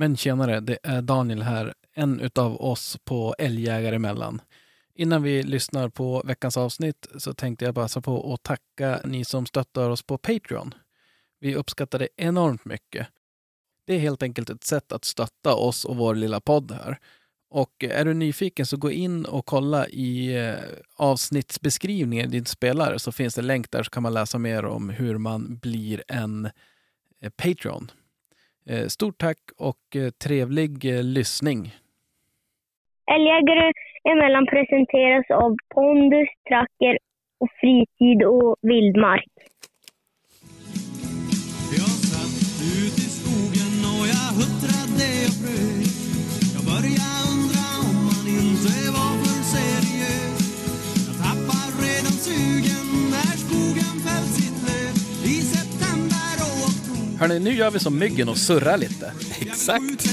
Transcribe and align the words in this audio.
Men 0.00 0.16
tjenare, 0.16 0.60
det 0.60 0.78
är 0.82 1.02
Daniel 1.02 1.42
här, 1.42 1.74
en 1.94 2.20
utav 2.20 2.62
oss 2.62 2.98
på 3.04 3.34
Älgjägare 3.38 3.96
emellan. 3.96 4.40
Innan 4.94 5.22
vi 5.22 5.42
lyssnar 5.42 5.88
på 5.88 6.22
veckans 6.24 6.56
avsnitt 6.56 7.06
så 7.18 7.34
tänkte 7.34 7.64
jag 7.64 7.74
passa 7.74 8.00
på 8.00 8.34
att 8.34 8.42
tacka 8.42 9.00
ni 9.04 9.24
som 9.24 9.46
stöttar 9.46 9.90
oss 9.90 10.02
på 10.02 10.18
Patreon. 10.18 10.74
Vi 11.40 11.54
uppskattar 11.54 11.98
det 11.98 12.08
enormt 12.16 12.64
mycket. 12.64 13.06
Det 13.84 13.94
är 13.94 13.98
helt 13.98 14.22
enkelt 14.22 14.50
ett 14.50 14.64
sätt 14.64 14.92
att 14.92 15.04
stötta 15.04 15.54
oss 15.54 15.84
och 15.84 15.96
vår 15.96 16.14
lilla 16.14 16.40
podd 16.40 16.72
här. 16.72 16.98
Och 17.50 17.84
är 17.84 18.04
du 18.04 18.14
nyfiken 18.14 18.66
så 18.66 18.76
gå 18.76 18.90
in 18.90 19.24
och 19.24 19.46
kolla 19.46 19.88
i 19.88 20.36
eh, 20.36 20.54
avsnittsbeskrivningen 20.96 22.26
i 22.26 22.30
din 22.30 22.44
spelare 22.44 22.98
så 22.98 23.12
finns 23.12 23.34
det 23.34 23.42
länk 23.42 23.70
där 23.70 23.82
så 23.82 23.90
kan 23.90 24.02
man 24.02 24.14
läsa 24.14 24.38
mer 24.38 24.64
om 24.64 24.90
hur 24.90 25.18
man 25.18 25.56
blir 25.56 26.02
en 26.08 26.50
eh, 27.20 27.30
Patreon. 27.30 27.90
Eh, 28.70 28.86
Stort 28.86 29.18
tack 29.18 29.38
och 29.58 29.96
eh, 29.96 30.10
trevlig 30.10 30.94
eh, 30.94 31.02
lyssning. 31.02 31.60
Älgjägare 33.14 33.72
emellan 34.12 34.46
presenteras 34.46 35.26
av 35.30 35.56
Pondus, 35.74 36.28
Tracker 36.48 36.98
och 37.40 37.48
Fritid 37.60 38.22
och 38.22 38.56
Vildmark. 38.62 39.32
Jag 41.78 41.94
satt 42.10 42.36
ut 42.82 42.96
i 43.04 43.08
skogen 43.18 43.74
och 43.94 44.06
jag 44.14 44.28
huttrade 44.38 45.08
och 45.28 45.36
frös 45.40 45.87
Hörni, 57.18 57.38
nu 57.38 57.50
gör 57.50 57.70
vi 57.70 57.78
som 57.78 57.98
myggen 57.98 58.28
och 58.28 58.38
surrar 58.38 58.76
lite. 58.78 59.12
Exakt. 59.40 60.06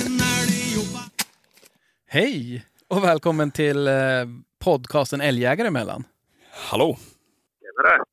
Hej 2.07 2.65
och 2.87 3.03
välkommen 3.03 3.51
till 3.51 3.87
eh, 3.87 3.93
podcasten 4.59 5.21
Älgjägare 5.21 5.67
emellan. 5.67 6.03
Hallå. 6.51 6.97
Tjenare! 7.62 8.03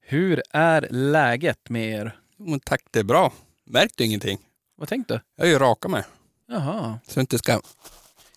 Hur 0.00 0.42
är 0.50 0.88
läget 0.90 1.68
med 1.70 1.90
er? 1.90 2.16
Men 2.36 2.60
tack, 2.60 2.82
det 2.90 2.98
är 2.98 3.04
bra. 3.04 3.32
Märkte 3.64 4.04
ingenting. 4.04 4.38
Vad 4.76 4.88
tänkte 4.88 5.14
du? 5.14 5.20
Jag 5.36 5.46
är 5.46 5.50
ju 5.52 5.58
raka 5.58 5.88
mig. 5.88 6.04
Jaha. 6.48 6.98
Så 7.08 7.20
inte 7.20 7.38
ska... 7.38 7.60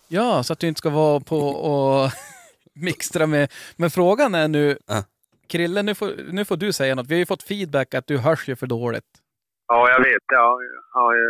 Ja, 0.08 0.42
så 0.42 0.52
att 0.52 0.58
du 0.58 0.68
inte 0.68 0.78
ska 0.78 0.90
vara 0.90 1.20
på 1.20 1.48
och 1.48 2.10
mixtra 2.72 3.26
med... 3.26 3.52
Men 3.76 3.90
frågan 3.90 4.34
är 4.34 4.48
nu, 4.48 4.78
Ja. 4.86 5.04
Krille, 5.46 5.82
nu 5.82 5.94
får, 5.94 6.32
nu 6.32 6.44
får 6.44 6.56
du 6.56 6.72
säga 6.72 6.94
något. 6.94 7.06
Vi 7.06 7.14
har 7.14 7.18
ju 7.18 7.26
fått 7.26 7.42
feedback 7.42 7.94
att 7.94 8.06
du 8.06 8.18
hörs 8.18 8.48
ju 8.48 8.56
för 8.56 8.66
dåligt. 8.66 9.04
Ja, 9.72 9.80
jag 9.94 10.00
vet. 10.08 10.24
Jag 10.38 10.48
har 11.00 11.12
ju 11.20 11.28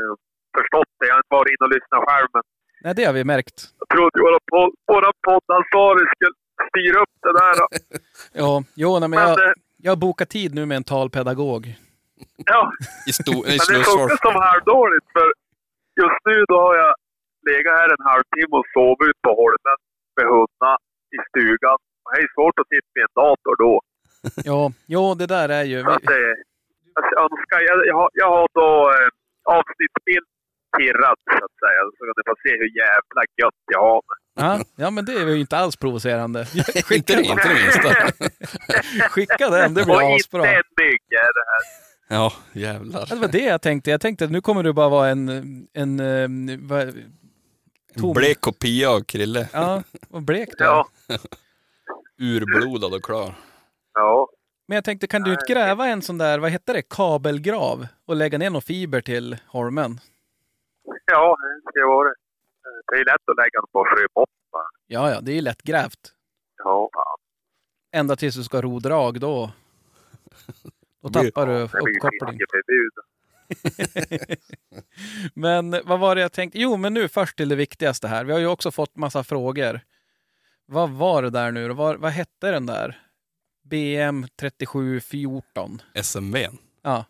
förstått 0.59 0.91
det. 0.99 1.07
Jag 1.09 1.15
har 1.15 1.21
inte 1.25 1.35
varit 1.39 1.51
inne 1.53 1.65
och 1.69 1.75
lyssnat 1.77 2.03
själv, 2.09 2.29
men 2.35 2.43
Nej, 2.85 2.93
det 2.97 3.05
har 3.09 3.13
vi 3.21 3.25
märkt. 3.35 3.57
jag 3.81 3.89
trodde 3.95 4.17
våra, 4.27 4.39
pod- 4.55 4.77
våra 4.93 5.11
poddansvarig 5.29 6.07
skulle 6.15 6.35
styra 6.71 6.97
upp 7.05 7.17
det 7.27 7.33
där. 7.43 7.55
då. 7.61 7.67
Ja, 8.43 8.53
jo, 8.83 8.91
nej, 9.01 9.09
men 9.09 9.11
Men 9.11 9.29
jag, 9.29 9.39
det, 9.39 9.55
jag 9.85 9.91
har 9.93 9.97
bokat 10.07 10.29
tid 10.39 10.51
nu 10.55 10.63
med 10.67 10.77
en 10.77 10.85
talpedagog. 10.93 11.63
ja, 12.53 12.63
I, 13.11 13.13
sto... 13.13 13.33
men 13.33 13.59
det 13.79 13.85
funkar 13.93 14.19
som 14.27 14.37
halvdåligt, 14.49 15.07
för 15.17 15.27
just 16.03 16.21
nu 16.29 16.37
då 16.53 16.57
har 16.67 16.75
jag 16.83 16.93
legat 17.51 17.75
här 17.81 17.89
en 17.97 18.05
halvtimme 18.11 18.55
och 18.61 18.67
sovit 18.75 19.09
ut 19.11 19.19
på 19.27 19.31
holmen 19.41 19.79
med 20.17 20.27
hundarna 20.33 20.75
i 21.17 21.19
stugan. 21.29 21.79
Det 22.15 22.21
är 22.23 22.29
svårt 22.37 22.57
att 22.63 22.69
sitta 22.75 22.89
vid 22.95 23.03
en 23.09 23.15
dator 23.25 23.55
då. 23.65 23.75
Ja, 24.51 24.73
jo, 24.95 25.15
det 25.21 25.27
där 25.37 25.49
är 25.49 25.65
ju... 25.73 25.79
Så 25.85 25.91
att 25.91 26.03
det, 26.03 26.37
jag 27.15 27.23
önskar, 27.31 27.61
jag, 27.69 27.77
jag, 27.91 27.97
har, 27.97 28.11
jag 28.13 28.29
har 28.37 28.47
då 28.61 28.71
eh, 28.97 29.09
avsnittsbild 29.59 30.27
tirrat, 30.79 31.21
så 31.39 31.45
att 31.49 31.57
säga. 31.65 31.81
Så 31.97 32.01
kan 32.07 32.15
ni 32.19 32.23
få 32.31 32.35
se 32.45 32.53
hur 32.63 32.71
jävla 32.85 33.23
gött 33.41 33.63
jag 33.77 33.81
har. 33.91 34.03
Ja, 34.35 34.61
ja, 34.77 34.91
men 34.91 35.05
det 35.05 35.13
är 35.13 35.27
ju 35.29 35.41
inte 35.41 35.57
alls 35.57 35.77
provocerande. 35.77 36.41
inte, 36.57 36.83
Skicka, 36.83 37.15
det, 37.17 37.23
inte 37.23 37.49
det 37.49 37.55
minsta. 37.63 37.89
skicka 39.15 39.51
den, 39.51 39.75
det 39.75 39.81
Och 39.81 39.87
blir 39.87 40.01
inte 40.03 40.15
asbra. 40.25 40.47
en 40.47 40.63
mygg 40.81 41.03
är 41.11 41.33
det 41.39 41.45
här. 41.53 41.63
Ja, 42.09 42.33
jävlar. 42.53 43.07
Det 43.07 43.15
var 43.17 43.29
det 43.29 43.45
jag 43.45 43.63
tänkte. 43.63 43.91
Jag 43.91 44.01
tänkte 44.01 44.25
att 44.25 44.31
nu 44.31 44.41
kommer 44.41 44.63
du 44.63 44.73
bara 44.73 44.89
vara 44.89 45.09
en... 45.09 45.29
en 45.75 45.97
vad- 46.69 46.81
En 47.95 48.01
tom. 48.03 48.13
blek 48.15 48.41
kopia 48.41 48.91
av 48.91 49.01
Krille. 49.01 49.49
Ja, 49.53 49.83
vad 50.09 50.25
blek 50.25 50.49
du. 50.59 50.65
Ja. 50.65 50.87
Urblodad 52.21 52.95
och 52.95 53.03
klar. 53.03 53.35
Ja. 53.95 54.29
Men 54.67 54.75
jag 54.75 54.85
tänkte, 54.85 55.07
kan 55.07 55.23
du 55.23 55.31
inte 55.33 55.53
gräva 55.53 55.87
en 55.87 56.03
sån 56.03 56.19
där, 56.19 56.39
vad 56.39 56.51
heter 56.51 56.75
det, 56.75 56.83
kabelgrav 56.83 57.87
och 58.07 58.17
lägga 58.17 58.39
ner 58.39 58.51
någon 58.51 58.63
fiber 58.63 59.01
till 59.01 59.37
holmen? 59.47 60.01
Ja, 61.05 61.37
det 61.65 61.71
ska 61.71 61.87
vara 61.87 62.09
det. 62.09 62.15
Det 62.87 62.95
är 62.95 63.05
lätt 63.05 63.29
att 63.31 63.37
lägga 63.37 63.61
den 63.61 63.67
på 63.73 63.85
sjöbotten. 63.85 64.33
Ja, 64.87 65.11
ja, 65.11 65.21
det 65.21 65.33
är 65.33 65.35
ju 65.35 65.41
lätt 65.41 65.63
grävt. 65.63 66.13
Ja. 66.57 66.91
Ända 67.93 68.17
tills 68.17 68.37
du 68.37 68.45
ska 68.45 68.63
ro 68.63 68.79
drag, 68.79 69.21
då, 69.21 69.51
då 71.03 71.09
tappar 71.09 71.47
du 71.47 71.63
uppkoppling. 71.63 72.39
Men 75.35 75.71
vad 75.85 76.01
var 76.01 76.15
det 76.15 76.21
jag 76.21 76.33
tänkte? 76.33 76.59
Jo, 76.59 76.77
men 76.77 76.95
nu 76.95 77.09
först 77.09 77.37
till 77.37 77.49
det 77.49 77.57
viktigaste 77.57 78.09
här. 78.09 78.25
Vi 78.25 78.33
har 78.33 78.39
ju 78.39 78.47
också 78.47 78.71
fått 78.71 78.97
massa 78.97 79.25
frågor. 79.25 79.81
Vad 80.67 80.91
var 80.91 81.23
det 81.23 81.31
där 81.31 81.51
nu? 81.53 81.69
Vad, 81.69 81.97
vad 81.97 82.11
hette 82.11 82.51
den 82.51 82.67
där? 82.67 83.03
BM 83.63 84.27
3714. 84.37 85.83
SMVn. 85.95 86.59
Ja. 86.83 87.05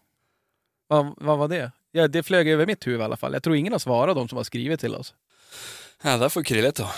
Vad, 0.87 1.15
vad 1.17 1.39
var 1.39 1.49
det? 1.49 1.73
Ja, 1.91 2.09
det 2.09 2.23
flög 2.23 2.49
över 2.49 2.67
mitt 2.67 2.87
huvud 2.87 3.01
i 3.01 3.05
alla 3.05 3.17
fall. 3.17 3.33
Jag 3.33 3.43
tror 3.43 3.57
ingen 3.57 3.73
har 3.73 3.79
svarat 3.79 4.17
de 4.17 4.29
som 4.29 4.37
har 4.37 4.45
skrivit 4.45 4.81
till 4.81 4.95
oss. 4.95 5.15
Ja, 6.03 6.17
där 6.17 6.29
får 6.29 6.43
Krille 6.43 6.73
ta. 6.73 6.91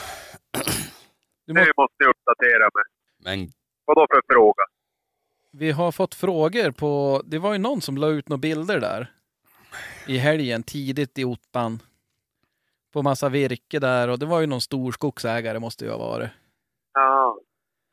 Du 1.46 1.52
Nu 1.52 1.60
må, 1.60 1.82
måste 1.82 1.94
jag 1.98 2.10
uppdatera 2.10 2.70
mig. 2.74 2.84
Men 3.18 3.52
Vad 3.84 3.96
då 3.96 4.06
för 4.10 4.34
fråga? 4.34 4.64
vi 5.50 5.70
har 5.70 5.92
fått 5.92 6.14
frågor 6.14 6.70
på... 6.70 7.22
Det 7.24 7.38
var 7.38 7.52
ju 7.52 7.58
någon 7.58 7.80
som 7.80 7.96
la 7.96 8.08
ut 8.08 8.28
några 8.28 8.38
bilder 8.40 8.80
där. 8.80 9.12
I 10.06 10.18
helgen, 10.18 10.62
tidigt 10.62 11.18
i 11.18 11.24
ottan. 11.24 11.82
På 12.92 13.02
massa 13.02 13.28
virke 13.28 13.78
där 13.78 14.08
och 14.08 14.18
det 14.18 14.26
var 14.26 14.40
ju 14.40 14.46
någon 14.46 14.60
stor 14.60 14.92
skogsägare 14.92 15.58
måste 15.58 15.84
ju 15.84 15.90
ha 15.90 15.98
varit. 15.98 16.30
Ja. 16.92 17.38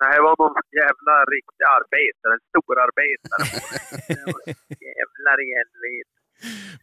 Det 0.01 0.07
här 0.13 0.21
var 0.27 0.35
någon 0.43 0.55
jävla 0.81 1.15
riktig 1.35 1.63
arbetare. 1.77 2.33
En 2.37 2.43
stor 2.51 2.73
arbetare. 2.85 3.43
Jävlar 4.89 5.37
i 5.45 5.47
helvete. 5.57 6.15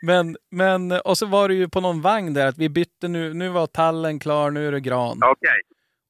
Men, 0.02 0.36
men, 0.50 1.00
och 1.04 1.18
så 1.18 1.26
var 1.26 1.48
det 1.48 1.54
ju 1.54 1.68
på 1.68 1.80
någon 1.80 2.00
vagn 2.02 2.34
där 2.34 2.46
att 2.46 2.58
vi 2.58 2.68
bytte 2.68 3.08
nu, 3.08 3.34
nu 3.34 3.48
var 3.48 3.66
tallen 3.66 4.18
klar, 4.18 4.50
nu 4.50 4.68
är 4.68 4.72
det 4.72 4.80
gran. 4.80 5.20
Okej. 5.24 5.60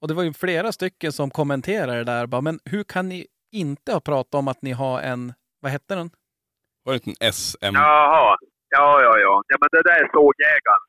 Och 0.01 0.09
det 0.09 0.15
var 0.15 0.23
ju 0.23 0.33
flera 0.33 0.73
stycken 0.73 1.13
som 1.13 1.31
kommenterade 1.31 1.99
det 1.99 2.05
där. 2.05 2.27
Bara, 2.27 2.41
men 2.41 2.59
hur 2.65 2.85
kan 2.85 3.09
ni 3.09 3.27
inte 3.53 3.93
ha 3.93 4.01
pratat 4.01 4.35
om 4.35 4.49
att 4.49 4.63
ni 4.63 4.73
har 4.73 5.01
en, 5.01 5.33
vad 5.61 5.73
hette 5.73 5.95
den? 5.95 6.11
var 6.85 6.93
det 6.93 7.07
en 7.07 7.33
SM? 7.33 7.75
Jaha. 7.75 8.37
Ja, 8.77 9.03
ja, 9.07 9.13
ja. 9.25 9.35
Ja, 9.51 9.57
men 9.61 9.69
det 9.73 9.83
där 9.89 9.99
är 10.05 10.09
sågjägaren. 10.19 10.85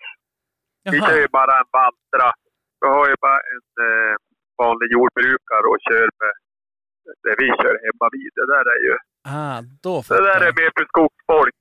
Vi 0.93 0.99
kör 1.07 1.21
ju 1.25 1.27
bara 1.39 1.53
en 1.59 1.69
Valtra. 1.77 2.29
Vi 2.81 2.87
har 2.87 3.07
ju 3.09 3.15
bara 3.25 3.39
en 3.53 3.67
eh, 3.87 4.15
vanlig 4.63 4.87
jordbrukare 4.95 5.65
och 5.71 5.79
kör 5.87 6.07
med 6.21 6.33
det 7.25 7.33
vi 7.41 7.47
kör 7.61 7.75
hemma 7.85 8.05
vid. 8.15 8.31
Det 8.39 8.47
där 8.53 8.65
är 8.75 8.79
ju... 8.87 8.93
Ah, 9.37 9.59
då 9.85 9.95
Det 10.09 10.23
där 10.29 10.41
är 10.47 10.53
mer 10.61 10.71
för 10.77 10.85
skogsfolk. 10.93 11.55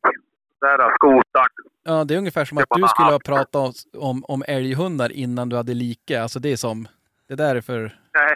Det 0.60 0.66
där 0.66 0.78
är 0.86 0.90
skotaren. 0.98 1.64
Ja, 1.84 2.04
det 2.04 2.14
är 2.14 2.18
ungefär 2.18 2.44
som 2.44 2.58
att 2.58 2.64
du 2.70 2.88
skulle 2.88 3.10
ha 3.10 3.18
pratat 3.18 3.74
om, 3.96 4.02
om, 4.08 4.24
om 4.24 4.44
älghundar 4.48 5.12
innan 5.12 5.48
du 5.48 5.56
hade 5.56 5.74
like. 5.74 6.20
Alltså 6.22 6.38
det 6.38 6.52
är 6.52 6.56
som, 6.56 6.88
det 7.28 7.34
där 7.34 7.56
är 7.56 7.60
för... 7.60 7.98
Nej. 8.14 8.34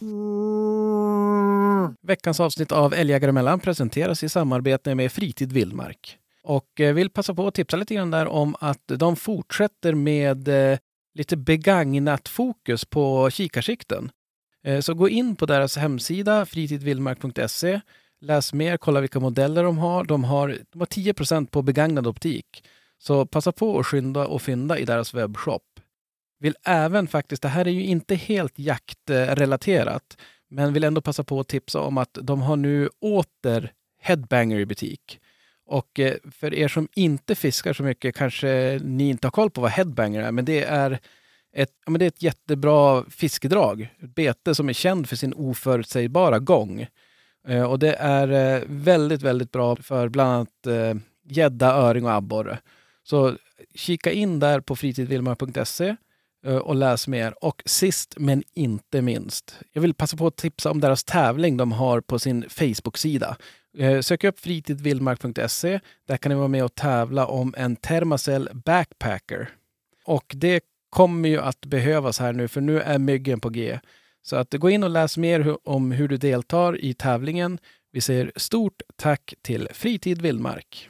Veckans 2.02 2.40
avsnitt 2.40 2.72
av 2.72 2.94
Älgjägare 2.94 3.28
emellan 3.28 3.60
presenteras 3.60 4.22
i 4.22 4.28
samarbete 4.28 4.94
med 4.94 5.12
Fritid 5.12 5.52
Vildmark. 5.52 6.18
Och 6.42 6.80
eh, 6.80 6.94
vill 6.94 7.10
passa 7.10 7.34
på 7.34 7.46
att 7.46 7.54
tipsa 7.54 7.76
lite 7.76 7.94
grann 7.94 8.10
där 8.10 8.26
om 8.26 8.56
att 8.60 8.82
de 8.86 9.16
fortsätter 9.16 9.94
med 9.94 10.48
eh, 10.48 10.78
lite 11.14 11.36
begagnat 11.36 12.28
fokus 12.28 12.84
på 12.84 13.30
kikarsikten. 13.30 14.10
Eh, 14.64 14.80
så 14.80 14.94
gå 14.94 15.08
in 15.08 15.36
på 15.36 15.46
deras 15.46 15.76
hemsida 15.76 16.46
fritidvildmark.se. 16.46 17.80
Läs 18.20 18.52
mer, 18.52 18.76
kolla 18.76 19.00
vilka 19.00 19.20
modeller 19.20 19.64
de 19.64 19.78
har. 19.78 20.04
De 20.04 20.24
har, 20.24 20.58
de 20.70 20.78
har 20.78 20.86
10% 20.86 21.46
på 21.46 21.62
begagnad 21.62 22.06
optik. 22.06 22.64
Så 22.98 23.26
passa 23.26 23.52
på 23.52 23.78
att 23.78 23.86
skynda 23.86 24.26
och 24.26 24.42
fynda 24.42 24.78
i 24.78 24.84
deras 24.84 25.14
webbshop. 25.14 25.62
Vill 26.40 26.56
även 26.64 27.08
faktiskt, 27.08 27.42
det 27.42 27.48
här 27.48 27.66
är 27.66 27.70
ju 27.70 27.84
inte 27.84 28.14
helt 28.14 28.58
jaktrelaterat, 28.58 30.16
men 30.50 30.72
vill 30.72 30.84
ändå 30.84 31.00
passa 31.00 31.24
på 31.24 31.40
att 31.40 31.48
tipsa 31.48 31.80
om 31.80 31.98
att 31.98 32.18
de 32.22 32.42
har 32.42 32.56
nu 32.56 32.88
åter 33.00 33.72
Headbanger 34.00 34.58
i 34.58 34.66
butik. 34.66 35.20
Och 35.66 36.00
eh, 36.00 36.14
för 36.32 36.54
er 36.54 36.68
som 36.68 36.88
inte 36.94 37.34
fiskar 37.34 37.72
så 37.72 37.82
mycket 37.82 38.14
kanske 38.14 38.80
ni 38.82 39.08
inte 39.08 39.26
har 39.26 39.32
koll 39.32 39.50
på 39.50 39.60
vad 39.60 39.70
Headbanger 39.70 40.22
är, 40.22 40.32
men 40.32 40.44
det 40.44 40.64
är 40.64 41.00
ett, 41.56 41.72
ja, 41.84 41.90
men 41.90 41.98
det 41.98 42.04
är 42.04 42.08
ett 42.08 42.22
jättebra 42.22 43.04
fiskedrag. 43.10 43.88
Ett 44.02 44.14
bete 44.14 44.54
som 44.54 44.68
är 44.68 44.72
känd 44.72 45.08
för 45.08 45.16
sin 45.16 45.34
oförutsägbara 45.34 46.38
gång. 46.38 46.86
Eh, 47.48 47.62
och 47.62 47.78
det 47.78 47.94
är 47.94 48.56
eh, 48.56 48.62
väldigt, 48.66 49.22
väldigt 49.22 49.52
bra 49.52 49.76
för 49.76 50.08
bland 50.08 50.30
annat 50.30 50.98
gädda, 51.28 51.72
öring 51.72 52.04
och 52.04 52.12
abborre. 52.12 52.58
Så 53.02 53.36
kika 53.74 54.12
in 54.12 54.40
där 54.40 54.60
på 54.60 54.76
fritidvilmar.se 54.76 55.96
och 56.62 56.74
läs 56.74 57.08
mer. 57.08 57.44
Och 57.44 57.62
sist 57.66 58.14
men 58.18 58.42
inte 58.54 59.02
minst, 59.02 59.58
jag 59.72 59.82
vill 59.82 59.94
passa 59.94 60.16
på 60.16 60.26
att 60.26 60.36
tipsa 60.36 60.70
om 60.70 60.80
deras 60.80 61.04
tävling 61.04 61.56
de 61.56 61.72
har 61.72 62.00
på 62.00 62.18
sin 62.18 62.44
Facebook-sida. 62.48 63.36
Eh, 63.78 64.00
sök 64.00 64.24
upp 64.24 64.40
fritidvildmark.se. 64.40 65.80
Där 66.06 66.16
kan 66.16 66.30
ni 66.30 66.36
vara 66.36 66.48
med 66.48 66.64
och 66.64 66.74
tävla 66.74 67.26
om 67.26 67.54
en 67.56 67.76
Thermacell 67.76 68.48
Backpacker. 68.52 69.48
Och 70.04 70.32
det 70.36 70.64
kommer 70.90 71.28
ju 71.28 71.40
att 71.40 71.66
behövas 71.66 72.18
här 72.18 72.32
nu, 72.32 72.48
för 72.48 72.60
nu 72.60 72.80
är 72.80 72.98
myggen 72.98 73.40
på 73.40 73.48
G. 73.48 73.80
Så 74.22 74.36
att 74.36 74.54
gå 74.54 74.70
in 74.70 74.84
och 74.84 74.90
läs 74.90 75.16
mer 75.16 75.68
om 75.68 75.92
hur 75.92 76.08
du 76.08 76.16
deltar 76.16 76.84
i 76.84 76.94
tävlingen. 76.94 77.58
Vi 77.92 78.00
säger 78.00 78.32
stort 78.36 78.82
tack 78.96 79.34
till 79.42 79.68
Fritid 79.72 80.22
Vildmark. 80.22 80.88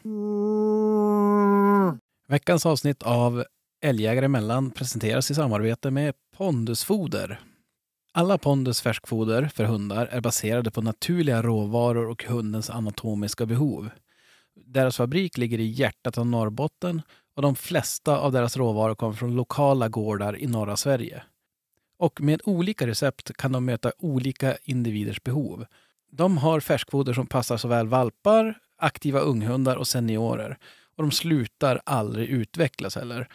Veckans 2.28 2.66
avsnitt 2.66 3.02
av 3.02 3.44
Älgjägare 3.82 4.24
emellan 4.24 4.70
presenteras 4.70 5.30
i 5.30 5.34
samarbete 5.34 5.90
med 5.90 6.14
Pondusfoder. 6.36 7.40
Alla 8.16 8.38
Pondus 8.38 8.80
färskfoder 8.80 9.50
för 9.54 9.64
hundar 9.64 10.06
är 10.06 10.20
baserade 10.20 10.70
på 10.70 10.82
naturliga 10.82 11.42
råvaror 11.42 12.08
och 12.08 12.24
hundens 12.24 12.70
anatomiska 12.70 13.46
behov. 13.46 13.90
Deras 14.66 14.96
fabrik 14.96 15.38
ligger 15.38 15.60
i 15.60 15.64
hjärtat 15.64 16.18
av 16.18 16.26
Norrbotten 16.26 17.02
och 17.36 17.42
de 17.42 17.56
flesta 17.56 18.18
av 18.18 18.32
deras 18.32 18.56
råvaror 18.56 18.94
kommer 18.94 19.14
från 19.14 19.36
lokala 19.36 19.88
gårdar 19.88 20.38
i 20.38 20.46
norra 20.46 20.76
Sverige. 20.76 21.22
Och 21.98 22.20
med 22.20 22.40
olika 22.44 22.86
recept 22.86 23.32
kan 23.36 23.52
de 23.52 23.64
möta 23.64 23.92
olika 23.98 24.56
individers 24.64 25.22
behov. 25.22 25.66
De 26.12 26.38
har 26.38 26.60
färskfoder 26.60 27.12
som 27.12 27.26
passar 27.26 27.56
såväl 27.56 27.88
valpar, 27.88 28.58
aktiva 28.78 29.20
unghundar 29.20 29.76
och 29.76 29.88
seniorer. 29.88 30.58
Och 30.96 31.02
de 31.02 31.10
slutar 31.10 31.80
aldrig 31.84 32.28
utvecklas 32.28 32.96
heller. 32.96 33.28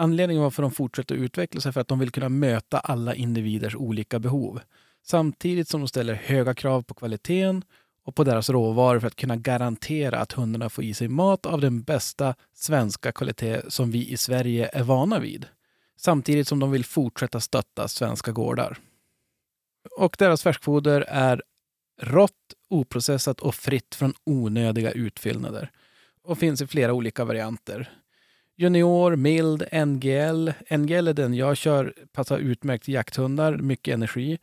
Anledningen 0.00 0.42
varför 0.42 0.62
de 0.62 0.70
fortsätter 0.70 1.14
att 1.14 1.20
utvecklas 1.20 1.66
är 1.66 1.72
för 1.72 1.80
att 1.80 1.88
de 1.88 1.98
vill 1.98 2.10
kunna 2.10 2.28
möta 2.28 2.78
alla 2.78 3.14
individers 3.14 3.74
olika 3.74 4.18
behov. 4.18 4.60
Samtidigt 5.02 5.68
som 5.68 5.80
de 5.80 5.88
ställer 5.88 6.14
höga 6.14 6.54
krav 6.54 6.82
på 6.82 6.94
kvaliteten 6.94 7.64
och 8.04 8.14
på 8.14 8.24
deras 8.24 8.50
råvaror 8.50 9.00
för 9.00 9.06
att 9.06 9.16
kunna 9.16 9.36
garantera 9.36 10.18
att 10.18 10.32
hundarna 10.32 10.68
får 10.68 10.84
i 10.84 10.94
sig 10.94 11.08
mat 11.08 11.46
av 11.46 11.60
den 11.60 11.82
bästa 11.82 12.34
svenska 12.54 13.12
kvalitet 13.12 13.60
som 13.68 13.90
vi 13.90 14.08
i 14.08 14.16
Sverige 14.16 14.70
är 14.72 14.82
vana 14.82 15.18
vid. 15.18 15.46
Samtidigt 15.96 16.48
som 16.48 16.58
de 16.58 16.70
vill 16.70 16.84
fortsätta 16.84 17.40
stötta 17.40 17.88
svenska 17.88 18.32
gårdar. 18.32 18.78
Och 19.96 20.16
deras 20.18 20.42
färskfoder 20.42 21.00
är 21.08 21.42
rått, 22.00 22.54
oprocessat 22.70 23.40
och 23.40 23.54
fritt 23.54 23.94
från 23.94 24.14
onödiga 24.24 24.90
utfyllnader. 24.90 25.70
Och 26.22 26.38
finns 26.38 26.62
i 26.62 26.66
flera 26.66 26.92
olika 26.92 27.24
varianter. 27.24 27.97
Junior, 28.60 29.16
mild, 29.16 29.62
NGL. 29.72 30.52
NGL 30.78 31.08
är 31.08 31.12
den 31.12 31.34
jag 31.34 31.56
kör, 31.56 31.94
passar 32.12 32.38
utmärkt 32.38 32.84
till 32.84 32.94
jakthundar, 32.94 33.56
mycket 33.56 33.94
energi. 33.94 34.38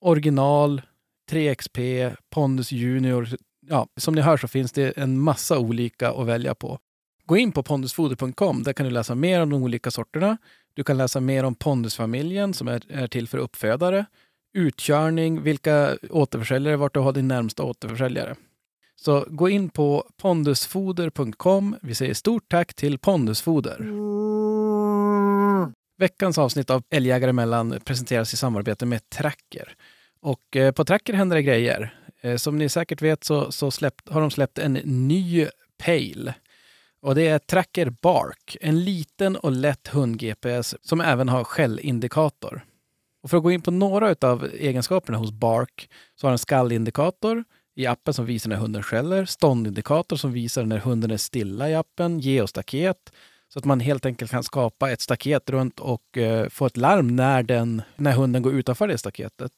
Original, 0.00 0.82
3XP, 1.30 2.12
Pondus 2.30 2.72
Junior. 2.72 3.28
Ja, 3.66 3.88
som 3.96 4.14
ni 4.14 4.20
hör 4.20 4.36
så 4.36 4.48
finns 4.48 4.72
det 4.72 4.90
en 4.98 5.20
massa 5.20 5.58
olika 5.58 6.10
att 6.10 6.26
välja 6.26 6.54
på. 6.54 6.78
Gå 7.24 7.36
in 7.36 7.52
på 7.52 7.62
pondusfoder.com. 7.62 8.62
Där 8.62 8.72
kan 8.72 8.86
du 8.86 8.92
läsa 8.92 9.14
mer 9.14 9.40
om 9.40 9.50
de 9.50 9.62
olika 9.62 9.90
sorterna. 9.90 10.36
Du 10.74 10.84
kan 10.84 10.96
läsa 10.96 11.20
mer 11.20 11.44
om 11.44 11.54
Pondusfamiljen 11.54 12.54
som 12.54 12.68
är, 12.68 12.82
är 12.88 13.06
till 13.06 13.28
för 13.28 13.38
uppfödare. 13.38 14.06
Utkörning, 14.54 15.42
vilka 15.42 15.96
återförsäljare, 16.10 16.76
vart 16.76 16.94
du 16.94 17.00
har 17.00 17.12
din 17.12 17.28
närmsta 17.28 17.62
återförsäljare. 17.62 18.36
Så 18.96 19.26
gå 19.28 19.48
in 19.48 19.68
på 19.68 20.10
pondusfoder.com. 20.16 21.76
Vi 21.82 21.94
säger 21.94 22.14
stort 22.14 22.48
tack 22.48 22.74
till 22.74 22.98
Pondusfoder. 22.98 23.78
Veckans 25.98 26.38
avsnitt 26.38 26.70
av 26.70 26.82
Älgjägare 26.90 27.30
emellan 27.30 27.80
presenteras 27.84 28.34
i 28.34 28.36
samarbete 28.36 28.86
med 28.86 29.10
Tracker. 29.10 29.74
Och 30.20 30.56
eh, 30.56 30.72
på 30.72 30.84
Tracker 30.84 31.12
händer 31.12 31.36
det 31.36 31.42
grejer. 31.42 31.94
Eh, 32.20 32.36
som 32.36 32.58
ni 32.58 32.68
säkert 32.68 33.02
vet 33.02 33.24
så, 33.24 33.52
så 33.52 33.70
släppt, 33.70 34.08
har 34.08 34.20
de 34.20 34.30
släppt 34.30 34.58
en 34.58 34.72
ny 34.84 35.46
Pale. 35.78 36.34
Och 37.00 37.14
det 37.14 37.28
är 37.28 37.38
Tracker 37.38 37.90
Bark, 37.90 38.56
en 38.60 38.84
liten 38.84 39.36
och 39.36 39.52
lätt 39.52 39.88
hund-GPS 39.88 40.74
som 40.82 41.00
även 41.00 41.28
har 41.28 41.44
skällindikator. 41.44 42.64
Och 43.22 43.30
för 43.30 43.36
att 43.36 43.42
gå 43.42 43.50
in 43.50 43.62
på 43.62 43.70
några 43.70 44.16
av 44.20 44.48
egenskaperna 44.58 45.18
hos 45.18 45.32
Bark 45.32 45.90
så 46.14 46.26
har 46.26 46.30
den 46.30 46.38
skallindikator 46.38 47.44
i 47.76 47.86
appen 47.86 48.14
som 48.14 48.26
visar 48.26 48.50
när 48.50 48.56
hunden 48.56 48.82
skäller, 48.82 49.24
ståndindikator 49.24 50.16
som 50.16 50.32
visar 50.32 50.64
när 50.64 50.78
hunden 50.78 51.10
är 51.10 51.16
stilla 51.16 51.70
i 51.70 51.74
appen, 51.74 52.20
geostaket 52.20 53.12
så 53.48 53.58
att 53.58 53.64
man 53.64 53.80
helt 53.80 54.06
enkelt 54.06 54.30
kan 54.30 54.42
skapa 54.42 54.90
ett 54.90 55.00
staket 55.00 55.50
runt 55.50 55.80
och 55.80 56.18
eh, 56.18 56.48
få 56.48 56.66
ett 56.66 56.76
larm 56.76 57.16
när, 57.16 57.42
den, 57.42 57.82
när 57.96 58.12
hunden 58.12 58.42
går 58.42 58.52
utanför 58.52 58.88
det 58.88 58.98
staketet. 58.98 59.52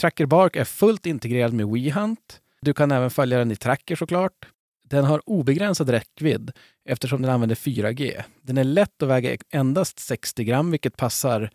Tracker 0.00 0.26
Bark 0.26 0.56
är 0.56 0.64
fullt 0.64 1.06
integrerad 1.06 1.52
med 1.52 1.68
WeHunt. 1.68 2.40
Du 2.60 2.74
kan 2.74 2.92
även 2.92 3.10
följa 3.10 3.38
den 3.38 3.50
i 3.50 3.56
Tracker 3.56 3.96
såklart. 3.96 4.46
Den 4.84 5.04
har 5.04 5.22
obegränsad 5.26 5.90
räckvidd 5.90 6.52
eftersom 6.84 7.22
den 7.22 7.30
använder 7.30 7.56
4G. 7.56 8.22
Den 8.42 8.58
är 8.58 8.64
lätt 8.64 9.02
att 9.02 9.08
väga 9.08 9.36
endast 9.50 9.98
60 9.98 10.44
gram, 10.44 10.70
vilket 10.70 10.96
passar 10.96 11.50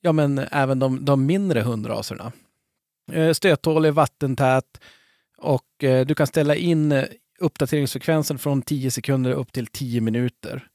ja, 0.00 0.12
men 0.12 0.38
även 0.38 0.78
de, 0.78 1.04
de 1.04 1.26
mindre 1.26 1.60
hundraserna. 1.60 2.32
Eh, 3.12 3.32
Stöttålig, 3.32 3.92
vattentät 3.94 4.80
och 5.40 5.84
eh, 5.84 6.06
du 6.06 6.14
kan 6.14 6.26
ställa 6.26 6.54
in 6.54 6.92
eh, 6.92 7.04
uppdateringsfrekvensen 7.40 8.38
från 8.38 8.62
10 8.62 8.90
sekunder 8.90 9.32
upp 9.32 9.52
till 9.52 9.66
10 9.66 10.00
minuter. 10.00 10.66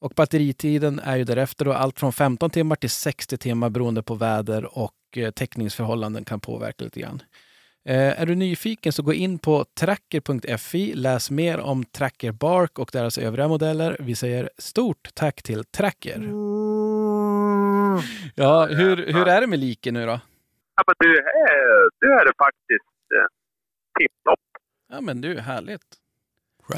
Och 0.00 0.12
batteritiden 0.16 0.98
är 0.98 1.16
ju 1.16 1.24
därefter 1.24 1.64
då 1.64 1.72
allt 1.72 2.00
från 2.00 2.12
15 2.12 2.50
timmar 2.50 2.76
till 2.76 2.90
60 2.90 3.38
timmar 3.38 3.70
beroende 3.70 4.02
på 4.02 4.14
väder 4.14 4.78
och 4.78 4.94
eh, 5.16 5.30
täckningsförhållanden 5.30 6.24
kan 6.24 6.40
påverka 6.40 6.84
lite 6.84 7.00
grann. 7.00 7.22
Eh, 7.88 8.20
är 8.20 8.26
du 8.26 8.34
nyfiken 8.34 8.92
så 8.92 9.02
gå 9.02 9.12
in 9.12 9.38
på 9.38 9.64
tracker.fi, 9.80 10.94
läs 10.94 11.30
mer 11.30 11.60
om 11.60 11.84
Tracker 11.84 12.32
Bark 12.32 12.78
och 12.78 12.90
deras 12.92 13.18
övriga 13.18 13.48
modeller. 13.48 13.96
Vi 14.00 14.14
säger 14.14 14.50
stort 14.58 15.08
tack 15.14 15.42
till 15.42 15.64
Tracker. 15.64 16.20
Ja, 18.34 18.66
hur, 18.66 18.96
hur 19.12 19.28
är 19.28 19.40
det 19.40 19.46
med 19.46 19.58
liken 19.58 19.94
nu 19.94 20.06
då? 20.06 20.20
Ja, 20.76 20.82
men 20.86 20.94
du, 20.98 21.18
är, 21.18 21.88
du 22.00 22.12
är 22.12 22.24
det 22.24 22.32
faktiskt 22.38 22.84
tipptopp. 23.98 24.44
Ja, 24.92 24.98
men 25.06 25.16
du, 25.24 25.32
härligt. 25.50 25.88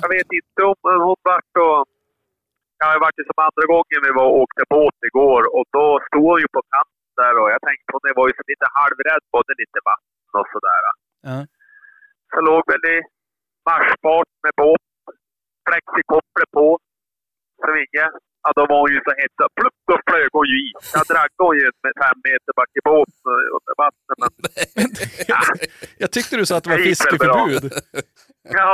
Jag 0.03 0.11
vet 0.17 0.31
inte 0.39 0.61
om 0.71 0.77
men 0.87 1.01
hon 1.07 1.21
vart 1.31 1.55
och... 1.67 1.81
Ja, 2.81 2.87
det 2.93 3.01
vart 3.05 3.19
ju 3.21 3.25
som 3.31 3.41
andra 3.49 3.65
gången 3.73 4.01
vi 4.07 4.13
var 4.21 4.27
och 4.31 4.41
åkte 4.43 4.63
båt 4.77 4.99
igår 5.09 5.43
och 5.57 5.67
då 5.77 5.87
stod 6.07 6.25
hon 6.31 6.41
ju 6.45 6.49
på 6.57 6.63
kanten 6.73 7.15
där 7.23 7.35
och 7.41 7.49
jag 7.55 7.61
tänkte 7.67 7.89
hon 7.95 8.03
var 8.19 8.27
ju 8.29 8.35
som 8.37 8.47
lite 8.53 8.69
halvrädd, 8.79 9.23
både 9.37 9.51
lite 9.63 9.79
vatten 9.91 10.33
och 10.41 10.49
sådär. 10.55 10.81
Ja. 11.29 11.39
Så 12.31 12.39
låg 12.49 12.63
väl 12.71 12.85
i 12.95 12.99
marschfart 13.69 14.33
med 14.45 14.55
båt, 14.63 14.87
flexikopplet 15.67 16.51
på, 16.57 16.67
svinge. 17.65 18.07
Ja, 18.47 18.53
då 18.59 18.63
var 18.73 18.79
hon 18.85 18.91
ju 18.97 19.01
så 19.09 19.13
hetsad. 19.23 19.49
Plupp, 19.59 19.79
då 19.91 19.95
flög 20.09 20.29
hon 20.39 20.47
ju 20.53 20.57
i. 20.67 20.69
Jag 20.97 21.05
draggade 21.13 21.43
hon 21.49 21.57
ju 21.61 21.67
med 21.85 21.93
fem 22.05 22.19
meter 22.29 22.53
bak 22.59 22.71
i 22.81 22.83
båten 22.91 23.33
under 23.57 23.75
vattnet. 23.83 24.17
Men 24.23 24.31
Jag 26.03 26.11
tyckte 26.17 26.33
du 26.41 26.45
sa 26.47 26.55
att 26.57 26.65
det 26.65 26.71
var 26.75 26.83
fiskeförbud. 26.91 27.65
ja, 28.61 28.73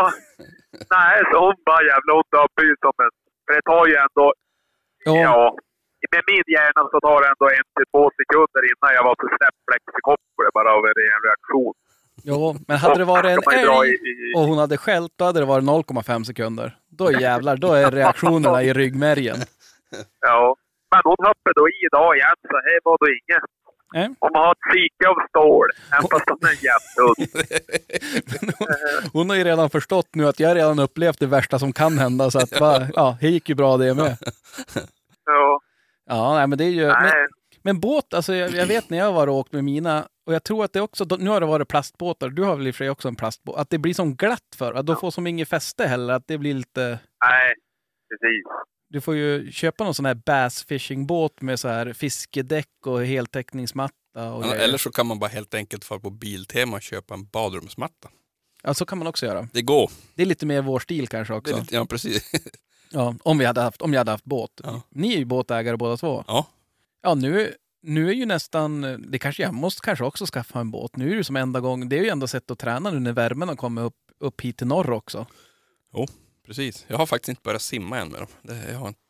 nej, 0.97 1.15
så 1.31 1.37
hon 1.45 1.57
bara 1.69 1.83
jävla 1.93 2.11
hon 2.19 2.27
döpte 2.37 2.63
ju 2.71 2.75
som 2.85 2.95
en... 3.05 3.13
För 3.45 3.53
det 3.57 3.63
tar 3.73 3.85
ju 3.91 3.95
ändå, 4.07 4.27
Ja, 5.09 5.17
ja, 5.29 5.57
med 6.15 6.23
min 6.31 6.47
hjärna 6.55 6.81
så 6.93 6.99
tar 7.07 7.17
det 7.23 7.29
ändå 7.33 7.47
en 7.59 7.67
till 7.77 7.89
två 7.93 8.03
sekunder 8.19 8.63
innan 8.71 8.91
jag 8.97 9.05
var 9.09 9.15
så 9.23 9.27
släppt 9.37 9.61
flexikopplet 9.69 10.53
bara 10.59 10.71
av 10.79 10.83
en 10.89 10.95
ren 11.03 11.21
reaktion. 11.29 11.75
ja, 12.31 12.43
men 12.69 12.77
hade 12.85 12.99
det 12.99 13.05
varit 13.15 13.25
en 13.25 13.31
älg 13.59 13.89
i- 13.89 14.31
i- 14.31 14.35
och 14.37 14.41
hon 14.51 14.59
hade 14.59 14.77
skällt, 14.77 15.13
då 15.17 15.25
hade 15.25 15.41
det 15.41 15.47
varit 15.47 15.65
0,5 15.65 16.25
sekunder. 16.25 16.77
Då 16.99 17.13
jävlar, 17.13 17.57
då 17.57 17.73
är 17.73 17.91
reaktionerna 17.91 18.63
i 18.63 18.73
ryggmärgen. 18.73 19.37
Ja. 20.21 20.57
Men 20.91 21.01
hon 21.05 21.27
hoppade 21.29 21.55
då 21.61 21.69
i 21.69 21.77
idag 21.87 22.17
igen, 22.17 22.37
så 22.53 22.57
här 22.67 22.79
var 22.85 22.97
det 23.01 23.13
inget. 23.21 23.45
Nej. 23.95 24.07
Om 24.19 24.31
man 24.33 24.43
har 24.45 24.53
ett 24.53 24.67
psyke 24.71 25.09
av 25.09 25.17
stål, 25.29 25.69
även 25.93 26.09
fast 26.13 26.31
hon 26.31 26.49
är 26.53 26.59
jättehund. 26.71 27.21
Hon 29.13 29.31
har 29.31 29.37
ju 29.37 29.45
redan 29.45 29.71
förstått 29.71 30.09
nu 30.15 30.27
att 30.29 30.41
jag 30.41 30.57
redan 30.57 30.79
upplevt 30.79 31.19
det 31.19 31.27
värsta 31.27 31.59
som 31.59 31.73
kan 31.73 31.99
hända, 31.99 32.31
så 32.31 32.39
att 32.39 32.61
va, 32.61 32.87
ja, 32.95 33.17
det 33.21 33.29
gick 33.29 33.49
ju 33.49 33.55
bra 33.55 33.77
det 33.77 33.95
med. 33.95 34.17
Ja, 35.25 35.61
Ja, 36.07 36.35
nej, 36.35 36.47
men 36.47 36.59
det 36.59 36.65
är 36.65 36.69
ju... 36.69 36.87
Men, 36.87 37.13
men 37.63 37.81
båt, 37.81 38.15
alltså 38.15 38.35
jag, 38.35 38.51
jag 38.51 38.67
vet 38.67 38.91
när 38.91 38.99
jag 38.99 39.13
var 39.13 39.27
och 39.27 39.35
åkt 39.35 39.53
med 39.53 39.65
mina, 39.65 40.07
och 40.27 40.35
jag 40.35 40.45
tror 40.45 40.65
att 40.65 40.73
det 40.73 40.81
också, 40.81 41.05
nu 41.19 41.31
har 41.31 41.41
det 41.41 41.47
varit 41.47 41.69
plastbåtar, 41.69 42.29
du 42.29 42.43
har 42.43 42.57
väl 42.57 42.67
i 42.67 42.71
och 42.71 42.75
för 42.75 42.85
sig 42.85 42.91
också 42.91 43.09
en 43.09 43.17
plastbåt, 43.17 43.57
att 43.57 43.71
det 43.71 43.79
blir 43.79 43.95
som 43.95 44.17
glatt 44.17 44.57
för, 44.57 44.75
att 44.75 44.87
de 44.87 44.97
får 44.97 45.11
som 45.11 45.27
inget 45.27 45.49
fäste 45.49 45.87
heller, 45.87 46.15
att 46.15 46.27
det 46.27 46.39
blir 46.39 46.55
lite... 46.55 46.99
Nej, 47.25 47.55
precis. 48.11 48.45
Du 48.93 49.01
får 49.01 49.17
ju 49.17 49.53
köpa 49.53 49.85
någon 49.85 49.95
sån 49.95 50.05
här 50.05 50.15
bass 50.15 50.65
fishing 50.65 51.07
båt 51.07 51.41
med 51.41 51.61
så 51.61 51.69
här 51.69 51.93
fiskedäck 51.93 52.87
och 52.87 53.05
heltäckningsmatta 53.05 54.33
och 54.33 54.47
Ja. 54.47 54.55
Eller 54.55 54.79
så 54.79 54.91
kan 54.91 55.07
man 55.07 55.19
bara 55.19 55.31
helt 55.31 55.55
enkelt 55.55 55.85
fara 55.85 56.01
på 56.01 56.11
Biltema 56.11 56.77
och 56.77 56.83
köpa 56.83 57.15
en 57.15 57.27
badrumsmatta. 57.27 58.09
Ja, 58.63 58.75
så 58.75 58.87
kan 58.87 58.99
man 58.99 59.07
också 59.07 59.27
göra. 59.27 59.49
Det 59.53 59.63
går. 59.63 59.91
Det 60.15 60.23
är 60.23 60.27
lite 60.27 60.47
mer 60.47 60.63
vår 60.63 60.81
stil 60.81 61.09
kanske 61.09 61.35
också. 61.35 61.59
lite, 61.59 61.75
ja, 61.75 61.87
precis. 61.87 62.33
Ja, 62.95 63.15
om, 63.23 63.39
vi 63.39 63.45
hade 63.45 63.61
haft, 63.61 63.83
om 63.83 63.93
jag 63.93 64.01
hade 64.01 64.11
haft 64.11 64.25
båt. 64.25 64.61
Ja. 64.65 64.83
Ni 64.91 65.15
är 65.15 65.19
ju 65.19 65.25
båtägare 65.25 65.77
båda 65.77 65.97
två. 65.97 66.25
Ja. 66.27 66.47
Ja, 67.03 67.15
nu, 67.15 67.55
nu 67.83 68.09
är 68.09 68.15
ju 68.15 68.27
nästan... 68.27 69.05
Det 69.09 69.19
kanske 69.19 69.43
jag 69.43 69.55
måste 69.55 69.81
kanske 69.81 70.05
också 70.05 70.27
skaffa 70.27 70.61
en 70.61 70.71
båt. 70.71 70.97
Nu 70.97 71.13
är 71.13 71.17
det 71.17 71.25
som 71.25 71.37
enda 71.37 71.61
gång... 71.61 71.89
Det 71.89 71.99
är 71.99 72.03
ju 72.03 72.09
enda 72.09 72.27
sätt 72.27 72.51
att 72.51 72.59
träna 72.59 72.91
nu 72.91 73.01
när 73.01 73.13
värmen 73.13 73.49
har 73.49 73.57
kommit 73.57 73.83
upp, 73.83 73.97
upp 74.21 74.41
hit 74.41 74.57
till 74.57 74.67
norr 74.67 74.91
också. 74.91 75.27
Precis. 76.47 76.85
Jag 76.89 76.99
har 76.99 77.07
faktiskt 77.07 77.29
inte 77.29 77.43
börjat 77.45 77.63
simma 77.63 77.99
än 77.99 78.09
med 78.09 78.21
dem. 78.21 78.29
Det, 78.43 78.71
jag 78.73 78.79
har 78.79 78.89
inte... 78.89 79.01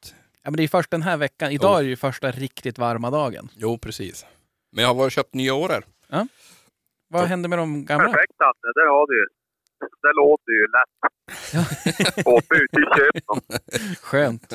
Ja, 0.43 0.51
men 0.51 0.57
det 0.57 0.63
är 0.63 0.69
först 0.69 0.91
den 0.91 1.03
här 1.03 1.17
veckan. 1.17 1.51
Idag 1.53 1.73
Jo. 1.75 1.79
är 1.79 1.83
det 1.83 1.89
ju 1.89 1.97
första 1.97 2.31
riktigt 2.31 2.79
varma 2.79 3.11
dagen. 3.11 3.49
Jo, 3.57 3.79
precis. 3.79 4.27
Men 4.73 4.83
jag 4.83 4.89
har 4.89 4.95
varit 4.95 5.07
och 5.07 5.13
köpt 5.13 5.35
nya 5.35 5.55
årar. 5.55 5.85
Vad 7.09 7.23
Ja. 7.23 7.25
hände 7.27 7.49
med 7.49 7.59
de 7.59 7.85
gamla? 7.85 8.05
Perfekt 8.05 8.33
Danne, 8.39 8.73
där 8.75 8.87
har 8.87 9.07
du 9.07 9.17
ju. 9.21 9.27
Det 10.03 10.13
låter 10.17 10.53
ju 10.53 10.67
lätt. 10.67 12.27
Åka 12.27 12.55
ut 12.55 12.71
i 12.73 12.83
köp. 12.99 13.99
Skönt. 13.99 14.53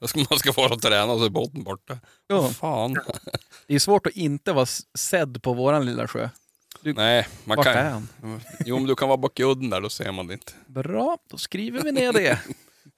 Då 0.00 0.06
ska 0.06 0.20
man 0.30 0.38
ska 0.38 0.52
vara 0.52 0.74
och 0.74 0.82
träna 0.82 1.12
och 1.12 1.18
så 1.18 1.24
är 1.26 1.30
båten 1.30 1.62
borta. 1.64 1.98
Ja. 2.26 2.48
Fan. 2.48 2.94
Det 3.66 3.74
är 3.74 3.78
svårt 3.78 4.06
att 4.06 4.12
inte 4.16 4.52
vara 4.52 4.66
sedd 4.98 5.42
på 5.42 5.52
våran 5.54 5.86
lilla 5.86 6.08
sjö. 6.08 6.28
Nej, 6.82 7.26
man 7.44 7.56
Vart 7.56 7.66
kan... 7.66 7.76
är 7.76 7.90
han? 7.90 8.08
Jo, 8.66 8.76
men 8.78 8.86
du 8.86 8.94
kan 8.94 9.08
vara 9.08 9.16
bak 9.18 9.40
i 9.40 9.42
udden 9.44 9.70
där, 9.70 9.80
då 9.80 9.88
ser 9.88 10.12
man 10.12 10.26
det 10.26 10.32
inte. 10.32 10.52
Bra, 10.66 11.18
då 11.30 11.36
skriver 11.36 11.82
vi 11.82 11.92
ner 11.92 12.12
det. 12.12 12.38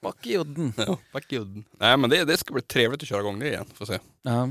Bak 0.01 0.25
i 0.25 0.37
udden. 0.37 0.73
Ja, 0.77 0.97
bak 1.13 1.33
i 1.33 1.37
udden. 1.37 1.63
Nej, 1.79 1.97
men 1.97 2.09
det, 2.09 2.23
det 2.25 2.37
ska 2.37 2.53
bli 2.53 2.61
trevligt 2.61 3.01
att 3.01 3.07
köra 3.07 3.19
igång 3.19 3.39
det 3.39 3.47
igen. 3.47 3.65
Får 3.73 3.85
se. 3.85 3.99
Ja. 4.21 4.49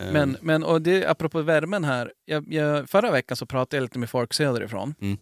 Eh, 0.00 0.12
Men, 0.12 0.36
men 0.40 0.64
och 0.64 0.82
det, 0.82 1.06
apropå 1.06 1.42
värmen 1.42 1.84
här. 1.84 2.12
Jag, 2.24 2.52
jag, 2.54 2.90
förra 2.90 3.10
veckan 3.10 3.36
så 3.36 3.46
pratade 3.46 3.76
jag 3.76 3.82
lite 3.82 3.98
med 3.98 4.10
folk 4.10 4.34
söderifrån. 4.34 4.94
Mm. 5.00 5.18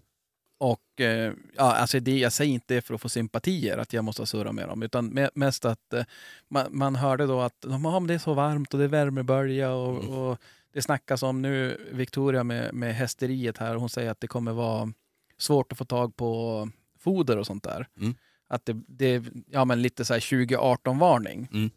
Och 0.61 1.00
eh, 1.00 1.33
ja, 1.57 1.73
alltså 1.75 2.00
det, 2.00 2.19
jag 2.19 2.33
säger 2.33 2.52
inte 2.55 2.75
det 2.75 2.81
för 2.83 2.95
att 2.95 3.00
få 3.00 3.09
sympatier, 3.09 3.78
att 3.78 3.93
jag 3.93 4.05
måste 4.05 4.26
surra 4.26 4.52
med 4.52 4.69
dem. 4.69 4.83
Utan 4.83 5.12
me- 5.12 5.31
mest 5.35 5.64
att 5.64 5.93
eh, 5.93 6.05
man, 6.50 6.67
man 6.71 6.97
hörde 6.97 7.26
då 7.26 7.40
att 7.40 7.57
ja, 7.67 8.00
det 8.09 8.14
är 8.14 8.19
så 8.19 8.35
varmt 8.35 8.73
och 8.75 8.78
det 8.78 8.85
är 8.85 8.88
värmebölja. 8.88 9.73
Och, 9.73 10.05
Mm. 10.05 10.14
och 10.19 10.38
det 10.72 10.82
snackas 10.82 11.22
om 11.22 11.42
nu, 11.42 11.87
Victoria 11.92 12.44
med, 12.44 12.75
med 12.75 12.94
hästeriet 12.94 13.58
här, 13.58 13.75
hon 13.75 13.88
säger 13.88 14.10
att 14.10 14.20
det 14.20 14.26
kommer 14.26 14.52
vara 14.52 14.92
svårt 15.38 15.72
att 15.72 15.78
få 15.78 15.84
tag 15.84 16.16
på 16.16 16.70
foder 16.98 17.37
och 17.37 17.46
sånt 17.46 17.64
där. 17.64 17.88
Mm. 18.00 18.14
Att 18.48 18.66
det, 18.66 18.76
det 18.88 19.25
ja 19.46 19.64
men 19.64 19.82
lite 19.82 20.04
så 20.04 20.12
här 20.14 20.20
2018-varning. 20.20 21.48
Mm. 21.52 21.70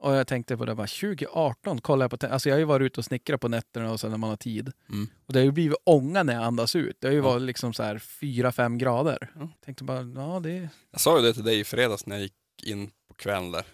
Och 0.00 0.14
jag 0.14 0.26
tänkte 0.26 0.56
på 0.56 0.64
det, 0.64 0.74
bara 0.74 0.86
2018, 0.86 1.80
kollar 1.80 2.04
jag 2.04 2.20
på, 2.20 2.26
alltså 2.26 2.48
jag 2.48 2.56
har 2.56 2.58
ju 2.58 2.64
varit 2.64 2.86
ute 2.86 3.00
och 3.00 3.04
snickrat 3.04 3.40
på 3.40 3.48
nätterna 3.48 3.92
och 3.92 4.00
så 4.00 4.08
när 4.08 4.16
man 4.16 4.30
har 4.30 4.36
tid. 4.36 4.72
Mm. 4.90 5.08
Och 5.26 5.32
det 5.32 5.38
har 5.38 5.44
ju 5.44 5.52
blivit 5.52 5.78
ånga 5.84 6.22
när 6.22 6.34
jag 6.34 6.42
andas 6.42 6.76
ut. 6.76 6.96
Det 7.00 7.06
har 7.06 7.12
ju 7.12 7.18
Ja. 7.18 7.24
varit 7.24 7.42
liksom 7.42 7.72
så 7.72 7.82
här 7.82 7.98
4-5 7.98 8.76
grader. 8.76 9.30
Ja. 9.34 9.48
Tänkte 9.64 9.84
bara, 9.84 10.02
ja 10.02 10.40
det... 10.40 10.68
Jag 10.90 11.00
sa 11.00 11.16
ju 11.18 11.22
det 11.26 11.34
till 11.34 11.44
dig 11.44 11.60
i 11.60 11.64
fredags 11.64 12.06
när 12.06 12.16
jag 12.16 12.22
gick 12.22 12.32
in 12.64 12.90
på 13.08 13.14
kvällen 13.14 13.52
där. 13.52 13.64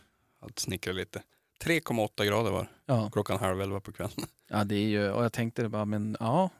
Att 0.40 0.58
snickra 0.58 0.92
lite. 0.92 1.22
3,8 1.64 2.24
grader 2.24 2.50
var. 2.50 2.66
Ja, 2.86 3.10
klockan 3.12 3.38
halv 3.38 3.60
elva 3.60 3.80
på 3.80 3.92
kvällen. 3.92 4.14
ja 4.50 4.64
det 4.64 4.74
är 4.74 4.88
ju, 4.88 5.10
och 5.10 5.24
jag 5.24 5.32
tänkte 5.32 5.62
det 5.62 5.68
bara, 5.68 5.84
men 5.84 6.16
ja. 6.20 6.50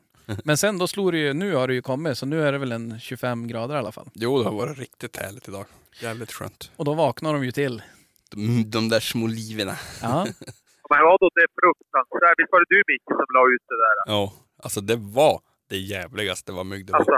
Men 0.45 0.57
sen 0.57 0.79
då 0.79 0.87
slog 0.87 1.13
det 1.13 1.19
ju, 1.19 1.33
nu 1.33 1.55
har 1.55 1.69
det 1.69 1.75
ju 1.75 1.83
kommit, 1.83 2.19
så 2.19 2.27
nu 2.27 2.43
är 2.49 2.53
det 2.53 2.59
väl 2.59 2.73
en 2.73 3.01
25 3.01 3.47
grader 3.49 3.75
i 3.75 3.79
alla 3.79 3.93
fall. 3.93 4.09
Jo, 4.15 4.39
det 4.39 4.45
har 4.49 4.57
varit 4.57 4.79
riktigt 4.79 5.17
härligt 5.17 5.49
idag. 5.49 5.67
Jävligt 6.03 6.33
skönt. 6.33 6.71
Och 6.77 6.85
då 6.85 6.95
vaknar 6.95 7.33
de 7.33 7.45
ju 7.45 7.53
till. 7.53 7.83
De, 8.31 8.71
de 8.71 8.89
där 8.89 9.01
små 9.01 9.27
liven. 9.27 9.69
Ja, 10.03 10.25
Men 10.91 11.03
vadå, 11.05 11.31
det 11.35 11.41
är 11.41 11.49
fruktansvärt. 11.61 12.35
Visst 12.39 12.53
var 12.53 12.59
det 12.61 12.67
du 12.75 12.83
Micke 12.93 13.09
som 13.09 13.27
la 13.35 13.55
ut 13.55 13.63
det 13.69 13.77
där? 13.85 14.13
Ja, 14.15 14.33
alltså 14.63 14.81
det 14.81 14.97
var 14.97 15.41
det 15.69 15.77
jävligaste 15.79 16.53
vad 16.53 16.67
mygg 16.67 16.87
det 16.87 16.93
var. 16.93 16.99
Alltså, 16.99 17.13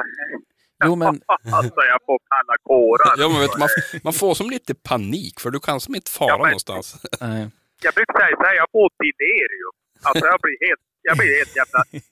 jo 0.84 0.96
men, 0.96 1.06
alltså 1.52 1.80
jag 1.90 2.00
får 2.06 2.18
kalla 2.30 2.56
kårar. 2.62 3.14
Ja, 3.18 3.28
men 3.28 3.40
vet 3.40 3.58
man, 3.58 3.68
man 4.04 4.12
får 4.12 4.34
som 4.34 4.50
lite 4.50 4.74
panik 4.74 5.40
för 5.40 5.50
du 5.50 5.60
kan 5.60 5.80
som 5.80 5.94
inte 5.94 6.10
fara 6.10 6.28
Ja, 6.28 6.38
men- 6.38 6.46
någonstans. 6.46 6.96
nej. 7.20 7.50
Jag 7.84 7.94
brukar 7.94 8.14
säga 8.20 8.36
så 8.36 8.44
här, 8.48 8.54
jag 8.62 8.68
får 8.72 8.88
delirium. 9.02 9.74
Alltså 10.02 10.24
jag 10.32 10.38
blir 10.44 10.58
helt, 10.68 10.84
jag 11.08 11.16
blir 11.18 11.32
helt 11.38 11.56
jävla... 11.60 11.80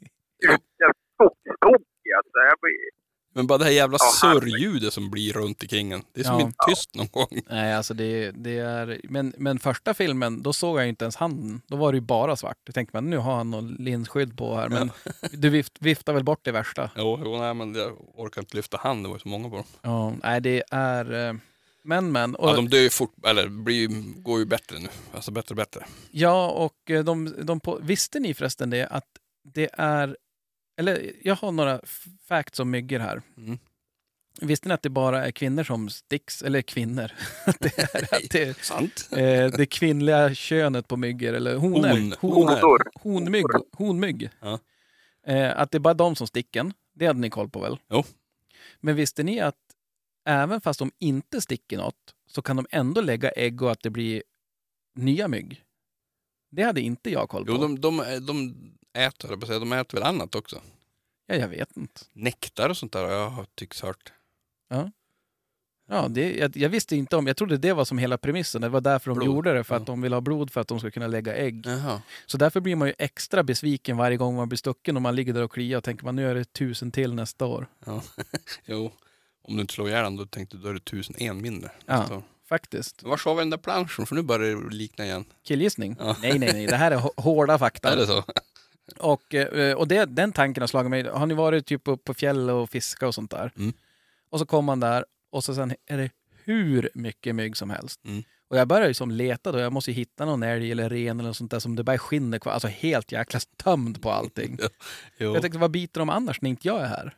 Jag 0.78 0.92
skogstokig 1.14 2.10
alltså. 2.18 2.38
Jag 2.50 2.58
blir, 2.60 2.76
Men 3.34 3.46
bara 3.46 3.58
det 3.58 3.64
här 3.64 3.72
jävla 3.72 3.98
Ja, 4.00 4.06
surrljudet 4.20 4.92
som 4.92 5.10
blir 5.10 5.32
runt 5.32 5.62
omkring 5.62 5.92
en. 5.92 6.02
Det 6.12 6.20
är 6.20 6.24
som 6.24 6.34
Ja. 6.40 6.46
inte 6.46 6.56
tyst 6.68 6.94
någon 6.94 7.06
gång. 7.12 7.40
Nej, 7.50 7.74
alltså 7.74 7.94
det, 7.94 8.30
det 8.30 8.58
är... 8.58 9.00
Men, 9.04 9.34
men 9.38 9.58
första 9.58 9.94
filmen, 9.94 10.42
då 10.42 10.52
såg 10.52 10.78
jag 10.78 10.84
ju 10.84 10.88
inte 10.88 11.04
ens 11.04 11.16
handen. 11.16 11.62
Då 11.66 11.76
var 11.76 11.92
det 11.92 11.96
ju 11.96 12.00
bara 12.00 12.36
svart. 12.36 12.56
Jag 12.64 12.74
tänkte, 12.74 12.96
men 12.96 13.10
nu 13.10 13.16
har 13.16 13.36
han 13.36 13.50
någon 13.50 13.68
linsskydd 13.74 14.38
på 14.38 14.56
här. 14.56 14.68
Men 14.68 14.90
du 15.32 15.50
vift, 15.50 15.72
viftar 15.80 16.12
väl 16.12 16.24
bort 16.24 16.40
det 16.44 16.52
värsta. 16.52 16.90
Jo, 16.96 17.20
jo 17.24 17.38
nej, 17.38 17.54
men 17.54 17.74
jag 17.74 17.92
orkar 18.14 18.40
inte 18.42 18.56
lyfta 18.56 18.76
hand. 18.76 19.04
Det 19.04 19.08
var 19.08 19.16
ju 19.16 19.20
så 19.20 19.28
många 19.28 19.48
på 19.50 19.56
dem. 19.56 19.64
Ja, 19.82 20.14
nej, 20.22 20.40
det 20.40 20.62
är... 20.70 21.38
Men, 21.84 22.12
men. 22.12 22.34
Och, 22.34 22.48
Ja, 22.48 22.56
de 22.56 22.68
dör 22.68 22.78
ju 22.80 22.90
fort, 22.90 23.14
eller 23.26 23.48
blir, 23.48 23.88
går 24.22 24.38
ju 24.38 24.44
bättre 24.44 24.78
nu. 24.78 24.88
Alltså 25.12 25.30
bättre 25.30 25.52
och 25.52 25.56
bättre. 25.56 25.84
Ja, 26.10 26.50
och 26.50 26.90
eh, 26.90 27.04
de, 27.04 27.34
de 27.46 27.60
på, 27.60 27.78
visste 27.82 28.20
ni 28.20 28.34
förresten 28.34 28.70
det 28.70 28.86
att 28.86 29.06
det 29.54 29.70
är... 29.72 30.16
Eller 30.76 31.12
jag 31.22 31.36
har 31.36 31.52
några 31.52 31.80
facts 32.28 32.60
om 32.60 32.70
myggor 32.70 32.98
här. 32.98 33.22
Mm. 33.36 33.58
Visste 34.40 34.68
ni 34.68 34.74
att 34.74 34.82
det 34.82 34.90
bara 34.90 35.26
är 35.26 35.30
kvinnor 35.30 35.64
som 35.64 35.88
sticks? 35.88 36.42
Eller 36.42 36.62
kvinnor. 36.62 37.12
Att 37.46 37.60
det 37.60 37.78
är, 37.78 38.14
att 38.14 38.30
det, 38.30 38.58
Sant? 38.58 39.08
eh, 39.12 39.46
det 39.46 39.66
kvinnliga 39.66 40.34
könet 40.34 40.88
på 40.88 40.96
myggor, 40.96 41.32
eller 41.32 41.56
honor. 41.56 41.88
Hon. 41.88 42.14
Hon- 42.20 42.48
honor. 42.48 42.78
honmygg. 42.94 43.44
honmygg. 43.72 44.30
Ja. 44.40 44.58
Eh, 45.26 45.58
att 45.60 45.70
det 45.70 45.78
är 45.78 45.80
bara 45.80 45.94
de 45.94 46.16
som 46.16 46.26
sticker 46.26 46.60
en. 46.60 46.72
Det 46.94 47.06
hade 47.06 47.20
ni 47.20 47.30
koll 47.30 47.48
på 47.48 47.60
väl? 47.60 47.78
Jo. 47.90 48.04
Men 48.80 48.96
visste 48.96 49.22
ni 49.22 49.40
att 49.40 49.56
även 50.24 50.60
fast 50.60 50.78
de 50.78 50.92
inte 50.98 51.40
sticker 51.40 51.76
något 51.78 52.14
så 52.26 52.42
kan 52.42 52.56
de 52.56 52.66
ändå 52.70 53.00
lägga 53.00 53.30
ägg 53.30 53.62
och 53.62 53.70
att 53.72 53.82
det 53.82 53.90
blir 53.90 54.22
nya 54.94 55.28
mygg? 55.28 55.64
Det 56.50 56.62
hade 56.62 56.80
inte 56.80 57.10
jag 57.10 57.28
koll 57.28 57.46
på. 57.46 57.52
Jo, 57.52 57.58
de, 57.58 57.80
de, 57.80 57.96
de 58.26 58.54
äter, 58.98 59.36
de 59.60 59.72
äter 59.72 59.98
väl 59.98 60.06
annat 60.06 60.34
också. 60.34 60.60
Ja, 61.26 61.34
jag 61.34 61.48
vet 61.48 61.76
inte. 61.76 62.00
Nektar 62.12 62.68
och 62.70 62.76
sånt 62.76 62.92
där 62.92 63.02
har 63.04 63.10
jag 63.12 63.46
tycks 63.54 63.82
hört. 63.82 64.12
Ja, 65.88 66.08
det, 66.08 66.36
jag, 66.36 66.56
jag 66.56 66.68
visste 66.68 66.96
inte 66.96 67.16
om, 67.16 67.26
jag 67.26 67.36
trodde 67.36 67.56
det 67.56 67.72
var 67.72 67.84
som 67.84 67.98
hela 67.98 68.18
premissen. 68.18 68.60
Det 68.62 68.68
var 68.68 68.80
därför 68.80 69.10
de 69.10 69.14
Blod. 69.18 69.26
gjorde 69.26 69.52
det, 69.52 69.64
för 69.64 69.74
att 69.76 69.80
Ja. 69.82 69.86
de 69.86 70.02
vill 70.02 70.12
ha 70.12 70.20
blod 70.20 70.50
för 70.50 70.60
att 70.60 70.68
de 70.68 70.78
ska 70.80 70.90
kunna 70.90 71.06
lägga 71.06 71.34
ägg. 71.36 71.66
Jaha. 71.66 72.02
Så 72.26 72.36
därför 72.38 72.60
blir 72.60 72.76
man 72.76 72.88
ju 72.88 72.94
extra 72.98 73.42
besviken 73.42 73.96
varje 73.96 74.16
gång 74.16 74.36
man 74.36 74.48
blir 74.48 74.56
stucken 74.56 74.96
och 74.96 75.02
man 75.02 75.16
ligger 75.16 75.32
där 75.32 75.42
och 75.42 75.52
kliar 75.52 75.78
och 75.78 75.84
tänker 75.84 76.04
man 76.04 76.16
nu 76.16 76.30
är 76.30 76.34
det 76.34 76.52
tusen 76.52 76.90
till 76.92 77.14
nästa 77.14 77.46
år. 77.46 77.66
Jo, 78.64 78.92
om 79.44 79.54
du 79.56 79.60
inte 79.60 79.74
slår 79.74 79.88
ihjäl 79.88 80.02
den 80.04 80.16
då 80.16 80.26
tänkte 80.26 80.56
du 80.56 80.62
då 80.62 80.68
är 80.68 80.74
det 80.74 80.80
tusen 80.84 81.16
en 81.18 81.42
mindre. 81.42 81.70
Ja. 81.86 82.06
Så. 82.08 82.22
Faktiskt. 82.48 83.02
Var 83.02 83.20
har 83.24 83.34
vi 83.34 83.40
den 83.40 83.50
där 83.50 83.58
planschen? 83.58 84.06
För 84.06 84.14
nu 84.14 84.22
börjar 84.22 84.56
det 84.56 84.74
likna 84.74 85.04
igen. 85.04 85.24
Killgissning? 85.46 85.96
Ja. 85.98 86.16
Nej, 86.22 86.38
nej, 86.38 86.50
nej. 86.52 86.66
Det 86.66 86.76
här 86.76 86.90
är 86.90 86.96
hå- 86.96 87.20
hårda 87.22 87.58
fakta. 87.58 87.92
Är 87.92 87.96
det 87.96 88.06
så? 88.06 88.24
Och, 88.98 89.34
eh, 89.34 89.74
och 89.76 89.88
det, 89.88 90.04
den 90.04 90.32
tanken 90.32 90.62
har 90.62 90.68
slagit 90.68 90.90
mig. 90.90 91.08
Har 91.08 91.26
ni 91.26 91.34
varit 91.34 91.66
typ 91.66 91.84
på 92.04 92.14
fjäll 92.14 92.50
och 92.50 92.70
fiska 92.70 93.06
och 93.06 93.14
sånt 93.14 93.30
där? 93.30 93.52
Mm. 93.56 93.72
Och 94.30 94.38
så 94.38 94.46
kommer 94.46 94.62
man 94.66 94.80
där 94.80 95.04
och 95.30 95.44
så 95.44 95.54
sen 95.54 95.74
är 95.86 95.98
det 95.98 96.10
hur 96.44 96.90
mycket 96.94 97.34
mygg 97.34 97.56
som 97.56 97.70
helst. 97.70 98.00
Mm. 98.04 98.22
Och 98.48 98.56
jag 98.56 98.68
börjar 98.68 98.88
ju 98.88 98.94
som 98.94 99.10
leta 99.10 99.52
då. 99.52 99.58
Jag 99.58 99.72
måste 99.72 99.90
ju 99.90 99.94
hitta 99.96 100.24
någon 100.24 100.42
älg 100.42 100.72
eller 100.72 100.90
ren 100.90 101.20
eller 101.20 101.28
något 101.28 101.36
sånt 101.36 101.50
där 101.50 101.58
som 101.58 101.76
det 101.76 101.84
bara 101.84 101.98
skinner 101.98 102.38
kvar. 102.38 102.52
Alltså 102.52 102.68
helt 102.68 103.12
jäkla 103.12 103.40
tömd 103.56 104.02
på 104.02 104.10
allting. 104.10 104.58
Jo. 105.18 105.32
Jag 105.32 105.42
tänkte, 105.42 105.58
vad 105.58 105.70
biter 105.70 106.00
de 106.00 106.10
annars 106.10 106.40
när 106.40 106.50
inte 106.50 106.68
jag 106.68 106.80
är 106.82 106.86
här? 106.86 107.16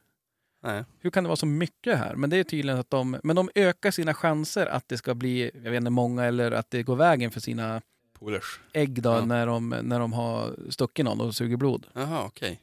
Nej. 0.67 0.85
Hur 0.99 1.11
kan 1.11 1.25
det 1.25 1.29
vara 1.29 1.37
så 1.37 1.47
mycket 1.47 1.99
här? 1.99 2.15
Men 2.17 2.31
det 2.31 2.37
är 2.37 2.45
tydligen 2.45 2.79
att 2.81 2.91
de, 2.91 3.21
men 3.23 3.37
de 3.37 3.51
ökar 3.55 3.91
sina 3.91 4.15
chanser 4.15 4.67
att 4.67 4.89
det 4.89 4.99
ska 4.99 5.15
bli, 5.15 5.51
jag 5.65 5.71
vet 5.71 5.79
inte, 5.81 5.91
många 5.91 6.25
eller 6.25 6.53
att 6.53 6.71
det 6.71 6.83
går 6.83 6.97
vägen 6.97 7.31
för 7.31 7.41
sina 7.41 7.83
Polers. 8.19 8.61
ägg 8.73 9.03
då 9.03 9.11
Ja. 9.11 9.25
när, 9.25 9.47
de, 9.47 9.69
när 9.69 10.01
de 10.01 10.13
har 10.13 10.57
stuckit 10.71 11.05
någon 11.05 11.21
och 11.21 11.35
suger 11.35 11.57
blod. 11.57 11.87
Jaha, 11.93 12.25
okej. 12.25 12.61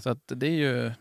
Så 0.00 0.10
att 0.10 0.18
det 0.26 0.46
är 0.46 0.50
ju... 0.50 0.92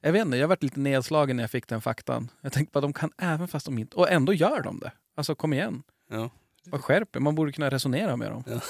Jag 0.00 0.12
vet 0.12 0.24
inte, 0.26 0.36
jag 0.36 0.48
varit 0.48 0.62
lite 0.62 0.80
nedslagen 0.80 1.36
när 1.36 1.42
jag 1.42 1.50
fick 1.50 1.68
den 1.68 1.80
faktan. 1.80 2.30
Jag 2.40 2.52
tänkte 2.52 2.72
bara, 2.72 2.80
de 2.80 2.92
kan 2.92 3.10
även 3.18 3.48
fast 3.48 3.66
de 3.66 3.78
inte... 3.78 3.96
Och 3.96 4.10
ändå 4.10 4.32
gör 4.32 4.62
de 4.62 4.78
det. 4.80 4.92
Alltså 5.16 5.34
kom 5.34 5.52
igen. 5.52 5.82
Ja. 6.10 6.30
Vad 6.64 6.80
skärper 6.84 7.20
Man 7.20 7.34
borde 7.34 7.52
kunna 7.52 7.70
resonera 7.70 8.16
med 8.16 8.30
dem. 8.30 8.44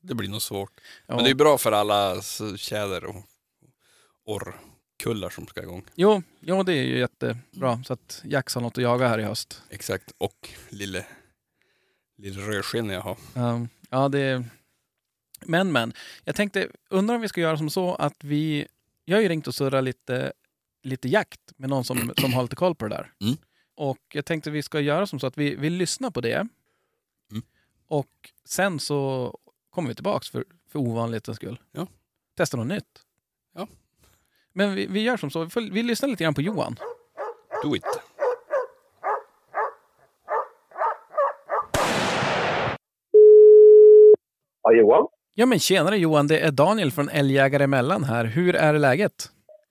Det 0.00 0.14
blir 0.14 0.28
nog 0.28 0.42
svårt. 0.42 0.80
Ja. 1.06 1.14
Men 1.14 1.24
det 1.24 1.30
är 1.30 1.34
bra 1.34 1.58
för 1.58 1.72
alla 1.72 2.22
tjäder 2.56 3.04
och 3.04 3.16
orrkullar 4.98 5.30
som 5.30 5.46
ska 5.46 5.62
igång. 5.62 5.84
Jo, 5.94 6.22
jo, 6.40 6.62
det 6.62 6.72
är 6.72 6.82
ju 6.82 6.98
jättebra. 6.98 7.82
Så 7.84 7.92
att 7.92 8.22
Jax 8.24 8.54
har 8.54 8.62
något 8.62 8.78
att 8.78 8.82
jaga 8.82 9.08
här 9.08 9.18
i 9.18 9.22
höst. 9.22 9.62
Exakt. 9.70 10.12
Och 10.18 10.48
lille, 10.68 11.06
lille 12.16 12.40
rödskinn 12.40 12.90
jag 12.90 13.00
har. 13.00 13.16
Um, 13.34 13.68
ja, 13.90 14.08
det... 14.08 14.44
Men, 15.44 15.72
men. 15.72 15.92
Jag 16.24 16.36
tänkte, 16.36 16.68
undrar 16.90 17.14
om 17.14 17.20
vi 17.20 17.28
ska 17.28 17.40
göra 17.40 17.58
som 17.58 17.70
så 17.70 17.94
att 17.94 18.24
vi... 18.24 18.66
Jag 19.04 19.16
har 19.16 19.22
ju 19.22 19.28
ringt 19.28 19.46
och 19.46 19.54
surrat 19.54 19.84
lite, 19.84 20.32
lite 20.82 21.08
jakt 21.08 21.40
med 21.56 21.70
någon 21.70 21.84
som, 21.84 22.12
som 22.20 22.32
har 22.32 22.42
lite 22.42 22.56
koll 22.56 22.74
på 22.74 22.88
det 22.88 22.96
där. 22.96 23.12
Mm. 23.20 23.36
Och 23.74 23.98
jag 24.12 24.24
tänkte 24.24 24.50
vi 24.50 24.62
ska 24.62 24.80
göra 24.80 25.06
som 25.06 25.20
så 25.20 25.26
att 25.26 25.38
vi, 25.38 25.54
vi 25.54 25.70
lyssnar 25.70 26.10
på 26.10 26.20
det. 26.20 26.48
Mm. 27.30 27.42
Och 27.86 28.32
sen 28.44 28.80
så 28.80 29.32
kommer 29.70 29.88
vi 29.88 29.94
tillbaks 29.94 30.30
för, 30.30 30.44
för 30.68 30.78
ovanlighetens 30.78 31.36
skull. 31.36 31.60
Ja. 31.72 31.86
Testa 32.36 32.56
något 32.56 32.66
nytt. 32.66 33.04
Ja. 33.54 33.68
Men 34.58 34.74
vi, 34.74 34.86
vi 34.86 35.00
gör 35.02 35.16
som 35.16 35.30
så, 35.30 35.44
vi, 35.44 35.50
får, 35.50 35.60
vi 35.60 35.82
lyssnar 35.82 36.08
lite 36.08 36.24
grann 36.24 36.34
på 36.34 36.42
Johan. 36.42 36.76
Do 37.62 37.76
it. 37.76 37.82
Ja, 44.62 44.72
Johan? 44.72 45.06
Ja 45.34 45.46
men 45.46 45.58
tjenare 45.58 45.96
Johan, 45.96 46.26
det 46.26 46.38
är 46.38 46.50
Daniel 46.50 46.90
från 46.90 47.08
Älgjägare 47.08 47.64
emellan 47.64 48.04
här. 48.04 48.24
Hur 48.24 48.56
är 48.56 48.78
läget? 48.78 49.12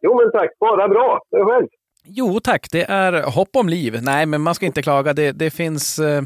Jo, 0.01 0.21
men 0.21 0.31
tack. 0.31 0.59
Bara 0.59 0.87
bra. 0.87 1.21
Det 1.31 1.45
själv? 1.45 1.67
Jo 2.05 2.39
tack, 2.39 2.67
det 2.71 2.83
är 2.83 3.23
hopp 3.23 3.55
om 3.55 3.69
liv. 3.69 3.99
Nej, 4.01 4.25
men 4.25 4.41
man 4.41 4.55
ska 4.55 4.65
inte 4.65 4.81
klaga. 4.81 5.13
Det, 5.13 5.31
det, 5.31 5.49
finns, 5.49 5.99
eh, 5.99 6.21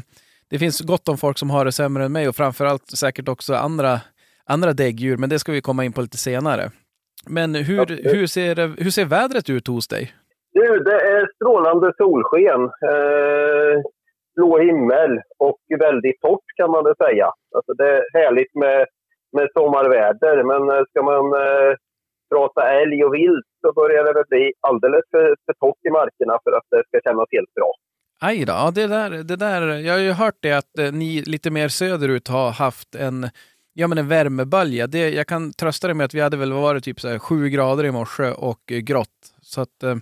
det 0.50 0.58
finns 0.58 0.80
gott 0.80 1.08
om 1.08 1.18
folk 1.18 1.38
som 1.38 1.50
har 1.50 1.64
det 1.64 1.72
sämre 1.72 2.04
än 2.04 2.12
mig 2.12 2.28
och 2.28 2.36
framförallt 2.36 2.90
säkert 2.90 3.28
också 3.28 3.54
andra, 3.54 4.00
andra 4.44 4.72
däggdjur, 4.72 5.16
men 5.16 5.28
det 5.28 5.38
ska 5.38 5.52
vi 5.52 5.60
komma 5.60 5.84
in 5.84 5.92
på 5.92 6.02
lite 6.02 6.16
senare. 6.16 6.70
Men 7.30 7.54
hur, 7.54 7.86
hur, 8.12 8.26
ser, 8.26 8.82
hur 8.84 8.90
ser 8.90 9.04
vädret 9.04 9.50
ut 9.50 9.66
hos 9.66 9.88
dig? 9.88 10.12
Du, 10.52 10.78
det 10.78 11.00
är 11.14 11.30
strålande 11.34 11.92
solsken, 11.96 12.62
eh, 12.92 13.74
blå 14.36 14.58
himmel 14.58 15.20
och 15.38 15.60
väldigt 15.78 16.20
torrt 16.20 16.48
kan 16.56 16.70
man 16.70 16.84
väl 16.84 16.96
säga. 16.96 17.28
Alltså 17.56 17.72
det 17.72 17.88
är 17.96 18.02
härligt 18.12 18.54
med, 18.54 18.86
med 19.32 19.48
sommarväder, 19.52 20.42
men 20.50 20.62
eh, 20.76 20.84
ska 20.90 21.02
man 21.02 21.26
eh, 21.44 21.72
prata 22.34 22.62
älg 22.80 23.04
och 23.04 23.14
vilt 23.14 23.48
så 23.60 23.72
börjar 23.72 24.04
det 24.04 24.12
väl 24.12 24.24
bli 24.28 24.52
alldeles 24.60 25.04
för, 25.10 25.36
för 25.44 25.52
torrt 25.52 25.84
i 25.88 25.90
markerna 25.90 26.38
för 26.44 26.52
att 26.52 26.66
det 26.70 26.82
ska 26.88 27.10
kännas 27.10 27.28
helt 27.32 27.54
bra. 27.54 27.72
Aj 28.20 28.44
då, 28.44 28.70
det 28.74 28.86
där, 28.86 29.10
det 29.10 29.36
där, 29.36 29.62
jag 29.86 29.94
har 29.94 30.00
ju 30.00 30.12
hört 30.12 30.38
det 30.40 30.52
att 30.52 30.78
eh, 30.78 30.92
ni 30.92 31.22
lite 31.22 31.50
mer 31.50 31.68
söderut 31.68 32.28
har 32.28 32.50
haft 32.50 32.94
en, 32.94 33.28
ja, 33.72 33.88
men 33.88 33.98
en 33.98 34.08
värmebölja. 34.08 34.86
Det, 34.86 35.10
jag 35.10 35.26
kan 35.26 35.52
trösta 35.52 35.86
dig 35.86 35.94
med 35.94 36.04
att 36.04 36.14
vi 36.14 36.20
hade 36.20 36.36
väl 36.36 36.52
varit 36.52 36.84
typ 36.84 37.00
så 37.00 37.08
här 37.08 37.18
sju 37.18 37.48
grader 37.48 37.84
i 37.84 37.90
morse 37.90 38.30
och 38.30 38.72
eh, 38.72 38.78
grått. 38.78 39.34
Så 39.42 39.60
att 39.60 39.82
eh, 39.82 39.94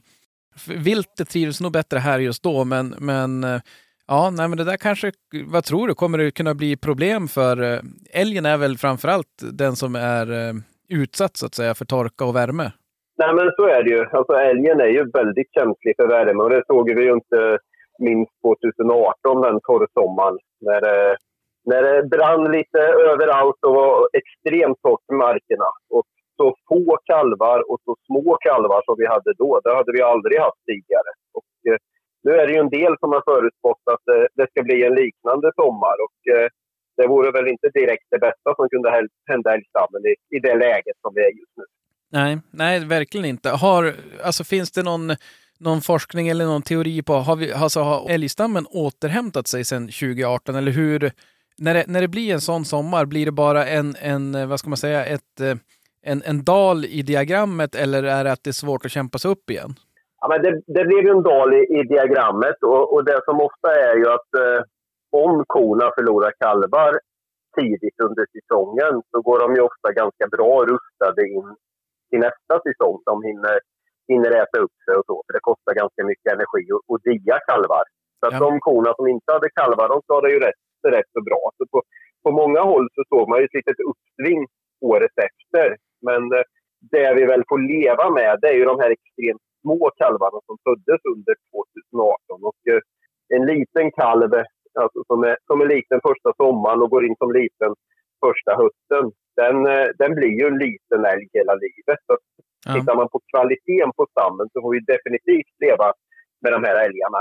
viltet 0.84 1.28
trivs 1.28 1.60
nog 1.60 1.72
bättre 1.72 1.98
här 1.98 2.18
just 2.18 2.42
då, 2.42 2.64
men, 2.64 2.94
men 2.98 3.44
eh, 3.44 3.60
ja, 4.06 4.30
nej, 4.30 4.48
men 4.48 4.58
det 4.58 4.64
där 4.64 4.76
kanske, 4.76 5.12
vad 5.52 5.64
tror 5.64 5.88
du, 5.88 5.94
kommer 5.94 6.18
det 6.18 6.30
kunna 6.30 6.54
bli 6.54 6.76
problem 6.76 7.28
för 7.28 7.62
eh, 7.62 7.78
älgen 8.12 8.46
är 8.46 8.56
väl 8.56 8.78
framförallt 8.78 9.42
den 9.52 9.76
som 9.76 9.94
är 9.94 10.32
eh, 10.32 10.54
utsatt 10.88 11.36
så 11.36 11.46
att 11.46 11.54
säga 11.54 11.74
för 11.74 11.84
torka 11.84 12.24
och 12.24 12.36
värme? 12.36 12.72
Nej, 13.18 13.34
men 13.34 13.50
så 13.56 13.64
är 13.76 13.82
det 13.84 13.90
ju. 13.90 14.02
Alltså, 14.12 14.32
älgen 14.32 14.80
är 14.80 14.92
ju 14.96 15.10
väldigt 15.10 15.50
känslig 15.54 15.94
för 15.96 16.08
värme 16.08 16.42
och 16.42 16.50
det 16.50 16.62
såg 16.66 16.94
vi 16.94 17.02
ju 17.02 17.12
inte 17.12 17.58
minst 17.98 18.32
2018, 18.42 19.40
den 19.46 19.60
torrsommaren. 19.60 20.38
När 20.60 20.80
det, 20.80 21.16
när 21.64 21.83
det 21.83 22.09
brann 22.09 22.52
lite 22.52 22.79
överallt 23.12 23.61
och 23.67 23.75
var 23.75 24.09
extremt 24.12 24.83
torrt 24.83 25.07
i 25.12 25.14
markerna. 25.14 25.69
Och 25.90 26.07
så 26.37 26.57
få 26.69 26.99
kalvar 27.05 27.71
och 27.71 27.81
så 27.85 27.97
små 28.07 28.37
kalvar 28.47 28.83
som 28.85 28.95
vi 28.99 29.07
hade 29.07 29.33
då, 29.43 29.61
det 29.64 29.75
hade 29.75 29.93
vi 29.93 30.02
aldrig 30.02 30.38
haft 30.40 30.62
tidigare. 30.67 31.11
Och, 31.37 31.52
eh, 31.69 31.79
nu 32.23 32.31
är 32.40 32.47
det 32.47 32.52
ju 32.52 32.59
en 32.59 32.76
del 32.81 32.95
som 33.00 33.12
har 33.12 33.23
förutspått 33.33 33.85
att 33.95 34.07
eh, 34.14 34.25
det 34.38 34.47
ska 34.50 34.62
bli 34.62 34.85
en 34.85 34.95
liknande 34.95 35.52
sommar. 35.61 35.97
Och, 36.07 36.19
eh, 36.35 36.49
det 36.97 37.07
vore 37.07 37.31
väl 37.31 37.49
inte 37.49 37.69
direkt 37.69 38.07
det 38.11 38.19
bästa 38.19 38.55
som 38.57 38.69
kunde 38.69 39.09
hända 39.31 39.55
älgstammen 39.55 40.02
i, 40.11 40.37
i 40.37 40.38
det 40.40 40.55
läget 40.55 40.97
som 41.02 41.12
vi 41.14 41.21
är 41.21 41.33
just 41.40 41.57
nu. 41.57 41.64
Nej, 42.12 42.38
nej, 42.50 42.85
verkligen 42.85 43.26
inte. 43.26 43.49
Har, 43.50 43.93
alltså, 44.25 44.45
finns 44.45 44.71
det 44.73 44.83
någon, 44.83 45.07
någon 45.59 45.81
forskning 45.81 46.29
eller 46.29 46.45
någon 46.45 46.62
teori 46.62 47.02
på, 47.02 47.12
har, 47.12 47.37
vi, 47.37 47.52
alltså, 47.52 47.81
har 47.81 48.11
älgstammen 48.11 48.67
återhämtat 48.71 49.47
sig 49.47 49.64
sedan 49.64 49.87
2018? 49.87 50.55
Eller 50.55 50.73
hur, 50.73 51.11
när 51.61 51.75
det, 51.75 51.85
när 51.88 52.00
det 52.00 52.09
blir 52.09 52.33
en 52.33 52.40
sån 52.40 52.64
sommar, 52.64 53.05
blir 53.12 53.26
det 53.26 53.33
bara 53.33 53.62
en, 53.67 53.88
en 54.12 54.49
vad 54.49 54.59
ska 54.61 54.69
man 54.71 54.76
säga, 54.87 55.05
ett, 55.05 55.40
eh, 55.40 55.57
en, 56.11 56.23
en 56.31 56.45
dal 56.45 56.85
i 56.85 57.02
diagrammet 57.02 57.75
eller 57.75 58.02
är 58.02 58.25
det 58.25 58.33
att 58.33 58.45
det 58.45 58.50
är 58.50 58.62
svårt 58.64 58.85
att 58.85 58.90
kämpa 58.99 59.19
sig 59.19 59.31
upp 59.31 59.50
igen? 59.50 59.71
Ja, 60.21 60.29
men 60.29 60.43
det, 60.45 60.52
det 60.76 60.85
blev 60.88 61.02
ju 61.09 61.11
en 61.11 61.23
dal 61.23 61.55
i, 61.55 61.62
i 61.79 61.83
diagrammet 61.95 62.59
och, 62.62 62.93
och 62.95 63.05
det 63.05 63.21
som 63.25 63.40
ofta 63.49 63.69
är 63.88 63.95
ju 64.00 64.07
att 64.17 64.31
eh, 64.45 64.61
om 65.25 65.45
korna 65.47 65.87
förlorar 65.97 66.33
kalvar 66.45 66.93
tidigt 67.59 67.99
under 68.09 68.25
säsongen 68.35 68.93
så 69.11 69.17
går 69.26 69.38
de 69.45 69.49
ju 69.57 69.61
ofta 69.71 69.88
ganska 70.03 70.25
bra 70.37 70.55
rustade 70.73 71.23
in 71.37 71.49
till 72.11 72.20
nästa 72.29 72.55
säsong. 72.66 72.96
De 73.11 73.14
hinner, 73.29 73.57
hinner 74.11 74.31
äta 74.42 74.59
upp 74.64 74.77
sig 74.85 74.94
och 74.99 75.07
så, 75.11 75.16
för 75.27 75.33
det 75.37 75.42
kostar 75.51 75.73
ganska 75.83 76.03
mycket 76.11 76.33
energi 76.37 76.62
att, 76.75 76.85
att 76.92 77.03
dia 77.09 77.37
kalvar. 77.51 77.85
Så 78.20 78.25
att 78.27 78.37
Ja. 78.38 78.44
de 78.46 78.61
korna 78.68 78.90
som 78.99 79.07
inte 79.14 79.33
hade 79.37 79.51
kalvar, 79.61 79.87
de 79.94 79.99
klarade 80.07 80.33
ju 80.35 80.40
rätt, 80.49 80.62
rätt 80.88 81.11
så 81.12 81.21
bra. 81.23 81.43
Så 81.57 81.66
på, 81.73 81.83
på 82.23 82.31
många 82.31 82.61
håll 82.61 82.88
så 82.95 83.03
såg 83.09 83.29
man 83.29 83.38
ju 83.38 83.45
ett 83.45 83.59
litet 83.59 83.81
uppsving 83.90 84.47
året 84.81 85.16
efter. 85.29 85.77
Men 86.03 86.23
eh, 86.33 86.45
det 86.81 87.14
vi 87.14 87.25
väl 87.25 87.45
får 87.49 87.59
leva 87.75 88.11
med, 88.11 88.38
det 88.40 88.49
är 88.49 88.57
ju 88.61 88.64
de 88.64 88.81
här 88.81 88.90
extremt 88.90 89.43
små 89.62 89.90
kalvarna 89.97 90.38
som 90.47 90.57
föddes 90.66 91.01
under 91.14 91.35
2018. 91.93 92.45
Och 92.51 92.61
eh, 92.73 92.81
en 93.37 93.45
liten 93.47 93.87
kalv 94.01 94.31
alltså, 94.81 95.01
som, 95.07 95.25
är, 95.25 95.37
som 95.47 95.61
är 95.61 95.66
liten 95.66 96.01
första 96.09 96.31
sommaren 96.37 96.83
och 96.83 96.90
går 96.90 97.07
in 97.07 97.16
som 97.19 97.33
liten 97.33 97.73
första 98.25 98.53
hösten, 98.62 99.05
den, 99.40 99.57
eh, 99.66 99.88
den 99.99 100.14
blir 100.14 100.35
ju 100.40 100.47
en 100.47 100.59
liten 100.59 101.01
älg 101.12 101.27
hela 101.33 101.55
livet. 101.55 102.01
Så 102.07 102.16
Ja. 102.66 102.75
Tittar 102.75 102.95
man 102.95 103.09
på 103.09 103.21
kvaliteten 103.31 103.93
på 103.97 104.07
stammen 104.11 104.47
så 104.53 104.61
får 104.62 104.71
vi 104.75 104.81
definitivt 104.81 105.55
leva 105.64 105.93
med 106.43 106.53
de 106.53 106.64
här 106.64 106.77
älgarna 106.87 107.19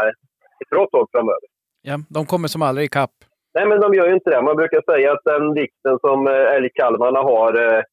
ett 0.61 0.69
bra 0.69 0.87
tag 0.91 1.07
framöver. 1.11 1.47
Ja, 1.81 1.95
de 2.09 2.25
kommer 2.25 2.47
som 2.47 2.61
aldrig 2.61 2.85
ikapp. 2.85 3.15
Nej, 3.55 3.65
men 3.67 3.79
de 3.79 3.93
gör 3.93 4.07
ju 4.07 4.13
inte 4.13 4.29
det. 4.29 4.41
Man 4.41 4.55
brukar 4.55 4.81
säga 4.91 5.11
att 5.11 5.23
den 5.25 5.53
vikten 5.53 5.95
som 6.05 6.27
eh, 6.27 6.33
älgkalvarna 6.33 7.19
har 7.19 7.51
eh, 7.65 7.83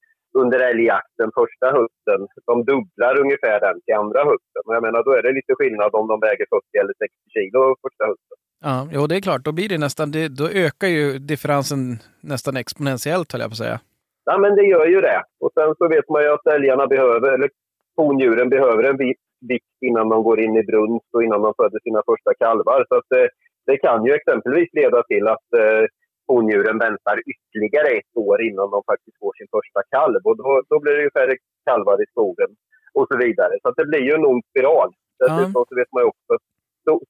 under 0.40 0.58
älgjakten 0.70 1.30
första 1.40 1.66
hösten, 1.78 2.20
de 2.46 2.64
dubblar 2.70 3.20
ungefär 3.20 3.60
den 3.60 3.76
till 3.84 3.94
andra 3.94 4.20
hösten. 4.30 4.62
Och 4.66 4.74
jag 4.74 4.82
menar, 4.82 5.04
då 5.04 5.12
är 5.18 5.22
det 5.22 5.32
lite 5.32 5.54
skillnad 5.58 5.90
om 5.94 6.08
de 6.08 6.20
väger 6.20 6.46
40 6.50 6.78
eller 6.80 6.94
60 6.98 7.14
kilo 7.36 7.60
första 7.84 8.04
hösten. 8.10 8.36
Ja, 8.64 8.88
jo, 8.92 9.06
det 9.06 9.16
är 9.16 9.20
klart. 9.20 9.44
Då 9.44 9.52
blir 9.52 9.68
det 9.68 9.78
nästan, 9.78 10.10
det, 10.10 10.28
då 10.28 10.46
ökar 10.66 10.88
ju 10.88 11.18
differensen 11.18 11.80
nästan 12.20 12.56
exponentiellt, 12.56 13.32
höll 13.32 13.40
jag 13.40 13.50
på 13.50 13.58
att 13.58 13.64
säga. 13.66 13.78
Ja, 14.24 14.38
men 14.38 14.54
det 14.56 14.66
gör 14.66 14.86
ju 14.86 15.00
det. 15.00 15.22
Och 15.40 15.50
sen 15.54 15.74
så 15.78 15.88
vet 15.88 16.08
man 16.08 16.22
ju 16.22 16.28
att 16.32 16.46
älgarna 16.46 16.86
behöver, 16.86 17.32
eller 17.32 17.50
hondjuren 17.96 18.48
behöver 18.48 18.84
en 18.84 18.96
viss 18.96 19.22
vikt 19.48 19.76
innan 19.86 20.08
de 20.08 20.22
går 20.22 20.40
in 20.40 20.56
i 20.56 20.62
brunst 20.62 21.08
och 21.14 21.22
innan 21.22 21.42
de 21.42 21.54
föder 21.56 21.80
sina 21.82 22.02
första 22.10 22.34
kalvar. 22.34 22.86
Så 22.88 22.94
att, 22.94 23.12
eh, 23.18 23.28
det 23.66 23.76
kan 23.84 24.04
ju 24.06 24.12
exempelvis 24.14 24.70
leda 24.72 25.02
till 25.02 25.26
att 25.34 25.48
eh, 25.62 25.84
hondjuren 26.28 26.78
väntar 26.78 27.16
ytterligare 27.32 27.88
ett 27.98 28.14
år 28.14 28.42
innan 28.48 28.70
de 28.74 28.80
faktiskt 28.90 29.18
får 29.22 29.32
sin 29.38 29.50
första 29.56 29.80
kalv. 29.94 30.20
Och 30.28 30.36
då, 30.36 30.62
då 30.70 30.76
blir 30.80 30.94
det 30.96 31.02
ju 31.02 31.10
färre 31.18 31.36
kalvar 31.68 32.02
i 32.04 32.06
skogen 32.12 32.50
och 32.98 33.06
så 33.10 33.16
vidare. 33.24 33.54
Så 33.62 33.70
det 33.78 33.86
blir 33.90 34.04
ju 34.08 34.12
en 34.18 34.26
ond 34.32 34.44
spiral. 34.50 34.90
Dessutom 35.18 35.64
så 35.68 35.74
vet 35.80 35.92
man 35.92 36.02
ju 36.02 36.08
också 36.14 36.30
att 36.34 36.46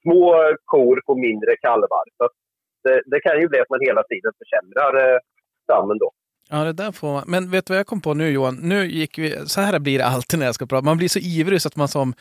små 0.05 0.25
kor 0.65 0.97
får 1.07 1.17
mindre 1.29 1.57
kalvar. 1.57 2.05
Så 2.19 2.29
det, 2.85 3.03
det 3.07 3.21
kan 3.21 3.41
ju 3.41 3.49
bli 3.49 3.61
att 3.61 3.71
man 3.71 3.81
hela 3.89 4.03
tiden 4.03 4.33
försämrar 4.41 4.93
eh, 5.05 5.19
stammen 5.65 5.99
då. 5.99 6.11
Ja, 6.51 6.65
det 6.65 6.73
där 6.73 6.93
får 6.93 7.13
man. 7.13 7.25
Men 7.27 7.51
vet 7.51 7.67
du 7.67 7.73
vad 7.73 7.79
jag 7.79 7.87
kom 7.87 8.01
på 8.01 8.15
nu 8.15 8.31
Johan? 8.31 8.59
Nu 8.63 8.87
gick 8.87 9.19
vi, 9.19 9.47
så 9.47 9.61
här 9.61 9.79
blir 9.79 9.99
det 9.99 10.05
alltid 10.05 10.39
när 10.39 10.47
jag 10.47 10.55
ska 10.55 10.67
prata. 10.67 10.85
Man 10.85 10.97
blir 10.97 11.09
så 11.09 11.19
ivrig 11.19 11.63
så 11.63 11.69
att 11.69 11.77
man 11.77 11.89
som... 11.89 12.15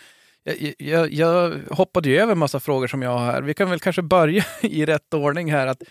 Jag, 0.45 0.73
jag, 0.77 1.11
jag 1.11 1.51
hoppade 1.71 2.09
ju 2.09 2.17
över 2.17 2.31
en 2.31 2.37
massa 2.37 2.59
frågor 2.59 2.87
som 2.87 3.01
jag 3.01 3.09
har 3.09 3.25
här. 3.31 3.41
Vi 3.41 3.53
kan 3.53 3.69
väl 3.69 3.79
kanske 3.79 4.01
börja 4.01 4.43
i 4.61 4.85
rätt 4.85 5.13
ordning 5.13 5.51
här. 5.51 5.67
Att, 5.67 5.81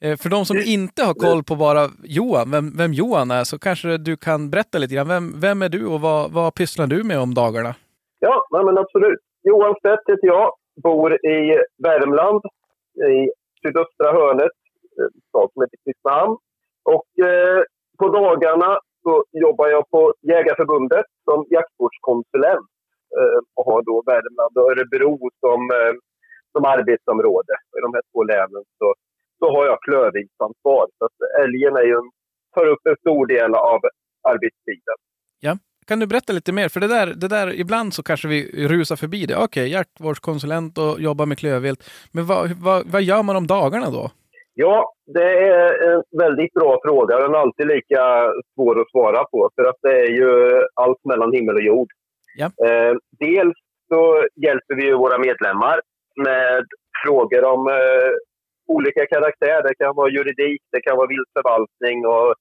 eh, 0.00 0.16
för 0.16 0.28
de 0.30 0.44
som 0.44 0.56
inte 0.56 1.02
har 1.02 1.14
koll 1.14 1.42
på 1.44 1.54
bara 1.56 1.88
Johan, 2.04 2.50
vem, 2.50 2.76
vem 2.76 2.92
Johan 2.92 3.30
är, 3.30 3.44
så 3.44 3.58
kanske 3.58 3.98
du 3.98 4.16
kan 4.16 4.50
berätta 4.50 4.78
lite 4.78 4.94
grann. 4.94 5.08
Vem, 5.08 5.40
vem 5.40 5.62
är 5.62 5.68
du 5.68 5.86
och 5.86 6.00
vad, 6.00 6.32
vad 6.32 6.54
pysslar 6.54 6.86
du 6.86 7.04
med 7.04 7.18
om 7.18 7.34
dagarna? 7.34 7.74
Ja, 8.18 8.46
nej, 8.50 8.64
men 8.64 8.78
absolut. 8.78 9.20
Johan 9.42 9.74
Stedt 9.78 10.08
heter 10.08 10.26
jag, 10.26 10.52
bor 10.82 11.26
i 11.26 11.58
Värmland, 11.84 12.42
i 13.14 13.30
sydöstra 13.62 14.12
hörnet, 14.12 14.56
en 15.00 15.20
stad 15.28 15.50
som 15.52 15.62
heter 15.62 15.78
Kristinehamn. 15.84 16.36
Och 16.94 17.08
eh, 17.28 17.62
på 17.98 18.08
dagarna 18.08 18.78
så 19.02 19.24
jobbar 19.32 19.68
jag 19.68 19.90
på 19.90 20.14
Jägarförbundet 20.22 21.06
som 21.24 21.44
jaktvårdskonsulent 21.48 22.68
eh, 22.68 22.73
och 23.56 23.64
har 23.70 23.80
då 23.90 23.96
Värmland 24.10 24.54
och 24.58 24.70
Örebro 24.70 25.14
som, 25.44 25.60
eh, 25.78 25.94
som 26.52 26.62
arbetsområde. 26.74 27.54
I 27.76 27.80
de 27.84 27.90
här 27.96 28.04
två 28.10 28.20
länen 28.32 28.62
så, 28.78 28.88
så 29.38 29.46
har 29.54 29.64
jag 29.70 29.78
klövviltsansvar. 29.86 30.84
Så 30.98 31.02
att 31.08 31.18
älgen 31.42 31.76
är 31.76 31.86
ju 31.90 31.94
en, 32.02 32.10
tar 32.54 32.66
upp 32.72 32.84
en 32.90 32.96
stor 33.04 33.26
del 33.26 33.54
av 33.54 33.80
arbetstiden. 34.32 34.98
Kan 35.86 36.00
du 36.00 36.06
berätta 36.06 36.32
lite 36.32 36.52
mer? 36.52 36.68
För 36.68 36.80
det 36.80 36.88
där, 36.88 37.06
det 37.06 37.28
där 37.28 37.60
ibland 37.60 37.94
så 37.94 38.02
kanske 38.02 38.28
vi 38.28 38.68
rusar 38.68 38.96
förbi 38.96 39.26
det. 39.26 39.36
Okej, 39.36 39.72
jaktvårdskonsulent 39.72 40.78
och 40.78 41.00
jobbar 41.00 41.26
med 41.26 41.38
klövvilt. 41.38 41.80
Men 42.12 42.26
vad, 42.26 42.50
vad, 42.64 42.86
vad 42.92 43.02
gör 43.02 43.22
man 43.22 43.36
om 43.36 43.46
dagarna 43.46 43.90
då? 43.90 44.10
Ja, 44.54 44.92
det 45.06 45.30
är 45.48 45.92
en 45.92 46.02
väldigt 46.18 46.52
bra 46.52 46.80
fråga. 46.84 47.18
Den 47.18 47.34
är 47.34 47.38
alltid 47.38 47.66
lika 47.66 48.02
svår 48.54 48.80
att 48.80 48.90
svara 48.90 49.24
på. 49.24 49.50
För 49.54 49.64
att 49.64 49.76
det 49.82 50.00
är 50.00 50.10
ju 50.10 50.62
allt 50.74 51.04
mellan 51.04 51.32
himmel 51.32 51.54
och 51.54 51.62
jord. 51.62 51.88
Ja. 52.34 52.46
Eh, 52.66 52.94
dels 53.18 53.58
så 53.88 54.26
hjälper 54.46 54.74
vi 54.74 54.84
ju 54.84 54.94
våra 54.94 55.18
medlemmar 55.18 55.80
med 56.24 56.64
frågor 57.04 57.44
om 57.44 57.68
eh, 57.68 58.10
olika 58.66 59.06
karaktär. 59.06 59.62
Det 59.62 59.74
kan 59.74 59.94
vara 59.94 60.10
juridik, 60.10 60.62
det 60.72 60.80
kan 60.80 60.96
vara 60.96 61.12
viltförvaltning 61.14 62.06
och, 62.06 62.34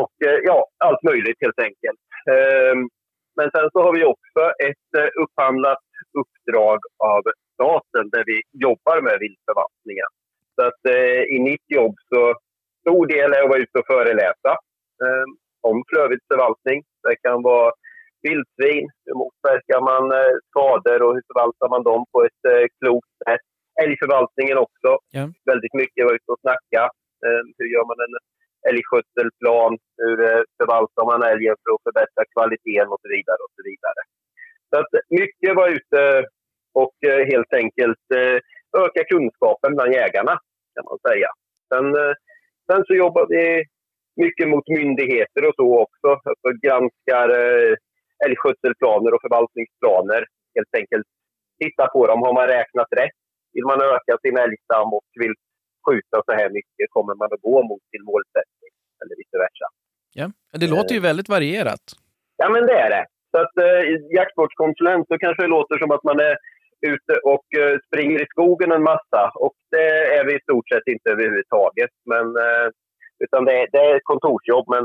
och 0.00 0.14
eh, 0.26 0.38
ja, 0.42 0.66
allt 0.84 1.02
möjligt 1.02 1.38
helt 1.40 1.60
enkelt. 1.68 2.00
Eh, 2.30 2.74
men 3.36 3.50
sen 3.54 3.70
så 3.72 3.78
har 3.82 3.92
vi 3.98 4.04
också 4.04 4.42
ett 4.68 4.90
eh, 4.98 5.10
upphandlat 5.22 5.84
uppdrag 6.20 6.78
av 6.98 7.22
staten 7.54 8.10
där 8.14 8.24
vi 8.26 8.36
jobbar 8.66 9.00
med 9.00 9.16
viltförvaltningen. 9.24 10.10
Så 10.54 10.60
att 10.68 10.82
eh, 10.94 11.22
i 11.36 11.38
mitt 11.48 11.66
jobb 11.78 11.94
så 12.08 12.34
stor 12.80 13.06
del 13.06 13.32
är 13.32 13.42
att 13.42 13.48
vara 13.48 13.64
ute 13.64 13.78
och 13.78 13.86
föreläsa 13.86 14.52
eh, 15.04 15.26
om 15.60 15.84
klövviltsförvaltning. 15.88 16.78
Det 17.02 17.16
kan 17.16 17.42
vara 17.42 17.72
vildsvin, 18.26 18.86
hur 19.04 19.16
motverkar 19.22 19.80
man 19.90 20.04
eh, 20.18 20.34
skador 20.48 20.98
och 21.04 21.14
hur 21.14 21.24
förvaltar 21.28 21.68
man 21.74 21.82
dem 21.90 22.02
på 22.12 22.18
ett 22.28 22.42
eh, 22.52 22.66
klokt 22.78 23.12
sätt. 23.24 23.46
Älgförvaltningen 23.84 24.58
också. 24.66 24.90
Ja. 25.16 25.24
Väldigt 25.50 25.76
mycket 25.80 26.04
vara 26.06 26.18
ute 26.18 26.30
och 26.34 26.44
snacka. 26.44 26.82
Eh, 27.24 27.42
hur 27.58 27.68
gör 27.74 27.86
man 27.90 28.00
en 28.06 28.14
älgskötselplan? 28.70 29.72
Hur 30.02 30.18
förvaltar 30.58 31.04
man 31.12 31.20
älgen 31.32 31.56
för 31.60 31.70
att 31.74 31.86
förbättra 31.86 32.22
kvaliteten 32.34 32.88
och 32.94 33.00
så 33.04 33.08
vidare. 33.16 33.40
och 33.46 33.54
så 33.56 33.62
vidare. 33.70 34.00
Så 34.68 34.74
att 34.80 34.92
mycket 35.20 35.52
vara 35.60 35.74
ute 35.76 36.00
och 36.82 36.96
helt 37.32 37.52
enkelt 37.62 38.06
öka 38.84 39.02
kunskapen 39.12 39.70
bland 39.76 39.92
jägarna 39.92 40.34
kan 40.74 40.84
man 40.90 40.98
säga. 41.08 41.30
Sen, 41.70 41.86
sen 42.68 42.80
så 42.86 42.94
jobbar 42.94 43.26
vi 43.34 43.64
mycket 44.24 44.48
mot 44.48 44.68
myndigheter 44.68 45.42
och 45.48 45.54
så 45.56 45.68
också. 45.84 46.08
Alltså 46.30 46.48
granskar 46.64 47.28
älgskötselplaner 48.26 49.10
och 49.14 49.22
förvaltningsplaner. 49.26 50.22
Helt 50.56 50.74
enkelt 50.80 51.06
titta 51.62 51.84
på 51.94 52.00
dem. 52.06 52.18
Har 52.26 52.34
man 52.40 52.46
räknat 52.56 52.90
rätt? 53.00 53.18
Vill 53.54 53.66
man 53.70 53.80
öka 53.80 54.14
sin 54.24 54.36
älgstam 54.44 54.88
och 54.98 55.08
vill 55.22 55.34
skjuta 55.86 56.16
så 56.26 56.32
här 56.38 56.48
mycket 56.58 56.86
kommer 56.96 57.14
man 57.14 57.28
att 57.34 57.42
gå 57.48 57.56
mot 57.70 57.82
sin 57.90 58.04
målsättning 58.10 58.72
eller 59.00 59.14
vice 59.20 59.38
versa. 59.44 59.66
Ja. 60.20 60.26
Det 60.60 60.68
låter 60.74 60.94
ju 60.94 61.00
väldigt 61.00 61.28
varierat. 61.28 61.84
Ja, 62.36 62.48
men 62.54 62.66
det 62.66 62.78
är 62.84 62.90
det. 62.90 63.04
Så 63.30 63.36
att 63.42 63.56
eh, 63.66 63.80
jaktsportskonsulent 64.18 65.08
så 65.08 65.18
kanske 65.18 65.42
det 65.42 65.56
låter 65.56 65.78
som 65.78 65.90
att 65.90 66.04
man 66.10 66.20
är 66.20 66.36
ute 66.92 67.14
och 67.32 67.46
eh, 67.60 67.78
springer 67.86 68.22
i 68.22 68.26
skogen 68.34 68.72
en 68.72 68.88
massa. 68.92 69.22
Och 69.34 69.56
det 69.70 69.88
är 70.16 70.24
vi 70.26 70.32
i 70.36 70.46
stort 70.46 70.68
sett 70.68 70.86
inte 70.94 71.10
överhuvudtaget. 71.10 71.92
Men, 72.12 72.26
eh, 72.44 72.68
utan 73.24 73.44
det 73.44 73.54
är, 73.60 73.66
det 73.72 73.78
är 73.78 74.00
kontorsjobb, 74.10 74.66
men, 74.74 74.84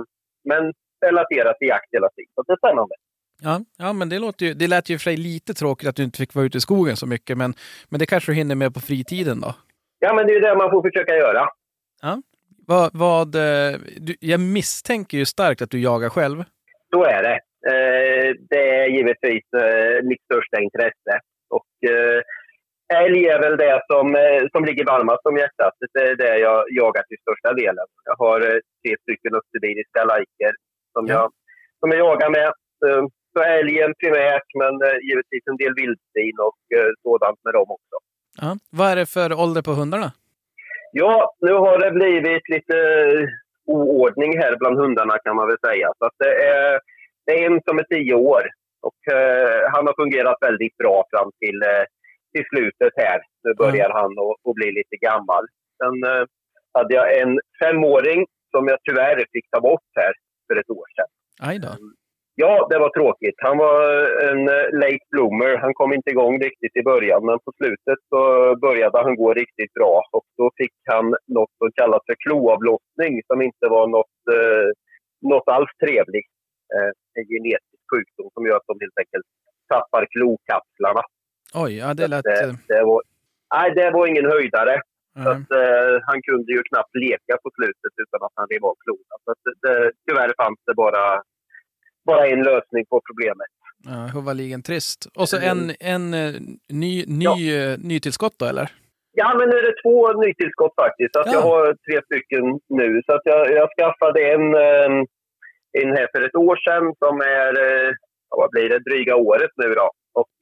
men 0.51 0.73
relaterat 1.05 1.57
till 1.57 1.67
jakt 1.67 1.93
hela 1.97 2.09
tiden. 2.15 2.31
Så 2.35 2.41
det 2.47 2.53
är 2.53 2.63
spännande. 2.63 2.95
Ja, 3.41 3.61
ja 3.77 3.93
men 3.93 4.09
det, 4.09 4.19
låter 4.19 4.45
ju, 4.45 4.53
det 4.53 4.67
lät 4.67 4.89
ju 4.89 4.97
för 4.97 5.03
sig 5.03 5.17
lite 5.17 5.53
tråkigt 5.53 5.89
att 5.89 5.95
du 5.95 6.03
inte 6.03 6.17
fick 6.17 6.35
vara 6.35 6.45
ute 6.45 6.57
i 6.57 6.61
skogen 6.61 6.95
så 6.97 7.07
mycket, 7.07 7.37
men, 7.37 7.53
men 7.89 7.99
det 7.99 8.05
kanske 8.05 8.31
du 8.31 8.35
hinner 8.35 8.55
med 8.55 8.73
på 8.73 8.79
fritiden 8.79 9.41
då? 9.41 9.55
Ja, 9.99 10.13
men 10.13 10.27
det 10.27 10.33
är 10.33 10.41
det 10.41 10.55
man 10.55 10.69
får 10.71 10.81
försöka 10.89 11.15
göra. 11.15 11.47
Ja. 12.01 12.21
Vad, 12.67 12.89
vad, 12.93 13.35
eh, 13.35 13.79
du, 13.97 14.15
jag 14.19 14.39
misstänker 14.39 15.17
ju 15.17 15.25
starkt 15.25 15.61
att 15.61 15.69
du 15.69 15.79
jagar 15.79 16.09
själv. 16.09 16.43
Så 16.93 17.03
är 17.03 17.23
det. 17.23 17.39
Eh, 17.71 18.35
det 18.49 18.69
är 18.81 18.87
givetvis 18.87 19.45
eh, 19.63 20.03
mitt 20.03 20.23
största 20.23 20.61
intresse. 20.61 21.13
Och 21.49 21.89
eh, 21.89 22.21
älg 23.03 23.25
är 23.27 23.39
väl 23.41 23.57
det 23.57 23.81
som, 23.91 24.15
eh, 24.15 24.41
som 24.51 24.65
ligger 24.65 24.85
varmast 24.85 25.25
om 25.25 25.37
hjärtat. 25.37 25.73
Det 25.93 25.99
är 26.09 26.15
det 26.15 26.37
jag 26.37 26.65
jagar 26.69 27.03
till 27.03 27.17
största 27.21 27.53
delen. 27.53 27.85
Jag 28.05 28.15
har 28.25 28.41
eh, 28.41 28.59
tre 28.81 28.95
stycken 29.03 29.35
österbiriska 29.39 30.03
lajker 30.03 30.51
som, 30.93 31.07
Ja. 31.07 31.13
jag, 31.13 31.31
som 31.79 31.89
jag 31.91 31.99
jagar 31.99 32.29
med. 32.29 32.51
Så 33.33 33.43
älgen 33.43 33.93
primärt, 34.01 34.49
men 34.61 34.73
eh, 34.87 34.97
givetvis 35.07 35.43
en 35.51 35.57
del 35.57 35.73
vildsvin 35.73 36.37
och 36.47 36.61
eh, 36.77 36.91
sådant 37.03 37.39
med 37.43 37.53
dem 37.53 37.69
också. 37.77 37.95
Ja. 38.41 38.57
Vad 38.71 38.91
är 38.91 38.95
det 38.95 39.05
för 39.05 39.39
ålder 39.43 39.61
på 39.61 39.71
hundarna? 39.71 40.11
Ja, 40.91 41.35
nu 41.39 41.53
har 41.53 41.79
det 41.79 41.91
blivit 41.91 42.49
lite 42.49 42.77
eh, 42.77 43.27
oordning 43.65 44.37
här 44.37 44.55
bland 44.59 44.77
hundarna 44.79 45.17
kan 45.23 45.35
man 45.35 45.47
väl 45.47 45.59
säga. 45.67 45.87
Så 45.99 46.09
det, 46.17 46.33
är, 46.45 46.79
det 47.25 47.31
är 47.31 47.51
en 47.51 47.61
som 47.67 47.79
är 47.79 47.83
tio 47.83 48.13
år 48.13 48.43
och 48.81 49.13
eh, 49.13 49.71
han 49.73 49.87
har 49.87 49.93
fungerat 50.03 50.37
väldigt 50.41 50.77
bra 50.77 51.03
fram 51.11 51.31
till, 51.39 51.61
eh, 51.61 51.85
till 52.33 52.45
slutet 52.51 52.93
här. 52.95 53.19
Nu 53.43 53.53
börjar 53.53 53.89
han 53.89 54.11
att, 54.11 54.49
att 54.49 54.55
bli 54.55 54.71
lite 54.71 54.97
gammal. 55.07 55.43
Sen 55.79 55.95
eh, 56.11 56.25
hade 56.73 56.93
jag 56.95 57.17
en 57.21 57.39
femåring 57.59 58.25
som 58.51 58.67
jag 58.67 58.79
tyvärr 58.83 59.25
fick 59.33 59.49
ta 59.51 59.59
bort 59.61 59.89
här 59.95 60.13
för 60.47 60.55
ett 60.59 60.69
år 60.69 60.87
sedan. 60.95 61.09
Aj 61.49 61.59
då. 61.59 61.67
Ja, 62.43 62.67
det 62.69 62.79
var 62.83 62.89
tråkigt. 62.89 63.37
Han 63.47 63.57
var 63.57 63.77
en 64.29 64.41
eh, 64.55 64.67
late 64.81 65.05
bloomer. 65.11 65.57
Han 65.65 65.73
kom 65.73 65.93
inte 65.93 66.09
igång 66.09 66.35
riktigt 66.47 66.75
i 66.81 66.83
början, 66.91 67.21
men 67.25 67.37
på 67.45 67.51
slutet 67.59 67.99
så 68.11 68.21
började 68.65 68.97
han 69.05 69.15
gå 69.15 69.33
riktigt 69.33 69.73
bra. 69.73 69.95
Och 70.11 70.27
då 70.37 70.45
fick 70.59 70.77
han 70.93 71.05
något 71.37 71.53
som 71.59 71.69
kallas 71.79 72.03
för 72.07 72.15
kloavlossning, 72.23 73.13
som 73.29 73.41
inte 73.41 73.65
var 73.75 73.85
något, 73.97 74.19
eh, 74.35 74.67
något 75.31 75.47
alls 75.55 75.71
trevligt. 75.83 76.33
Eh, 76.75 76.91
en 77.17 77.25
genetisk 77.33 77.83
sjukdom 77.91 78.27
som 78.33 78.45
gör 78.47 78.57
att 78.59 78.71
de 78.71 78.77
helt 78.85 78.99
enkelt 79.03 79.27
tappar 79.73 80.03
klokapslarna. 80.15 81.03
Oj, 81.63 81.71
ja 81.81 81.87
det 81.99 82.07
lät... 82.07 82.23
Det, 82.23 82.43
eh, 82.43 82.53
det, 82.71 82.83
var, 82.89 83.01
nej, 83.55 83.67
det 83.79 83.91
var 83.97 84.03
ingen 84.11 84.27
höjdare. 84.35 84.75
Så 85.23 85.29
nej. 85.29 85.33
att, 85.33 85.49
eh, 85.61 85.93
han 86.09 86.19
kunde 86.27 86.49
ju 86.55 86.61
knappt 86.69 86.95
leka 87.05 87.33
på 87.43 87.49
slutet 87.57 87.93
utan 88.03 88.19
att 88.25 88.35
han 88.39 88.47
rev 88.51 88.63
av 88.71 88.75
klorna. 88.83 89.15
Så 89.23 89.29
att, 89.33 89.43
det, 89.63 89.91
tyvärr 90.05 90.31
fanns 90.41 90.59
det 90.67 90.75
bara, 90.85 91.03
bara 92.11 92.27
en 92.33 92.43
lösning 92.51 92.83
på 92.91 93.01
problemet. 93.09 93.51
Ja, 93.91 93.99
huvudligen 94.15 94.61
trist. 94.69 94.99
Och 95.19 95.29
så 95.29 95.37
en, 95.51 95.61
en 95.95 96.05
eh, 96.13 96.33
ny, 96.83 96.93
ny, 97.23 97.33
eh, 97.57 97.77
nytillskott 97.91 98.35
då, 98.39 98.45
eller? 98.45 98.67
Ja, 99.21 99.27
men 99.37 99.49
nu 99.49 99.55
är 99.61 99.65
det 99.69 99.81
två 99.83 99.97
nytillskott 100.25 100.75
faktiskt. 100.83 101.15
Att 101.15 101.27
Ja. 101.27 101.33
Jag 101.33 101.41
har 101.41 101.65
tre 101.85 101.97
stycken 102.07 102.43
nu. 102.81 103.01
Så 103.05 103.11
att 103.15 103.21
jag, 103.23 103.41
jag 103.59 103.67
skaffade 103.77 104.19
en, 104.33 104.45
eh, 104.67 104.91
en 105.81 105.89
här 105.97 106.07
för 106.13 106.21
ett 106.27 106.35
år 106.35 106.55
sedan 106.65 106.85
som 107.03 107.15
är, 107.21 107.51
ja, 108.29 108.35
vad 108.41 108.49
blir 108.51 108.69
det, 108.69 108.79
dryga 108.89 109.15
året 109.15 109.51
nu 109.55 109.69
då. 109.73 109.87
Och, 110.21 110.35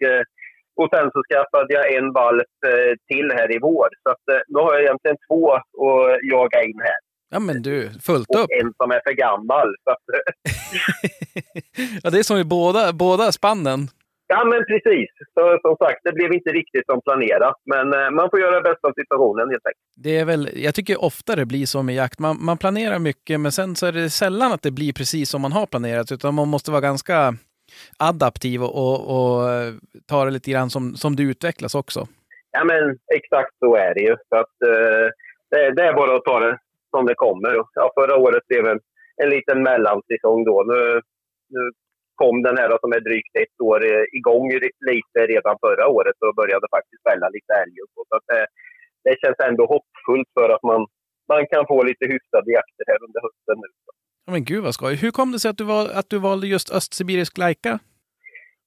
och 0.79 0.89
sen 0.93 1.07
så 1.13 1.19
skaffade 1.29 1.73
jag 1.73 1.93
en 1.93 2.13
valp 2.13 2.57
till 3.07 3.31
här 3.37 3.55
i 3.55 3.59
vår. 3.61 3.89
Så 4.03 4.09
att, 4.09 4.25
nu 4.47 4.59
har 4.59 4.73
jag 4.73 4.83
egentligen 4.83 5.17
två 5.27 5.51
att 5.51 5.69
jaga 6.33 6.63
in 6.63 6.79
här. 6.89 6.99
Ja 7.29 7.39
men 7.39 7.61
du, 7.61 7.89
fullt 8.01 8.29
Och 8.29 8.39
upp. 8.39 8.49
en 8.61 8.73
som 8.77 8.91
är 8.91 9.01
för 9.07 9.13
gammal. 9.13 9.67
Ja, 12.03 12.09
det 12.09 12.19
är 12.19 12.23
som 12.23 12.37
i 12.37 12.43
båda, 12.43 12.93
båda 12.93 13.31
spannen. 13.31 13.79
ja, 14.27 14.45
men 14.45 14.59
precis. 14.65 15.09
Så, 15.33 15.59
som 15.61 15.75
sagt, 15.77 15.99
det 16.03 16.11
blev 16.13 16.33
inte 16.33 16.49
riktigt 16.49 16.85
som 16.85 17.01
planerat. 17.01 17.55
Men 17.65 17.93
eh, 17.93 18.09
man 18.11 18.29
får 18.29 18.39
göra 18.39 18.55
det 18.55 18.69
bästa 18.69 18.87
av 18.87 18.93
situationen 18.93 19.49
helt 19.49 19.65
enkelt. 19.65 19.83
Det 19.95 20.17
är 20.17 20.25
väl, 20.25 20.49
jag 20.55 20.75
tycker 20.75 21.03
ofta 21.03 21.35
det 21.35 21.45
blir 21.45 21.65
så 21.65 21.83
med 21.83 21.95
jakt. 21.95 22.19
Man, 22.19 22.37
man 22.45 22.57
planerar 22.57 22.99
mycket, 22.99 23.39
men 23.39 23.51
sen 23.51 23.75
så 23.75 23.85
är 23.85 23.91
det 23.91 24.09
sällan 24.09 24.51
att 24.51 24.61
det 24.61 24.71
blir 24.71 24.93
precis 24.93 25.29
som 25.29 25.41
man 25.41 25.51
har 25.51 25.65
planerat, 25.65 26.11
utan 26.11 26.33
man 26.33 26.47
måste 26.47 26.71
vara 26.71 26.81
ganska 26.81 27.33
adaptiv 27.97 28.63
och, 28.63 28.75
och, 28.75 28.99
och 29.17 29.49
eh, 29.51 29.73
ta 30.07 30.25
det 30.25 30.31
lite 30.31 30.51
grann 30.51 30.69
som, 30.69 30.95
som 30.95 31.15
det 31.15 31.23
utvecklas 31.23 31.75
också. 31.75 32.07
Ja, 32.51 32.63
men 32.63 32.97
exakt 33.15 33.57
så 33.59 33.75
är 33.75 33.93
det 33.93 34.01
ju. 34.01 34.15
Så 34.29 34.35
att, 34.35 34.61
eh, 34.67 35.07
det, 35.51 35.71
det 35.75 35.83
är 35.83 35.93
bara 35.93 36.15
att 36.15 36.23
ta 36.25 36.39
det 36.39 36.57
som 36.97 37.05
det 37.09 37.23
kommer. 37.25 37.51
Ja, 37.79 37.85
förra 37.99 38.15
året 38.25 38.43
blev 38.49 38.63
en, 38.73 38.79
en 39.23 39.29
liten 39.35 39.59
mellansäsong 39.69 40.39
då. 40.49 40.57
Nu, 40.71 40.79
nu 41.55 41.61
kom 42.21 42.35
den 42.47 42.57
här 42.59 42.69
då, 42.69 42.77
som 42.81 42.91
är 42.97 43.03
drygt 43.07 43.33
ett 43.43 43.57
år 43.69 43.79
eh, 43.91 44.05
igång 44.19 44.45
lite 44.91 45.19
redan 45.33 45.55
förra 45.65 45.85
året 45.95 46.17
och 46.25 46.35
började 46.41 46.67
faktiskt 46.77 47.03
fälla 47.09 47.27
lite 47.35 47.51
älg. 47.61 47.75
och 47.83 47.89
så. 47.93 48.01
Så 48.09 48.15
att, 48.19 48.27
eh, 48.37 48.47
det 49.05 49.15
känns 49.21 49.39
ändå 49.49 49.63
hoppfullt 49.75 50.29
för 50.37 50.49
att 50.55 50.63
man, 50.71 50.81
man 51.33 51.43
kan 51.51 51.63
få 51.71 51.77
lite 51.89 52.05
hyfsade 52.13 52.49
jakter 52.57 52.85
här 52.91 52.99
under 53.07 53.19
hösten 53.25 53.57
nu. 53.63 53.69
Men 54.31 54.43
gud 54.43 54.63
vad 54.63 54.73
skoj. 54.73 54.95
Hur 54.95 55.11
kom 55.11 55.31
det 55.31 55.39
sig 55.39 55.49
att 55.51 55.57
du, 55.57 55.63
val, 55.63 55.87
att 55.99 56.09
du 56.09 56.17
valde 56.17 56.47
just 56.47 56.69
östsibirisk 56.79 57.37
lajka? 57.37 57.79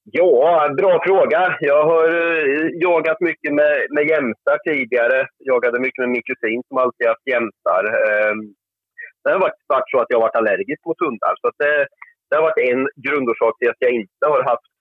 Ja, 0.05 0.75
bra 0.77 1.03
fråga. 1.07 1.57
Jag 1.61 1.85
har 1.85 2.09
eh, 2.09 2.69
jagat 2.87 3.21
mycket 3.21 3.53
med, 3.55 3.87
med 3.91 4.05
jämtar 4.09 4.59
tidigare. 4.65 5.27
Jagade 5.39 5.81
mycket 5.81 5.99
med 5.99 6.09
min 6.09 6.23
kusin 6.23 6.63
som 6.69 6.79
alltid 6.79 7.07
haft 7.07 7.27
jämtar. 7.27 7.85
Eh, 8.09 8.35
det 9.23 9.31
har 9.33 9.41
varit, 9.41 9.61
så 9.91 9.99
att 9.99 10.11
jag 10.11 10.19
har 10.19 10.27
varit 10.27 10.41
allergisk 10.41 10.81
mot 10.87 11.01
hundar. 11.05 11.35
Så 11.41 11.51
det, 11.59 11.87
det 12.29 12.37
har 12.37 12.43
varit 12.43 12.65
en 12.71 12.83
grundorsak 13.07 13.59
till 13.59 13.71
att 13.71 13.85
jag 13.85 13.93
inte 14.01 14.25
har 14.33 14.43
haft, 14.43 14.73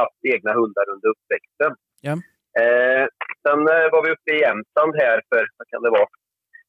haft 0.00 0.20
egna 0.34 0.52
hundar 0.52 0.86
under 0.94 1.08
uppväxten. 1.14 1.72
Ja. 2.08 2.14
Eh, 2.60 3.04
sen 3.44 3.60
var 3.92 4.02
vi 4.04 4.10
uppe 4.14 4.30
i 4.34 4.40
Jämtland 4.44 4.92
här 5.02 5.18
för, 5.28 5.42
vad 5.56 5.66
kan 5.68 5.82
det 5.82 5.90
vara, 5.98 6.08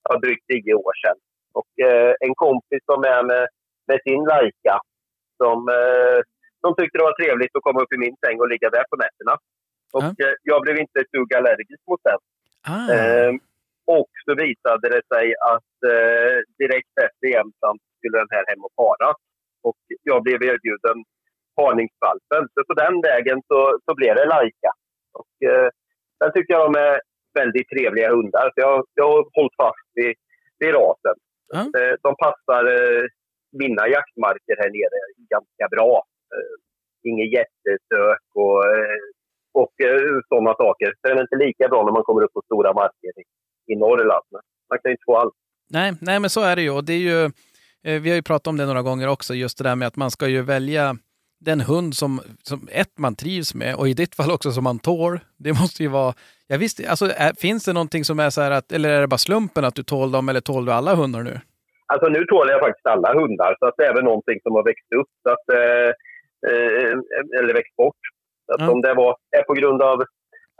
ja, 0.10 0.20
drygt 0.24 0.46
tio 0.48 0.74
år 0.74 0.94
sedan. 1.02 1.18
Och 1.60 1.72
eh, 1.88 2.14
en 2.26 2.36
kompis 2.36 2.84
som 2.92 3.00
är 3.16 3.24
med, 3.32 3.48
med 3.88 4.00
sin 4.06 4.24
Laika 4.32 4.76
som, 5.42 5.58
eh, 5.80 6.20
som 6.62 6.72
tyckte 6.76 6.98
det 6.98 7.10
var 7.10 7.20
trevligt 7.22 7.56
att 7.56 7.68
komma 7.68 7.82
upp 7.84 7.94
i 7.94 8.04
min 8.06 8.18
säng 8.24 8.38
och 8.40 8.52
ligga 8.54 8.70
där 8.70 8.86
på 8.92 8.98
nätterna. 9.04 9.36
Och 9.98 10.16
eh, 10.26 10.36
jag 10.52 10.60
blev 10.62 10.76
inte 10.84 10.98
ett 11.00 11.14
dugg 11.16 11.30
allergisk 11.40 11.82
mot 11.90 12.04
den. 12.10 12.22
Ah, 12.74 12.86
Eh, 12.96 13.34
och 13.98 14.12
så 14.26 14.32
visade 14.46 14.86
det 14.96 15.04
sig 15.14 15.26
att 15.54 15.74
eh, 15.94 16.36
direkt 16.62 16.96
efter 17.06 17.28
Jämtland 17.36 17.80
skulle 17.98 18.18
den 18.24 18.34
här 18.36 18.46
hem 18.50 18.64
och 18.68 18.76
paras. 18.82 19.18
Och 19.68 19.82
jag 20.04 20.24
blev 20.24 20.40
erbjuden 20.52 20.98
parningsvalpen. 21.60 22.44
Så 22.54 22.60
på 22.70 22.74
den 22.84 22.96
vägen 23.10 23.40
så, 23.50 23.60
så 23.86 23.92
blev 24.00 24.16
det 24.16 24.26
Laika. 24.34 24.72
Och 25.20 25.34
eh, 25.50 25.70
sen 26.18 26.32
tycker 26.34 26.54
jag 26.54 26.74
de 26.74 26.80
är 26.80 27.02
väldigt 27.40 27.70
trevliga 27.70 28.10
hundar. 28.16 28.46
Så 28.54 28.58
jag, 28.66 28.86
jag 28.94 29.08
har 29.12 29.26
hållit 29.38 29.56
fast 29.62 29.88
vid, 29.94 30.14
vid 30.60 30.74
rasen. 30.74 31.18
Ja. 31.54 31.62
Eh, 31.78 31.94
de 32.06 32.12
passar 32.26 32.64
eh, 32.78 33.04
mina 33.62 33.84
jaktmarker 33.88 34.56
här 34.62 34.72
nere 34.78 35.00
ganska 35.36 35.66
bra. 35.76 36.04
Eh, 36.36 37.10
inget 37.10 37.32
jättesök 37.38 38.24
och 38.36 38.66
eh, 38.66 39.02
och 39.54 39.74
eh, 39.88 40.20
sådana 40.30 40.54
saker. 40.54 40.94
Sen 41.02 41.12
är 41.12 41.16
det 41.16 41.22
inte 41.22 41.46
lika 41.46 41.68
bra 41.68 41.84
när 41.86 41.92
man 41.92 42.04
kommer 42.04 42.24
upp 42.24 42.34
på 42.34 42.42
stora 42.46 42.74
marker 42.74 43.14
i, 43.22 43.24
i 43.74 43.76
Norrland. 43.76 44.26
Man 44.70 44.80
kan 44.80 44.90
ju 44.90 44.92
inte 44.92 45.04
få 45.06 45.18
allt. 45.18 45.34
Nej, 45.70 45.94
nej, 46.02 46.20
men 46.20 46.30
så 46.30 46.42
är 46.42 46.56
det 46.56 46.62
ju. 46.62 46.72
Och 46.72 46.84
det 46.84 46.94
är 46.94 47.06
ju 47.12 47.32
vi 47.84 48.10
har 48.10 48.16
ju 48.16 48.22
pratat 48.22 48.48
om 48.48 48.58
det 48.58 48.66
några 48.66 48.82
gånger 48.82 49.08
också, 49.08 49.34
just 49.34 49.58
det 49.58 49.64
där 49.64 49.76
med 49.76 49.88
att 49.88 49.96
man 49.96 50.12
ska 50.12 50.28
ju 50.28 50.42
välja 50.42 50.96
den 51.40 51.62
hund 51.62 51.96
som, 51.96 52.20
som 52.44 52.68
ett, 52.72 52.98
man 52.98 53.16
trivs 53.16 53.56
med 53.56 53.76
och 53.76 53.88
i 53.88 53.94
ditt 53.94 54.16
fall 54.16 54.32
också 54.32 54.52
som 54.52 54.64
man 54.64 54.80
tål. 54.80 55.20
Det 55.38 55.54
måste 55.62 55.84
ju 55.84 55.90
vara... 55.90 56.14
Jag 56.48 56.58
visste, 56.58 56.90
alltså, 56.90 57.06
är, 57.06 57.34
finns 57.42 57.66
det 57.66 57.74
någonting 57.74 58.04
som 58.04 58.20
är 58.20 58.30
så 58.30 58.42
här 58.42 58.52
att, 58.52 58.72
eller 58.72 58.90
är 58.90 59.02
det 59.02 59.08
bara 59.08 59.18
slumpen 59.18 59.66
att 59.66 59.76
du 59.76 59.84
tål 59.84 60.12
dem 60.12 60.30
eller 60.30 60.42
tål 60.42 60.66
du 60.66 60.72
alla 60.72 60.96
hundar 60.96 61.24
nu? 61.24 61.40
Alltså 61.94 62.08
nu 62.10 62.26
tål 62.26 62.50
jag 62.50 62.60
faktiskt 62.60 62.86
alla 62.86 63.14
hundar, 63.14 63.56
så 63.60 63.66
att 63.66 63.74
det 63.78 63.86
är 63.86 63.94
väl 63.94 64.04
någonting 64.04 64.40
som 64.44 64.52
har 64.56 64.64
växt 64.64 64.92
upp, 65.00 65.12
så 65.24 65.30
att, 65.36 65.46
eh, 65.60 65.92
eller 67.40 67.54
växt 67.54 67.76
bort. 67.76 67.96
Att 68.54 68.62
Ja. 68.62 68.72
Om 68.72 68.82
det 68.82 68.94
var, 68.94 69.16
är 69.38 69.44
på 69.44 69.54
grund 69.54 69.82
av 69.82 70.02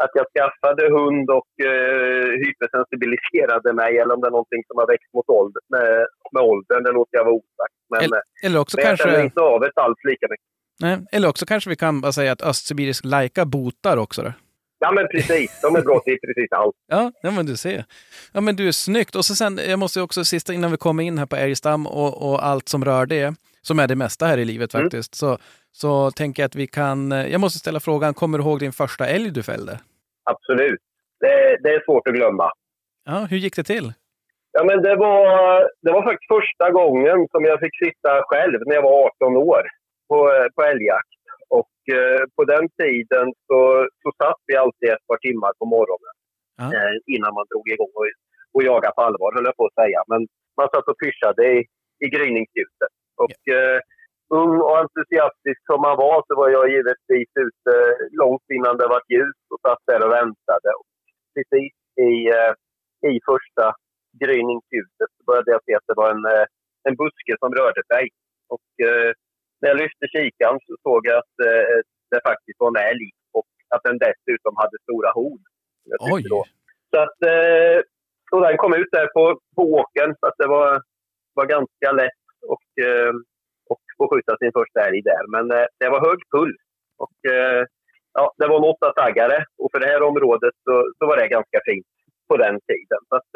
att 0.04 0.10
jag 0.14 0.26
skaffade 0.36 0.84
hund 0.98 1.30
och 1.30 1.66
eh, 1.66 2.32
hypersensibiliserade 2.44 3.74
mig, 3.74 3.98
eller 4.00 4.14
om 4.16 4.22
det 4.22 4.28
är 4.28 4.32
någonting 4.32 4.64
som 4.68 4.78
har 4.78 4.88
växt 4.88 5.14
mot 5.14 5.30
ålder, 5.30 5.62
med, 5.70 6.08
med 6.34 6.44
åldern, 6.44 6.84
det 6.84 6.92
låter 6.92 7.18
jag 7.18 7.24
vara 7.26 7.34
osagt. 7.36 7.76
Men, 7.90 8.02
Eller- 8.04 8.18
eh, 8.18 8.46
Eller 8.46 8.60
också 8.60 8.78
men 8.78 8.86
jag 8.86 8.98
känner 8.98 9.12
kanske... 9.14 9.26
inte 9.26 9.42
av 9.42 9.60
det 9.60 9.72
alls 9.76 9.98
lika 10.10 10.28
mycket. 10.30 10.46
Nej, 10.82 10.98
eller 11.12 11.28
också 11.30 11.46
kanske 11.46 11.70
vi 11.70 11.76
kan 11.76 12.02
bara 12.02 12.12
säga 12.12 12.32
att 12.32 12.42
östsibirisk 12.42 13.06
laika 13.06 13.46
botar 13.46 13.98
också. 13.98 14.22
Då. 14.24 14.32
Ja 14.80 14.92
men 14.92 15.08
precis, 15.08 15.60
de 15.62 15.76
är 15.76 15.82
bra 15.82 16.00
till 16.00 16.18
precis 16.26 16.52
allt. 16.52 16.76
Ja, 16.88 17.12
ja, 17.22 17.32
men 17.32 17.46
du 17.46 17.58
ser. 17.58 17.86
Ja, 18.34 18.42
men 18.42 18.56
du 18.56 18.68
är 18.68 18.72
snyggt. 18.72 19.16
Och 19.16 19.26
så 19.26 19.36
sen, 19.36 19.60
jag 19.70 19.80
måste 19.80 20.02
också 20.02 20.24
sista 20.26 20.54
innan 20.54 20.72
vi 20.72 20.78
kommer 20.78 21.04
in 21.04 21.18
här 21.18 21.26
på 21.26 21.36
älgstam 21.36 21.88
och, 21.88 22.30
och 22.32 22.46
allt 22.46 22.70
som 22.70 22.86
rör 22.86 23.06
det, 23.06 23.36
som 23.62 23.80
är 23.80 23.88
det 23.88 23.96
mesta 23.96 24.26
här 24.26 24.38
i 24.38 24.46
livet 24.46 24.74
Mm. 24.74 24.84
faktiskt, 24.86 25.16
så, 25.16 25.38
så 25.72 26.12
tänker 26.12 26.44
jag 26.44 26.48
att 26.48 26.56
vi 26.56 26.68
kan... 26.68 27.12
eh, 27.12 27.28
Jag 27.28 27.42
måste 27.42 27.60
ställa 27.60 27.80
frågan, 27.80 28.14
kommer 28.14 28.38
du 28.38 28.44
ihåg 28.44 28.60
din 28.60 28.72
första 28.74 29.08
älg 29.08 29.32
du 29.32 29.44
fällde? 29.44 29.80
Absolut. 30.24 30.80
Det, 31.20 31.58
det 31.64 31.70
är 31.76 31.84
svårt 31.86 32.08
att 32.08 32.14
glömma. 32.14 32.52
Ja, 33.06 33.28
hur 33.30 33.38
gick 33.38 33.56
det 33.56 33.64
till? 33.64 33.94
Ja, 34.52 34.64
men 34.64 34.82
det, 34.82 34.96
var, 34.96 35.26
det 35.82 35.92
var 35.92 36.04
faktiskt 36.10 36.28
första 36.38 36.72
gången 36.72 37.18
som 37.32 37.42
jag 37.46 37.60
fick 37.60 37.76
sitta 37.86 38.12
själv 38.30 38.60
när 38.66 38.76
jag 38.76 38.82
var 38.82 39.06
18 39.24 39.38
år 39.38 39.64
på, 40.10 40.18
på 40.56 40.62
älgjakt. 40.64 41.08
Och 41.60 41.74
eh, 41.98 42.22
på 42.36 42.44
den 42.54 42.66
tiden 42.82 43.26
så, 43.48 43.60
så 44.04 44.08
satt 44.24 44.42
vi 44.48 44.56
alltid 44.64 44.90
ett 44.90 45.08
par 45.10 45.18
timmar 45.28 45.52
på 45.60 45.66
morgonen 45.76 46.14
Ja. 46.62 46.66
eh, 46.76 46.96
innan 47.16 47.34
man 47.38 47.46
drog 47.52 47.66
igång 47.74 47.92
och, 48.00 48.08
och 48.56 48.64
jagade 48.70 48.94
på 48.96 49.02
allvar, 49.02 49.30
höll 49.36 49.46
jag 49.50 49.58
på 49.62 49.66
att 49.70 49.78
säga. 49.84 50.00
Men 50.12 50.22
man 50.60 50.68
satt 50.74 50.88
och 50.92 51.00
pyschade 51.04 51.44
i, 51.56 51.58
i 52.04 52.08
gryningsljuset. 52.16 52.94
Och 53.24 53.42
eh, 53.58 53.80
ung 54.40 54.54
och 54.66 54.78
entusiastisk 54.84 55.62
som 55.70 55.82
man 55.88 55.98
var 56.06 56.24
så 56.28 56.34
var 56.42 56.50
jag 56.50 56.72
givetvis 56.76 57.32
ute 57.46 57.74
långt 58.22 58.48
innan 58.58 58.78
det 58.78 58.88
var 58.94 59.02
ljus 59.14 59.40
och 59.54 59.62
satt 59.66 59.84
där 59.90 60.06
och 60.06 60.12
väntade. 60.20 60.70
Och 60.80 60.88
precis 61.36 61.74
i, 62.10 62.14
eh, 62.38 62.54
i 63.12 63.14
första 63.32 63.66
gryningsljuset 64.24 65.12
började 65.28 65.52
jag 65.52 65.64
se 65.66 65.74
att 65.76 65.88
det 65.90 66.00
var 66.02 66.10
en, 66.16 66.26
eh, 66.36 66.46
en 66.88 66.96
buske 67.02 67.34
som 67.42 67.52
rörde 67.60 67.82
sig. 67.94 68.04
Och 68.54 68.70
eh, 68.88 69.12
när 69.60 69.70
jag 69.70 69.82
lyfte 69.84 70.06
kikaren 70.16 70.60
så 70.68 70.74
såg 70.86 71.02
jag 71.10 71.18
att 71.24 71.36
eh, 71.50 71.78
det 72.12 72.22
faktiskt 72.30 72.60
var 72.60 72.70
en 72.72 72.84
älg 72.92 73.10
och 73.38 73.52
att 73.74 73.84
den 73.84 73.98
dessutom 74.06 74.54
hade 74.62 74.78
stora 74.86 75.12
horn. 75.18 75.44
Oj! 76.14 76.24
Då. 76.34 76.44
Så 76.92 76.98
att, 77.06 77.20
eh, 77.34 77.78
och 78.32 78.42
den 78.42 78.58
kom 78.58 78.74
ut 78.74 78.92
där 78.92 79.08
på, 79.16 79.40
på 79.56 79.64
åkern 79.80 80.16
så 80.20 80.28
att 80.28 80.38
det 80.38 80.48
var, 80.48 80.82
var 81.34 81.46
ganska 81.46 81.92
lätt 81.92 82.21
och, 82.54 82.68
eh, 82.86 83.14
och 83.72 83.82
få 83.98 84.04
skjuta 84.12 84.38
sin 84.38 84.52
första 84.60 84.80
älg 84.88 85.02
där. 85.02 85.24
Men 85.36 85.46
eh, 85.58 85.68
det 85.80 85.90
var 85.90 86.00
hög 86.08 86.20
puls. 86.34 86.62
Och, 87.04 87.18
eh, 87.34 87.64
ja, 88.14 88.34
det 88.38 88.48
var 88.48 88.58
en 88.58 88.72
åttataggare 88.74 89.46
och 89.62 89.70
för 89.72 89.80
det 89.80 89.92
här 89.94 90.02
området 90.02 90.54
så, 90.66 90.76
så 90.98 91.04
var 91.08 91.18
det 91.18 91.28
ganska 91.28 91.60
fint 91.66 91.88
på 92.30 92.38
den 92.38 92.60
tiden. 92.70 93.02
Så 93.10 93.16
att, 93.16 93.32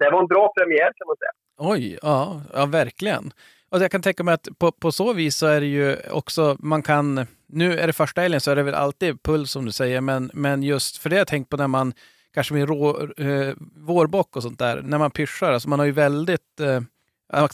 det 0.00 0.10
var 0.10 0.20
en 0.20 0.26
bra 0.26 0.52
premiär 0.56 0.90
kan 0.96 1.06
man 1.06 1.16
säga. 1.16 1.34
Oj, 1.58 1.98
ja, 2.02 2.42
ja 2.54 2.66
verkligen. 2.66 3.32
Och 3.70 3.82
jag 3.82 3.90
kan 3.90 4.02
tänka 4.02 4.24
mig 4.24 4.34
att 4.34 4.48
på, 4.58 4.72
på 4.72 4.92
så 4.92 5.12
vis 5.12 5.36
så 5.36 5.46
är 5.46 5.60
det 5.60 5.66
ju 5.66 5.96
också, 6.10 6.56
man 6.58 6.82
kan, 6.82 7.26
nu 7.46 7.78
är 7.78 7.86
det 7.86 7.92
första 7.92 8.22
älgen 8.22 8.40
så 8.40 8.50
är 8.50 8.56
det 8.56 8.62
väl 8.62 8.74
alltid 8.74 9.22
puls 9.22 9.50
som 9.50 9.64
du 9.64 9.72
säger, 9.72 10.00
men, 10.00 10.30
men 10.34 10.62
just 10.62 10.96
för 10.96 11.10
det 11.10 11.16
har 11.16 11.20
jag 11.20 11.28
tänkt 11.28 11.50
på 11.50 11.56
när 11.56 11.68
man, 11.68 11.92
kanske 12.34 12.54
med 12.54 12.68
rå, 12.68 13.00
eh, 13.00 13.54
vårbock 13.76 14.36
och 14.36 14.42
sånt 14.42 14.58
där, 14.58 14.82
när 14.82 14.98
man 14.98 15.10
pyschar, 15.10 15.52
alltså 15.52 15.68
man 15.68 15.78
har 15.78 15.86
ju 15.86 15.92
väldigt, 15.92 16.60
eh, 16.60 16.80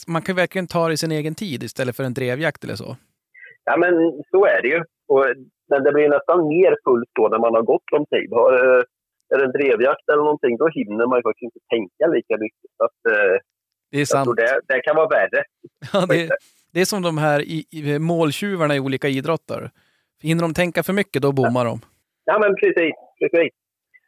man 0.07 0.21
kan 0.21 0.35
verkligen 0.35 0.67
ta 0.67 0.87
det 0.87 0.93
i 0.93 0.97
sin 0.97 1.11
egen 1.11 1.35
tid 1.35 1.63
istället 1.63 1.95
för 1.95 2.03
en 2.03 2.13
drevjakt 2.13 2.63
eller 2.63 2.75
så. 2.75 2.97
Ja, 3.65 3.77
men 3.77 3.93
så 4.31 4.45
är 4.45 4.61
det 4.61 4.67
ju. 4.67 4.83
Och, 5.07 5.25
men 5.69 5.83
det 5.83 5.91
blir 5.91 6.09
nästan 6.09 6.47
mer 6.47 6.75
puls 6.85 7.09
då 7.19 7.27
när 7.27 7.39
man 7.39 7.53
har 7.55 7.61
gått 7.61 7.89
om 7.97 8.05
tid. 8.05 8.29
Har, 8.31 8.53
eh, 8.53 8.83
är 9.33 9.37
det 9.37 9.45
en 9.45 9.51
drevjakt 9.51 10.09
eller 10.11 10.23
någonting, 10.23 10.57
då 10.57 10.67
hinner 10.67 11.07
man 11.07 11.19
ju 11.19 11.23
faktiskt 11.23 11.43
inte 11.43 11.59
tänka 11.69 12.07
lika 12.15 12.37
mycket. 12.37 12.69
Så 12.77 12.83
att, 12.83 12.99
eh, 13.13 13.35
Det 13.91 14.01
är 14.01 14.05
sant. 14.05 14.37
det, 14.37 14.61
det 14.67 14.81
kan 14.81 14.95
vara 14.95 15.07
värre. 15.07 15.43
Ja, 15.93 16.05
det, 16.05 16.29
det 16.73 16.81
är 16.81 16.85
som 16.85 17.01
de 17.01 17.17
här 17.17 17.39
i, 17.41 17.65
i, 17.71 17.99
måltjuvarna 17.99 18.75
i 18.75 18.79
olika 18.79 19.07
idrotter. 19.07 19.71
Hinner 20.21 20.41
de 20.41 20.53
tänka 20.53 20.83
för 20.83 20.93
mycket, 20.93 21.21
då 21.21 21.31
bommar 21.31 21.65
de. 21.65 21.79
Ja, 22.25 22.39
men 22.39 22.55
precis. 22.55 22.93
precis. 23.19 23.53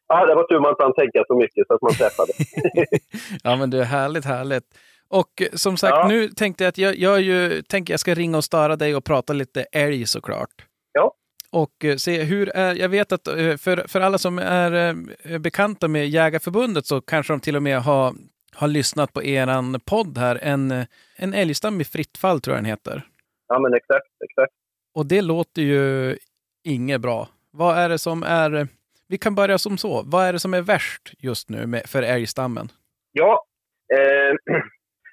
Ja, 0.08 0.25
det 0.25 0.36
var 0.36 0.43
tur 0.47 0.60
man 0.60 0.71
inte 0.71 0.84
hann 0.84 0.93
tänka 0.93 1.23
så 1.28 1.36
mycket 1.38 1.67
så 1.67 1.73
att 1.73 1.82
man 1.82 1.93
träffade. 1.93 2.32
Ja, 3.43 3.56
men 3.56 3.69
det 3.69 3.80
är 3.80 3.84
härligt, 3.84 4.25
härligt. 4.25 4.63
Och 5.08 5.41
eh, 5.41 5.48
som 5.54 5.78
sagt, 5.78 5.91
Ja. 5.98 6.08
nu 6.08 6.30
tänkte 6.30 6.63
jag 6.63 6.70
att 6.70 6.78
jag, 6.78 6.96
jag, 6.96 7.22
ju, 7.22 7.62
tänker 7.62 7.94
jag 7.94 8.00
ska 8.00 8.13
ringa 8.13 8.38
och 8.38 8.44
störa 8.44 8.76
dig 8.76 8.96
och 8.96 9.04
prata 9.04 9.34
lite 9.34 9.63
älg 9.72 10.08
såklart. 10.08 10.65
Ja. 10.91 11.13
Och 11.52 11.86
eh, 11.86 11.96
se 11.96 12.24
hur 12.24 12.50
är, 12.50 12.76
jag 12.76 12.89
vet 12.89 13.12
att 13.12 13.28
eh, 13.28 13.58
för, 13.58 13.88
för 13.88 14.02
alla 14.02 14.18
som 14.18 14.39
är 14.39 14.96
eh, 15.24 15.38
bekanta 15.38 15.88
med 15.88 16.10
Jägarförbundet 16.10 16.86
så 16.86 17.02
kanske 17.02 17.34
de 17.34 17.39
till 17.39 17.56
och 17.56 17.63
med 17.63 17.82
har, 17.82 18.13
har 18.56 18.68
lyssnat 18.68 19.13
på 19.13 19.24
eran 19.24 19.80
podd 19.80 20.18
här, 20.18 20.39
en, 20.41 20.72
eh, 20.72 20.86
en 21.15 21.34
älgstam 21.34 21.82
i 21.82 21.84
fritt 21.84 22.18
fall 22.18 22.41
tror 22.41 22.56
jag 22.56 22.63
den 22.63 22.70
heter. 22.70 23.08
Ja, 23.48 23.60
men 23.60 23.74
exakt. 23.74 24.06
exakt. 24.30 24.54
Och 24.94 25.06
det 25.06 25.22
låter 25.22 25.62
ju 25.62 26.18
inget 26.63 27.02
bra. 27.02 27.28
Vad 27.52 27.78
är 27.78 27.89
det 27.89 27.98
som 27.98 28.24
är, 28.24 28.68
vi 29.08 29.18
kan 29.18 29.36
börja 29.36 29.58
som 29.58 29.78
så, 29.78 30.04
vad 30.06 30.26
är 30.26 30.34
det 30.34 30.39
som 30.39 30.54
är 30.54 30.62
värst 30.62 31.13
just 31.18 31.50
nu 31.50 31.65
med, 31.68 31.86
för 31.89 32.02
älgstammen? 32.04 32.70
Ja, 33.12 33.46
eh, 33.94 34.56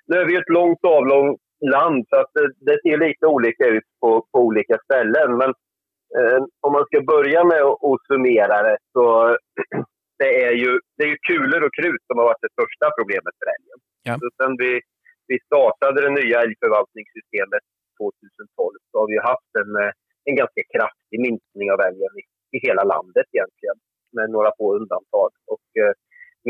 nu 0.06 0.16
är 0.16 0.26
vi 0.26 0.36
ett 0.36 0.54
långt 0.58 0.84
avlångt 0.84 1.40
land 1.76 2.04
så 2.08 2.16
att 2.20 2.30
det, 2.34 2.46
det 2.68 2.76
ser 2.82 2.98
lite 3.06 3.26
olika 3.26 3.66
ut 3.66 3.88
på, 4.00 4.26
på 4.32 4.38
olika 4.48 4.76
ställen. 4.84 5.28
Men 5.40 5.50
eh, 6.18 6.40
om 6.66 6.72
man 6.76 6.84
ska 6.86 6.98
börja 7.14 7.44
med 7.44 7.62
att 7.62 8.02
summera 8.10 8.56
det 8.68 8.78
så 8.92 9.36
det 10.22 10.30
är 10.46 10.54
ju 10.62 10.70
det 10.96 11.02
är 11.04 11.10
ju 11.14 11.18
kulor 11.28 11.60
och 11.66 11.74
krut 11.78 12.02
som 12.06 12.18
har 12.18 12.26
varit 12.30 12.44
det 12.44 12.54
största 12.56 12.86
problemet 12.98 13.34
för 13.38 13.48
älgen. 13.56 13.78
Ja. 14.08 14.14
Så 14.20 14.26
sen 14.38 14.52
vi, 14.62 14.72
vi 15.30 15.36
startade 15.48 15.98
det 16.04 16.12
nya 16.20 16.36
älgförvaltningssystemet 16.46 17.64
2012 18.00 18.76
så 18.90 18.94
har 19.00 19.08
vi 19.12 19.18
haft 19.30 19.52
en, 19.62 19.70
eh, 19.82 19.92
en 20.28 20.36
ganska 20.40 20.62
kraftig 20.74 21.18
minskning 21.26 21.68
av 21.74 21.80
älgen 21.88 22.12
i, 22.20 22.24
i 22.56 22.58
hela 22.66 22.84
landet 22.94 23.26
egentligen 23.36 23.78
med 24.16 24.26
några 24.34 24.50
få 24.58 24.66
undantag. 24.78 25.30
Och, 25.52 25.68
eh, 25.82 25.94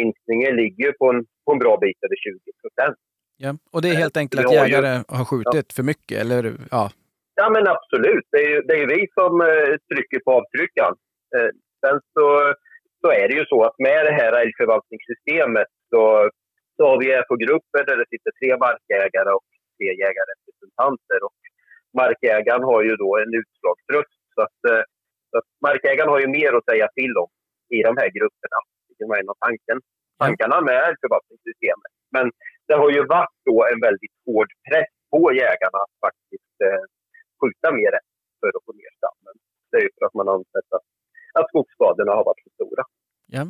minskningen 0.00 0.52
ligger 0.62 0.90
på 1.00 1.06
en, 1.12 1.20
på 1.44 1.50
en 1.52 1.62
bra 1.64 1.74
bit 1.84 2.00
över 2.06 2.18
20 2.26 2.50
procent. 2.62 2.98
Ja. 3.44 3.50
Och 3.72 3.82
det 3.82 3.88
är 3.88 3.94
helt 4.04 4.16
enkelt 4.16 4.46
att 4.46 4.52
jägare 4.52 4.92
har 5.08 5.24
skjutit 5.24 5.72
för 5.72 5.82
mycket, 5.82 6.20
eller 6.22 6.42
ja, 6.70 6.90
Ja, 7.34 7.46
men 7.54 7.64
absolut. 7.76 8.26
Det 8.32 8.40
är 8.44 8.48
ju 8.54 8.60
det 8.68 8.76
är 8.82 8.86
vi 8.94 9.00
som 9.18 9.32
eh, 9.50 9.72
trycker 9.90 10.20
på 10.24 10.30
avtryckaren. 10.38 10.96
Eh, 11.34 11.50
sen 11.82 11.96
så, 12.14 12.26
så 13.00 13.08
är 13.20 13.24
det 13.28 13.36
ju 13.40 13.44
så 13.52 13.58
att 13.68 13.78
med 13.88 14.00
det 14.06 14.16
här 14.20 14.32
älgförvaltningssystemet 14.42 15.70
så, 15.90 16.02
så 16.76 16.82
har 16.88 16.96
vi 17.02 17.08
FO-grupper 17.28 17.82
där 17.88 17.96
det 18.00 18.08
sitter 18.12 18.32
tre 18.40 18.50
markägare 18.64 19.30
och 19.38 19.48
tre 19.76 19.88
jägarrepresentanter. 20.02 21.18
Och 21.26 21.40
markägaren 22.00 22.64
har 22.70 22.80
ju 22.88 22.94
då 23.04 23.10
en 23.22 23.32
utslagsröst. 23.40 24.20
Så 24.34 24.40
att, 24.46 24.60
eh, 24.70 24.84
så 25.30 25.34
att 25.40 25.48
markägaren 25.66 26.12
har 26.14 26.20
ju 26.24 26.28
mer 26.38 26.52
att 26.54 26.68
säga 26.70 26.88
till 26.98 27.14
om 27.24 27.30
i 27.76 27.78
de 27.88 27.92
här 28.00 28.10
grupperna. 28.16 28.58
Det 28.98 29.06
var 29.10 29.16
en 29.22 29.32
av 29.34 29.38
tanken, 29.46 29.78
tankarna 30.24 30.56
med 30.68 30.76
älgförvaltningssystemet. 30.88 31.92
Men 32.16 32.26
det 32.68 32.76
har 32.82 32.90
ju 32.96 33.02
varit 33.16 33.36
då 33.50 33.56
en 33.72 33.80
väldigt 33.88 34.16
hård 34.26 34.50
press 34.68 34.92
på 35.12 35.22
jägarna 35.42 35.78
att 35.84 35.96
faktiskt 36.06 36.56
eh, 36.66 36.84
skjuta 37.38 37.68
mer 37.78 37.90
rätt 37.96 38.12
för 38.40 38.50
att 38.56 38.64
få 38.66 38.72
ner 38.80 38.92
stammen. 38.98 39.34
Det 39.70 39.76
är 39.78 39.84
ju 39.86 39.90
för 39.96 40.06
att 40.06 40.18
man 40.20 40.28
ansett 40.36 40.68
att, 40.76 40.86
att 41.38 41.48
skogsskadorna 41.48 42.12
har 42.18 42.24
varit 42.24 42.42
för 42.44 42.52
stora. 42.58 42.84
Ja. 43.36 43.44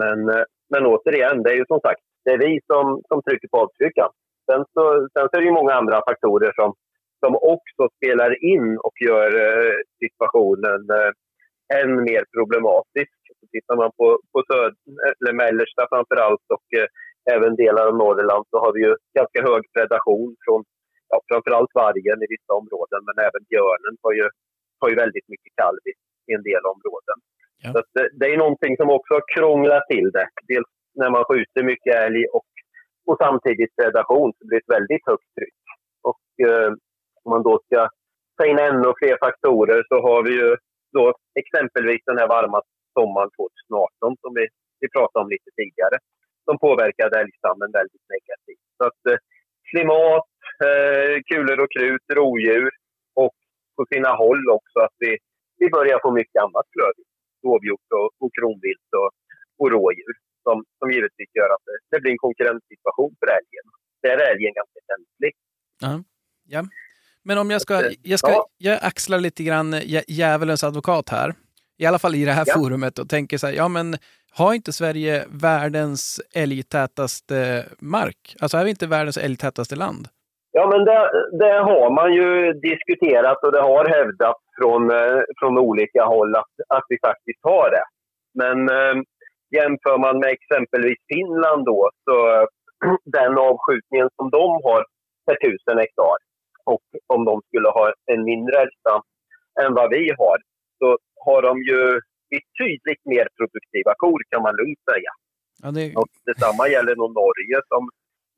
Men, 0.00 0.18
eh, 0.34 0.44
men 0.72 0.82
återigen, 0.92 1.42
det 1.42 1.50
är 1.54 1.58
ju 1.62 1.66
som 1.72 1.80
sagt, 1.86 2.02
det 2.24 2.30
är 2.30 2.38
vi 2.46 2.60
som, 2.70 3.02
som 3.08 3.22
trycker 3.22 3.48
på 3.48 3.58
avtryckaren. 3.64 4.12
Sen 4.46 4.64
så, 4.74 4.84
sen 5.14 5.28
så 5.28 5.32
är 5.36 5.40
det 5.40 5.50
ju 5.50 5.60
många 5.60 5.74
andra 5.80 5.98
faktorer 6.08 6.52
som, 6.60 6.74
som 7.22 7.32
också 7.54 7.82
spelar 7.96 8.44
in 8.52 8.78
och 8.86 8.96
gör 9.08 9.30
eh, 9.46 9.76
situationen 10.02 10.80
eh, 10.98 11.12
än 11.78 11.90
mer 12.08 12.22
problematisk. 12.36 13.16
Så 13.40 13.46
tittar 13.54 13.76
man 13.76 13.90
på, 13.98 14.06
på 14.32 14.38
söd, 14.50 14.74
eller 15.20 15.32
mellersta 15.32 15.82
framför 15.92 16.16
allt 16.16 16.46
och 16.56 16.66
eh, 16.78 16.88
även 17.34 17.56
delar 17.56 17.84
av 17.86 17.94
Norrland 17.96 18.44
så 18.50 18.56
har 18.64 18.72
vi 18.72 18.80
ju 18.86 18.92
ganska 19.18 19.40
hög 19.48 19.62
predation 19.74 20.36
från 20.44 20.64
ja, 21.08 21.16
framförallt 21.28 21.74
vargen 21.74 22.22
i 22.24 22.26
vissa 22.34 22.52
områden 22.60 23.00
men 23.08 23.16
även 23.26 23.42
björnen 23.50 23.94
har 24.02 24.12
ju, 24.12 24.26
har 24.80 24.88
ju 24.90 24.96
väldigt 25.04 25.28
mycket 25.32 25.52
kalv 25.60 25.82
i, 25.90 25.92
i 26.28 26.30
en 26.38 26.46
del 26.50 26.64
områden. 26.74 27.18
Så 27.72 27.78
att 27.78 27.90
det, 27.96 28.08
det 28.20 28.26
är 28.32 28.38
någonting 28.44 28.76
som 28.76 28.90
också 28.90 29.14
krånglar 29.34 29.80
till 29.92 30.10
det. 30.16 30.28
Dels 30.52 30.70
när 31.00 31.10
man 31.10 31.24
skjuter 31.24 31.62
mycket 31.62 31.94
älg 32.04 32.22
och, 32.36 32.50
och 33.06 33.16
samtidigt 33.24 33.76
predation 33.76 34.32
så 34.36 34.46
blir 34.46 34.58
det 34.58 34.64
ett 34.64 34.76
väldigt 34.78 35.06
högt 35.10 35.30
tryck. 35.36 35.62
Och 36.10 36.24
eh, 36.48 36.70
om 37.24 37.30
man 37.34 37.42
då 37.42 37.54
ska 37.66 37.88
ta 38.36 38.46
in 38.46 38.58
ännu 38.58 38.88
fler 39.00 39.16
faktorer 39.26 39.80
så 39.88 39.96
har 40.06 40.22
vi 40.26 40.32
ju 40.40 40.56
då 40.92 41.14
exempelvis 41.42 42.02
den 42.06 42.18
här 42.18 42.28
varma 42.28 42.58
sommaren 42.98 43.30
2018 43.36 44.16
som 44.22 44.30
vi, 44.38 44.44
vi 44.80 44.86
pratade 44.96 45.22
om 45.24 45.30
lite 45.34 45.50
tidigare. 45.58 45.96
Som 46.46 46.56
påverkade 46.66 47.14
älgstammen 47.22 47.68
väldigt 47.78 48.06
negativt. 48.14 48.64
Så 48.78 48.82
att 48.88 49.02
eh, 49.10 49.18
klimat, 49.70 50.28
eh, 50.68 51.14
kulor 51.30 51.58
och 51.64 51.72
krut, 51.76 52.06
rovdjur 52.18 52.70
och 53.22 53.34
på 53.76 53.82
sina 53.92 54.10
håll 54.22 54.42
också 54.58 54.78
att 54.86 54.96
vi, 55.04 55.10
vi 55.60 55.66
börjar 55.76 55.98
få 56.04 56.10
mycket 56.20 56.42
annat 56.44 56.66
flöde. 56.74 57.02
Dovhjort 57.42 57.88
och, 58.00 58.08
och 58.22 58.30
kronvilt 58.38 58.90
och, 59.00 59.10
och 59.60 59.68
rådjur 59.76 60.14
som, 60.46 60.56
som 60.78 60.86
givetvis 60.94 61.30
gör 61.38 61.50
att 61.56 61.64
det, 61.68 61.76
det 61.90 62.00
blir 62.02 62.12
en 62.12 62.24
konkurrenssituation 62.26 63.12
för 63.20 63.26
älgen. 63.38 63.64
Där 64.02 64.16
är 64.24 64.32
älgen 64.32 64.52
ganska 64.60 64.80
känslig. 64.90 65.32
Ja. 65.84 65.92
ja. 66.54 66.62
Men 67.24 67.38
om 67.38 67.50
jag 67.50 67.60
ska, 67.60 67.74
jag 68.02 68.18
ska, 68.18 68.30
Ja. 68.30 68.46
jag 68.58 68.78
axlar 68.82 69.18
lite 69.18 69.42
grann 69.44 69.74
djä- 69.74 70.04
djävulens 70.08 70.64
advokat 70.64 71.08
här. 71.08 71.34
I 71.78 71.86
alla 71.86 71.98
fall 71.98 72.14
i 72.14 72.24
det 72.24 72.32
här 72.32 72.44
Ja. 72.46 72.54
forumet 72.54 72.98
och 72.98 73.08
tänker 73.08 73.38
så 73.38 73.46
här, 73.46 73.54
ja 73.54 73.68
men 73.68 73.96
har 74.34 74.54
inte 74.54 74.72
Sverige 74.72 75.24
världens 75.30 76.20
älgtätaste 76.34 77.64
mark? 77.78 78.36
Alltså 78.40 78.56
är 78.58 78.64
vi 78.64 78.70
inte 78.70 78.86
världens 78.86 79.16
älgtätaste 79.16 79.76
land? 79.76 80.08
Ja, 80.50 80.66
men 80.72 80.84
det, 80.84 81.10
det 81.38 81.54
har 81.70 81.90
man 81.90 82.12
ju 82.12 82.52
diskuterat 82.52 83.44
och 83.44 83.52
det 83.52 83.60
har 83.60 83.84
hävdats 83.88 84.40
från, 84.58 84.90
eh, 84.90 85.20
från 85.38 85.58
olika 85.58 86.04
håll 86.04 86.36
att, 86.36 86.54
att 86.68 86.84
vi 86.88 86.98
faktiskt 87.06 87.40
har 87.42 87.70
det. 87.70 87.84
Men 88.42 88.58
eh, 88.78 88.96
jämför 89.58 89.98
man 89.98 90.18
med 90.20 90.30
exempelvis 90.38 90.98
Finland 91.14 91.64
då, 91.64 91.90
så 92.04 92.16
den 93.18 93.38
avskjutningen 93.38 94.08
som 94.16 94.30
de 94.30 94.46
har 94.66 94.84
per 95.26 95.36
tusen 95.44 95.78
hektar 95.78 96.16
och 96.64 96.82
om 97.14 97.24
de 97.24 97.40
skulle 97.48 97.68
ha 97.68 97.92
en 98.12 98.24
mindre 98.24 98.54
älgstam 98.62 99.00
än 99.62 99.74
vad 99.74 99.90
vi 99.90 100.04
har, 100.18 100.36
så 100.78 100.98
har 101.26 101.40
de 101.48 101.54
ju 101.70 101.82
betydligt 102.34 103.02
mer 103.12 103.26
produktiva 103.38 103.92
kor 104.02 104.20
kan 104.30 104.42
man 104.46 104.54
lugnt 104.60 104.82
säga. 104.92 105.12
Ja, 105.62 105.68
det, 105.76 105.84
Och 106.00 106.12
detsamma 106.30 106.64
gäller 106.74 106.94
nog 107.00 107.10
Norge 107.22 107.58
som, 107.72 107.82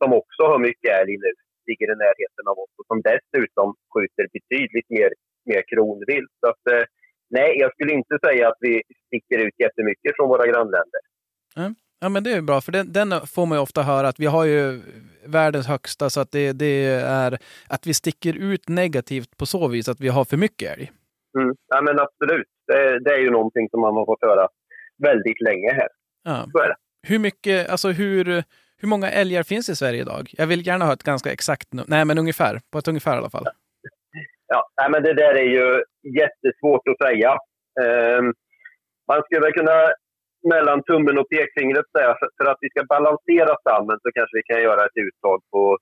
som 0.01 0.09
också 0.21 0.43
har 0.51 0.59
mycket 0.69 0.91
älg 1.01 1.15
nu, 1.25 1.33
ligger 1.69 1.89
i 1.95 1.97
närheten 2.05 2.45
av 2.51 2.57
oss 2.63 2.73
och 2.79 2.87
som 2.91 2.99
dessutom 3.11 3.69
skjuter 3.93 4.25
betydligt 4.37 4.89
mer, 4.97 5.11
mer 5.51 5.63
kronvilt. 5.73 6.35
Så 6.41 6.47
att, 6.53 6.65
eh, 6.75 6.85
nej, 7.39 7.51
jag 7.63 7.71
skulle 7.75 7.93
inte 8.01 8.15
säga 8.27 8.49
att 8.49 8.61
vi 8.67 8.83
sticker 9.07 9.39
ut 9.47 9.57
jättemycket 9.65 10.13
från 10.17 10.29
våra 10.29 10.47
grannländer. 10.53 11.03
ja, 12.01 12.09
men 12.09 12.25
det 12.25 12.31
är 12.31 12.35
ju 12.35 12.43
bra, 12.43 12.61
för 12.61 12.73
den, 12.73 12.93
den 12.93 13.27
får 13.35 13.47
man 13.47 13.59
ju 13.59 13.63
ofta 13.63 13.83
höra 13.83 14.09
att 14.09 14.21
vi 14.21 14.27
har 14.27 14.45
ju 14.45 14.81
världens 15.27 15.67
högsta, 15.67 16.11
så 16.11 16.21
att 16.21 16.31
det, 16.33 16.53
det 16.53 16.85
är 16.95 17.39
att 17.69 17.87
vi 17.87 17.95
sticker 17.95 18.35
ut 18.37 18.69
negativt 18.69 19.37
på 19.37 19.47
så 19.47 19.69
vis 19.69 19.89
att 19.89 20.01
vi 20.01 20.09
har 20.09 20.25
för 20.25 20.37
mycket 20.37 20.73
älg. 20.73 20.93
Mm. 21.39 21.55
Ja, 21.69 21.81
men 21.81 22.01
absolut. 22.01 22.49
Det, 22.67 22.99
det 22.99 23.11
är 23.15 23.19
ju 23.19 23.31
någonting 23.31 23.69
som 23.71 23.81
man 23.81 23.95
har 23.95 24.07
fått 24.07 24.23
höra 24.23 24.49
väldigt 24.99 25.41
länge 25.41 25.73
här. 25.73 25.89
Ja. 26.25 26.47
Så 26.53 26.59
är 26.59 26.69
det. 26.69 26.77
Hur 27.09 27.19
mycket, 27.19 27.71
alltså 27.71 27.89
hur, 27.89 28.25
hur 28.81 28.89
många 28.89 29.11
älgar 29.11 29.43
finns 29.43 29.69
i 29.69 29.77
Sverige 29.77 30.01
idag? 30.01 30.31
Jag 30.33 30.47
vill 30.47 30.67
gärna 30.67 30.85
ha 30.85 30.93
ett 30.93 31.03
ganska 31.03 31.33
exakt 31.33 31.73
nu. 31.73 31.83
Nej, 31.87 32.05
men 32.05 32.19
ungefär. 32.19 32.61
På 32.73 32.79
ett 32.79 32.89
ungefär 32.89 33.15
i 33.15 33.19
alla 33.19 33.31
fall. 33.31 33.45
Ja, 34.47 34.69
nej, 34.81 34.91
men 34.91 35.03
det 35.03 35.15
där 35.15 35.35
är 35.35 35.49
ju 35.59 35.85
jättesvårt 36.21 36.89
att 36.89 37.07
säga. 37.07 37.31
Ehm, 37.83 38.33
man 39.09 39.23
skulle 39.23 39.41
väl 39.41 39.53
kunna 39.53 39.93
mellan 40.53 40.83
tummen 40.83 41.19
och 41.19 41.29
pekfingret 41.29 41.89
säga 41.97 42.17
för, 42.19 42.29
för 42.39 42.51
att 42.51 42.59
vi 42.61 42.69
ska 42.71 42.85
balansera 42.85 43.57
stammen 43.61 43.99
så 44.03 44.09
kanske 44.15 44.37
vi 44.37 44.43
kan 44.43 44.63
göra 44.63 44.85
ett 44.85 44.99
uttag 45.07 45.39
på 45.53 45.79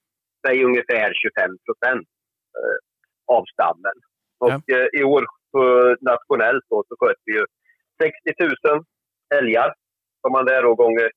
säg 0.47 0.65
ungefär 0.65 1.12
25 1.15 1.51
procent 1.67 2.09
eh, 2.59 2.79
av 3.37 3.45
stammen. 3.53 3.97
Och 4.38 4.65
eh, 4.77 4.88
i 5.01 5.05
år 5.05 5.25
nationellt 6.12 6.65
då, 6.71 6.79
så 6.88 6.95
sköt 7.01 7.21
vi 7.25 7.33
ju 7.38 7.45
60 8.03 8.45
000 8.69 8.85
älgar. 9.38 9.69
Om 10.27 10.33
man 10.33 10.45
där 10.51 10.62
då 10.62 10.75
gånger, 10.75 11.09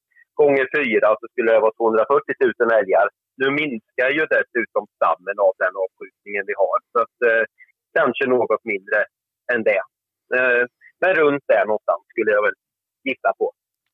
gånger 0.41 0.65
fyra 0.77 1.07
så 1.19 1.25
skulle 1.31 1.51
det 1.51 1.65
vara 1.65 1.77
240 1.77 2.33
000 2.59 2.79
älgar. 2.79 3.07
Nu 3.41 3.47
minskar 3.61 4.09
ju 4.17 4.23
dessutom 4.35 4.83
stammen 4.95 5.37
av 5.47 5.53
den 5.63 5.73
avskjutningen 5.83 6.43
vi 6.49 6.55
har. 6.63 6.77
Så 6.91 6.97
att, 7.03 7.17
eh, 7.29 7.43
kanske 7.97 8.23
något 8.25 8.63
mindre 8.73 8.99
än 9.53 9.61
det. 9.69 9.81
Eh, 10.37 10.63
men 11.01 11.11
runt 11.21 11.43
där 11.47 11.65
någonstans 11.65 12.01
skulle 12.11 12.31
jag 12.31 12.43
väl 12.47 12.57
gissa 13.03 13.31
på. 13.39 13.47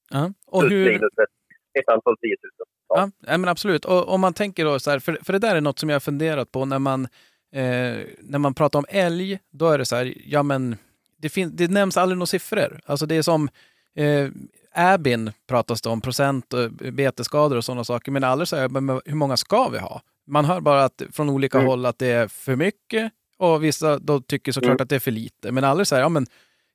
Ja. 0.10 0.24
Och 0.48 0.62
Plus 0.62 0.72
hur, 0.74 0.86
minus 0.86 1.16
ett, 1.24 1.36
ett 1.80 1.90
antal 1.96 2.16
10 2.18 2.30
000. 2.30 2.68
ja, 2.88 3.10
nej, 3.28 3.38
men 3.38 3.50
absolut. 3.50 3.86
Och 3.86 4.14
om 4.14 4.22
man 4.22 4.34
tänker 4.34 4.66
då 4.66 4.80
så 4.80 4.92
här, 4.92 5.00
för, 5.00 5.14
för 5.26 5.34
det 5.34 5.40
där 5.40 5.56
är 5.56 5.62
något 5.62 5.80
som 5.80 5.90
jag 5.90 5.96
har 5.96 6.00
funderat 6.12 6.52
på 6.52 6.66
när 6.66 6.80
man, 6.80 7.08
eh, 7.52 7.98
när 8.20 8.38
man 8.38 8.54
pratar 8.54 8.80
om 8.80 8.86
älg, 8.90 9.40
då 9.52 9.70
är 9.70 9.78
det 9.78 9.86
så 9.86 9.96
här, 9.96 10.14
ja 10.26 10.44
men 10.44 10.76
det, 11.18 11.30
fin- 11.30 11.56
det 11.56 11.68
nämns 11.72 11.98
aldrig 11.98 12.18
några 12.18 12.26
siffror. 12.26 12.80
Alltså 12.86 13.06
det 13.06 13.16
är 13.16 13.22
som 13.22 13.50
eh, 13.96 14.28
Abin 14.74 15.32
pratas 15.48 15.82
det 15.82 15.90
om, 15.90 16.02
procent, 16.02 16.54
och 16.54 16.72
betesskador 16.72 17.58
och 17.58 17.66
sådana 17.66 17.84
saker, 17.84 18.12
men 18.12 18.24
aldrig 18.24 18.48
så 18.48 18.56
här, 18.56 18.70
men 18.70 18.90
hur 19.06 19.16
många 19.16 19.38
ska 19.38 19.70
vi 19.70 19.78
ha? 19.80 20.02
Man 20.28 20.46
hör 20.46 20.62
bara 20.62 20.84
att, 20.84 21.02
från 21.12 21.30
olika 21.30 21.58
Mm. 21.58 21.68
håll 21.68 21.86
att 21.86 22.00
det 22.00 22.08
är 22.08 22.28
för 22.28 22.56
mycket 22.56 23.12
och 23.38 23.64
vissa 23.64 24.00
då 24.00 24.22
tycker 24.22 24.52
såklart 24.52 24.70
Mm. 24.72 24.84
att 24.84 24.90
det 24.90 24.96
är 24.96 25.00
för 25.00 25.12
lite, 25.12 25.52
men 25.52 25.64
aldrig 25.64 25.88
så 25.88 25.96
här, 25.96 26.02
ja 26.02 26.10
men 26.10 26.26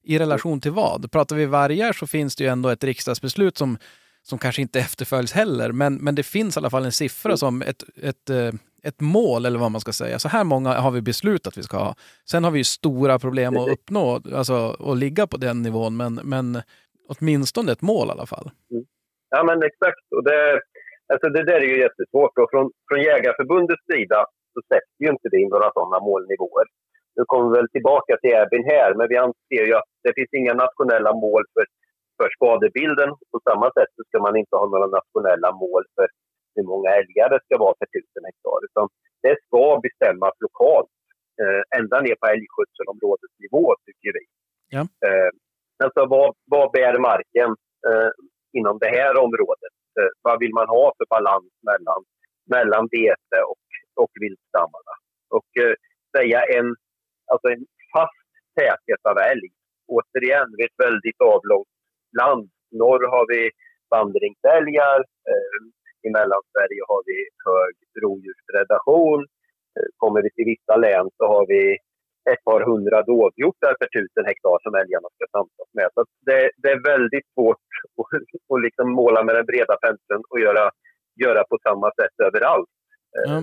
i 0.04 0.18
relation 0.18 0.60
till 0.60 0.70
vad? 0.72 1.10
Pratar 1.12 1.36
vi 1.36 1.46
vargar 1.46 1.92
så 1.92 2.06
finns 2.06 2.36
det 2.36 2.44
ju 2.44 2.50
ändå 2.50 2.68
ett 2.68 2.84
riksdagsbeslut 2.84 3.58
som, 3.58 3.78
som 4.22 4.38
kanske 4.38 4.62
inte 4.62 4.80
efterföljs 4.80 5.32
heller, 5.32 5.72
men, 5.72 5.94
men 5.94 6.14
det 6.14 6.22
finns 6.22 6.56
i 6.56 6.60
alla 6.60 6.70
fall 6.70 6.84
en 6.84 6.92
siffra 6.92 7.28
Mm. 7.30 7.38
som 7.38 7.62
ett, 7.62 7.84
ett, 8.02 8.30
eh, 8.30 8.52
ett 8.88 9.00
mål, 9.00 9.46
eller 9.46 9.58
vad 9.58 9.70
man 9.70 9.80
ska 9.80 9.92
säga. 9.92 10.18
Så 10.18 10.28
här 10.28 10.44
många 10.44 10.70
har 10.84 10.90
vi 10.90 11.02
beslutat 11.02 11.46
att 11.46 11.58
vi 11.58 11.62
ska 11.62 11.76
ha. 11.76 11.94
Sen 12.30 12.44
har 12.44 12.50
vi 12.50 12.58
ju 12.58 12.64
stora 12.78 13.18
problem 13.18 13.56
att 13.56 13.68
uppnå, 13.68 14.20
alltså 14.40 14.56
att 14.88 14.98
ligga 15.04 15.26
på 15.26 15.36
den 15.46 15.62
nivån, 15.62 15.96
men, 15.96 16.14
men 16.34 16.46
åtminstone 17.12 17.72
ett 17.72 17.82
mål 17.82 18.06
i 18.08 18.10
alla 18.10 18.26
fall. 18.26 18.50
Ja, 19.34 19.40
men 19.48 19.58
exakt. 19.70 20.06
Och 20.16 20.24
det, 20.28 20.38
alltså 21.12 21.26
det 21.36 21.44
där 21.50 21.60
är 21.64 21.70
ju 21.74 21.78
jättesvårt. 21.86 22.34
Och 22.40 22.48
från, 22.52 22.66
från 22.88 23.00
Jägarförbundets 23.10 23.84
sida 23.92 24.20
så 24.52 24.60
sätter 24.72 24.98
ju 25.04 25.08
inte 25.14 25.28
vi 25.34 25.48
några 25.48 25.68
sådana 25.76 25.98
målnivåer. 26.08 26.66
Nu 27.16 27.22
kommer 27.30 27.46
vi 27.50 27.56
väl 27.58 27.74
tillbaka 27.76 28.12
till 28.20 28.34
Äbin 28.40 28.64
här, 28.74 28.90
men 28.98 29.06
vi 29.12 29.16
anser 29.26 29.64
ju 29.68 29.74
att 29.80 29.90
det 30.04 30.12
finns 30.16 30.32
inga 30.40 30.54
nationella 30.64 31.12
mål 31.24 31.42
för, 31.54 31.64
för 32.18 32.28
skadebilden. 32.36 33.10
På 33.32 33.38
samma 33.48 33.66
sätt 33.76 33.90
så 33.96 34.02
ska 34.08 34.16
man 34.26 34.36
inte 34.40 34.56
ha 34.60 34.66
några 34.66 34.88
nationella 34.98 35.50
mål 35.64 35.82
för 35.96 36.06
hur 36.56 36.66
många 36.72 36.90
älgar 37.00 37.28
det 37.30 37.40
ska 37.44 37.54
vara 37.64 37.74
per 37.80 37.88
tusen 37.94 38.24
hektar. 38.28 38.58
Utan 38.68 38.86
det 39.26 39.36
ska 39.44 39.62
bestämmas 39.86 40.34
lokalt, 40.46 40.94
eh, 41.42 41.62
ända 41.78 41.96
ner 42.00 42.16
på 42.20 42.26
älgskötselområdesnivå, 42.34 43.64
tycker 43.86 44.10
vi. 44.18 44.24
Ja. 44.76 44.82
Eh, 45.06 45.30
alltså 45.84 46.02
vad, 46.14 46.28
vad 46.54 46.66
bär 46.76 46.98
marken 47.10 47.50
eh, 47.88 48.10
inom 48.58 48.76
det 48.82 48.92
här 48.98 49.12
området? 49.24 49.74
Eh, 49.98 50.10
vad 50.26 50.36
vill 50.42 50.54
man 50.60 50.68
ha 50.76 50.84
för 50.96 51.06
balans 51.16 51.52
mellan, 51.70 52.00
mellan 52.54 52.84
bete 52.94 53.38
och, 53.52 53.66
och 54.02 54.12
viltstammarna? 54.22 54.94
Och 55.36 55.50
eh, 55.64 55.74
säga 56.16 56.40
en, 56.58 56.68
alltså 57.32 57.46
en 57.54 57.64
fast 57.92 58.30
täthet 58.58 59.02
av 59.10 59.18
älg. 59.32 59.50
Återigen, 59.94 60.48
vi 60.56 60.62
är 60.64 60.68
ett 60.68 60.84
väldigt 60.86 61.20
avlångt 61.20 61.74
land. 62.20 62.50
Norr 62.80 63.02
har 63.14 63.26
vi 63.34 63.50
vandringsälgar. 63.96 64.98
Eh, 65.30 65.58
I 66.06 66.08
Mellansverige 66.16 66.82
har 66.90 67.02
vi 67.10 67.18
hög 67.48 67.74
rovdjurspredation. 68.02 69.20
Eh, 69.76 69.88
kommer 70.00 70.20
vi 70.24 70.30
till 70.36 70.50
vissa 70.54 70.74
län 70.86 71.06
så 71.18 71.24
har 71.34 71.44
vi 71.54 71.62
ett 72.32 72.44
par 72.48 72.60
hundra 72.70 72.98
dovhjortar 73.10 73.72
per 73.80 73.88
tusen 73.96 74.24
hektar 74.30 74.58
som 74.64 74.74
älgarna 74.82 75.08
ska 75.14 75.24
samsas 75.36 75.68
med. 75.78 75.88
Så 75.94 76.00
det, 76.28 76.50
det 76.62 76.70
är 76.74 76.88
väldigt 76.92 77.26
svårt 77.34 77.66
att, 78.00 78.52
att 78.52 78.62
liksom 78.66 78.86
måla 79.00 79.20
med 79.24 79.34
den 79.38 79.46
breda 79.50 79.76
penseln 79.86 80.22
och 80.30 80.40
göra, 80.46 80.64
göra 81.24 81.42
på 81.50 81.56
samma 81.66 81.88
sätt 81.98 82.16
överallt. 82.28 82.74
Ja. 83.26 83.36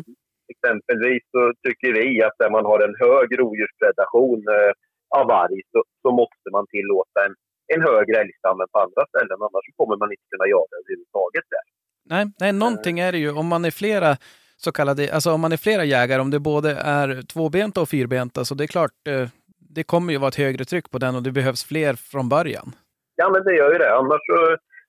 Exempelvis 0.53 1.23
så 1.33 1.41
tycker 1.65 1.91
vi 1.99 2.23
att 2.27 2.37
där 2.41 2.51
man 2.57 2.65
har 2.71 2.79
en 2.87 2.95
hög 3.05 3.27
rovdjurspredation 3.39 4.41
eh, 4.57 4.71
av 5.17 5.25
varg 5.35 5.59
så, 5.71 5.79
så 6.01 6.09
måste 6.21 6.47
man 6.55 6.65
tillåta 6.75 7.17
en, 7.27 7.35
en 7.73 7.81
högre 7.89 8.15
älgstam 8.23 8.61
än 8.61 8.71
på 8.73 8.79
andra 8.85 9.03
ställen. 9.11 9.39
Annars 9.47 9.67
kommer 9.79 9.97
man 10.01 10.11
inte 10.13 10.27
kunna 10.31 10.47
jaga 10.55 10.73
överhuvudtaget 10.79 11.45
där. 11.55 11.65
Nej, 12.05 12.25
nej, 12.39 12.53
någonting 12.53 12.99
är 12.99 13.11
det 13.11 13.17
ju. 13.17 13.31
Om 13.31 13.47
man 13.47 13.65
är 13.65 13.71
flera 13.71 14.15
så 14.57 14.71
kallade, 14.71 15.13
alltså 15.13 15.31
om 15.31 15.41
man 15.41 15.51
är 15.51 15.57
flera 15.57 15.83
jägare, 15.83 16.21
om 16.21 16.31
det 16.31 16.39
både 16.39 16.71
är 16.71 17.21
tvåbenta 17.33 17.81
och 17.81 17.89
fyrbenta, 17.89 18.45
så 18.45 18.55
det 18.55 18.63
är 18.63 18.67
klart, 18.67 18.91
eh, 19.09 19.27
det 19.75 19.83
kommer 19.83 20.13
ju 20.13 20.19
vara 20.19 20.27
ett 20.27 20.35
högre 20.45 20.65
tryck 20.65 20.91
på 20.91 20.97
den 20.97 21.15
och 21.15 21.23
det 21.23 21.31
behövs 21.31 21.63
fler 21.71 21.93
från 22.11 22.29
början. 22.29 22.67
Ja, 23.15 23.29
men 23.33 23.43
det 23.43 23.55
gör 23.55 23.71
ju 23.73 23.77
det. 23.77 23.95
Annars 23.99 24.21
så, 24.29 24.37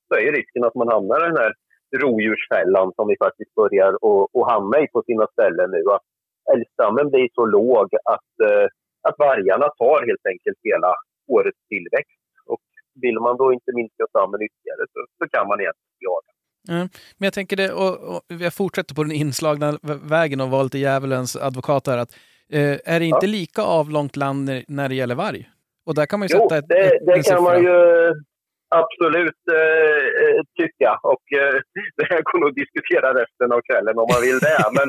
så 0.09 0.13
är 0.19 0.25
ju 0.29 0.33
risken 0.41 0.65
att 0.65 0.75
man 0.75 0.89
hamnar 0.89 1.19
i 1.25 1.29
den 1.31 1.37
här 1.43 1.53
rovdjursfällan 2.03 2.93
som 2.97 3.05
vi 3.11 3.17
faktiskt 3.27 3.55
börjar 3.61 3.89
att- 4.07 4.31
att 4.39 4.51
hamna 4.53 4.77
i 4.85 4.87
på 4.95 5.03
sina 5.09 5.27
ställen 5.35 5.69
nu. 5.77 5.83
Att 5.97 6.07
älgstammen 6.55 7.07
blir 7.11 7.29
så 7.39 7.45
låg 7.59 7.87
att, 8.15 8.33
eh, 8.49 8.67
att 9.09 9.17
vargarna 9.27 9.69
tar 9.83 9.99
helt 10.11 10.27
enkelt 10.33 10.59
hela 10.71 10.91
årets 11.37 11.63
tillväxt. 11.73 12.21
Och 12.53 12.63
vill 13.05 13.19
man 13.27 13.35
då 13.43 13.47
inte 13.57 13.71
minska 13.81 14.05
stammen 14.13 14.41
ytterligare 14.47 14.85
så, 14.93 15.01
så 15.19 15.25
kan 15.35 15.45
man 15.51 15.59
egentligen 15.63 16.01
jaga. 16.11 16.31
Mm. 16.69 16.89
Men 17.19 17.27
jag 17.27 17.33
tänker 17.33 17.57
det, 17.57 17.73
och, 17.73 18.17
och 18.17 18.23
jag 18.29 18.55
fortsätter 18.55 18.95
på 18.95 19.03
den 19.03 19.13
inslagna 19.13 19.73
vä- 19.73 20.09
vägen 20.09 20.41
och 20.41 20.51
vara 20.51 20.63
lite 20.63 20.79
djävulens 20.79 21.37
advokat 21.37 21.87
här. 21.87 21.99
Att, 21.99 22.13
eh, 22.53 22.79
är 22.95 23.01
det 23.01 23.07
inte 23.07 23.27
lika 23.27 23.63
avlångt 23.63 24.17
land 24.17 24.45
när, 24.45 24.65
när 24.69 24.89
det 24.89 24.95
gäller 24.95 25.15
varg? 25.15 25.49
Och 25.87 25.95
där 25.95 26.07
kan 26.07 26.19
man 26.19 26.29
ju 26.29 26.35
Jo, 26.37 26.43
sätta 26.43 26.59
ett, 26.59 26.69
det, 26.69 26.99
det 27.07 27.23
kan 27.31 27.43
man 27.43 27.57
siffra. 27.57 27.73
ju 27.73 28.13
absolut 28.83 29.41
eh, 29.61 30.05
eh, 30.25 30.41
tycka. 30.61 30.91
Och 31.13 31.25
eh, 31.41 31.55
det 31.97 32.05
här 32.11 32.39
nog 32.41 32.49
att 32.49 32.55
diskutera 32.63 33.09
resten 33.23 33.53
av 33.53 33.61
kvällen 33.69 33.99
om 34.03 34.07
man 34.13 34.23
vill 34.27 34.39
det. 34.39 34.59
Men 34.79 34.89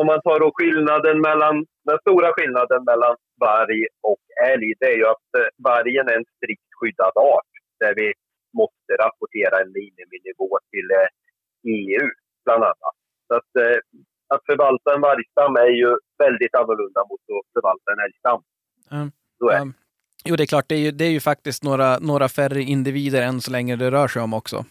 om 0.00 0.06
man 0.06 0.20
tar 0.26 0.38
då 0.40 0.50
skillnaden 0.54 1.20
mellan, 1.20 1.54
den 1.88 1.98
stora 2.04 2.28
skillnaden 2.36 2.80
mellan 2.90 3.14
varg 3.40 3.80
och 4.10 4.22
älg, 4.52 4.68
det 4.80 4.86
är 4.92 4.96
ju 5.00 5.06
att 5.14 5.28
eh, 5.38 5.48
vargen 5.68 6.08
är 6.08 6.16
en 6.20 6.28
strikt 6.36 6.70
skyddad 6.78 7.14
art 7.34 7.52
där 7.82 7.94
vi 8.00 8.06
måste 8.60 8.92
rapportera 9.04 9.54
en 9.62 9.70
miniminivå 9.78 10.50
till 10.72 10.88
eh, 10.98 11.08
EU 11.76 12.04
bland 12.44 12.62
annat. 12.70 12.96
Så 13.28 13.34
att, 13.40 13.50
eh, 13.62 13.78
att 14.34 14.42
förvalta 14.48 14.94
en 14.94 15.00
vargstam 15.00 15.56
är 15.56 15.72
ju 15.82 15.90
väldigt 16.24 16.54
annorlunda 16.60 17.00
mot 17.10 17.20
att 17.36 17.46
förvalta 17.54 17.88
en 17.92 18.04
älgstam. 18.06 18.40
Mm. 18.96 19.08
Så 19.38 19.48
är. 19.50 19.72
Jo, 20.28 20.36
det 20.36 20.44
är 20.44 20.52
klart, 20.54 20.68
det 20.68 20.74
är 20.74 20.84
ju, 20.86 20.90
det 20.90 21.04
är 21.04 21.10
ju 21.10 21.20
faktiskt 21.20 21.62
några, 21.64 21.98
några 21.98 22.28
färre 22.28 22.62
individer 22.62 23.22
än 23.22 23.40
så 23.40 23.50
länge 23.50 23.76
det 23.76 23.90
rör 23.90 24.08
sig 24.08 24.22
om 24.22 24.34
också. 24.34 24.64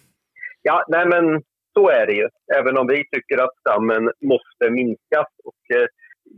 Ja, 0.61 0.86
nej 0.88 1.05
men 1.07 1.43
så 1.73 1.89
är 1.89 2.05
det 2.05 2.13
ju. 2.13 2.27
Även 2.57 2.77
om 2.77 2.88
vi 2.88 3.03
tycker 3.11 3.38
att 3.43 3.55
stammen 3.59 4.03
måste 4.21 4.69
minskas 4.69 5.27
och 5.43 5.75
eh, 5.77 5.88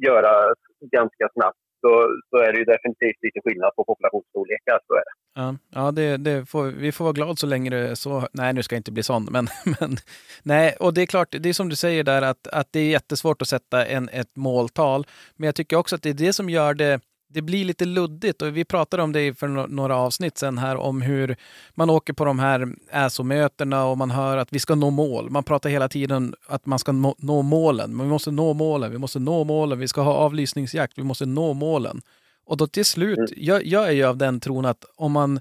göra 0.05 0.53
ganska 0.91 1.29
snabbt 1.33 1.66
så, 1.81 2.19
så 2.29 2.37
är 2.37 2.51
det 2.53 2.59
ju 2.59 2.65
definitivt 2.65 3.19
lite 3.21 3.39
skillnad 3.43 3.71
på 3.75 3.83
populationsstorlekar. 3.83 4.79
Så 4.87 4.93
är 4.93 5.03
det. 5.07 5.15
Ja, 5.41 5.57
ja 5.69 5.91
det, 5.91 6.17
det 6.17 6.45
får, 6.45 6.65
vi 6.65 6.91
får 6.91 7.05
vara 7.05 7.13
glada 7.13 7.35
så 7.35 7.47
länge 7.47 7.69
det 7.69 7.77
är 7.77 7.95
så. 7.95 8.27
Nej, 8.31 8.53
nu 8.53 8.63
ska 8.63 8.75
jag 8.75 8.79
inte 8.79 8.91
bli 8.91 9.03
sån, 9.03 9.27
men, 9.31 9.47
men 9.79 9.97
nej, 10.43 10.75
och 10.79 10.93
det 10.93 11.01
är 11.01 11.05
klart, 11.05 11.35
det 11.39 11.49
är 11.49 11.53
som 11.53 11.69
du 11.69 11.75
säger 11.75 12.03
där 12.03 12.21
att, 12.21 12.47
att 12.47 12.67
det 12.71 12.79
är 12.79 12.89
jättesvårt 12.89 13.41
att 13.41 13.47
sätta 13.47 13.85
en, 13.85 14.09
ett 14.09 14.35
måltal. 14.35 15.07
Men 15.35 15.45
jag 15.45 15.55
tycker 15.55 15.77
också 15.77 15.95
att 15.95 16.03
det 16.03 16.09
är 16.09 16.13
det 16.13 16.33
som 16.33 16.49
gör 16.49 16.73
det 16.73 17.01
det 17.29 17.41
blir 17.41 17.65
lite 17.65 17.85
luddigt 17.85 18.41
och 18.41 18.57
vi 18.57 18.65
pratade 18.65 19.03
om 19.03 19.11
det 19.11 19.33
för 19.39 19.47
några 19.67 19.95
avsnitt 19.95 20.37
sen 20.37 20.57
här 20.57 20.75
om 20.75 21.01
hur 21.01 21.35
man 21.75 21.89
åker 21.89 22.13
på 22.13 22.25
de 22.25 22.39
här 22.39 22.75
ASO-mötena 22.91 23.85
och 23.85 23.97
man 23.97 24.11
hör 24.11 24.37
att 24.37 24.53
vi 24.53 24.59
ska 24.59 24.75
nå 24.75 24.89
mål. 24.89 25.29
Man 25.29 25.43
pratar 25.43 25.69
hela 25.69 25.89
tiden 25.89 26.35
att 26.47 26.65
man 26.65 26.79
ska 26.79 26.91
nå, 26.91 27.15
nå 27.17 27.41
målen. 27.41 27.95
Men 27.95 28.05
vi 28.05 28.09
måste 28.09 28.31
nå 28.31 28.53
målen, 28.53 28.91
vi 28.91 28.97
måste 28.97 29.19
nå 29.19 29.43
målen, 29.43 29.79
vi 29.79 29.87
ska 29.87 30.01
ha 30.01 30.13
avlysningsjakt, 30.13 30.97
vi 30.97 31.03
måste 31.03 31.25
nå 31.25 31.53
målen. 31.53 32.01
Och 32.45 32.57
då 32.57 32.67
till 32.67 32.85
slut, 32.85 33.17
Mm. 33.17 33.29
jag, 33.37 33.65
jag 33.65 33.87
är 33.87 33.91
ju 33.91 34.03
av 34.03 34.17
den 34.17 34.39
tron 34.39 34.65
att 34.65 34.85
om 34.95 35.11
man 35.11 35.39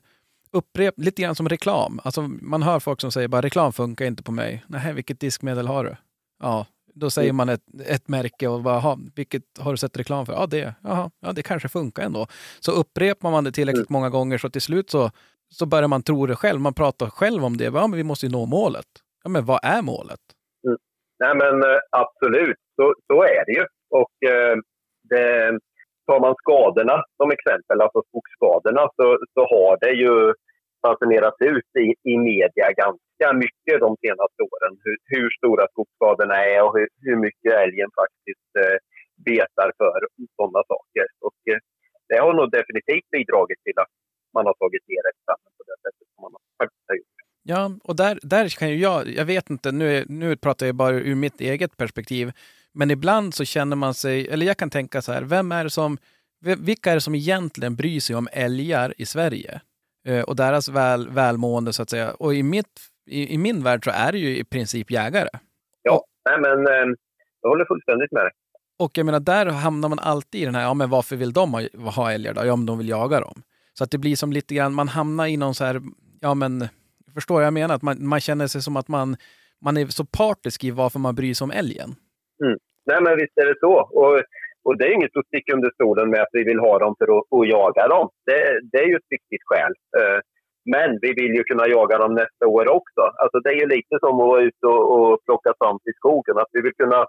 upprepar, 0.53 1.03
lite 1.03 1.23
grann 1.23 1.35
som 1.35 1.49
reklam. 1.49 2.01
Alltså 2.05 2.23
man 2.23 2.63
hör 2.63 2.81
folk 2.81 3.01
som 3.01 3.13
säger 3.13 3.29
bara 3.29 3.43
reklam 3.43 3.73
funkar 3.73 4.05
inte 4.05 4.23
på 4.23 4.33
mig. 4.33 4.65
Nej, 4.67 4.93
vilket 4.95 5.21
diskmedel 5.21 5.67
har 5.67 5.85
du? 5.85 5.97
Ja, 6.43 6.67
då 7.01 7.11
säger 7.11 7.33
man 7.33 7.49
ett, 7.49 7.61
ett 7.87 8.09
märke 8.09 8.49
och 8.49 8.63
bara, 8.63 8.75
"Jaha, 8.75 8.99
vilket 9.17 9.43
har 9.59 9.71
du 9.71 9.77
sett 9.77 9.97
reklam 9.99 10.27
för? 10.27 10.33
Ja, 10.33 10.47
det. 10.47 10.75
Jaha, 10.83 11.11
ja, 11.21 11.33
det 11.33 11.43
kanske 11.43 11.69
funkar 11.69 12.03
ändå. 12.03 12.27
Så 12.61 12.73
upprepar 12.73 13.31
man 13.31 13.45
det 13.45 13.53
tillräckligt 13.53 13.91
många 13.91 14.11
gånger 14.11 14.39
så 14.39 14.51
till 14.51 14.63
slut 14.63 14.91
så, 14.91 15.11
så 15.49 15.67
börjar 15.67 15.89
man 15.89 16.03
tro 16.03 16.27
det 16.27 16.37
själv. 16.37 16.61
Man 16.61 16.75
pratar 16.75 17.07
själv 17.07 17.45
om 17.45 17.57
det. 17.57 17.65
Ja, 17.65 17.87
men 17.87 17.97
vi 17.97 18.05
måste 18.05 18.27
ju 18.27 18.33
nå 18.33 18.47
målet. 18.47 18.87
Ja, 19.25 19.31
men 19.31 19.45
vad 19.45 19.61
är 19.63 19.83
målet? 19.83 20.21
Nej 21.19 21.35
men 21.35 21.63
eh, 21.63 21.79
absolut, 21.91 22.57
så, 22.77 22.95
så 23.07 23.23
är 23.23 23.45
det 23.47 23.53
ju. 23.53 23.65
Och 23.91 24.31
eh, 24.31 24.57
det, 25.11 25.59
tar 26.07 26.21
man 26.21 26.35
skadorna 26.43 26.97
som 27.17 27.31
exempel, 27.37 27.81
alltså 27.81 28.01
skogsskadorna, 28.09 28.83
så, 28.97 29.07
så 29.35 29.41
har 29.55 29.73
det 29.85 29.93
ju 30.05 30.15
basunerats 30.87 31.41
ut 31.53 31.71
i, 31.85 31.87
i 32.13 32.15
media 32.31 32.67
ganska 32.85 33.29
mycket 33.45 33.77
de 33.85 33.91
senaste 34.05 34.41
åren. 34.53 34.73
Hur, 34.85 34.97
hur 35.13 35.29
stora 35.39 35.65
skogsskadorna 35.73 36.37
är 36.55 36.61
och 36.67 36.75
hur, 36.79 36.89
hur 37.07 37.17
mycket 37.27 37.53
älgen 37.65 37.91
faktiskt 38.03 38.51
eh, 38.63 38.77
betar 39.29 39.69
för 39.81 39.99
sådana 40.37 40.63
saker. 40.73 41.07
Och 41.27 41.41
eh, 41.51 41.61
det 42.09 42.19
har 42.25 42.33
nog 42.39 42.49
definitivt 42.59 43.09
bidragit 43.17 43.61
till 43.67 43.79
att 43.85 43.93
man 44.37 44.45
har 44.49 44.57
tagit 44.63 44.85
ner 44.91 45.03
älgstammen 45.11 45.51
på 45.59 45.63
det 45.69 45.77
sättet 45.85 46.07
som 46.15 46.21
man 46.25 46.33
faktiskt 46.63 46.87
har 46.91 46.97
gjort. 47.01 47.17
Ja, 47.53 47.63
och 47.89 47.97
där, 47.97 48.19
där 48.23 48.59
kan 48.59 48.69
ju 48.71 48.77
jag, 48.77 49.09
jag 49.09 49.25
vet 49.25 49.51
inte, 49.51 49.73
nu, 49.73 50.05
nu 50.09 50.37
pratar 50.37 50.67
jag 50.67 50.75
bara 50.75 50.95
ur 51.11 51.15
mitt 51.15 51.41
eget 51.41 51.77
perspektiv, 51.77 52.33
men 52.73 52.91
ibland 52.91 53.35
så 53.35 53.45
känner 53.45 53.77
man 53.77 53.95
sig, 53.95 54.29
eller 54.29 54.47
jag 54.47 54.57
kan 54.57 54.71
tänka 54.71 55.03
så 55.03 55.13
här, 55.13 55.23
vem 55.23 55.53
är 55.53 55.65
det 55.65 55.71
som, 55.71 55.99
vilka 56.41 56.91
är 56.91 56.95
det 56.95 57.01
som 57.01 57.15
egentligen 57.15 57.77
bryr 57.77 58.01
sig 58.01 58.17
om 58.17 58.29
älgar 58.33 58.95
i 58.99 59.07
Sverige? 59.07 59.61
Eh, 60.07 60.23
och 60.23 60.37
deras 60.37 60.69
väl, 60.69 61.09
välmående 61.09 61.73
så 61.73 61.83
att 61.83 61.91
säga. 61.91 62.15
Och 62.15 62.35
i, 62.35 62.43
mitt, 62.43 62.81
i, 63.07 63.35
i 63.35 63.39
min 63.39 63.63
värld 63.63 63.85
så 63.85 63.91
är 63.91 64.13
det 64.13 64.19
ju 64.19 64.37
i 64.39 64.45
princip 64.45 64.91
jägare. 64.91 65.29
Ja, 65.83 66.05
nej 66.31 66.41
men 66.41 66.67
eh, 66.67 66.97
jag 67.43 67.49
håller 67.49 67.65
fullständigt 67.65 68.13
med 68.13 68.23
dig. 68.23 68.33
Och 68.79 68.99
jag 68.99 69.07
menar, 69.07 69.21
där 69.21 69.47
hamnar 69.47 69.89
man 69.89 69.99
alltid 69.99 70.43
i 70.43 70.45
den 70.45 70.55
här, 70.55 70.63
ja 70.63 70.75
men 70.75 70.91
varför 70.91 71.17
vill 71.17 71.33
de 71.33 71.55
ha, 71.55 71.63
ha 71.91 72.13
älgar 72.13 72.35
då? 72.35 72.45
Ja 72.45 72.57
men 72.57 72.67
de 72.67 72.79
vill 72.79 72.89
jaga 72.89 73.21
dem. 73.21 73.43
Så 73.73 73.85
att 73.85 73.91
det 73.91 73.99
blir 73.99 74.17
som 74.17 74.33
lite 74.33 74.55
grann, 74.55 74.75
man 74.75 74.89
hamnar 74.89 75.27
i 75.27 75.37
någon 75.37 75.55
så 75.55 75.65
här, 75.65 75.81
ja 76.21 76.35
men, 76.35 76.69
förstår 77.15 77.43
jag 77.43 77.53
menar? 77.55 77.75
Att 77.75 77.83
man, 77.83 78.09
man 78.09 78.21
känner 78.21 78.47
sig 78.47 78.63
som 78.63 78.77
att 78.77 78.89
man, 78.89 79.17
man 79.61 79.77
är 79.77 79.87
så 79.87 80.05
partisk 80.05 80.65
i 80.65 80.71
varför 80.71 80.99
man 80.99 81.15
bryr 81.15 81.35
sig 81.35 81.45
om 81.45 81.51
älgen. 81.51 81.95
Nej, 82.87 83.01
men 83.03 83.17
visst 83.17 83.39
är 83.39 83.47
det 83.47 83.59
så. 83.61 83.73
Och, 83.73 84.23
och 84.67 84.75
det 84.79 84.85
är 84.87 84.93
inget 84.99 85.17
att 85.17 85.31
sticka 85.31 85.51
under 85.59 85.71
stolen 85.79 86.11
med 86.11 86.21
att 86.23 86.37
vi 86.39 86.43
vill 86.51 86.61
ha 86.67 86.75
dem 86.85 86.95
för 86.99 87.09
att, 87.15 87.25
att 87.37 87.49
jaga 87.57 87.85
dem. 87.95 88.07
Det, 88.29 88.41
det 88.71 88.79
är 88.85 88.89
ju 88.93 88.97
ett 89.01 89.13
viktigt 89.17 89.45
skäl. 89.49 89.73
Eh, 89.99 90.19
Men 90.77 90.91
vi 91.05 91.11
vill 91.21 91.33
ju 91.39 91.43
kunna 91.51 91.67
jaga 91.77 91.97
dem 92.03 92.13
nästa 92.23 92.45
år 92.57 92.65
också. 92.79 93.03
Alltså 93.23 93.37
det 93.45 93.51
är 93.55 93.59
ju 93.63 93.69
lite 93.77 93.95
som 94.03 94.15
att 94.21 94.31
vara 94.33 94.43
ute 94.49 94.67
och, 94.75 94.85
och 94.95 95.11
plocka 95.27 95.51
svamp 95.59 95.83
i 95.91 95.93
skogen. 96.01 96.37
Att 96.43 96.53
vi, 96.57 96.61
vill 96.65 96.77
kunna, 96.83 97.01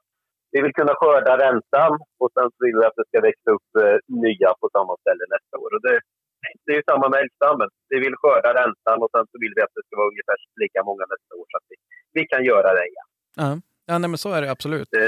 vi 0.54 0.60
vill 0.64 0.76
kunna 0.80 0.94
skörda 1.02 1.34
räntan 1.46 1.92
och 2.22 2.32
sen 2.36 2.48
så 2.54 2.60
vill 2.66 2.76
vi 2.80 2.84
att 2.86 2.98
det 3.00 3.08
ska 3.10 3.18
växa 3.30 3.50
upp 3.56 3.70
eh, 3.84 3.98
nya 4.26 4.50
på 4.62 4.66
samma 4.76 4.94
ställe 5.02 5.24
nästa 5.36 5.56
år. 5.64 5.70
Och 5.76 5.84
det, 5.88 5.96
det 6.64 6.72
är 6.74 6.78
ju 6.82 6.86
samma 6.92 7.06
med 7.12 7.20
älgstammen. 7.24 7.70
Vi 7.94 7.98
vill 8.06 8.16
skörda 8.22 8.50
räntan 8.62 8.98
och 9.04 9.12
sen 9.16 9.26
så 9.32 9.36
vill 9.44 9.54
vi 9.56 9.62
att 9.66 9.76
det 9.78 9.84
ska 9.86 9.94
vara 10.02 10.12
ungefär 10.14 10.38
lika 10.64 10.80
många 10.90 11.06
nästa 11.14 11.32
år 11.40 11.46
så 11.52 11.56
att 11.60 11.68
vi, 11.72 11.76
vi 12.18 12.24
kan 12.32 12.42
göra 12.52 12.70
det 12.78 12.86
igen. 12.92 13.10
Ja, 13.44 13.50
ja 13.90 13.96
nej, 14.02 14.10
men 14.14 14.20
så 14.24 14.30
är 14.36 14.42
det 14.42 14.50
absolut. 14.56 14.88
Det, 14.98 15.08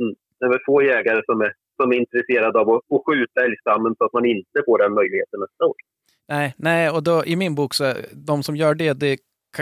mm, 0.00 0.14
det 0.36 0.44
är 0.46 0.50
väl 0.54 0.66
få 0.70 0.76
jägare 0.94 1.22
som 1.28 1.38
är, 1.46 1.52
som 1.80 1.92
är 1.92 1.96
intresserade 2.04 2.58
av 2.60 2.66
att, 2.70 2.82
att 2.94 3.02
skjuta 3.06 3.38
älgstammen 3.46 3.94
så 3.98 4.04
att 4.04 4.12
man 4.12 4.24
inte 4.24 4.58
får 4.66 4.78
den 4.78 4.92
möjligheten 4.94 5.40
nästa 5.40 5.64
år. 5.70 5.74
Nej, 6.28 6.54
nej, 6.56 6.90
och 6.90 7.02
då, 7.02 7.24
i 7.24 7.36
min 7.36 7.54
bok 7.54 7.74
så, 7.74 7.94
de 8.12 8.42
som 8.42 8.56
gör 8.56 8.74
det, 8.74 8.92
det 8.92 9.18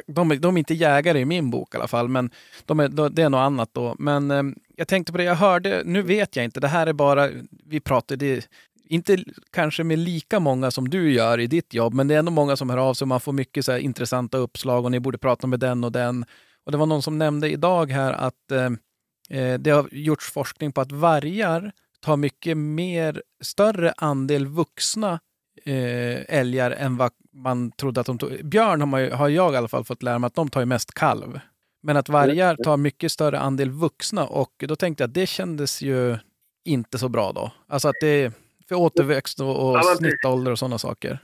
de, 0.06 0.30
är- 0.30 0.36
de 0.36 0.56
är 0.56 0.58
inte 0.58 0.74
jägare 0.74 1.18
i 1.20 1.24
min 1.24 1.50
bok 1.50 1.74
i 1.74 1.76
alla 1.76 1.88
fall, 1.88 2.08
men 2.08 2.30
de 2.66 2.80
är, 2.80 2.88
de, 2.88 3.14
det 3.14 3.22
är 3.22 3.28
något 3.30 3.38
annat 3.38 3.70
då. 3.72 3.94
Men 3.98 4.30
eh, 4.30 4.42
jag 4.76 4.88
tänkte 4.88 5.12
på 5.12 5.18
det, 5.18 5.24
jag 5.24 5.34
hörde, 5.34 5.82
nu 5.84 6.02
vet 6.02 6.36
jag 6.36 6.44
inte, 6.44 6.60
det 6.60 6.68
här 6.68 6.86
är 6.86 6.92
bara, 6.92 7.28
vi 7.66 7.80
pratade, 7.80 8.40
inte 8.88 9.18
kanske 9.52 9.84
med 9.84 9.98
lika 9.98 10.40
många 10.40 10.70
som 10.70 10.88
du 10.88 11.12
gör 11.12 11.40
i 11.40 11.46
ditt 11.46 11.74
jobb, 11.74 11.94
men 11.94 12.08
det 12.08 12.14
är 12.14 12.18
ändå 12.18 12.32
många 12.32 12.56
som 12.56 12.70
hör 12.70 12.78
av 12.78 12.94
sig 12.94 13.04
och 13.04 13.08
man 13.08 13.20
får 13.20 13.32
mycket 13.32 13.64
så 13.64 13.72
här 13.72 13.78
intressanta 13.78 14.38
uppslag 14.38 14.84
och 14.84 14.90
ni 14.90 15.00
borde 15.00 15.18
prata 15.18 15.46
med 15.46 15.60
den 15.60 15.84
och 15.84 15.92
den. 15.92 16.24
Och 16.66 16.72
det 16.72 16.78
var 16.78 16.86
någon 16.86 17.02
som 17.02 17.18
nämnde 17.18 17.50
idag 17.50 17.90
här 17.90 18.12
att 18.12 18.52
eh, 18.52 19.40
eh, 19.40 19.58
det 19.58 19.70
har 19.70 19.88
gjorts 19.92 20.32
forskning 20.32 20.72
på 20.72 20.80
att 20.80 20.92
vargar 20.92 21.72
tar 22.00 22.16
mycket 22.16 22.56
mer, 22.56 23.22
större 23.42 23.92
andel 23.96 24.46
vuxna 24.46 25.20
eh, 25.64 26.38
älgar 26.38 26.70
än 26.70 26.96
vad 26.96 27.12
man 27.32 27.70
trodde 27.70 28.00
att 28.00 28.06
de 28.06 28.18
tog. 28.18 28.44
Björn 28.44 28.80
har, 28.80 28.86
man 28.86 29.02
ju, 29.02 29.10
har 29.10 29.28
jag 29.28 29.54
i 29.54 29.56
alla 29.56 29.68
fall 29.68 29.84
fått 29.84 30.02
lära 30.02 30.18
mig 30.18 30.26
att 30.26 30.34
de 30.34 30.50
tar 30.50 30.60
ju 30.60 30.66
mest 30.66 30.94
kalv. 30.94 31.40
Men 31.82 31.96
att 31.96 32.08
vargar 32.08 32.56
tar 32.64 32.76
mycket 32.76 33.12
större 33.12 33.38
andel 33.38 33.70
vuxna 33.70 34.26
och 34.26 34.52
då 34.68 34.76
tänkte 34.76 35.02
jag 35.02 35.08
att 35.08 35.14
det 35.14 35.26
kändes 35.26 35.82
ju 35.82 36.16
inte 36.64 36.98
så 36.98 37.08
bra 37.08 37.32
då. 37.32 37.52
Alltså 37.68 37.88
att 37.88 37.94
det 38.00 38.08
är 38.08 38.32
för 38.68 38.74
återväxt 38.74 39.40
och, 39.40 39.68
och 39.68 39.76
Ja, 39.76 39.82
snittålder 39.82 40.52
och 40.52 40.58
sådana 40.58 40.78
saker. 40.78 41.18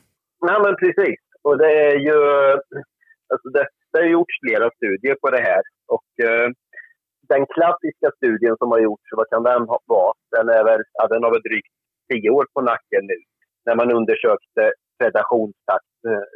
Nej, 0.47 0.61
men 0.63 0.77
precis. 0.77 1.21
Och 1.43 1.59
det 1.59 1.73
är 1.73 1.97
ju... 1.99 2.17
Alltså 3.33 3.49
det, 3.49 3.67
det 3.93 3.99
har 3.99 4.07
gjorts 4.07 4.35
flera 4.41 4.71
studier 4.77 5.15
på 5.15 5.31
det 5.31 5.41
här. 5.41 5.63
Och 5.87 6.25
eh, 6.29 6.51
den 7.29 7.47
klassiska 7.55 8.09
studien 8.17 8.57
som 8.57 8.69
har 8.71 8.81
gjorts, 8.87 9.09
vad 9.19 9.29
kan 9.29 9.43
den 9.43 9.67
vara? 9.87 10.13
Den, 10.37 10.49
är 10.49 10.65
väl, 10.65 10.83
ja, 10.93 11.07
den 11.07 11.23
har 11.23 11.31
väl 11.31 11.49
drygt 11.49 11.75
tio 12.13 12.31
år 12.31 12.47
på 12.55 12.61
nacken 12.61 13.05
nu. 13.13 13.19
När 13.67 13.75
man 13.75 13.93
undersökte 13.93 14.73
predationstakt 14.99 15.97
eh, 16.09 16.27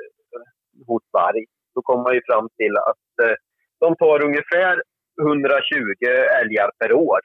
hos 0.87 1.03
varg. 1.13 1.45
Så 1.75 1.83
kom 1.83 2.01
man 2.03 2.15
ju 2.15 2.23
fram 2.31 2.49
till 2.57 2.75
att 2.91 3.11
eh, 3.23 3.37
de 3.81 3.97
tar 3.97 4.19
ungefär 4.29 4.83
120 5.21 6.05
älgar 6.41 6.71
per 6.79 6.93
år 6.93 7.21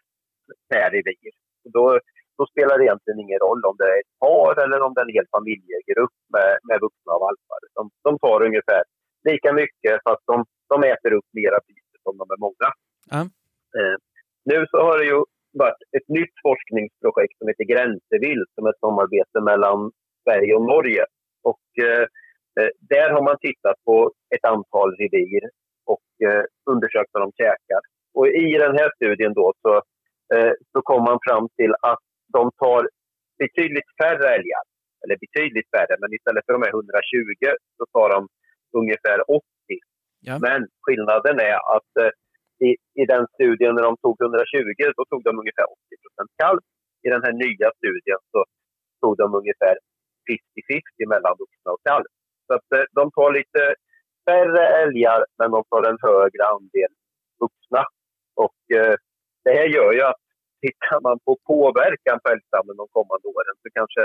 per 0.69 0.89
revir. 0.91 1.33
Då, 1.75 1.99
då 2.37 2.43
spelar 2.51 2.77
det 2.77 2.85
egentligen 2.85 3.19
ingen 3.19 3.39
roll 3.45 3.61
om 3.69 3.75
det 3.79 3.87
är 3.93 3.99
ett 4.03 4.15
par 4.25 4.63
eller 4.63 4.81
om 4.81 4.93
det 4.93 5.01
är 5.01 5.07
en 5.09 5.17
hel 5.17 5.27
familjegrupp 5.35 6.17
med, 6.35 6.51
med 6.67 6.77
vuxna 6.85 7.11
och 7.15 7.23
valpar. 7.25 7.61
De, 7.77 7.83
de 8.07 8.11
tar 8.19 8.39
ungefär 8.49 8.83
lika 9.29 9.49
mycket 9.53 9.93
fast 10.05 10.23
de, 10.31 10.35
de 10.71 10.77
äter 10.93 11.11
upp 11.17 11.29
mera 11.39 11.59
byte 11.67 11.97
om 12.09 12.17
de 12.21 12.25
är 12.35 12.39
många. 12.45 12.69
Mm. 13.15 13.27
Eh, 13.77 13.95
nu 14.49 14.65
så 14.71 14.77
har 14.87 14.97
det 14.99 15.05
ju 15.05 15.19
varit 15.63 15.81
ett 15.97 16.07
nytt 16.17 16.35
forskningsprojekt 16.47 17.37
som 17.37 17.47
heter 17.47 17.71
Gränsevilt 17.73 18.49
som 18.55 18.65
är 18.65 18.69
ett 18.69 18.85
samarbete 18.85 19.37
mellan 19.41 19.91
Sverige 20.23 20.53
och 20.55 20.65
Norge. 20.73 21.05
Och 21.43 21.65
eh, 21.87 22.05
Eh, 22.59 22.71
där 22.93 23.09
har 23.15 23.23
man 23.29 23.37
tittat 23.47 23.77
på 23.85 24.11
ett 24.35 24.45
antal 24.45 24.89
revir 25.01 25.43
och 25.93 26.07
eh, 26.27 26.43
undersökt 26.71 27.09
vad 27.13 27.23
de 27.23 27.31
käkar. 27.43 27.81
Och 28.13 28.27
i 28.27 28.57
den 28.65 28.77
här 28.79 28.89
studien 28.95 29.33
då 29.33 29.53
så, 29.61 29.73
eh, 30.35 30.53
så 30.71 30.81
kom 30.81 31.03
man 31.03 31.19
fram 31.27 31.45
till 31.57 31.73
att 31.91 32.03
de 32.33 32.51
tar 32.63 32.89
betydligt 33.43 33.89
färre 34.01 34.27
älgar. 34.37 34.63
Eller 35.03 35.17
betydligt 35.25 35.69
färre, 35.75 35.95
men 36.01 36.13
istället 36.13 36.45
för 36.45 36.53
de 36.53 36.61
här 36.65 36.73
120 36.79 37.43
så 37.77 37.83
tar 37.95 38.09
de 38.15 38.27
ungefär 38.79 39.19
80. 39.31 39.43
Ja. 40.19 40.39
Men 40.41 40.59
skillnaden 40.83 41.39
är 41.39 41.57
att 41.75 41.91
eh, 42.01 42.11
i, 42.67 42.69
i 43.01 43.03
den 43.13 43.23
studien 43.35 43.71
när 43.75 43.83
de 43.89 43.93
tog 44.03 44.15
120 44.21 44.83
så 44.97 45.03
tog 45.11 45.21
de 45.27 45.31
ungefär 45.41 45.65
80 45.65 46.01
procent 46.03 46.31
kalv. 46.41 46.61
I 47.05 47.09
den 47.13 47.23
här 47.25 47.33
nya 47.45 47.67
studien 47.79 48.19
så 48.31 48.39
tog 49.01 49.13
de 49.21 49.27
ungefär 49.41 49.75
50-50 50.29 51.13
mellan 51.13 51.33
vuxna 51.41 51.69
och 51.75 51.83
kalv. 51.89 52.07
Så 52.47 52.51
att 52.57 52.67
eh, 52.75 52.85
de 52.97 53.03
tar 53.17 53.31
lite 53.39 53.61
färre 54.27 54.63
älgar 54.83 55.19
men 55.37 55.51
de 55.55 55.59
tar 55.71 55.83
en 55.89 55.99
högre 56.07 56.43
andel 56.55 56.93
vuxna. 57.43 57.81
Och 58.43 58.59
eh, 58.77 58.95
det 59.43 59.53
här 59.57 59.67
gör 59.77 59.91
ju 59.97 60.03
att 60.11 60.23
tittar 60.65 60.99
man 61.07 61.17
på 61.25 61.31
påverkan 61.51 62.17
på 62.23 62.27
älgstammen 62.33 62.75
de 62.81 62.87
kommande 62.97 63.25
åren 63.35 63.55
så 63.63 63.67
kanske 63.79 64.01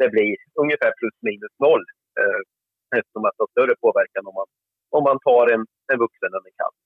det 0.00 0.08
blir 0.14 0.36
ungefär 0.62 0.92
plus 0.98 1.16
minus 1.28 1.54
noll. 1.64 1.84
Eh, 2.20 2.40
eftersom 2.98 3.24
att 3.24 3.34
det 3.36 3.42
har 3.44 3.52
större 3.56 3.74
påverkan 3.84 4.22
om 4.30 4.34
man, 4.40 4.48
om 4.96 5.02
man 5.08 5.18
tar 5.28 5.44
en, 5.54 5.62
en 5.92 5.98
vuxen 6.04 6.30
än 6.36 6.46
en 6.48 6.56
kalv. 6.60 6.76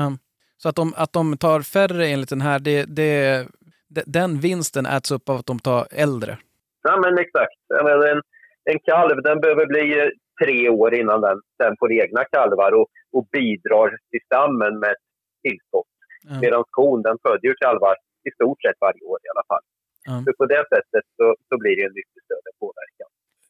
Mm. 0.00 0.14
Så 0.62 0.68
att 0.68 0.76
de, 0.76 0.94
att 0.96 1.12
de 1.12 1.36
tar 1.36 1.60
färre 1.60 2.06
enligt 2.06 2.28
den 2.28 2.40
här, 2.40 2.58
det, 2.58 2.84
det, 2.84 3.46
de- 3.88 4.04
den 4.06 4.40
vinsten 4.40 4.86
äts 4.86 5.10
upp 5.10 5.28
av 5.28 5.36
att 5.36 5.46
de 5.46 5.58
tar 5.58 5.86
äldre. 5.90 6.38
Ja, 6.82 7.00
men 7.04 7.18
exakt. 7.18 7.58
Menar, 7.84 8.06
en, 8.12 8.22
en 8.70 8.78
kalv 8.90 9.22
den 9.22 9.40
behöver 9.40 9.66
bli 9.66 9.98
eh, 10.00 10.08
tre 10.44 10.68
år 10.68 10.94
innan 10.94 11.20
den, 11.20 11.38
den 11.58 11.74
får 11.78 11.92
egna 11.92 12.24
kalvar 12.24 12.72
och, 12.72 12.86
och 13.12 13.24
bidrar 13.32 13.88
till 14.10 14.20
stammen 14.24 14.78
med 14.84 14.94
tillskott. 15.44 15.92
Ja. 16.28 16.40
Medan 16.40 16.64
kon 16.70 17.02
den 17.02 17.18
föder 17.22 17.46
ju 17.48 17.54
kalvar 17.64 17.94
i 18.28 18.30
stort 18.38 18.60
sett 18.62 18.78
varje 18.80 19.02
år 19.12 19.18
i 19.26 19.28
alla 19.32 19.46
fall. 19.50 19.64
Ja. 20.08 20.14
Så 20.24 20.30
på 20.40 20.46
det 20.54 20.62
sättet 20.74 21.04
så, 21.18 21.26
så 21.48 21.54
blir 21.62 21.74
det 21.76 21.84
en 21.88 21.96
mycket 22.00 22.20
större 22.26 22.50
påverkan. 22.62 22.95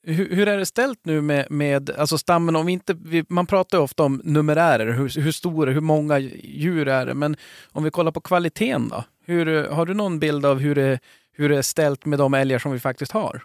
Hur, 0.09 0.37
hur 0.37 0.49
är 0.49 0.57
det 0.57 0.67
ställt 0.67 1.05
nu 1.05 1.23
med, 1.23 1.47
med 1.51 1.91
alltså 1.91 2.19
stammen? 2.19 2.57
Om 2.57 2.67
vi 2.67 2.73
inte, 2.73 2.95
vi, 3.13 3.25
man 3.29 3.47
pratar 3.47 3.79
ju 3.79 3.85
ofta 3.85 4.03
om 4.03 4.21
numerärer, 4.25 4.87
hur, 4.87 5.23
hur 5.25 5.33
stora, 5.33 5.71
hur 5.71 5.81
många 5.81 6.19
djur 6.19 6.89
är 6.89 7.07
det? 7.07 7.15
Men 7.15 7.37
om 7.73 7.85
vi 7.85 7.91
kollar 7.91 8.13
på 8.13 8.21
kvaliteten 8.21 8.89
då? 8.89 9.05
Hur, 9.27 9.69
har 9.69 9.87
du 9.87 9.95
någon 9.95 10.19
bild 10.19 10.47
av 10.47 10.59
hur 10.59 10.75
det, 10.75 10.99
hur 11.33 11.49
det 11.49 11.59
är 11.59 11.63
ställt 11.63 12.07
med 12.07 12.19
de 12.19 12.35
älgar 12.35 12.59
som 12.59 12.73
vi 12.73 12.79
faktiskt 12.79 13.13
har? 13.13 13.43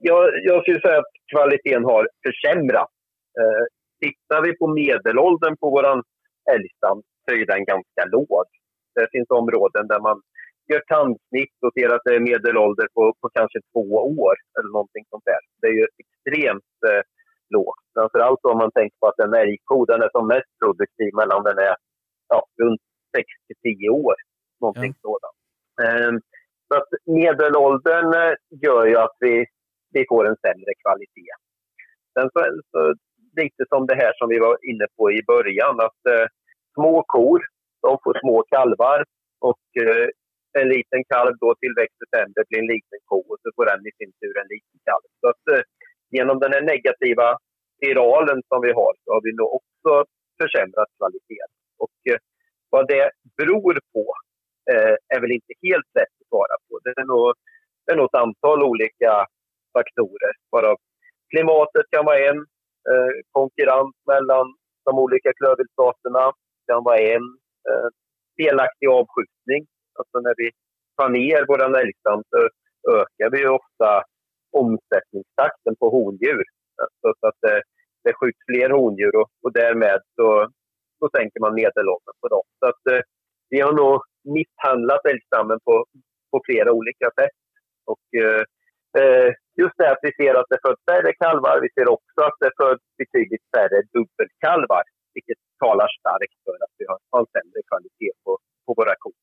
Jag, 0.00 0.24
jag 0.44 0.62
skulle 0.62 0.80
säga 0.80 0.98
att 0.98 1.12
kvaliteten 1.32 1.84
har 1.84 2.08
försämrats. 2.26 2.92
Eh, 3.40 3.64
tittar 4.04 4.42
vi 4.42 4.56
på 4.56 4.66
medelåldern 4.66 5.56
på 5.56 5.70
vår 5.70 5.84
älgstam 6.54 7.02
så 7.24 7.34
är 7.34 7.46
den 7.46 7.64
ganska 7.64 8.02
låg. 8.12 8.44
Det 8.94 9.08
finns 9.12 9.30
områden 9.30 9.86
där 9.88 10.00
man 10.00 10.22
gör 10.72 10.82
tandsnitt 10.94 11.56
och 11.64 11.72
ser 11.74 11.88
att 11.94 12.04
det 12.04 12.14
är 12.14 12.28
medelålder 12.30 12.86
på, 12.94 13.02
på 13.20 13.26
kanske 13.38 13.58
två 13.72 13.84
år 14.26 14.36
eller 14.56 14.70
någonting 14.72 15.04
sånt 15.10 15.24
där. 15.32 15.42
Det 15.60 15.66
är 15.72 15.76
ju 15.80 15.86
extremt 16.02 16.76
eh, 16.90 17.02
lågt. 17.54 17.84
Framförallt 17.94 18.42
om 18.42 18.58
man 18.58 18.72
tänker 18.72 18.96
på 19.00 19.06
att 19.08 19.18
en 19.24 19.34
älgko 19.34 19.84
den 19.84 20.02
är 20.02 20.10
som 20.12 20.26
mest 20.26 20.52
produktiv 20.60 21.10
mellan 21.20 21.42
den 21.48 21.58
är 21.58 21.74
ja, 22.28 22.40
runt 22.62 22.80
6 23.16 23.26
till 23.46 23.58
10 23.62 23.88
år. 23.88 24.16
Någonting 24.60 24.94
sådant. 25.02 25.38
Eh, 25.84 26.12
så 26.68 26.74
att 26.78 26.90
medelåldern 27.06 28.08
eh, 28.22 28.34
gör 28.64 28.86
ju 28.86 28.96
att 28.96 29.16
vi, 29.20 29.46
vi 29.94 30.04
får 30.08 30.22
en 30.28 30.36
sämre 30.44 30.72
kvalitet. 30.82 31.32
Sen 32.14 32.30
så, 32.32 32.40
så 32.72 32.94
lite 33.42 33.64
som 33.68 33.86
det 33.86 33.94
här 33.94 34.12
som 34.18 34.28
vi 34.28 34.38
var 34.38 34.56
inne 34.70 34.86
på 34.96 35.10
i 35.12 35.22
början, 35.26 35.80
att 35.80 36.02
eh, 36.12 36.26
små 36.74 37.04
kor, 37.06 37.40
de 37.82 37.98
får 38.04 38.18
små 38.20 38.42
kalvar 38.42 39.04
och 39.40 39.66
eh, 39.82 40.08
en 40.62 40.68
liten 40.76 41.02
kalv 41.12 41.34
då 41.42 41.48
tillväxer 41.54 42.06
sämre 42.14 42.40
blir 42.48 42.60
en 42.62 42.72
liten 42.74 43.00
ko 43.10 43.18
och 43.32 43.40
så 43.42 43.48
får 43.56 43.66
den 43.70 43.86
i 43.90 43.92
sin 43.98 44.12
tur 44.20 44.34
en 44.42 44.50
liten 44.54 44.78
kalv. 44.88 45.06
Så 45.20 45.26
att 45.32 45.44
eh, 45.52 45.62
genom 46.16 46.36
den 46.42 46.52
här 46.54 46.64
negativa 46.72 47.26
spiralen 47.76 48.38
som 48.48 48.60
vi 48.66 48.72
har 48.80 48.92
så 49.02 49.08
har 49.14 49.22
vi 49.26 49.32
nog 49.40 49.50
också 49.58 49.92
försämrat 50.40 50.90
kvaliteten. 50.98 51.52
Och 51.84 51.98
eh, 52.10 52.20
vad 52.70 52.84
det 52.92 53.10
beror 53.38 53.74
på 53.94 54.04
eh, 54.72 54.94
är 55.14 55.20
väl 55.20 55.32
inte 55.38 55.52
helt 55.68 55.90
lätt 55.98 56.14
att 56.20 56.28
svara 56.32 56.56
på. 56.66 56.72
Det 56.84 56.92
är 57.02 57.08
nog, 57.14 57.34
det 57.84 57.92
är 57.92 57.96
nog 57.96 58.08
ett 58.10 58.22
antal 58.24 58.62
olika 58.70 59.12
faktorer. 59.76 60.32
Varav 60.52 60.76
klimatet 61.30 61.86
kan 61.90 62.04
vara 62.04 62.18
en, 62.30 62.38
eh, 62.90 63.12
konkurrens 63.30 63.94
mellan 64.12 64.46
de 64.86 64.98
olika 64.98 65.30
klövviltstaterna 65.38 66.32
kan 66.66 66.84
vara 66.84 66.98
en, 66.98 67.24
eh, 67.68 67.88
felaktig 68.38 68.88
avskjutning. 68.88 69.62
Alltså 69.98 70.16
när 70.26 70.34
vi 70.36 70.50
tar 70.96 71.08
ner 71.08 71.40
vår 71.48 71.60
älgstam 71.82 72.22
så 72.30 72.38
ökar 73.00 73.30
vi 73.30 73.38
ju 73.38 73.48
ofta 73.48 73.90
omsättningstakten 74.52 75.74
på 75.80 75.86
hondjur. 75.90 76.44
Så 77.00 77.26
att 77.28 77.38
det, 77.40 77.62
det 78.04 78.12
skjuts 78.14 78.42
fler 78.50 78.70
hondjur 78.70 79.16
och, 79.20 79.28
och 79.42 79.52
därmed 79.52 80.00
så, 80.16 80.28
så 80.98 81.08
sänker 81.16 81.40
man 81.40 81.54
medelåldern 81.54 82.16
på 82.20 82.28
dem. 82.28 82.46
Så 82.58 82.66
att 82.66 82.82
eh, 82.92 83.02
vi 83.50 83.60
har 83.60 83.72
nog 83.72 84.00
misshandlat 84.36 85.06
älgstammen 85.12 85.58
på, 85.64 85.86
på 86.30 86.40
flera 86.46 86.72
olika 86.72 87.08
sätt. 87.20 87.38
Och 87.92 88.04
eh, 88.22 88.42
eh 89.00 89.30
just 89.62 89.76
det 89.78 89.90
att 89.90 90.04
vi 90.06 90.12
ser 90.20 90.34
att 90.34 90.50
det 90.52 90.60
föds 90.66 90.82
färre 90.90 91.12
kalvar, 91.22 91.60
vi 91.66 91.70
ser 91.76 91.88
också 91.96 92.20
att 92.28 92.38
det 92.44 92.52
föds 92.60 92.84
betydligt 93.00 93.46
färre 93.56 93.78
dubbelkalvar. 93.94 94.84
Vilket 95.14 95.40
talar 95.64 95.88
starkt 96.00 96.38
för 96.44 96.56
att 96.64 96.74
vi 96.78 96.84
har 96.90 96.98
har 97.10 97.20
en 97.20 97.32
sämre 97.36 97.60
kvalitet 97.70 98.12
på, 98.24 98.32
på 98.66 98.74
våra 98.78 98.94
kor. 99.04 99.22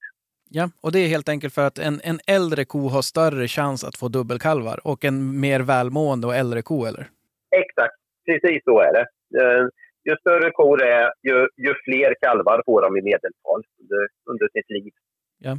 Ja, 0.49 0.69
och 0.81 0.91
det 0.91 0.99
är 0.99 1.07
helt 1.07 1.29
enkelt 1.29 1.53
för 1.53 1.67
att 1.67 1.79
en, 1.79 2.01
en 2.03 2.19
äldre 2.27 2.65
ko 2.65 2.87
har 2.87 3.01
större 3.01 3.47
chans 3.47 3.83
att 3.83 3.97
få 3.97 4.07
dubbelkalvar 4.07 4.87
och 4.87 5.05
en 5.05 5.39
mer 5.39 5.59
välmående 5.59 6.27
och 6.27 6.35
äldre 6.35 6.61
ko, 6.61 6.85
eller? 6.85 7.09
Exakt, 7.55 7.95
precis 8.25 8.63
så 8.63 8.79
är 8.79 8.93
det. 8.93 9.05
Eh, 9.41 9.67
Ju 10.09 10.15
större 10.19 10.51
kor 10.51 10.83
är, 10.83 11.13
ju, 11.23 11.47
ju 11.57 11.73
fler 11.85 12.15
kalvar 12.21 12.61
får 12.65 12.81
de 12.81 12.97
i 12.97 13.01
medeltal 13.01 13.63
under, 13.81 14.07
under 14.31 14.47
sitt 14.53 14.69
liv. 14.69 14.93
Ja. 15.39 15.57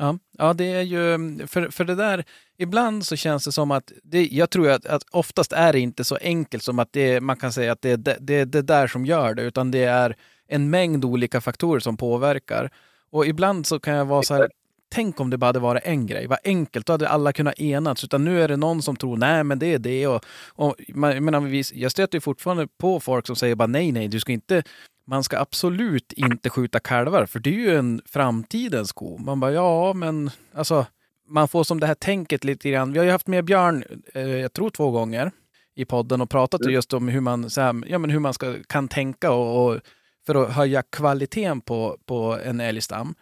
Ja, 0.00 0.18
ja, 0.38 0.52
det 0.52 0.64
är 0.64 0.82
ju, 0.82 1.02
för, 1.46 1.70
för 1.70 1.84
det 1.84 1.94
där, 1.94 2.24
ibland 2.58 3.04
så 3.06 3.16
känns 3.16 3.44
det 3.44 3.52
som 3.52 3.70
att, 3.70 3.92
det, 4.02 4.26
jag 4.26 4.50
tror 4.50 4.70
att, 4.70 4.86
att 4.86 5.02
oftast 5.12 5.52
är 5.52 5.72
det 5.72 5.80
inte 5.80 6.04
så 6.04 6.16
enkelt 6.16 6.62
som 6.62 6.78
att 6.78 6.92
det, 6.92 7.20
man 7.20 7.36
kan 7.36 7.52
säga 7.52 7.72
att 7.72 7.82
det 7.82 7.90
är 7.90 7.96
det, 7.96 8.16
det, 8.20 8.44
det 8.44 8.62
där 8.62 8.86
som 8.86 9.06
gör 9.06 9.34
det, 9.34 9.42
utan 9.42 9.70
det 9.70 9.84
är 9.84 10.16
en 10.48 10.70
mängd 10.70 11.04
olika 11.04 11.40
faktorer 11.40 11.80
som 11.80 11.96
påverkar. 11.96 12.70
Och 13.10 13.26
ibland 13.26 13.66
så 13.66 13.80
kan 13.80 13.94
jag 13.94 14.04
vara 14.04 14.22
så 14.22 14.34
här, 14.34 14.48
tänk 14.88 15.20
om 15.20 15.30
det 15.30 15.38
bara 15.38 15.46
hade 15.46 15.58
varit 15.58 15.82
en 15.84 16.06
grej, 16.06 16.26
vad 16.26 16.38
enkelt, 16.44 16.86
då 16.86 16.92
hade 16.92 17.08
alla 17.08 17.32
kunnat 17.32 17.60
enats. 17.60 18.04
Utan 18.04 18.24
nu 18.24 18.42
är 18.42 18.48
det 18.48 18.56
någon 18.56 18.82
som 18.82 18.96
tror, 18.96 19.16
nej 19.16 19.44
men 19.44 19.58
det 19.58 19.74
är 19.74 19.78
det. 19.78 20.06
Och, 20.06 20.24
och, 20.48 20.74
man, 20.88 21.14
jag, 21.14 21.22
menar, 21.22 21.62
jag 21.74 21.90
stöter 21.90 22.16
ju 22.16 22.20
fortfarande 22.20 22.68
på 22.78 23.00
folk 23.00 23.26
som 23.26 23.36
säger 23.36 23.54
bara 23.54 23.66
nej, 23.66 23.92
nej, 23.92 24.08
du 24.08 24.20
ska 24.20 24.32
inte, 24.32 24.62
man 25.06 25.24
ska 25.24 25.38
absolut 25.38 26.12
inte 26.12 26.50
skjuta 26.50 26.80
kalvar, 26.80 27.26
för 27.26 27.38
det 27.38 27.50
är 27.50 27.54
ju 27.54 27.76
en 27.76 28.00
framtidens 28.06 28.92
ko. 28.92 29.18
Man 29.18 29.40
bara, 29.40 29.52
ja 29.52 29.92
men 29.92 30.30
alltså, 30.54 30.86
man 31.28 31.48
får 31.48 31.64
som 31.64 31.80
det 31.80 31.86
här 31.86 31.94
tänket 31.94 32.44
lite 32.44 32.70
grann. 32.70 32.92
Vi 32.92 32.98
har 32.98 33.06
ju 33.06 33.12
haft 33.12 33.26
med 33.26 33.44
Björn, 33.44 33.84
eh, 34.14 34.22
jag 34.22 34.52
tror 34.52 34.70
två 34.70 34.90
gånger, 34.90 35.30
i 35.74 35.84
podden 35.84 36.20
och 36.20 36.30
pratat 36.30 36.66
just 36.70 36.92
om 36.92 37.08
hur 37.08 37.20
man, 37.20 37.50
så 37.50 37.60
här, 37.60 37.82
ja, 37.86 37.98
men 37.98 38.10
hur 38.10 38.18
man 38.18 38.34
ska, 38.34 38.54
kan 38.66 38.88
tänka 38.88 39.32
och, 39.32 39.66
och 39.66 39.80
för 40.28 40.42
att 40.42 40.52
höja 40.56 40.82
kvaliteten 40.82 41.60
på, 41.60 41.96
på 42.06 42.38
en 42.44 42.60
älgstam. 42.60 43.14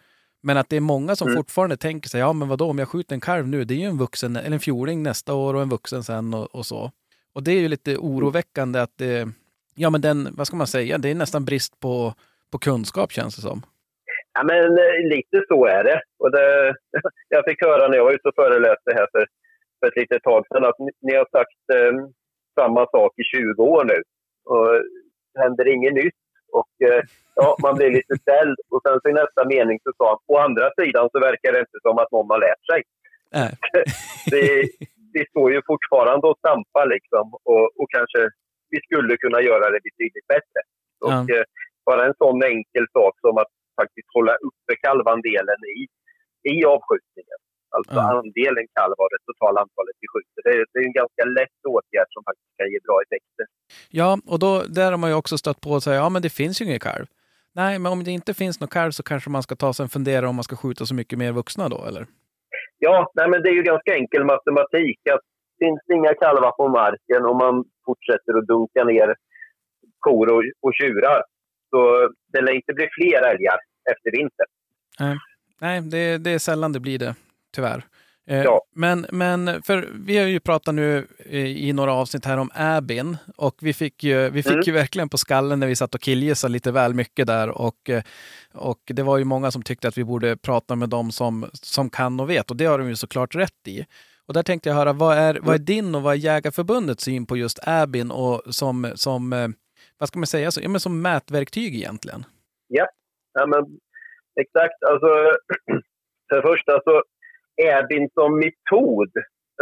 Men 0.43 0.57
att 0.57 0.69
det 0.69 0.75
är 0.75 0.81
många 0.95 1.15
som 1.15 1.27
Mm. 1.27 1.37
fortfarande 1.37 1.77
tänker 1.77 2.09
sig, 2.09 2.19
ja 2.19 2.33
men 2.33 2.47
vadå 2.47 2.65
om 2.69 2.79
jag 2.79 2.89
skjuter 2.89 3.13
en 3.15 3.21
kalv 3.29 3.47
nu, 3.47 3.63
det 3.63 3.73
är 3.73 3.77
ju 3.85 3.91
en 3.93 3.97
vuxen, 3.97 4.35
eller 4.35 4.53
en 4.53 4.59
fjording 4.59 5.03
nästa 5.03 5.33
år 5.33 5.53
och 5.55 5.61
en 5.61 5.69
vuxen 5.69 6.03
sen 6.03 6.33
och, 6.33 6.55
och 6.55 6.65
så. 6.65 6.91
Och 7.35 7.43
det 7.43 7.51
är 7.51 7.59
ju 7.59 7.67
lite 7.67 7.97
oroväckande 7.97 8.79
att 8.79 8.97
det, 8.97 9.27
ja 9.75 9.89
men 9.89 10.01
den, 10.01 10.27
vad 10.37 10.47
ska 10.47 10.55
man 10.55 10.67
säga, 10.67 10.97
det 10.97 11.09
är 11.09 11.15
nästan 11.15 11.45
brist 11.45 11.79
på, 11.79 12.13
på 12.51 12.57
kunskap 12.57 13.11
känns 13.11 13.35
det 13.35 13.41
som. 13.41 13.61
Ja, 14.33 14.43
men 14.43 14.65
eh, 14.65 15.09
lite 15.15 15.37
så 15.47 15.65
är 15.65 15.83
det. 15.83 16.01
Och 16.19 16.31
det. 16.31 16.75
Jag 17.35 17.43
fick 17.45 17.61
höra 17.61 17.87
när 17.87 17.97
jag 17.97 18.03
var 18.05 18.11
ute 18.17 18.27
och 18.27 18.35
föreläste 18.35 18.89
här 18.97 19.07
för, 19.11 19.25
för 19.79 19.87
ett 19.87 19.95
litet 20.01 20.23
tag 20.23 20.45
sedan 20.47 20.65
att 20.65 20.79
ni, 20.79 20.91
ni 21.01 21.13
har 21.15 21.27
sagt 21.37 21.63
eh, 21.77 21.93
samma 22.59 22.85
sak 22.95 23.11
i 23.21 23.23
20 23.23 23.63
år 23.63 23.83
nu. 23.85 23.99
Och 24.51 24.67
det 25.33 25.39
händer 25.41 25.67
inget 25.75 25.93
nytt. 25.93 26.19
Och 26.51 26.73
eh, 26.89 27.01
ja, 27.35 27.57
man 27.63 27.75
blir 27.75 27.91
lite 27.91 28.15
ställd. 28.21 28.57
Och 28.69 28.81
sen 28.85 28.99
så 29.01 29.09
i 29.09 29.13
nästa 29.13 29.45
mening 29.45 29.79
så 29.83 29.91
sa 29.97 30.05
han, 30.09 30.19
å 30.27 30.37
andra 30.37 30.71
sidan 30.81 31.09
så 31.11 31.19
verkar 31.19 31.51
det 31.51 31.59
inte 31.59 31.79
som 31.81 31.97
att 31.97 32.11
någon 32.11 32.29
har 32.29 32.39
lärt 32.39 32.65
sig. 32.71 32.83
Nej. 33.31 33.51
Det, 35.13 35.29
står 35.29 35.51
ju 35.53 35.61
fortfarande 35.65 36.27
och 36.27 36.37
stampar 36.37 36.85
liksom. 36.95 37.25
Och, 37.51 37.65
och 37.79 37.89
kanske 37.95 38.21
vi 38.69 38.79
skulle 38.85 39.17
kunna 39.17 39.41
göra 39.41 39.65
det 39.73 39.79
betydligt 39.89 40.27
bättre. 40.27 40.59
Och 41.05 41.11
Ja. 41.13 41.35
eh, 41.35 41.45
bara 41.85 42.05
en 42.05 42.13
sån 42.17 42.43
enkel 42.43 42.85
sak 42.97 43.13
som 43.19 43.37
att 43.37 43.51
faktiskt 43.81 44.09
hålla 44.13 44.33
uppe 44.47 44.71
kalvandelen 44.85 45.61
i, 45.77 45.79
i 46.53 46.65
avskjutningen. 46.65 47.39
Alltså 47.75 47.93
Ja. 47.95 48.01
andelen 48.19 48.65
kalv 48.77 48.95
av 49.03 49.07
det 49.13 49.21
totala 49.29 49.57
antalet 49.65 49.95
vi 50.01 50.07
skjuter. 50.13 50.39
Det 50.45 50.51
är, 50.57 50.65
det 50.73 50.79
är 50.79 50.85
en 50.91 50.97
ganska 51.01 51.23
lätt 51.39 51.59
åtgärd 51.75 52.09
som 52.15 52.23
faktiskt 52.29 52.53
kan 52.59 52.67
ge 52.73 52.79
bra 52.87 52.97
effekter. 53.05 53.45
Ja, 53.89 54.09
och 54.31 54.39
då, 54.39 54.51
där 54.79 54.91
har 54.91 54.97
man 54.97 55.09
ju 55.09 55.15
också 55.15 55.37
stött 55.37 55.61
på 55.61 55.69
och 55.71 55.83
säga, 55.83 55.95
ja 55.95 56.09
men 56.09 56.21
det 56.21 56.29
finns 56.29 56.61
ju 56.61 56.65
ingen 56.65 56.79
kalv. 56.79 57.05
Nej, 57.55 57.79
men 57.79 57.91
om 57.91 58.03
det 58.03 58.11
inte 58.11 58.33
finns 58.33 58.59
någon 58.59 58.69
kalv 58.79 58.91
så 58.91 59.03
kanske 59.03 59.29
man 59.29 59.43
ska 59.43 59.55
ta 59.55 59.73
sig 59.73 59.83
en 59.83 59.89
fundera 59.89 60.29
om 60.29 60.35
man 60.35 60.43
ska 60.43 60.55
skjuta 60.55 60.85
så 60.85 60.95
mycket 60.95 61.19
mer 61.19 61.31
vuxna 61.31 61.69
då, 61.69 61.85
eller? 61.85 62.05
Ja, 62.79 63.11
nej, 63.15 63.29
men 63.29 63.41
det 63.43 63.49
är 63.49 63.53
ju 63.53 63.63
ganska 63.63 63.95
enkel 63.95 64.23
matematik. 64.23 64.99
Att 65.13 65.25
finns 65.59 65.79
det 65.87 65.93
inga 65.93 66.13
kalvar 66.13 66.51
på 66.51 66.67
marken 66.67 67.25
och 67.25 67.35
man 67.35 67.65
fortsätter 67.85 68.37
att 68.37 68.47
dunka 68.47 68.83
ner 68.83 69.15
kor 69.99 70.27
och, 70.33 70.43
och 70.61 70.73
tjurar 70.73 71.23
så 71.69 72.09
det 72.33 72.41
lär 72.41 72.53
inte 72.53 72.73
bli 72.73 72.87
fler 72.97 73.21
älgar 73.31 73.57
efter 73.91 74.11
vintern. 74.11 74.47
Nej, 75.61 75.81
det, 75.81 76.17
det 76.17 76.31
är 76.31 76.39
sällan 76.39 76.71
det 76.73 76.79
blir 76.79 76.99
det, 76.99 77.15
tyvärr. 77.57 77.85
Eh, 78.29 78.43
Ja. 78.43 78.61
Men, 78.75 79.05
men 79.11 79.61
för 79.63 79.89
vi 80.05 80.17
har 80.17 80.25
ju 80.27 80.39
pratat 80.39 80.75
nu 80.75 81.07
eh, 81.25 81.45
i 81.45 81.73
några 81.73 81.93
avsnitt 81.93 82.25
här 82.25 82.37
om 82.37 82.49
Abin 82.53 83.17
och 83.37 83.55
vi 83.61 83.73
fick 83.73 84.03
ju, 84.03 84.29
vi 84.29 84.43
fick 84.43 84.51
Mm. 84.51 84.63
ju 84.65 84.71
verkligen 84.71 85.09
på 85.09 85.17
skallen 85.17 85.59
när 85.59 85.67
vi 85.67 85.75
satt 85.75 85.95
och 85.95 86.01
killgissade 86.01 86.51
lite 86.51 86.71
väl 86.71 86.93
mycket 86.93 87.27
där 87.27 87.49
och, 87.49 87.89
eh, 87.89 88.03
och 88.53 88.79
det 88.85 89.03
var 89.03 89.17
ju 89.17 89.23
många 89.23 89.51
som 89.51 89.63
tyckte 89.63 89.87
att 89.87 89.97
vi 89.97 90.03
borde 90.03 90.37
prata 90.37 90.75
med 90.75 90.89
dem 90.89 91.11
som, 91.11 91.45
som 91.53 91.89
kan 91.89 92.19
och 92.19 92.29
vet 92.29 92.51
och 92.51 92.57
det 92.57 92.65
har 92.65 92.79
de 92.79 92.87
ju 92.89 92.95
såklart 92.95 93.35
rätt 93.35 93.67
i. 93.67 93.85
Och 94.27 94.33
där 94.33 94.43
tänkte 94.43 94.69
jag 94.69 94.75
höra, 94.75 94.93
vad 94.93 95.17
är, 95.17 95.39
vad 95.41 95.55
är 95.55 95.59
din 95.59 95.95
och 95.95 96.01
vad 96.01 96.13
är 96.13 96.17
Jägarförbundets 96.17 97.03
syn 97.03 97.25
på 97.25 97.37
just 97.37 97.59
Abin 97.67 98.11
och 98.11 98.41
som, 98.55 98.91
som 98.95 99.53
vad 99.97 100.09
ska 100.09 100.19
man 100.19 100.27
säga, 100.27 100.51
så, 100.51 100.61
ja, 100.63 100.69
men 100.69 100.79
som 100.79 101.01
mätverktyg 101.01 101.75
egentligen? 101.75 102.25
Ja, 102.67 103.45
men 103.45 103.63
exakt. 104.41 104.83
Alltså, 104.91 105.07
för 106.29 106.35
det 106.35 106.41
första 106.41 106.71
så 106.83 107.03
Äbin 107.57 108.09
som 108.13 108.39
metod, 108.39 109.11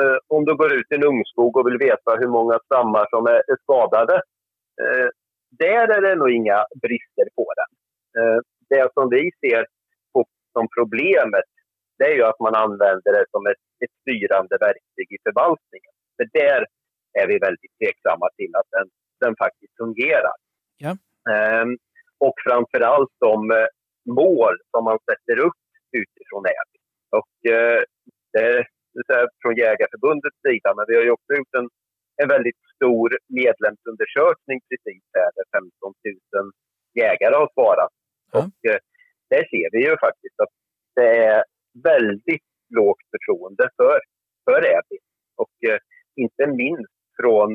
eh, 0.02 0.18
om 0.28 0.46
du 0.46 0.56
går 0.56 0.74
ut 0.74 0.92
i 0.92 0.96
en 0.96 1.04
ungskog 1.04 1.58
och 1.58 1.68
vill 1.68 1.78
veta 1.78 2.16
hur 2.20 2.28
många 2.28 2.60
stammar 2.66 3.08
som 3.10 3.26
är, 3.28 3.42
skadade, 3.64 4.16
eh, 4.82 5.10
där 5.50 5.88
är 5.98 6.02
det 6.02 6.16
nog 6.16 6.32
inga 6.32 6.66
brister 6.82 7.28
på 7.36 7.48
den. 7.60 7.72
Eh, 8.18 8.40
det 8.70 8.94
som 8.94 9.10
vi 9.10 9.32
ser 9.42 9.66
på, 10.14 10.26
som 10.54 10.68
problemet, 10.78 11.50
det 11.98 12.06
är 12.06 12.16
ju 12.16 12.24
att 12.24 12.40
man 12.40 12.56
använder 12.56 13.12
det 13.18 13.26
som 13.32 13.46
ett, 13.48 13.64
ett 13.84 13.96
styrande 14.02 14.58
verktyg 14.58 15.08
i 15.16 15.18
förvaltningen. 15.24 15.94
För 16.18 16.26
där 16.40 16.66
är 17.20 17.28
vi 17.28 17.38
väldigt 17.40 17.74
tveksamma 17.80 18.28
till 18.38 18.52
att 18.60 18.70
den, 18.72 18.88
den 19.20 19.36
faktiskt 19.36 19.74
fungerar. 19.78 20.38
Ja. 20.78 20.98
Ehm, 21.34 21.78
och 22.20 22.34
framför 22.46 22.82
allt 22.82 23.14
de 23.20 23.68
mål 24.22 24.56
som 24.72 24.84
man 24.84 25.00
sätter 25.10 25.46
upp 25.46 25.62
utifrån 25.92 26.46
ÄBI. 26.46 26.80
Och 27.18 27.52
eh, 27.52 27.84
det 28.34 28.40
är 28.40 28.68
det 28.96 29.00
är 29.00 29.14
så 29.14 29.20
här 29.20 29.30
från 29.56 29.64
Jägarförbundets 29.66 30.40
sida, 30.48 30.74
men 30.76 30.86
vi 30.88 30.96
har 30.96 31.04
ju 31.04 31.12
också 31.12 31.34
gjort 31.34 31.56
en, 31.60 31.70
en 32.22 32.30
väldigt 32.30 32.60
stor 32.76 33.18
medlemsundersökning 33.28 34.60
precis 34.70 35.04
här 35.18 35.30
där 35.36 35.48
15 35.60 35.94
000 36.34 36.52
jägare 36.94 37.36
har 37.36 37.50
svarat. 37.54 37.94
Ja. 38.32 38.40
Och 38.40 38.70
eh, 38.72 38.80
där 39.30 39.44
ser 39.52 39.68
vi 39.72 39.80
ju 39.90 39.98
faktiskt 39.98 40.40
att 40.44 40.54
det 40.96 41.10
är 41.26 41.44
väldigt 41.84 42.50
lågt 42.70 43.06
förtroende 43.14 43.70
för, 43.78 44.00
för 44.46 44.60
ÄBI. 44.76 45.00
Och 45.36 45.56
eh, 45.70 45.80
inte 46.16 46.48
minst 46.48 46.96
från 47.20 47.50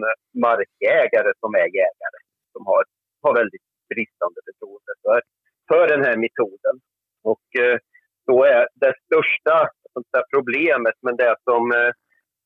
markägare 0.44 1.32
som 1.40 1.54
är 1.54 1.68
jägare 1.82 2.18
som 2.52 2.66
har, 2.66 2.82
har 3.22 3.34
väldigt 3.34 3.66
bristande 3.94 4.40
förtroende 4.48 4.92
för, 5.04 5.20
för 5.68 5.84
den 5.94 6.04
här 6.06 6.16
metoden. 6.16 6.76
Och 7.22 7.46
eh, 7.64 7.78
då 8.26 8.44
är 8.44 8.68
det 8.74 8.94
största 9.06 9.68
sånt 9.92 10.08
där 10.12 10.24
problemet, 10.34 10.96
men 11.06 11.16
det 11.16 11.36
som, 11.48 11.62
eh, 11.78 11.92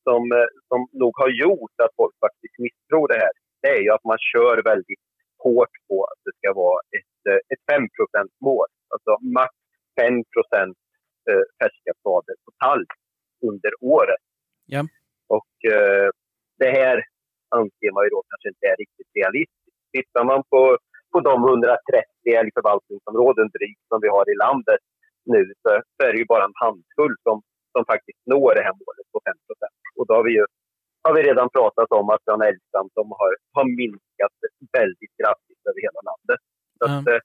som, 0.07 0.21
eh, 0.37 0.49
som 0.69 0.79
nog 1.01 1.13
har 1.21 1.31
gjort 1.43 1.75
att 1.83 1.95
folk 2.01 2.15
faktiskt 2.25 2.57
misstror 2.65 3.07
det 3.07 3.19
här, 3.23 3.33
det 3.61 3.69
är 3.77 3.81
ju 3.85 3.91
att 3.93 4.03
man 4.11 4.17
kör 4.33 4.63
väldigt 4.71 5.03
hårt 5.43 5.75
på 5.87 5.95
att 6.03 6.21
det 6.25 6.33
ska 6.39 6.53
vara 6.53 6.79
ett, 6.97 7.19
eh, 7.29 7.41
ett 7.51 7.63
5 7.71 7.87
mål. 8.47 8.69
Alltså 8.93 9.11
max 9.37 9.53
5 9.99 10.13
eh, 11.29 11.43
färska 11.59 11.91
skador 11.99 12.35
på 12.45 12.51
tall 12.63 12.85
under 13.49 13.71
året. 13.81 14.23
Ja. 14.65 14.81
Och 15.37 15.53
eh, 15.73 16.09
det 16.61 16.71
här 16.79 16.97
anser 17.59 17.91
man 17.95 18.03
ju 18.05 18.09
då 18.15 18.21
kanske 18.29 18.49
inte 18.49 18.65
är 18.71 18.77
riktigt 18.83 19.11
realistiskt. 19.19 19.79
Tittar 19.97 20.23
man 20.31 20.43
på, 20.51 20.77
på 21.11 21.19
de 21.19 21.35
130 21.49 22.03
älgförvaltningsområden 22.41 23.47
drygt 23.57 23.85
som 23.91 23.99
vi 24.01 24.09
har 24.15 24.25
i 24.33 24.35
landet 24.45 24.81
nu 25.33 25.41
så, 25.61 25.69
så 25.95 25.99
är 26.07 26.11
det 26.13 26.19
ju 26.23 26.25
bara 26.33 26.45
en 26.45 26.59
handfull 26.63 27.15
som, 27.25 27.35
som 27.73 27.83
faktiskt 27.91 28.21
når 28.33 28.49
det 28.55 28.63
här 28.67 28.75
målet 28.83 29.07
på 29.13 29.19
5 29.25 29.33
Och 29.97 30.07
då 30.07 30.13
har 30.17 30.23
vi 30.23 30.33
ju 30.39 30.45
har 31.05 31.13
vi 31.17 31.21
redan 31.29 31.49
pratat 31.57 31.89
om 31.99 32.09
att 32.09 32.23
den 32.31 32.41
älgstam 32.49 32.87
som 32.97 33.07
har, 33.19 33.31
har 33.55 33.65
minskat 33.81 34.35
väldigt 34.79 35.13
kraftigt 35.19 35.61
över 35.69 35.81
hela 35.87 36.01
landet. 36.09 36.39
Så 36.77 36.83
Ja. 36.87 36.93
att, 36.95 37.07
eh, 37.13 37.21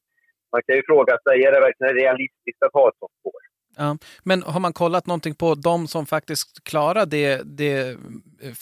man 0.52 0.62
kan 0.66 0.76
ju 0.76 0.82
fråga 0.90 1.14
sig, 1.24 1.34
är 1.46 1.52
det 1.52 1.60
verkligen 1.68 1.94
realistiskt 2.02 2.62
att 2.66 2.74
ha 2.78 2.88
ett 2.88 2.98
sånt 3.02 3.16
spår? 3.20 3.40
Ja, 3.76 3.88
men 4.30 4.42
har 4.42 4.60
man 4.60 4.72
kollat 4.72 5.06
någonting 5.06 5.34
på 5.34 5.54
de 5.54 5.86
som 5.86 6.06
faktiskt 6.06 6.64
klarar 6.64 7.06
det, 7.06 7.42
det 7.58 7.96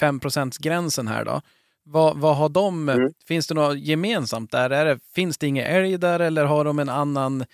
5 0.01 0.21
gränsen 0.61 1.09
här 1.09 1.25
då? 1.25 1.41
Vad, 1.85 2.17
vad 2.17 2.37
har 2.37 2.49
de, 2.49 2.89
Mm. 2.89 3.13
finns 3.29 3.47
det 3.49 3.55
något 3.55 3.79
gemensamt 3.79 4.51
där? 4.51 4.71
Är 4.71 4.85
det, 4.85 4.99
finns 5.15 5.39
det 5.39 5.47
inga 5.47 5.65
älg 5.65 5.99
där 5.99 6.21
eller 6.21 6.45
har 6.45 6.65
de 6.65 6.79
en 6.79 6.89
annan, 6.89 7.45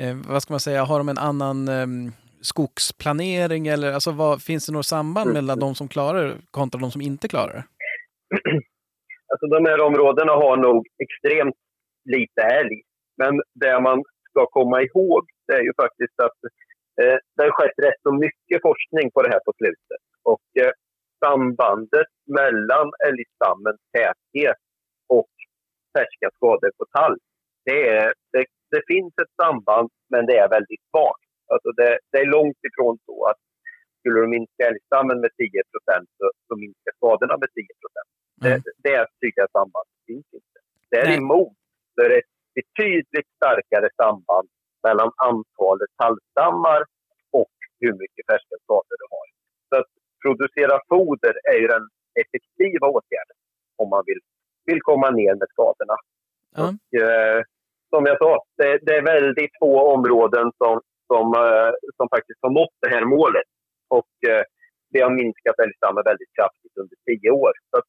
eh, 0.00 0.16
vad 0.28 0.42
ska 0.42 0.52
man 0.52 0.60
säga, 0.60 0.84
har 0.84 0.98
de 0.98 1.08
en 1.08 1.18
annan 1.18 1.68
eh, 1.68 1.86
skogsplanering 2.40 3.66
eller 3.66 3.92
alltså 3.92 4.10
vad, 4.10 4.42
finns 4.42 4.66
det 4.66 4.72
något 4.72 4.86
samband 4.86 5.30
Mm. 5.30 5.34
mellan 5.34 5.58
de 5.60 5.74
som 5.74 5.88
klarar 5.88 6.24
det 6.28 6.34
kontra 6.50 6.80
de 6.80 6.90
som 6.90 7.00
inte 7.00 7.28
klarar 7.28 7.52
det? 7.54 7.64
Alltså 9.32 9.46
de 9.46 9.64
här 9.70 9.80
områdena 9.80 10.32
har 10.32 10.56
nog 10.56 10.86
extremt 11.04 11.54
lite 12.14 12.42
älg. 12.60 12.76
Men 13.16 13.32
det 13.54 13.80
man 13.80 14.02
ska 14.30 14.46
komma 14.46 14.82
ihåg 14.82 15.22
det 15.46 15.52
är 15.52 15.62
ju 15.68 15.72
faktiskt 15.82 16.20
att 16.26 16.38
eh, 17.02 17.18
det 17.34 17.42
har 17.42 17.50
skett 17.50 17.78
rätt 17.86 18.00
så 18.02 18.12
mycket 18.24 18.62
forskning 18.68 19.06
på 19.14 19.22
det 19.22 19.30
här 19.34 19.42
på 19.46 19.52
slutet. 19.60 20.02
Och 20.32 20.46
eh, 20.62 20.72
sambandet 21.24 22.12
mellan 22.38 22.88
älgstammens 23.08 23.80
täthet 23.94 24.60
och 25.16 25.32
färska 25.96 26.28
skador 26.36 26.70
på 26.78 26.84
tall, 26.96 27.16
det, 27.64 27.88
är, 27.88 28.12
det, 28.32 28.44
det 28.70 28.82
finns 28.92 29.14
ett 29.22 29.34
samband 29.42 29.90
men 30.12 30.26
det 30.26 30.36
är 30.38 30.48
väldigt 30.48 30.84
svagt. 30.90 31.30
Alltså 31.52 31.70
det, 31.78 31.98
det 32.10 32.18
är 32.18 32.34
långt 32.36 32.60
ifrån 32.68 32.98
så 33.06 33.16
att 33.30 33.40
skulle 33.98 34.20
du 34.20 34.26
minska 34.26 34.62
älgstammen 34.70 35.20
med 35.20 35.30
10 35.36 35.62
så, 36.18 36.30
så 36.48 36.56
minskar 36.56 36.92
skadorna 36.96 37.36
med 37.42 37.48
10% 37.48 38.14
det, 38.40 38.48
Mm. 38.48 38.62
det 38.86 39.06
tydliga 39.20 39.46
sambandet 39.52 39.98
finns 40.06 40.28
inte. 40.38 40.58
Däremot 40.90 41.56
så 41.94 41.98
är 42.04 42.08
det 42.08 42.18
ett 42.18 42.34
betydligt 42.54 43.30
starkare 43.36 43.88
samband 43.96 44.48
mellan 44.86 45.10
antalet 45.30 45.90
tallstammar 46.02 46.80
och 47.40 47.54
hur 47.80 47.92
mycket 48.02 48.26
färska 48.30 48.56
skador 48.64 48.96
du 49.02 49.06
har. 49.16 49.26
Så 49.68 49.74
att 49.80 49.90
producera 50.24 50.76
foder 50.88 51.34
är 51.52 51.58
ju 51.62 51.66
den 51.66 51.84
effektiva 52.22 52.86
åtgärden 52.96 53.36
om 53.76 53.88
man 53.94 54.02
vill, 54.06 54.20
vill 54.68 54.82
komma 54.90 55.10
ner 55.10 55.34
med 55.40 55.48
skadorna. 55.54 55.96
Ja. 56.56 56.64
Och, 56.68 57.00
eh, 57.00 57.42
som 57.92 58.06
jag 58.06 58.18
sa, 58.18 58.32
det, 58.56 58.78
det 58.86 58.94
är 58.96 59.02
väldigt 59.02 59.54
få 59.60 59.72
områden 59.94 60.46
som, 60.60 60.80
som, 61.06 61.26
eh, 61.44 61.72
som 61.96 62.06
faktiskt 62.14 62.40
har 62.42 62.50
nått 62.50 62.76
det 62.82 62.90
här 62.94 63.04
målet. 63.04 63.48
Och 63.88 64.14
eh, 64.30 64.44
det 64.92 65.00
har 65.00 65.10
minskat 65.10 65.58
älgstammen 65.64 66.02
väldigt 66.10 66.32
kraftigt 66.38 66.76
under 66.82 66.96
tio 67.06 67.30
år. 67.30 67.52
Så 67.70 67.76
att, 67.78 67.88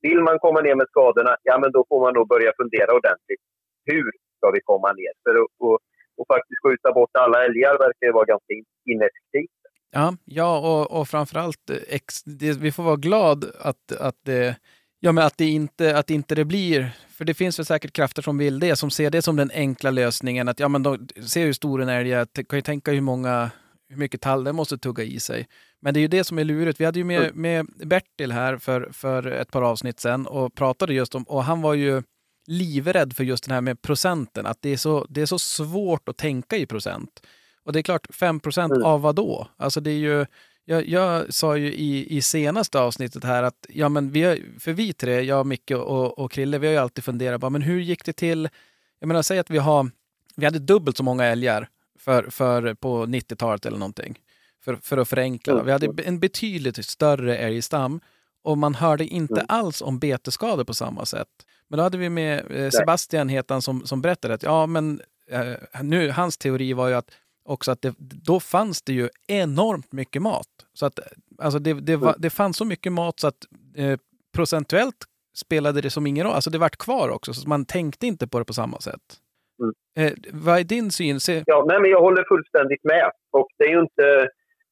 vill 0.00 0.20
man 0.28 0.38
komma 0.38 0.60
ner 0.60 0.74
med 0.74 0.88
skadorna, 0.88 1.36
ja 1.42 1.58
men 1.58 1.72
då 1.72 1.84
får 1.88 2.00
man 2.00 2.14
nog 2.14 2.28
börja 2.28 2.52
fundera 2.60 2.90
ordentligt. 2.98 3.44
Hur 3.84 4.10
ska 4.36 4.50
vi 4.50 4.60
komma 4.60 4.92
ner? 4.92 5.12
För 5.24 5.34
att 5.40 5.50
och, 5.58 5.78
och 6.18 6.26
faktiskt 6.34 6.62
skjuta 6.64 6.92
bort 6.92 7.10
alla 7.12 7.44
älgar 7.44 7.78
verkar 7.78 8.06
ju 8.06 8.12
vara 8.12 8.24
ganska 8.24 8.52
in- 8.54 8.92
ineffektivt. 8.92 9.58
Ja, 9.90 10.16
ja 10.24 10.58
och, 10.58 11.00
och 11.00 11.08
framförallt, 11.08 11.70
eh, 11.70 11.76
ex, 11.88 12.22
det, 12.22 12.58
vi 12.58 12.72
får 12.72 12.82
vara 12.82 12.96
glad 12.96 13.44
att, 13.60 13.92
att, 13.92 14.16
det, 14.24 14.56
ja, 15.00 15.12
men 15.12 15.24
att, 15.24 15.38
det 15.38 15.44
inte, 15.44 15.98
att 15.98 16.10
inte 16.10 16.34
det 16.34 16.44
blir, 16.44 16.90
för 17.08 17.24
det 17.24 17.34
finns 17.34 17.58
väl 17.58 17.66
säkert 17.66 17.92
krafter 17.92 18.22
som 18.22 18.38
vill 18.38 18.58
det, 18.60 18.76
som 18.76 18.90
ser 18.90 19.10
det 19.10 19.22
som 19.22 19.36
den 19.36 19.50
enkla 19.54 19.90
lösningen. 19.90 20.48
Att 20.48 20.60
ja, 20.60 20.68
men 20.68 20.82
då, 20.82 20.98
se 21.26 21.44
hur 21.44 21.52
stor 21.52 21.82
en 21.82 21.88
älg 21.88 22.12
är, 22.12 22.26
kan 22.44 22.58
ju 22.58 22.62
tänka 22.62 22.90
hur 22.92 23.00
många 23.00 23.50
hur 23.88 23.96
mycket 23.96 24.20
tall 24.20 24.44
den 24.44 24.56
måste 24.56 24.78
tugga 24.78 25.04
i 25.04 25.20
sig. 25.20 25.46
Men 25.80 25.94
det 25.94 26.00
är 26.00 26.02
ju 26.02 26.08
det 26.08 26.24
som 26.24 26.38
är 26.38 26.44
lurigt. 26.44 26.80
Vi 26.80 26.84
hade 26.84 26.98
ju 26.98 27.04
med, 27.04 27.34
med 27.34 27.66
Bertil 27.84 28.32
här 28.32 28.56
för, 28.56 28.88
för 28.92 29.26
ett 29.26 29.50
par 29.50 29.62
avsnitt 29.62 30.00
sedan 30.00 30.26
och 30.26 30.54
pratade 30.54 30.94
just 30.94 31.14
om, 31.14 31.22
och 31.22 31.44
han 31.44 31.62
var 31.62 31.74
ju 31.74 32.02
livrädd 32.48 33.16
för 33.16 33.24
just 33.24 33.44
det 33.48 33.54
här 33.54 33.60
med 33.60 33.82
procenten, 33.82 34.46
att 34.46 34.62
det 34.62 34.70
är 34.70 34.76
så, 34.76 35.06
det 35.08 35.20
är 35.22 35.26
så 35.26 35.38
svårt 35.38 36.08
att 36.08 36.16
tänka 36.16 36.56
i 36.56 36.66
procent. 36.66 37.22
Och 37.64 37.72
det 37.72 37.78
är 37.78 37.82
klart, 37.82 38.06
5 38.14 38.40
procent 38.40 38.72
Mm. 38.72 38.84
av 38.84 39.00
vad 39.00 39.14
då? 39.14 39.48
Alltså 39.56 39.80
det 39.80 39.90
är 39.90 39.98
ju, 39.98 40.26
jag, 40.64 40.88
jag 40.88 41.34
sa 41.34 41.56
ju 41.56 41.72
i, 41.74 42.16
i 42.16 42.22
senaste 42.22 42.78
avsnittet 42.80 43.24
här 43.24 43.42
att, 43.42 43.66
ja 43.68 43.88
men 43.88 44.10
vi 44.10 44.22
har, 44.22 44.38
för 44.58 44.72
vi 44.72 44.92
tre, 44.92 45.20
jag, 45.20 45.46
Micke 45.46 45.70
och, 45.70 46.18
och 46.18 46.32
Krille, 46.32 46.58
vi 46.58 46.66
har 46.66 46.72
ju 46.72 46.78
alltid 46.80 47.04
funderat 47.04 47.40
på, 47.40 47.50
men 47.50 47.62
hur 47.62 47.80
gick 47.80 48.04
det 48.04 48.12
till? 48.12 48.48
Jag 49.00 49.08
menar, 49.08 49.22
säg 49.22 49.38
att 49.38 49.50
vi 49.50 49.58
har, 49.58 49.90
vi 50.36 50.44
hade 50.44 50.58
dubbelt 50.58 50.96
så 50.96 51.02
många 51.02 51.24
älgar 51.24 51.68
för, 51.98 52.30
för 52.30 52.74
på 52.74 53.06
90-talet 53.06 53.66
eller 53.66 53.78
någonting. 53.78 54.18
för, 54.64 54.76
för 54.82 54.98
att 54.98 55.08
förenkla. 55.08 55.52
Mm. 55.52 55.66
Vi 55.66 55.72
hade 55.72 56.02
en 56.02 56.20
betydligt 56.20 56.84
större 56.86 57.36
älgstam 57.36 58.00
och 58.42 58.58
man 58.58 58.74
hörde 58.74 59.04
inte 59.06 59.34
Mm. 59.34 59.46
alls 59.48 59.82
om 59.82 59.98
betesskador 59.98 60.64
på 60.64 60.74
samma 60.74 61.04
sätt. 61.06 61.28
Men 61.68 61.76
då 61.76 61.82
hade 61.82 61.98
vi 61.98 62.10
med 62.10 62.50
eh, 62.50 62.70
Sebastian 62.70 63.28
hetan 63.28 63.62
som, 63.62 63.86
som 63.86 64.02
berättade 64.02 64.34
att 64.34 64.42
ja, 64.42 64.66
men 64.66 65.00
eh, 65.30 65.82
nu, 65.82 66.10
hans 66.10 66.38
teori 66.38 66.72
var 66.72 66.88
ju 66.88 66.94
att 66.94 67.10
också 67.44 67.70
att 67.70 67.82
det, 67.82 67.94
då 67.98 68.40
fanns 68.40 68.82
det 68.82 68.92
ju 68.92 69.08
enormt 69.28 69.92
mycket 69.92 70.22
mat. 70.22 70.48
Så 70.72 70.86
att 70.86 71.00
alltså 71.38 71.58
det, 71.58 71.74
det, 71.74 71.96
var, 71.96 72.14
det 72.18 72.30
fanns 72.30 72.56
så 72.56 72.64
mycket 72.64 72.92
mat 72.92 73.20
så 73.20 73.26
att 73.26 73.46
eh, 73.76 73.98
procentuellt 74.36 75.04
spelade 75.36 75.80
det 75.80 75.90
som 75.90 76.06
ingen 76.06 76.26
roll. 76.26 76.34
Alltså 76.34 76.50
det 76.50 76.58
vart 76.58 76.76
kvar 76.76 77.08
också, 77.08 77.32
så 77.32 77.48
man 77.48 77.64
tänkte 77.64 78.06
inte 78.06 78.28
på 78.28 78.38
det 78.38 78.44
på 78.44 78.52
samma 78.52 78.80
sätt. 78.80 79.06
Mm. 79.62 79.74
Eh, 79.98 80.12
vad 80.32 80.58
är 80.58 80.64
din 80.64 80.90
syn? 80.90 81.20
Se, 81.20 81.42
Ja, 81.46 81.64
nej, 81.68 81.80
men 81.80 81.90
jag 81.90 82.00
håller 82.00 82.24
fullständigt 82.28 82.84
med. 82.84 83.10
Och 83.30 83.48
det 83.58 83.64
är 83.64 83.72
ju 83.76 83.80
inte, 83.80 84.28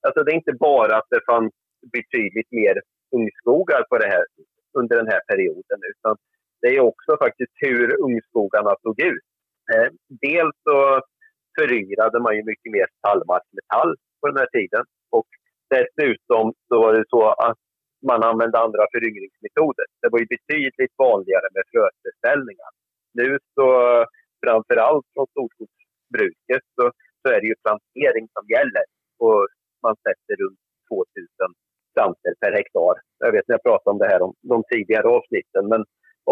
alltså 0.07 0.25
det 0.25 0.33
är 0.33 0.35
inte 0.35 0.53
bara 0.53 0.97
att 0.97 1.07
det 1.11 1.21
fanns 1.27 1.53
betydligt 1.93 2.51
mer 2.51 2.81
ungskogar 3.17 3.83
på 3.91 3.99
det 3.99 4.07
här, 4.07 4.25
under 4.79 4.97
den 4.97 5.07
här 5.07 5.21
perioden, 5.31 5.79
utan 5.93 6.17
det 6.67 6.77
är 6.77 6.91
också 6.93 7.13
faktiskt 7.25 7.55
hur 7.67 7.87
ungskogarna 8.07 8.73
såg 8.83 8.97
ut. 9.11 9.27
Eh, 9.73 9.89
dels 10.27 10.57
så 10.69 10.79
föryngrade 11.59 12.19
man 12.25 12.37
ju 12.37 12.43
mycket 12.53 12.71
mer 12.77 12.89
tallmark 13.05 13.47
med 13.57 13.65
tall 13.73 13.93
på 14.21 14.25
den 14.31 14.39
här 14.43 14.51
tiden. 14.57 14.85
Och 15.17 15.29
dessutom 15.75 16.45
så 16.69 16.75
var 16.83 16.93
det 16.97 17.05
så 17.15 17.23
att 17.47 17.61
man 18.11 18.21
använde 18.31 18.59
andra 18.59 18.85
föryngringsmetoder. 18.93 19.87
Det 20.01 20.09
var 20.13 20.19
ju 20.23 20.29
betydligt 20.37 20.95
vanligare 21.07 21.49
med 21.57 21.65
fröställningar. 21.71 22.71
Nu 23.19 23.29
så, 23.57 23.69
framför 24.45 24.77
allt 24.87 25.07
från 25.13 25.27
storskogsbruket, 25.33 26.65
så, 26.77 26.85
så 27.23 27.27
är 27.35 27.39
det 27.41 27.49
ju 27.53 27.57
plantering 27.67 28.27
som 28.37 28.45
gäller. 28.55 28.87
Och 29.25 29.41
man 29.85 29.95
sätter 30.07 30.35
runt 30.43 30.63
2000 30.89 31.51
plantor 31.95 32.35
per 32.41 32.53
hektar. 32.59 32.97
Jag 33.25 33.33
vet 33.35 33.47
när 33.49 33.57
jag 33.59 33.67
pratade 33.69 33.93
om 33.95 34.01
det 34.03 34.11
här 34.13 34.23
om 34.27 34.33
de 34.53 34.57
tidigare 34.73 35.07
avsnitten, 35.17 35.65
men 35.73 35.83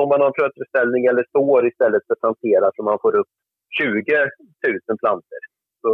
om 0.00 0.08
man 0.08 0.20
har 0.20 0.28
en 0.28 0.38
frötillställning 0.40 1.02
eller 1.10 1.24
sår 1.32 1.62
istället 1.70 2.02
för 2.06 2.14
plantera 2.22 2.66
så 2.76 2.82
man 2.82 2.98
får 3.02 3.14
upp 3.20 3.30
20 3.78 4.16
000 4.88 4.98
plantor, 5.02 5.42
så, 5.82 5.90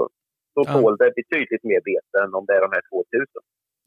så 0.54 0.60
Ja. 0.66 0.72
tål 0.72 0.96
det 0.96 1.12
betydligt 1.20 1.64
mer 1.70 1.80
bete 1.88 2.16
än 2.24 2.34
om 2.34 2.44
det 2.46 2.52
är 2.56 2.60
de 2.60 2.70
här 2.76 2.82
2000. 2.90 3.26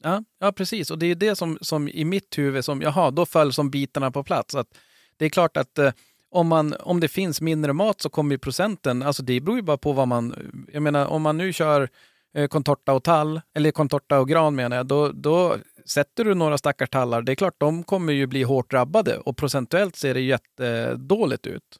Ja, 0.02 0.24
ja, 0.40 0.52
precis. 0.52 0.90
Och 0.90 0.98
det 0.98 1.06
är 1.06 1.14
det 1.14 1.36
som, 1.36 1.58
som 1.60 1.88
i 1.88 2.04
mitt 2.04 2.38
huvud, 2.38 2.64
som, 2.64 2.82
jaha, 2.82 3.10
då 3.10 3.26
föll 3.26 3.52
som 3.52 3.70
bitarna 3.70 4.10
på 4.10 4.22
plats. 4.24 4.54
Att 4.54 4.68
det 5.16 5.24
är 5.24 5.30
klart 5.30 5.56
att 5.56 5.78
eh, 5.78 5.92
om, 6.30 6.48
man, 6.48 6.74
om 6.80 7.00
det 7.00 7.08
finns 7.08 7.40
mindre 7.40 7.72
mat 7.72 8.00
så 8.00 8.08
kommer 8.10 8.34
ju 8.34 8.38
procenten, 8.38 9.02
alltså 9.02 9.22
det 9.22 9.40
beror 9.40 9.56
ju 9.56 9.62
bara 9.62 9.76
på 9.78 9.92
vad 9.92 10.08
man, 10.08 10.34
jag 10.72 10.82
menar 10.82 11.06
om 11.06 11.22
man 11.22 11.36
nu 11.36 11.52
kör 11.52 11.88
eh, 12.36 12.48
contorta 12.48 12.92
och 12.92 13.04
tall, 13.04 13.40
eller 13.56 13.70
contorta 13.70 14.20
och 14.20 14.28
gran 14.28 14.54
menar 14.54 14.76
jag, 14.76 14.86
då, 14.86 15.08
då 15.08 15.56
sätter 15.88 16.24
du 16.24 16.34
några 16.34 16.58
stackars 16.58 16.90
tallar, 16.90 17.22
det 17.22 17.32
är 17.32 17.36
klart 17.36 17.54
de 17.58 17.82
kommer 17.82 18.12
ju 18.12 18.26
bli 18.26 18.42
hårt 18.42 18.70
drabbade 18.70 19.18
och 19.18 19.36
procentuellt 19.36 19.96
ser 19.96 20.14
det 20.14 20.20
jättedåligt 20.20 21.46
ut. 21.46 21.78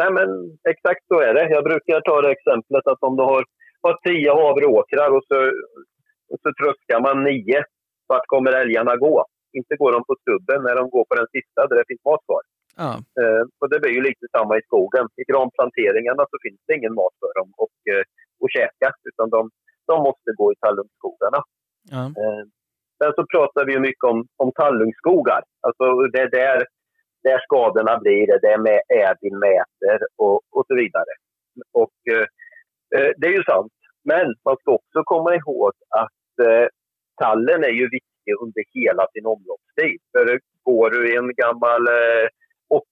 Nej, 0.00 0.10
men 0.18 0.28
exakt 0.72 1.04
så 1.10 1.16
är 1.28 1.34
det. 1.34 1.44
Jag 1.56 1.64
brukar 1.64 2.00
ta 2.00 2.16
det 2.22 2.32
exemplet 2.38 2.86
att 2.86 3.02
om 3.08 3.16
du 3.16 3.22
har, 3.22 3.42
har 3.84 3.94
tio 4.08 4.30
havreåkrar 4.40 5.10
och 5.16 5.24
så, 5.28 5.38
och 6.30 6.38
så 6.42 6.48
tröskar 6.58 7.00
man 7.06 7.16
nio, 7.24 7.60
vart 8.06 8.26
kommer 8.26 8.52
älgarna 8.62 8.96
gå? 8.96 9.26
Inte 9.58 9.76
går 9.76 9.92
de 9.92 10.00
på 10.10 10.14
stubben 10.22 10.62
när 10.66 10.74
de 10.80 10.84
går 10.94 11.04
på 11.10 11.14
den 11.20 11.28
sista 11.36 11.60
där 11.68 11.76
det 11.76 11.88
finns 11.90 12.04
mat 12.04 12.22
kvar. 12.26 12.42
Ja, 12.82 12.92
Eh, 13.20 13.42
och 13.60 13.68
det 13.70 13.78
blir 13.82 13.94
ju 13.98 14.02
lite 14.10 14.26
samma 14.36 14.52
i 14.58 14.62
skogen. 14.68 15.06
I 15.20 15.24
granplanteringarna 15.30 16.22
så 16.30 16.36
finns 16.44 16.60
det 16.66 16.74
ingen 16.78 16.94
mat 17.00 17.14
för 17.22 17.32
dem 17.38 17.48
och, 17.64 17.76
eh, 17.92 18.04
att 18.42 18.52
käka, 18.56 18.88
utan 19.10 19.26
de, 19.34 19.40
de 19.90 19.96
måste 20.08 20.30
gå 20.40 20.46
i 20.52 20.56
tallungskogarna. 20.64 21.40
ja, 21.94 22.02
Eh, 22.22 22.44
sen 22.98 23.12
så 23.16 23.26
pratar 23.26 23.64
vi 23.64 23.72
ju 23.72 23.80
mycket 23.80 24.04
om, 24.04 24.26
om 24.36 24.52
tallungskogar. 24.52 25.42
Alltså 25.60 25.84
det 26.12 26.20
är 26.20 26.30
där, 26.30 26.66
där 27.22 27.38
skadorna 27.38 27.98
blir, 27.98 28.26
det 28.42 28.52
är 28.52 28.58
med 28.58 28.80
ädin 28.88 29.38
mäter 29.38 29.98
och, 30.16 30.40
och 30.50 30.64
så 30.68 30.74
vidare. 30.74 31.12
Och 31.72 31.96
eh, 32.10 32.26
eh, 32.96 33.10
det 33.16 33.26
är 33.26 33.32
ju 33.32 33.42
sant. 33.42 33.72
Men 34.04 34.34
man 34.44 34.56
ska 34.56 34.72
också 34.72 35.02
komma 35.04 35.34
ihåg 35.34 35.72
att 35.88 36.46
eh, 36.48 36.66
tallen 37.22 37.64
är 37.64 37.74
ju 37.80 37.88
viktig 37.88 38.32
under 38.40 38.62
hela 38.74 39.06
sin 39.12 39.26
omloppstid. 39.26 40.00
För 40.12 40.40
går 40.62 40.90
du 40.90 41.12
i 41.12 41.16
en 41.16 41.30
gammal 41.34 41.82
eh, 41.86 42.26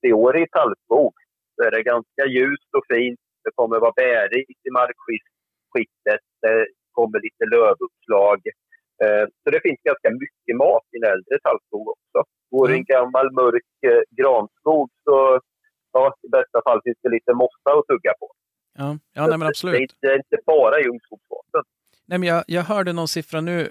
80-årig 0.07 0.51
tallskog 0.51 1.15
så 1.55 1.63
är 1.67 1.71
det 1.71 1.83
ganska 1.83 2.25
ljust 2.27 2.71
och 2.77 2.87
fint. 2.95 3.21
Det 3.45 3.51
kommer 3.55 3.79
vara 3.81 3.93
bärigt 3.97 4.67
i 4.67 4.71
markskiktet. 4.71 6.25
Det 6.41 6.67
kommer 6.93 7.19
lite 7.21 7.45
lövuppslag. 7.57 8.41
Eh, 9.03 9.25
Så 9.43 9.51
det 9.55 9.61
finns 9.67 9.81
ganska 9.91 10.11
mycket 10.23 10.55
mat 10.65 10.85
i 10.93 10.97
en 11.01 11.07
äldre 11.13 11.35
tallskog 11.47 11.89
också. 11.95 12.19
Går 12.51 12.69
det 12.69 12.75
en 12.75 12.85
gammal 12.85 13.33
mörk 13.33 13.71
eh, 13.87 14.03
granskog 14.21 14.91
så 15.05 15.41
ja, 15.93 16.15
i 16.27 16.29
bästa 16.29 16.59
fall 16.67 16.81
finns 16.85 16.99
det 17.03 17.09
lite 17.17 17.33
mossa 17.35 17.71
att 17.79 17.87
tugga 17.87 18.13
på. 18.21 18.27
ja, 18.79 18.99
ja 19.15 19.21
nej, 19.27 19.31
men 19.31 19.41
Det 19.41 19.47
är 19.47 19.49
absolut. 19.49 19.81
inte, 19.81 19.95
det 20.01 20.09
är 20.09 20.17
inte 20.17 20.39
bara 20.47 20.81
i 20.81 20.85
ungskogsfasen. 20.89 21.63
Nej, 22.07 22.19
men 22.19 22.29
jag, 22.29 22.45
jag 22.47 22.63
hörde 22.63 22.93
någon 22.93 23.09
siffra 23.09 23.41
nu, 23.41 23.69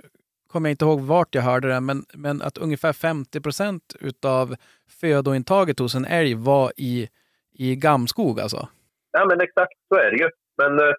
kommer 0.48 0.70
jag 0.70 0.74
inte 0.74 0.86
ihåg 0.86 1.02
vart 1.02 1.36
jag 1.36 1.42
hörde 1.42 1.68
den, 1.68 1.86
men, 1.86 1.98
men 2.14 2.42
att 2.42 2.58
ungefär 2.58 2.94
50 2.94 3.42
procent 3.42 3.96
utav 4.02 4.56
födointaget 5.02 5.80
hos 5.80 5.96
en 5.96 6.06
älg 6.06 6.34
var 6.36 6.72
i, 6.78 7.08
i 7.54 7.76
gamskog 7.76 8.40
alltså. 8.40 8.68
Ja, 9.12 9.26
men 9.26 9.42
exakt 9.42 9.74
så 9.90 9.96
är 9.96 10.12
det 10.12 10.18
ju. 10.24 10.30
Men 10.58 10.80
eh, 10.80 10.94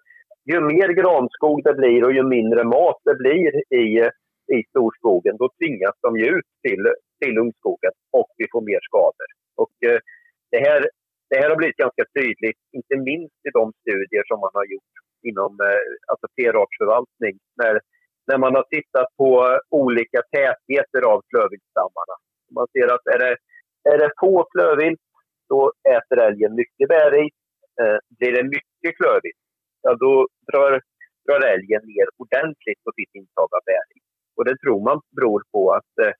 ju 0.45 0.59
mer 0.61 0.89
granskog 0.89 1.63
det 1.63 1.73
blir 1.73 2.03
och 2.05 2.13
ju 2.13 2.23
mindre 2.23 2.63
mat 2.63 2.97
det 3.03 3.15
blir 3.15 3.73
i, 3.73 4.09
i 4.57 4.59
storskogen, 4.69 5.37
då 5.37 5.49
tvingas 5.59 5.95
de 6.05 6.09
ju 6.21 6.25
ut 6.37 6.49
till, 6.65 6.83
till 7.21 7.37
ungskogen 7.43 7.93
och 8.19 8.29
vi 8.37 8.45
får 8.51 8.61
mer 8.61 8.81
skador. 8.89 9.29
Och 9.63 9.75
eh, 9.89 9.99
det 10.51 10.61
här, 10.67 10.81
det 11.29 11.37
här 11.41 11.49
har 11.49 11.57
blivit 11.61 11.83
ganska 11.85 12.05
tydligt, 12.19 12.59
inte 12.77 12.95
minst 13.09 13.39
i 13.47 13.49
de 13.59 13.65
studier 13.81 14.23
som 14.29 14.39
man 14.39 14.53
har 14.59 14.65
gjort 14.73 14.93
inom 15.29 15.51
eh, 15.67 15.83
alltså 16.11 16.25
flerartsförvaltning, 16.35 17.35
när, 17.61 17.75
när 18.27 18.37
man 18.43 18.55
har 18.57 18.65
tittat 18.75 19.09
på 19.21 19.59
olika 19.69 20.19
tätheter 20.35 21.01
av 21.11 21.19
klövviltstammarna. 21.29 22.15
Man 22.57 22.67
ser 22.73 22.87
att 22.95 23.05
är 23.15 23.19
det, 23.25 23.35
är 23.91 23.97
det 23.97 24.11
få 24.21 24.33
klövvilt, 24.53 25.03
då 25.49 25.71
äter 25.95 26.17
älgen 26.27 26.55
mycket 26.61 26.87
bärris. 26.95 27.35
Eh, 27.81 27.97
blir 28.17 28.33
det 28.37 28.43
mycket 28.43 28.97
klövvilt, 28.97 29.43
ja, 29.81 29.91
då 30.03 30.27
drar, 30.51 30.71
drar 31.25 31.41
älgen 31.53 31.81
ner 31.91 32.07
ordentligt 32.23 32.81
på 32.85 32.91
sitt 32.97 33.13
intag 33.19 33.49
av 33.57 33.63
bäring. 33.71 34.01
Och 34.35 34.45
det 34.45 34.57
tror 34.57 34.83
man 34.89 35.01
beror 35.15 35.43
på 35.51 35.71
att 35.71 35.93
eh, 36.01 36.13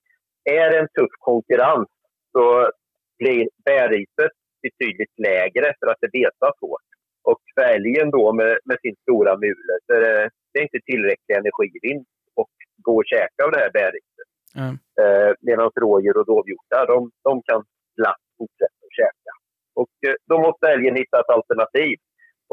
är 0.58 0.70
det 0.70 0.78
en 0.78 0.88
tuff 0.88 1.14
konkurrens 1.18 1.88
så 2.32 2.70
blir 3.18 3.48
bärriset 3.64 4.34
betydligt 4.62 5.18
lägre 5.18 5.74
för 5.78 5.86
att 5.90 6.00
det 6.00 6.12
betas 6.12 6.56
hårt. 6.60 6.88
Och 7.30 7.40
för 7.54 7.62
älgen 7.62 8.10
då 8.10 8.32
med, 8.32 8.58
med 8.64 8.78
sin 8.80 8.96
stora 9.02 9.36
mule 9.36 9.74
så 9.86 9.92
det, 9.92 10.30
det 10.52 10.58
är 10.58 10.62
inte 10.68 10.86
tillräcklig 10.90 11.36
energivinst 11.36 12.10
att 12.40 12.56
gå 12.86 12.94
och 12.96 13.06
käka 13.06 13.40
av 13.44 13.50
det 13.52 13.62
här 13.64 13.72
bärriset. 13.80 14.28
Ja. 14.60 14.68
Eh, 15.00 15.32
Medan 15.40 15.70
rådjur 15.82 16.16
och 16.20 16.26
dovhjortar, 16.26 16.86
de, 16.92 17.10
de 17.28 17.42
kan 17.48 17.60
glatt 17.96 18.24
fortsätta 18.38 18.80
att 18.86 18.98
käka. 19.00 19.32
Och 19.80 19.94
eh, 20.06 20.16
då 20.30 20.36
måste 20.46 20.72
älgen 20.74 20.96
hitta 20.96 21.20
ett 21.20 21.34
alternativ. 21.36 21.96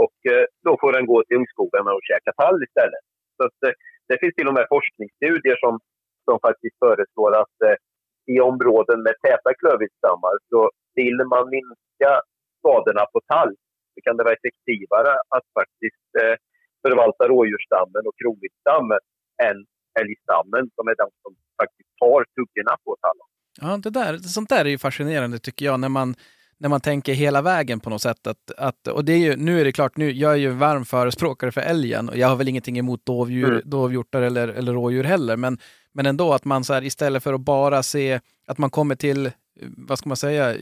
Och 0.04 0.18
eh, 0.34 0.46
då 0.66 0.72
får 0.82 0.92
den 0.94 1.06
gå 1.06 1.24
till 1.24 1.38
ungskogarna 1.38 1.92
och 1.98 2.08
käka 2.10 2.32
tall 2.42 2.64
istället. 2.68 3.06
Så 3.38 3.44
att, 3.48 3.60
det 4.12 4.20
finns 4.22 4.36
till 4.38 4.50
och 4.52 4.58
med 4.60 4.66
forskningsstudier 4.76 5.58
som, 5.64 5.74
som 6.28 6.38
faktiskt 6.48 6.78
föreslår 6.86 7.32
att 7.44 7.58
eh, 7.68 7.78
i 8.34 8.36
områden 8.52 9.00
med 9.08 9.16
täta 9.26 9.52
klövviltstammar 9.60 10.36
så 10.52 10.60
vill 11.00 11.20
man 11.34 11.44
minska 11.56 12.12
skadorna 12.60 13.04
på 13.14 13.20
tall 13.32 13.52
så 13.94 13.98
kan 14.06 14.18
det 14.18 14.24
vara 14.28 14.38
effektivare 14.40 15.14
att 15.36 15.48
faktiskt 15.60 16.10
eh, 16.22 16.36
förvalta 16.84 17.24
rådjursstammen 17.34 18.04
och 18.08 18.16
kronviltstammen 18.22 19.02
än 19.48 19.58
älgstammen 20.02 20.64
som 20.76 20.84
är 20.92 20.96
den 21.02 21.12
som 21.24 21.32
faktiskt 21.62 21.92
tar 22.02 22.22
tuggorna 22.36 22.74
på 22.86 22.92
tallen. 23.04 23.28
Ja, 23.62 23.70
det 23.86 23.94
där, 24.00 24.14
sånt 24.38 24.50
där 24.50 24.66
är 24.66 24.70
ju 24.70 24.78
fascinerande 24.88 25.40
tycker 25.40 25.66
jag, 25.66 25.80
när 25.80 25.90
man, 25.90 26.16
när 26.62 26.70
man 26.70 26.82
tänker 26.82 27.14
hela 27.14 27.42
vägen 27.42 27.80
på 27.80 27.90
något 27.90 28.02
sätt. 28.02 28.28
Att, 28.28 28.52
att, 28.58 28.88
och 28.88 29.06
det 29.06 29.14
är 29.14 29.18
ju, 29.18 29.36
nu 29.36 29.62
är 29.62 29.66
det 29.66 29.72
klart, 29.72 29.98
nu, 29.98 30.12
jag 30.12 30.32
är 30.32 30.36
ju 30.38 30.50
varm 30.50 30.86
förespråkare 30.86 31.52
för 31.52 31.62
älgen 31.62 32.10
och 32.10 32.18
jag 32.18 32.28
har 32.28 32.36
väl 32.36 32.48
ingenting 32.48 32.78
emot 32.80 33.06
dovdjur, 33.06 33.50
Mm. 33.50 33.62
dovhjortar 33.66 34.22
eller, 34.22 34.48
eller 34.48 34.74
rådjur 34.74 35.04
heller. 35.04 35.38
Men, 35.38 35.58
men 35.94 36.06
ändå 36.06 36.34
att 36.34 36.46
man 36.46 36.64
så 36.64 36.74
här, 36.74 36.84
istället 36.84 37.24
för 37.24 37.34
att 37.34 37.42
bara 37.42 37.84
se 37.84 38.20
att 38.48 38.58
man 38.58 38.70
kommer 38.70 38.96
till, 38.96 39.32
vad 39.62 40.00
ska 40.00 40.10
man 40.10 40.18
säga, 40.18 40.56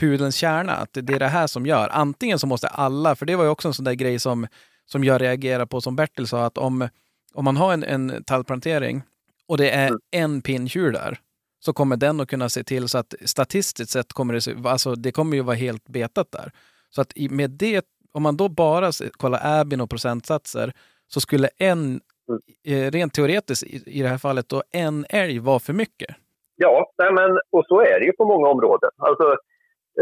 pudelns 0.00 0.36
kärna, 0.36 0.72
att 0.72 0.92
det 0.92 1.00
det 1.00 1.12
är 1.14 1.18
det 1.18 1.28
här 1.28 1.46
som 1.46 1.66
gör. 1.66 1.88
Antingen 1.92 2.38
så 2.38 2.46
måste 2.46 2.68
alla, 2.68 3.16
för 3.16 3.26
det 3.26 3.36
var 3.36 3.44
ju 3.44 3.50
också 3.50 3.68
en 3.68 3.74
sån 3.74 3.84
där 3.84 3.92
grej 3.94 4.18
som, 4.18 4.46
som 4.86 5.04
jag 5.04 5.20
reagerar 5.20 5.66
på, 5.66 5.80
som 5.80 5.96
Bertil 5.96 6.26
sa, 6.26 6.44
att 6.46 6.58
om, 6.58 6.88
om 7.34 7.44
man 7.44 7.56
har 7.56 7.72
en, 7.72 7.84
en 7.84 8.24
tallplantering 8.26 9.02
och 9.48 9.56
det 9.58 9.70
är 9.70 9.88
Mm. 9.88 10.00
en 10.12 10.42
pinntjur 10.42 10.92
där, 10.92 11.18
så 11.64 11.72
kommer 11.72 11.96
den 11.96 12.20
att 12.20 12.28
kunna 12.28 12.48
se 12.48 12.64
till 12.64 12.88
så 12.88 12.98
att 12.98 13.14
statistiskt 13.24 13.90
sett 13.92 14.12
kommer 14.12 14.34
det, 14.34 14.40
se- 14.40 14.54
alltså 14.64 14.94
det 14.94 15.12
kommer 15.12 15.36
ju 15.36 15.42
vara 15.42 15.56
helt 15.56 15.88
betat 15.88 16.32
där. 16.32 16.52
Så 16.90 17.00
att 17.00 17.12
med 17.30 17.50
det, 17.50 17.84
om 18.12 18.22
man 18.22 18.36
då 18.36 18.48
bara 18.48 18.90
kollar 19.12 19.60
Abin 19.60 19.80
och 19.80 19.90
procentsatser, 19.90 20.72
så 21.06 21.20
skulle 21.20 21.48
en 21.58 22.00
Mm. 22.28 22.40
eh, 22.86 22.90
rent 22.90 23.14
teoretiskt 23.14 23.62
i, 23.86 24.02
det 24.02 24.08
här 24.08 24.18
fallet 24.18 24.48
då 24.48 24.62
en 24.70 25.06
älg 25.08 25.38
var 25.38 25.58
för 25.58 25.72
mycket? 25.72 26.16
Ja, 26.56 26.90
nej 26.98 27.12
men, 27.12 27.30
och 27.50 27.64
så 27.68 27.80
är 27.80 28.00
det 28.00 28.06
ju 28.06 28.12
på 28.12 28.24
många 28.24 28.48
områden. 28.48 28.90
Alltså, 28.96 29.26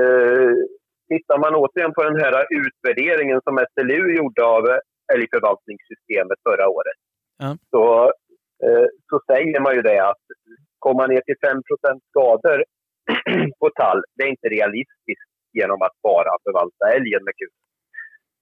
eh, 0.00 0.52
tittar 1.08 1.38
man 1.38 1.54
återigen 1.54 1.94
på 1.94 2.02
den 2.02 2.16
här 2.20 2.46
utvärderingen 2.60 3.40
som 3.44 3.58
SLU 3.74 4.16
gjorde 4.16 4.44
av 4.44 4.64
älgförvaltningssystemet 5.14 6.38
förra 6.48 6.68
året, 6.68 6.98
Ja. 7.38 7.56
så, 7.70 8.04
eh, 8.66 8.86
så 9.10 9.20
säger 9.26 9.60
man 9.60 9.74
ju 9.74 9.82
det 9.82 9.98
att 10.10 10.24
komma 10.86 11.06
ner 11.06 11.22
till 11.26 11.40
5 11.46 11.62
skador 12.10 12.58
på 13.60 13.66
tall, 13.80 14.00
det 14.14 14.22
är 14.24 14.30
inte 14.36 14.48
realistiskt 14.58 15.30
genom 15.58 15.82
att 15.86 15.96
bara 16.02 16.32
förvalta 16.44 16.84
älgen 16.96 17.22
med 17.24 17.34
kul. 17.40 17.54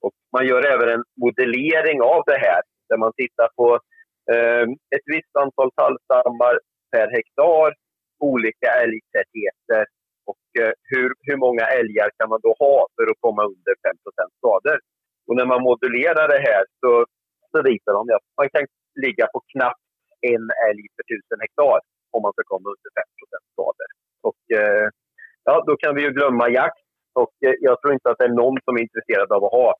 Och 0.04 0.14
man 0.34 0.46
gör 0.50 0.62
även 0.74 0.88
en 0.94 1.04
modellering 1.24 1.98
av 2.14 2.22
det 2.30 2.40
här 2.46 2.62
där 2.88 2.98
man 3.04 3.12
tittar 3.22 3.48
på 3.58 3.66
eh, 4.32 4.66
ett 4.94 5.06
visst 5.14 5.34
antal 5.42 5.70
tallstammar 5.80 6.54
per 6.92 7.08
hektar, 7.16 7.68
olika 8.32 8.68
älgtätheter 8.84 9.84
och 10.30 10.44
eh, 10.62 10.72
hur, 10.90 11.08
hur 11.26 11.38
många 11.44 11.64
älgar 11.80 12.08
kan 12.18 12.28
man 12.32 12.40
då 12.46 12.52
ha 12.64 12.76
för 12.94 13.04
att 13.10 13.20
komma 13.26 13.42
under 13.54 13.74
5 13.84 13.96
skador. 14.38 14.78
Och 15.26 15.36
när 15.36 15.46
man 15.52 15.62
modellerar 15.68 16.26
det 16.34 16.42
här 16.48 16.62
så, 16.80 16.92
så 17.52 17.58
visar 17.68 17.92
de 17.98 18.02
att 18.16 18.28
man 18.40 18.48
kan 18.54 18.66
ligga 19.04 19.26
på 19.32 19.38
knappt 19.52 19.86
en 20.32 20.44
älg 20.68 20.84
per 20.96 21.04
tusen 21.10 21.40
hektar 21.44 21.80
om 22.14 22.22
man 22.22 22.32
ska 22.32 22.42
komma 22.52 22.66
under 22.74 22.90
5 22.98 23.04
skador. 23.52 23.90
Och 24.28 24.42
eh, 24.58 24.88
ja, 25.44 25.64
då 25.66 25.76
kan 25.76 25.94
vi 25.94 26.02
ju 26.02 26.10
glömma 26.18 26.48
jakt 26.48 26.84
och 27.12 27.34
eh, 27.46 27.54
jag 27.60 27.80
tror 27.80 27.92
inte 27.92 28.10
att 28.10 28.18
det 28.18 28.24
är 28.24 28.40
någon 28.42 28.58
som 28.64 28.76
är 28.76 28.80
intresserad 28.80 29.32
av 29.32 29.44
att 29.44 29.52
ha, 29.52 29.74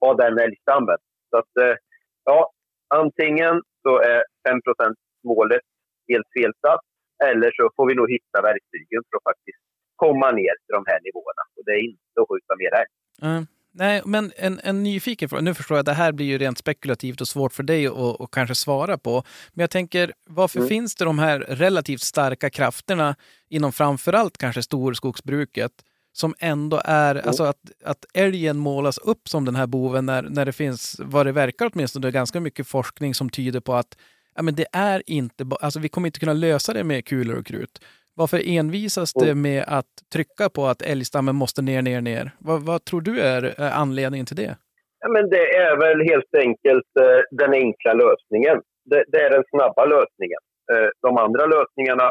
ha 0.00 0.14
den 0.14 0.38
älgstammen. 0.38 0.98
Så 1.30 1.36
att, 1.38 1.52
eh, 1.64 1.76
ja, 2.24 2.50
antingen 2.88 3.62
så 3.82 3.92
är 3.98 4.22
5% 4.48 4.94
målet 5.24 5.64
helt 6.08 6.28
felsatt 6.36 6.84
eller 7.28 7.50
så 7.56 7.70
får 7.76 7.86
vi 7.88 7.94
nog 7.94 8.10
hitta 8.10 8.38
verktygen 8.50 9.00
för 9.08 9.16
att 9.16 9.28
faktiskt 9.30 9.62
komma 9.96 10.28
ner 10.30 10.54
till 10.62 10.74
de 10.78 10.84
här 10.90 11.00
nivåerna. 11.06 11.42
Och 11.56 11.62
det 11.66 11.72
är 11.78 11.82
inte 11.90 12.16
att 12.20 12.28
skjuta 12.28 12.52
mer 12.62 12.72
älg. 12.80 12.92
Mm. 13.28 13.42
Nej, 13.74 14.02
men 14.04 14.32
en, 14.36 14.60
en 14.64 14.82
nyfiken 14.82 15.28
fråga. 15.28 15.42
Nu 15.42 15.54
förstår 15.54 15.76
jag 15.76 15.80
att 15.80 15.86
det 15.86 15.92
här 15.92 16.12
blir 16.12 16.26
ju 16.26 16.38
rent 16.38 16.58
spekulativt 16.58 17.20
och 17.20 17.28
svårt 17.28 17.52
för 17.52 17.62
dig 17.62 17.86
att 17.86 18.30
kanske 18.32 18.54
svara 18.54 18.98
på. 18.98 19.24
Men 19.52 19.62
jag 19.62 19.70
tänker, 19.70 20.12
varför 20.26 20.58
Mm. 20.58 20.68
finns 20.68 20.94
det 20.94 21.04
de 21.04 21.18
här 21.18 21.38
relativt 21.38 22.02
starka 22.02 22.50
krafterna 22.50 23.16
inom 23.48 23.72
framförallt 23.72 24.38
kanske 24.38 24.62
storskogsbruket 24.62 25.72
som 26.12 26.34
ändå 26.38 26.82
är, 26.84 27.14
alltså 27.14 27.44
att, 27.44 27.56
att 27.84 28.04
älgen 28.14 28.56
målas 28.58 28.98
upp 28.98 29.28
som 29.28 29.44
den 29.44 29.56
här 29.56 29.66
boven 29.66 30.06
när, 30.06 30.22
när 30.22 30.44
det 30.44 30.52
finns, 30.52 31.00
vad 31.04 31.26
det 31.26 31.32
verkar 31.32 31.70
åtminstone, 31.72 32.10
ganska 32.10 32.40
mycket 32.40 32.66
forskning 32.68 33.14
som 33.14 33.30
tyder 33.30 33.60
på 33.60 33.74
att 33.74 33.96
ja, 34.36 34.42
men 34.42 34.54
det 34.54 34.66
är 34.72 35.02
inte, 35.06 35.46
alltså 35.60 35.80
vi 35.80 35.88
kommer 35.88 36.08
inte 36.08 36.20
kunna 36.20 36.32
lösa 36.32 36.72
det 36.72 36.84
med 36.84 37.04
kulor 37.04 37.36
och 37.36 37.46
krut. 37.46 37.80
Varför 38.14 38.40
envisas 38.58 39.12
det 39.12 39.34
med 39.34 39.64
att 39.66 39.92
trycka 40.12 40.48
på 40.56 40.66
att 40.66 40.82
älgstammen 40.82 41.34
måste 41.36 41.62
ner, 41.62 41.82
ner, 41.82 42.00
ner? 42.00 42.30
Vad, 42.38 42.62
vad 42.62 42.84
tror 42.84 43.00
du 43.00 43.20
är 43.20 43.42
är 43.42 43.70
anledningen 43.70 44.26
till 44.26 44.36
det? 44.36 44.56
Ja, 45.00 45.08
men 45.08 45.30
det 45.30 45.46
är 45.56 45.76
väl 45.76 46.00
helt 46.10 46.34
enkelt 46.46 46.90
eh, 47.00 47.20
den 47.30 47.52
enkla 47.52 47.92
lösningen. 47.92 48.56
Det, 48.90 49.04
det 49.12 49.20
är 49.26 49.30
den 49.30 49.44
snabba 49.50 49.84
lösningen. 49.84 50.42
Eh, 50.72 50.88
de 51.06 51.16
andra 51.16 51.44
lösningarna 51.46 52.06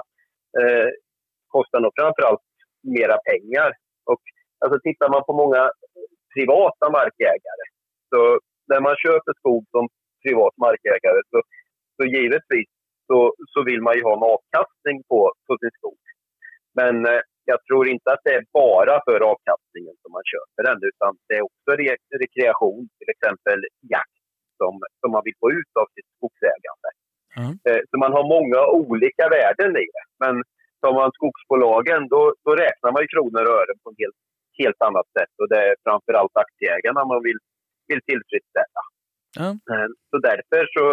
eh, 0.60 0.90
kostar 1.48 1.80
nog 1.80 1.92
framförallt 2.00 2.46
mera 2.98 3.18
pengar. 3.30 3.70
Och, 4.12 4.22
alltså, 4.64 4.80
tittar 4.80 5.10
man 5.10 5.24
på 5.24 5.34
många 5.34 5.72
privata 6.36 6.86
markägare, 6.98 7.66
så 8.10 8.40
när 8.72 8.82
man 8.88 8.96
köper 9.06 9.34
skog 9.40 9.64
som 9.72 9.84
privat 10.24 10.56
markägare 10.66 11.22
så, 11.32 11.40
så 11.98 12.04
givetvis 12.16 12.70
så, 13.12 13.20
så 13.54 13.60
vill 13.70 13.82
man 13.88 13.94
ju 13.98 14.02
ha 14.08 14.14
en 14.18 14.28
avkastning 14.36 14.98
på, 15.12 15.20
på 15.48 15.54
sin 15.62 15.74
skog. 15.78 16.00
Men 16.80 16.96
eh, 17.12 17.22
jag 17.52 17.60
tror 17.68 17.84
inte 17.94 18.08
att 18.14 18.24
det 18.28 18.34
är 18.40 18.44
bara 18.64 18.96
för 19.08 19.20
avkastningen 19.32 19.96
som 20.02 20.10
man 20.18 20.26
köper 20.34 20.62
den, 20.70 20.80
utan 20.90 21.12
det 21.28 21.36
är 21.40 21.44
också 21.50 21.70
re- 21.82 22.06
rekreation, 22.24 22.82
till 23.00 23.10
exempel 23.16 23.60
jakt, 23.94 24.20
som, 24.60 24.74
som 25.02 25.10
man 25.16 25.24
vill 25.28 25.38
få 25.44 25.48
ut 25.60 25.74
av 25.82 25.88
sitt 25.96 26.10
skogsägande. 26.16 26.90
Ja. 27.40 27.48
Eh, 27.68 27.82
Så 27.90 27.96
man 28.04 28.12
har 28.18 28.26
många 28.38 28.60
olika 28.82 29.26
värden 29.38 29.72
i 29.84 29.88
det. 29.96 30.06
Men 30.24 30.34
tar 30.82 30.94
man 31.00 31.12
skogsbolagen, 31.18 32.02
då, 32.14 32.22
då 32.46 32.52
räknar 32.66 32.90
man 32.94 33.02
ju 33.04 33.08
kronor 33.14 33.44
och 33.50 33.58
ören 33.62 33.78
på 33.84 33.88
ett 33.92 34.02
helt, 34.04 34.20
helt 34.62 34.82
annat 34.88 35.08
sätt. 35.18 35.34
Och 35.42 35.50
det 35.52 35.60
är 35.70 35.76
framförallt 35.88 36.36
aktieägarna 36.46 37.02
man 37.14 37.22
vill, 37.28 37.40
vill 37.90 38.02
tillfredsställa. 38.10 38.82
Eh, 39.72 39.88
Så 40.10 40.16
därför 40.30 40.62
så 40.76 40.84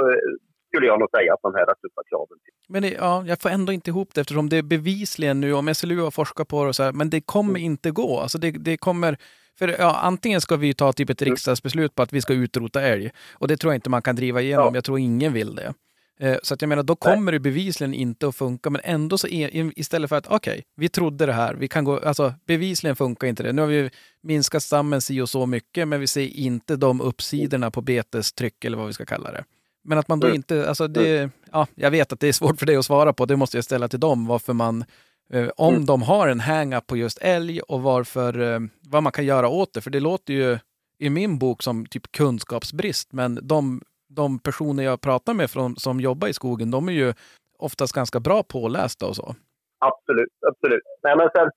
skulle 0.69 0.87
jag 0.87 1.01
nog 1.01 1.11
säga 1.11 1.35
att 1.35 1.43
de 1.43 1.55
här 1.55 1.67
tuffa 1.67 2.03
kraven 2.11 2.39
Men 2.69 2.83
det, 2.83 2.91
ja, 2.91 3.25
jag 3.27 3.41
får 3.41 3.49
ändå 3.51 3.73
inte 3.73 3.91
ihop 3.91 4.15
det 4.15 4.21
eftersom 4.21 4.49
det 4.49 4.57
är 4.57 4.63
bevisligen 4.63 5.41
nu, 5.41 5.53
om 5.53 5.75
SLU 5.75 6.01
har 6.01 6.11
forskat 6.11 6.49
på 6.49 6.63
det 6.63 6.69
och 6.69 6.77
så 6.77 6.83
här, 6.83 6.93
men 6.93 7.11
det 7.11 7.21
kommer 7.21 7.61
inte 7.61 7.91
gå. 7.91 8.21
Alltså 8.21 8.39
det, 8.39 8.51
det 8.51 8.77
kommer, 8.77 9.19
för 9.59 9.69
ja, 9.69 9.97
antingen 10.03 10.41
ska 10.41 10.57
vi 10.57 10.75
ta 10.75 10.93
typ 10.93 11.11
ett 11.11 11.23
riksdagsbeslut 11.23 11.95
på 11.95 12.03
att 12.03 12.13
vi 12.13 12.21
ska 12.21 12.33
utrota 12.33 12.83
älg 12.83 13.11
och 13.33 13.49
det 13.49 13.57
tror 13.57 13.73
jag 13.73 13.77
inte 13.77 13.91
man 13.91 14.03
kan 14.03 14.17
driva 14.17 14.41
igenom. 14.41 14.67
Ja. 14.67 14.75
Jag 14.75 14.85
tror 14.85 14.99
ingen 14.99 15.33
vill 15.33 15.55
det. 15.55 15.75
Eh, 16.21 16.37
Så 16.43 16.55
att 16.55 16.63
jag 16.63 16.69
menar, 16.69 16.83
då 16.83 16.97
kommer 16.97 17.33
det 17.33 17.41
bevisligen 17.41 17.95
inte 17.95 18.29
att 18.29 18.37
funka. 18.37 18.71
Men 18.71 18.81
ändå 18.85 19.19
så 19.19 19.29
är, 19.29 19.79
istället 19.79 20.09
för 20.09 20.17
att 20.17 20.27
okej, 20.27 20.65
vi 20.77 20.89
trodde 20.89 21.27
det 21.27 21.33
här, 21.33 21.55
vi 21.55 21.69
kan 21.69 21.85
gå, 21.85 21.99
alltså 21.99 22.35
bevisligen 22.47 22.97
funkar 22.97 23.27
inte 23.29 23.43
det. 23.43 23.53
Nu 23.53 23.63
har 23.63 23.69
vi 23.69 23.91
minskat 24.23 24.63
stammen 24.63 25.01
si 25.01 25.21
och 25.21 25.29
så 25.29 25.47
mycket, 25.47 25.89
men 25.89 26.01
vi 26.01 26.07
ser 26.07 26.27
inte 26.27 26.77
de 26.77 27.01
uppsidorna 27.01 27.71
på 27.71 27.81
betestryck 27.81 28.65
eller 28.65 28.77
vad 28.77 28.87
vi 28.87 28.93
ska 28.93 29.05
kalla 29.05 29.33
det. 29.33 29.45
Men 29.89 29.99
att 29.99 30.09
man 30.09 30.21
då 30.21 30.27
Mm. 30.27 30.35
inte, 30.37 30.69
alltså 30.69 30.87
det, 30.89 31.31
ja, 31.53 31.67
jag 31.75 31.91
vet 31.91 32.13
att 32.13 32.21
det 32.21 32.29
är 32.29 32.33
svårt 32.33 32.59
för 32.59 32.67
dig 32.67 32.77
att 32.77 32.85
svara 32.85 33.13
på, 33.13 33.25
det 33.27 33.37
måste 33.37 33.57
jag 33.57 33.65
ställa 33.65 33.89
till 33.89 34.01
dem, 34.01 34.27
varför 34.27 34.53
man, 34.53 34.85
eh, 35.33 35.49
om 35.57 35.75
Mm. 35.75 35.87
de 35.87 36.03
har 36.03 36.29
en 36.29 36.41
hang-up 36.41 36.87
på 36.87 36.97
just 36.97 37.19
älg 37.23 37.61
och 37.61 37.83
varför, 37.83 38.41
eh, 38.41 38.59
vad 38.91 39.03
man 39.03 39.13
kan 39.13 39.25
göra 39.25 39.49
åt 39.49 39.75
det. 39.75 39.81
För 39.81 39.91
det 39.91 40.01
låter 40.01 40.33
ju 40.35 40.59
i 40.99 41.11
min 41.11 41.39
bok 41.39 41.63
som 41.63 41.87
typ 41.87 42.13
kunskapsbrist, 42.13 43.13
men 43.13 43.39
de, 43.43 43.81
de 44.09 44.39
personer 44.39 44.83
jag 44.85 45.01
pratar 45.01 45.35
med 45.35 45.51
från, 45.51 45.77
som 45.77 46.01
jobbar 46.01 46.29
i 46.29 46.33
skogen, 46.33 46.71
de 46.71 46.89
är 46.89 46.93
ju 46.93 47.15
oftast 47.59 47.93
ganska 47.95 48.21
bra 48.21 48.43
pålästa 48.43 49.07
och 49.07 49.17
så. 49.17 49.35
Absolut, 49.79 50.33
absolut. 50.51 50.83
Nej, 51.03 51.17
men 51.17 51.29
sen, 51.37 51.49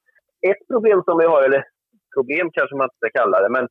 ett 0.52 0.68
problem 0.68 1.02
som 1.06 1.18
vi 1.18 1.26
har, 1.26 1.44
eller 1.44 1.64
problem 2.16 2.50
kanske 2.54 2.76
man 2.76 2.86
inte 2.86 2.96
ska 2.98 3.10
kalla 3.20 3.42
det, 3.42 3.50
men 3.50 3.68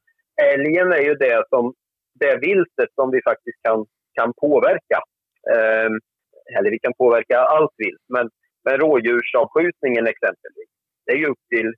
älgen 0.55 0.93
är 0.93 1.03
ju 1.09 1.15
det, 1.15 1.45
som, 1.49 1.75
det 2.21 2.37
viltet 2.37 2.91
som 2.95 3.11
vi 3.11 3.21
faktiskt 3.23 3.59
kan, 3.63 3.87
kan 4.19 4.33
påverka. 4.45 4.99
Ehm, 5.55 5.95
eller 6.57 6.71
vi 6.71 6.79
kan 6.85 6.95
påverka 7.03 7.39
allt 7.39 7.75
vilt, 7.85 8.05
men, 8.15 8.27
men 8.65 8.75
rådjursavskjutningen 8.85 10.05
exempelvis, 10.13 10.71
det 11.05 11.13
är 11.13 11.21
ju 11.23 11.27
upp 11.27 11.45
till 11.55 11.69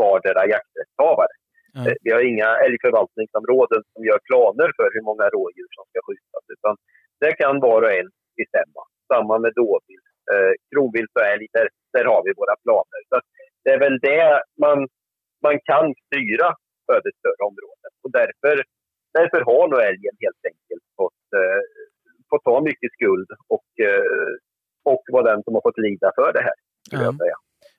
vardera 0.00 0.42
jakträttshavare. 0.54 1.34
Ja. 1.74 1.80
Eh, 1.86 1.96
Vi 2.04 2.10
har 2.14 2.22
inga 2.32 2.50
älgförvaltningsområden 2.66 3.82
som 3.92 4.00
gör 4.08 4.20
planer 4.28 4.68
för 4.78 4.88
hur 4.94 5.04
många 5.08 5.26
rådjur 5.36 5.70
som 5.76 5.84
ska 5.90 5.98
skjutas, 6.06 6.44
utan 6.56 6.74
det 7.22 7.32
kan 7.42 7.54
var 7.66 7.80
och 7.86 7.94
en 8.00 8.08
bestämma. 8.38 8.82
Samma 9.12 9.34
med 9.44 9.52
dåvilt. 9.62 10.08
Eh, 10.32 10.52
kronvilt 10.70 11.14
och 11.18 11.26
älg, 11.32 11.46
där, 11.56 11.68
där 11.94 12.04
har 12.12 12.20
vi 12.26 12.32
våra 12.42 12.56
planer. 12.64 13.00
Så 13.10 13.16
det 13.64 13.70
är 13.76 13.80
väl 13.86 13.98
det 14.08 14.42
man, 14.64 14.78
man 15.46 15.56
kan 15.70 15.84
styra 16.04 16.48
över 16.96 17.10
större 17.20 17.42
områden. 17.50 17.90
Och 18.02 18.10
därför, 18.20 18.54
därför 19.18 19.40
har 19.50 19.64
nog 19.68 19.80
älgen 19.90 20.14
helt 20.24 20.42
enkelt 20.50 20.84
fått, 20.96 21.24
eh, 21.40 21.60
fått 22.30 22.44
ta 22.44 22.60
mycket 22.60 22.90
skuld 22.96 23.28
och, 23.54 23.68
eh, 23.88 24.32
och 24.92 25.02
vara 25.12 25.26
den 25.32 25.42
som 25.44 25.54
har 25.54 25.62
fått 25.68 25.78
lida 25.78 26.12
för 26.18 26.32
det 26.32 26.42
här. 26.42 26.56
Skulle 26.86 27.02
Ja. 27.02 27.06
jag 27.06 27.16
säga. 27.18 27.36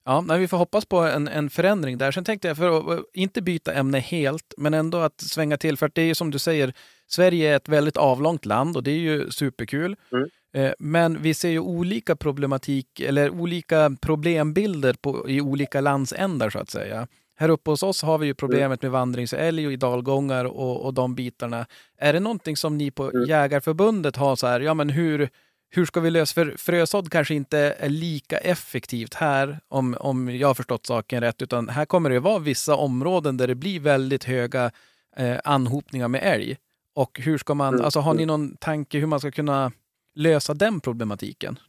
Ja, 0.08 0.22
nej, 0.28 0.40
vi 0.40 0.48
får 0.48 0.58
hoppas 0.58 0.86
på 0.86 0.98
en, 0.98 1.28
en 1.28 1.50
förändring 1.50 1.98
där. 1.98 2.12
Sen 2.12 2.24
tänkte 2.24 2.48
jag, 2.48 2.58
för 2.58 2.78
att 2.78 2.90
eh, 3.00 3.04
inte 3.14 3.42
byta 3.42 3.74
ämne 3.74 4.00
helt, 4.00 4.54
men 4.58 4.74
ändå 4.74 4.98
att 4.98 5.22
svänga 5.22 5.58
till, 5.58 5.78
för 5.78 5.86
att 5.86 5.96
det 5.96 6.02
är 6.02 6.06
ju 6.06 6.16
som 6.16 6.32
du 6.32 6.40
säger, 6.40 6.74
Sverige 7.08 7.52
är 7.52 7.56
ett 7.56 7.70
väldigt 7.70 7.98
avlångt 7.98 8.46
land 8.46 8.78
och 8.78 8.84
det 8.84 8.92
är 8.92 9.00
ju 9.00 9.30
superkul. 9.32 9.96
Mm. 10.12 10.28
Eh, 10.56 10.74
Men 10.80 11.22
vi 11.22 11.34
ser 11.34 11.50
ju 11.50 11.60
olika 11.60 12.16
problematik, 12.16 13.00
eller 13.00 13.30
olika 13.30 13.92
problembilder 14.02 14.94
på, 15.02 15.30
i 15.30 15.42
olika 15.42 15.82
landsändar 15.82 16.50
så 16.50 16.60
att 16.60 16.70
säga. 16.70 17.08
Här 17.38 17.50
uppe 17.50 17.70
hos 17.70 17.84
oss 17.84 18.02
har 18.02 18.18
vi 18.18 18.28
ju 18.28 18.34
problemet 18.34 18.82
med 18.82 18.92
vandringsälg 18.92 19.68
och 19.68 19.74
i 19.74 19.76
dalgångar 19.76 20.46
och, 20.46 20.86
och 20.86 20.94
de 20.94 21.16
bitarna. 21.16 21.66
Är 21.98 22.14
det 22.14 22.20
någonting 22.20 22.58
som 22.58 22.78
ni 22.78 22.92
på 22.92 23.04
Mm. 23.04 23.30
Jägarförbundet 23.30 24.16
har 24.16 24.36
så 24.36 24.48
här, 24.48 24.60
ja 24.60 24.74
men 24.74 24.90
hur, 24.90 25.30
hur 25.70 25.86
ska 25.86 26.00
vi 26.00 26.10
lösa, 26.10 26.34
för 26.34 26.58
frösådd 26.58 27.12
kanske 27.12 27.34
inte 27.36 27.58
är 27.80 27.90
lika 27.90 28.38
effektivt 28.38 29.14
här, 29.14 29.60
om, 29.68 29.98
om 30.00 30.36
jag 30.36 30.48
har 30.48 30.54
förstått 30.54 30.86
saken 30.86 31.22
rätt, 31.22 31.42
utan 31.42 31.70
här 31.70 31.86
kommer 31.86 32.10
det 32.10 32.20
vara 32.20 32.40
vissa 32.40 32.76
områden 32.76 33.38
där 33.38 33.48
det 33.48 33.56
blir 33.56 33.80
väldigt 33.80 34.24
höga 34.24 34.72
eh, 35.18 35.38
anhopningar 35.44 36.08
med 36.08 36.22
älg. 36.24 36.58
Och 36.94 37.20
hur 37.20 37.38
ska 37.38 37.54
man, 37.54 37.74
Mm, 37.74 37.86
alltså 37.86 38.00
har 38.00 38.14
ni 38.14 38.24
mm. 38.24 38.28
någon 38.28 38.58
tanke 38.58 39.00
hur 39.00 39.08
man 39.08 39.20
ska 39.20 39.32
kunna 39.32 39.72
lösa 40.16 40.54
den 40.54 40.82
problematiken? 40.82 41.60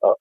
Ja, 0.00 0.16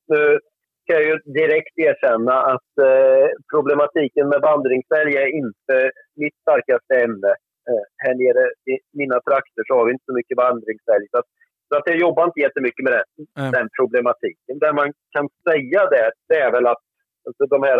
ska 0.89 1.01
jag 1.01 1.09
ju 1.11 1.17
direkt 1.41 1.77
erkänna 1.89 2.33
att 2.53 2.71
eh, 2.89 3.27
problematiken 3.53 4.29
med 4.29 4.41
vandringsälg 4.41 5.11
är 5.23 5.29
inte 5.41 5.91
mitt 6.15 6.35
starkaste 6.41 6.93
ämne. 7.05 7.31
Eh, 7.69 7.83
här 8.03 8.15
nere 8.23 8.43
i 8.71 8.73
mina 8.99 9.17
trakter 9.27 9.61
så 9.67 9.73
har 9.77 9.85
vi 9.85 9.91
inte 9.91 10.09
så 10.09 10.13
mycket 10.19 10.37
vandringsälg. 10.37 11.05
Så 11.11 11.17
att 11.17 11.29
Så 11.69 11.77
att 11.77 11.87
jag 11.89 11.97
jobbar 11.97 12.23
inte 12.25 12.39
jättemycket 12.39 12.83
med 12.85 12.93
det, 12.93 13.03
Mm. 13.39 13.51
den 13.51 13.67
problematiken. 13.79 14.59
Det 14.59 14.73
man 14.73 14.93
kan 15.15 15.25
säga 15.49 15.81
där, 15.95 16.11
det 16.29 16.37
är 16.45 16.51
väl 16.51 16.67
att 16.73 16.83
alltså, 17.27 17.43
de 17.55 17.63
här 17.63 17.79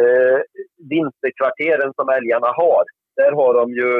eh, 0.00 0.38
vinterkvarteren 0.92 1.92
som 1.98 2.08
älgarna 2.08 2.50
har, 2.62 2.84
där 3.16 3.32
har 3.40 3.52
de 3.60 3.66
ju, 3.80 3.90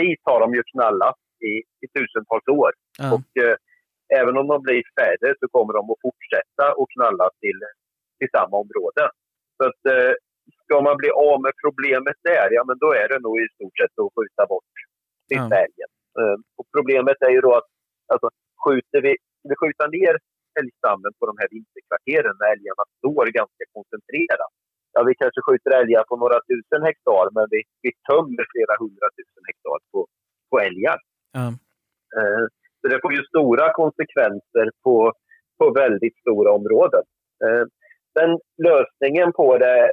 dit 0.00 0.20
har 0.22 0.40
de 0.40 0.54
ju 0.54 0.62
knallat 0.72 1.18
i, 1.50 1.52
i 1.84 1.86
tusentals 1.94 2.48
år. 2.48 2.72
Ja. 2.98 3.06
Och 3.14 3.42
eh, 3.44 3.56
även 4.20 4.34
om 4.40 4.46
de 4.52 4.62
blir 4.62 4.82
färre 4.98 5.28
så 5.40 5.46
kommer 5.54 5.72
de 5.78 5.82
att 5.90 6.04
fortsätta 6.06 6.64
att 6.80 6.92
knalla 6.94 7.26
till, 7.42 7.60
till 8.18 8.30
samma 8.36 8.56
område. 8.64 9.02
Så 9.56 9.62
att 9.68 9.82
eh, 9.94 10.14
ska 10.64 10.76
man 10.88 10.96
bli 11.02 11.10
av 11.10 11.36
med 11.46 11.54
problemet 11.64 12.18
där, 12.30 12.48
ja 12.56 12.62
men 12.68 12.78
då 12.84 12.88
är 13.02 13.06
det 13.12 13.20
nog 13.26 13.36
i 13.44 13.48
stort 13.56 13.76
sett 13.80 13.94
att 14.02 14.14
skjuta 14.16 14.42
bort 14.52 14.74
sista 15.30 15.56
älgen. 15.64 15.90
Eh, 16.20 16.36
och 16.58 16.66
problemet 16.76 17.18
är 17.28 17.32
ju 17.36 17.40
då 17.46 17.52
att 17.60 17.68
alltså, 18.12 18.28
skjuter 18.64 19.00
vi, 19.06 19.12
vi 19.48 19.54
skjuta 19.62 19.86
ner 19.96 20.14
älgstammen 20.60 21.12
på 21.18 21.24
de 21.30 21.34
här 21.40 21.48
vinterkvarteren 21.54 22.34
när 22.40 22.48
älgarna 22.54 22.84
står 22.98 23.24
ganska 23.40 23.64
koncentrerat. 23.76 24.52
Ja, 24.94 25.00
vi 25.08 25.14
kanske 25.22 25.40
skjuter 25.46 25.70
älgar 25.80 26.04
på 26.10 26.16
några 26.22 26.38
tusen 26.48 26.82
hektar, 26.88 27.24
men 27.36 27.46
vi, 27.54 27.60
vi 27.84 27.90
tömmer 28.08 28.44
flera 28.52 28.74
hundratusen 28.82 29.42
hektar 29.50 29.78
på, 29.92 30.00
på 30.50 30.56
älgar. 30.68 30.98
Ja. 31.38 31.46
Eh, 32.16 32.44
så 32.84 32.88
det 32.88 33.00
får 33.02 33.12
ju 33.12 33.22
stora 33.24 33.72
konsekvenser 33.72 34.66
på, 34.84 35.12
på 35.58 35.70
väldigt 35.70 36.16
stora 36.18 36.50
områden. 36.52 37.04
Eh, 37.44 37.64
men 38.14 38.28
Den 38.28 38.38
lösningen 38.68 39.32
på 39.32 39.58
det 39.58 39.92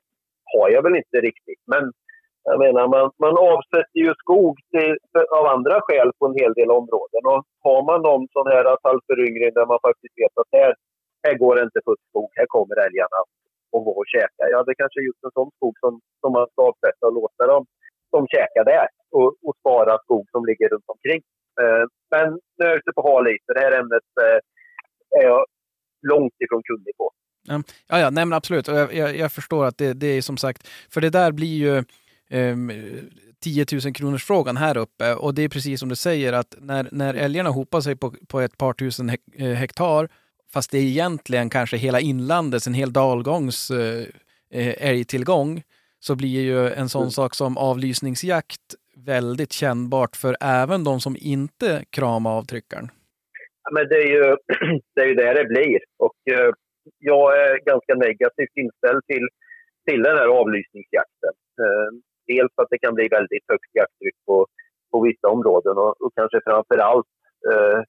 har 0.54 0.70
jag 0.70 0.84
väl 0.84 0.96
inte 0.96 1.18
riktigt. 1.28 1.62
Men 1.74 1.84
jag 2.44 2.60
menar, 2.60 2.88
man, 2.96 3.12
man 3.26 3.36
avsätter 3.52 4.00
ju 4.06 4.14
skog 4.24 4.56
till, 4.72 4.98
för, 5.12 5.24
av 5.39 5.46
andra 5.56 5.76
skäl 5.82 6.10
på 6.20 6.26
en 6.28 6.39
hel 6.42 6.54
del 6.54 6.72
områden. 6.72 7.22
Och 7.32 7.42
har 7.68 7.82
man 7.89 8.00
någon 8.10 8.28
sån 8.36 8.48
här 8.54 8.66
tallföryngring 8.84 9.54
där 9.58 9.66
man 9.72 9.80
faktiskt 9.88 10.16
vet 10.22 10.36
att 10.42 10.52
här, 10.60 10.72
här 11.26 11.36
går 11.42 11.56
det 11.56 11.64
inte 11.68 11.82
fuskskog, 11.88 12.30
här 12.39 12.48
kommer 12.56 12.76
älgarna 12.86 13.20
och 13.74 13.84
gå 13.86 13.94
och 14.02 14.12
käka. 14.16 14.44
Ja, 14.54 14.64
det 14.68 14.76
kanske 14.76 15.00
är 15.02 15.10
just 15.10 15.24
en 15.28 15.36
sån 15.38 15.52
skog 15.56 15.76
som, 15.84 15.94
som 16.22 16.32
man 16.38 16.48
ska 16.52 16.60
avsätta 16.70 17.04
och 17.08 17.18
låta 17.22 17.44
dem, 17.54 17.64
de 18.12 18.20
käka 18.36 18.62
där 18.74 18.88
och, 19.18 19.30
och 19.46 19.56
spara 19.62 19.94
skog 20.04 20.26
som 20.34 20.42
ligger 20.50 20.68
runt 20.70 20.89
omkring. 20.96 21.22
Eh, 21.62 21.86
men 22.12 22.39
nu 22.57 22.66
är 22.66 22.70
jag 22.70 22.78
ute 22.78 22.91
på 22.95 23.01
hal 23.01 23.24
det 23.24 23.59
här 23.59 23.72
ämnet 23.72 24.03
eh, 24.22 25.20
är 25.20 25.24
jag 25.24 25.45
långt 26.07 26.34
ifrån 26.45 26.62
kunnig 26.64 26.97
på. 26.97 27.12
Ja, 27.88 27.99
ja, 27.99 28.09
nej, 28.09 28.26
men 28.26 28.34
absolut. 28.34 28.68
Jag, 28.68 28.93
jag, 28.93 29.18
jag 29.18 29.32
förstår 29.32 29.66
att 29.66 29.78
det, 29.78 29.93
det 29.93 30.07
är 30.07 30.22
som 30.22 30.38
sagt, 30.38 30.68
för 30.68 31.01
det 31.01 31.09
där 31.09 31.32
blir 31.32 31.57
ju 31.57 31.84
ehm, 32.30 32.72
10 33.43 33.66
000 33.86 33.93
kronors 33.93 34.24
frågan 34.24 34.57
här 34.57 34.78
uppe 34.78 35.16
och 35.16 35.34
det 35.34 35.41
är 35.41 35.49
precis 35.49 35.80
som 35.80 35.89
du 35.89 35.95
säger 35.95 36.34
att 36.34 36.55
när, 36.59 36.89
när 36.91 37.14
älgarna 37.14 37.49
hopar 37.49 37.82
sig 37.82 37.95
på, 37.95 38.14
på 38.28 38.39
ett 38.39 38.57
par 38.57 38.74
tusen 38.74 39.09
eh, 39.09 39.47
hektar, 39.47 40.09
fast 40.53 40.72
det 40.72 40.78
är 40.78 40.84
egentligen 40.84 41.49
kanske 41.49 41.78
hela 41.78 41.99
inlandets, 41.99 42.68
en 42.68 42.74
hel 42.74 42.93
dalgångs 42.93 43.72
eh, 43.72 44.05
eh, 44.53 44.89
älgtillgång, 44.89 45.64
så 45.99 46.16
blir 46.16 46.41
ju 46.41 46.70
en 46.74 46.89
sån 46.89 47.01
Mm. 47.01 47.12
sak 47.12 47.36
som 47.36 47.57
avlysningsjakt 47.57 48.76
väldigt 49.06 49.52
kännbart 49.52 50.16
för 50.16 50.36
även 50.41 50.84
de 50.84 50.99
som 50.99 51.16
inte 51.20 51.86
kramar 51.89 52.38
avtryckaren? 52.38 52.88
Ja, 53.64 53.70
Men 53.76 53.88
det 53.89 53.95
är 53.95 54.10
ju 54.18 54.38
det, 54.95 55.02
är 55.02 55.08
ju 55.08 55.16
det 55.16 55.34
det 55.34 55.45
blir. 55.45 55.80
Och 55.97 56.20
eh, 56.34 56.52
jag 56.97 57.39
är 57.41 57.60
ganska 57.72 57.93
negativt 57.95 58.56
inställd 58.56 59.06
till, 59.06 59.28
till 59.89 60.02
den 60.04 60.18
här 60.18 60.28
avlysningsjakten. 60.28 61.34
Eh, 61.64 61.89
dels 62.28 62.54
att 62.56 62.70
det 62.70 62.78
kan 62.78 62.95
bli 62.95 63.08
väldigt 63.08 63.45
högt 63.47 63.72
jakttryck 63.74 64.18
på, 64.26 64.47
på 64.91 65.02
vissa 65.02 65.28
områden 65.28 65.78
och, 65.78 66.02
och 66.02 66.12
kanske 66.16 66.39
framför 66.45 66.78
allt 66.78 67.12
eh, 67.52 67.80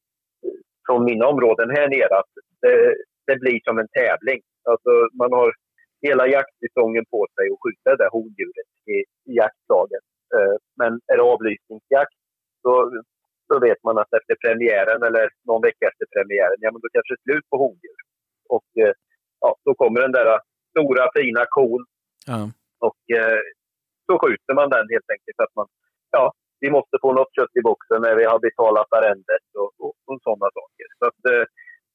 från 0.87 1.05
mina 1.05 1.27
områden 1.27 1.71
här 1.71 1.89
nere 1.89 2.15
att 2.21 2.33
det, 2.63 2.95
det 3.27 3.37
blir 3.43 3.61
som 3.65 3.79
en 3.79 3.89
tävling. 4.01 4.41
Alltså 4.71 4.91
man 5.21 5.33
har 5.33 5.53
hela 6.07 6.27
jaktsäsongen 6.27 7.05
på 7.11 7.27
sig 7.35 7.47
att 7.53 7.63
skjuta 7.63 7.91
det 7.91 8.03
där 8.03 8.11
hondjuret 8.17 8.71
i, 8.95 8.97
i 9.31 9.33
jaktlaget. 9.43 10.05
Eh, 10.37 10.57
men 10.81 10.93
är 11.13 11.17
det 11.17 11.23
avlysningsjakt 11.23 12.17
så 12.63 12.73
så 13.49 13.61
vet 13.61 13.81
man 13.85 13.99
att 13.99 14.13
efter 14.19 14.35
premiären 14.45 15.03
eller 15.09 15.31
någon 15.49 15.63
vecka 15.63 15.85
efter 15.91 16.07
premiären, 16.15 16.59
ja 16.65 16.71
men 16.73 16.81
då 16.83 16.89
kanske 16.93 17.15
det 17.15 17.21
är 17.21 17.27
slut 17.29 17.47
på 17.51 17.57
hondjur. 17.63 18.01
Och 18.49 18.69
eh, 18.83 18.95
ja, 19.41 19.57
då 19.65 19.75
kommer 19.75 20.01
den 20.01 20.13
där 20.13 20.41
stora 20.71 21.05
fina 21.15 21.45
kon 21.49 21.85
Ja. 22.27 22.41
och 22.87 23.03
eh, 23.19 23.41
så 24.07 24.19
skjuter 24.23 24.55
man 24.55 24.71
den 24.71 24.87
helt 24.95 25.11
enkelt 25.15 25.37
för 25.37 25.45
att 25.45 25.57
man, 25.57 25.69
ja, 26.11 26.33
vi 26.61 26.71
måste 26.71 26.97
få 27.03 27.13
något 27.13 27.35
kött 27.37 27.57
i 27.61 27.63
boxen 27.63 28.03
när 28.03 28.15
vi 28.17 28.25
har 28.25 28.39
betalat 28.39 28.93
arrendet 28.97 29.47
och, 29.63 29.71
och, 29.85 29.95
och 30.07 30.19
sådana 30.23 30.49
saker. 30.59 30.87
Så 30.99 31.05
att 31.11 31.23
eh, 31.33 31.45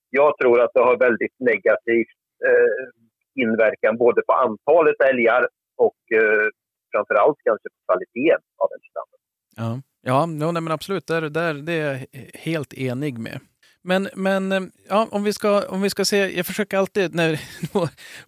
jag 0.09 0.37
tror 0.37 0.61
att 0.61 0.73
det 0.73 0.83
har 0.87 0.97
väldigt 1.07 1.35
negativ 1.39 2.05
eh, 2.47 2.85
inverkan 3.43 3.97
både 3.97 4.21
på 4.27 4.33
antalet 4.33 5.01
älgar 5.01 5.47
och 5.75 6.01
eh, 6.21 6.47
framförallt 6.97 7.37
kanske 7.43 7.67
på 7.69 7.79
kvaliteten 7.85 8.41
av 8.57 8.69
älgstammen. 8.75 9.17
Ja, 9.55 9.81
ja 10.01 10.25
no, 10.25 10.51
nej, 10.51 10.61
men 10.61 10.71
absolut. 10.71 11.07
Där, 11.07 11.21
där, 11.21 11.53
det 11.53 11.73
är 11.73 11.93
jag 11.93 12.21
helt 12.33 12.73
enig 12.73 13.19
med. 13.19 13.39
Men, 13.81 14.09
men 14.15 14.51
eh, 14.51 14.61
ja, 14.89 15.07
om, 15.11 15.23
vi 15.23 15.33
ska, 15.33 15.67
om 15.67 15.81
vi 15.81 15.89
ska 15.89 16.05
se, 16.05 16.37
jag 16.37 16.45
försöker 16.45 16.77
alltid 16.77 17.15
när 17.15 17.39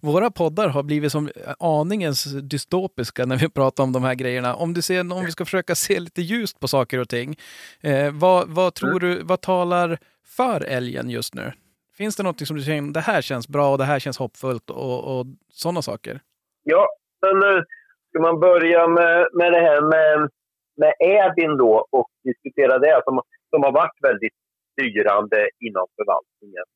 våra 0.00 0.30
poddar 0.30 0.68
har 0.68 0.82
blivit 0.82 1.12
som 1.12 1.30
aningens 1.58 2.24
dystopiska 2.24 3.26
när 3.26 3.36
vi 3.36 3.48
pratar 3.48 3.84
om 3.84 3.92
de 3.92 4.02
här 4.04 4.14
grejerna. 4.14 4.54
Om, 4.54 4.74
du 4.74 4.82
ser, 4.82 5.12
om 5.12 5.24
vi 5.24 5.32
ska 5.32 5.44
försöka 5.44 5.74
se 5.74 6.00
lite 6.00 6.22
ljust 6.22 6.60
på 6.60 6.68
saker 6.68 6.98
och 6.98 7.08
ting. 7.08 7.36
Eh, 7.80 8.12
vad, 8.12 8.48
vad 8.48 8.74
tror 8.74 9.00
du, 9.00 9.22
vad 9.22 9.40
talar 9.40 9.98
för 10.26 10.60
älgen 10.60 11.10
just 11.10 11.34
nu? 11.34 11.52
Finns 11.96 12.16
det 12.16 12.22
något 12.22 12.46
som 12.46 12.56
du 12.56 12.62
känner, 12.62 12.92
det 12.92 13.00
här 13.00 13.22
känns 13.22 13.48
bra 13.48 13.72
och 13.72 13.78
det 13.78 13.84
här 13.84 13.98
känns 13.98 14.18
hoppfullt 14.18 14.70
och, 14.70 15.20
och 15.20 15.26
sådana 15.52 15.82
saker? 15.82 16.20
Ja, 16.62 16.88
men 17.22 17.42
eh, 17.42 17.62
ska 18.10 18.22
man 18.22 18.40
börja 18.40 18.88
med, 18.88 19.28
med 19.32 19.52
det 19.52 19.62
här 19.68 19.80
med, 19.94 20.28
med 20.76 20.92
Äbin 21.16 21.56
då 21.56 21.86
och 21.90 22.10
diskutera 22.24 22.78
det 22.78 23.00
som, 23.04 23.20
som 23.50 23.62
har 23.62 23.72
varit 23.72 23.98
väldigt 24.08 24.36
styrande 24.72 25.48
inom 25.66 25.86
förvaltningen 25.96 26.66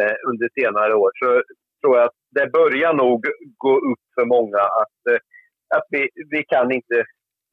eh, 0.00 0.16
under 0.30 0.48
senare 0.58 0.94
år 0.94 1.10
så 1.20 1.28
tror 1.80 1.96
jag 1.96 2.04
att 2.04 2.18
det 2.30 2.46
börjar 2.58 2.92
nog 3.04 3.20
gå 3.66 3.74
upp 3.90 4.04
för 4.16 4.26
många 4.36 4.62
att, 4.82 5.00
eh, 5.10 5.20
att 5.76 5.86
vi, 5.90 6.02
vi 6.30 6.44
kan 6.52 6.72
inte 6.78 6.96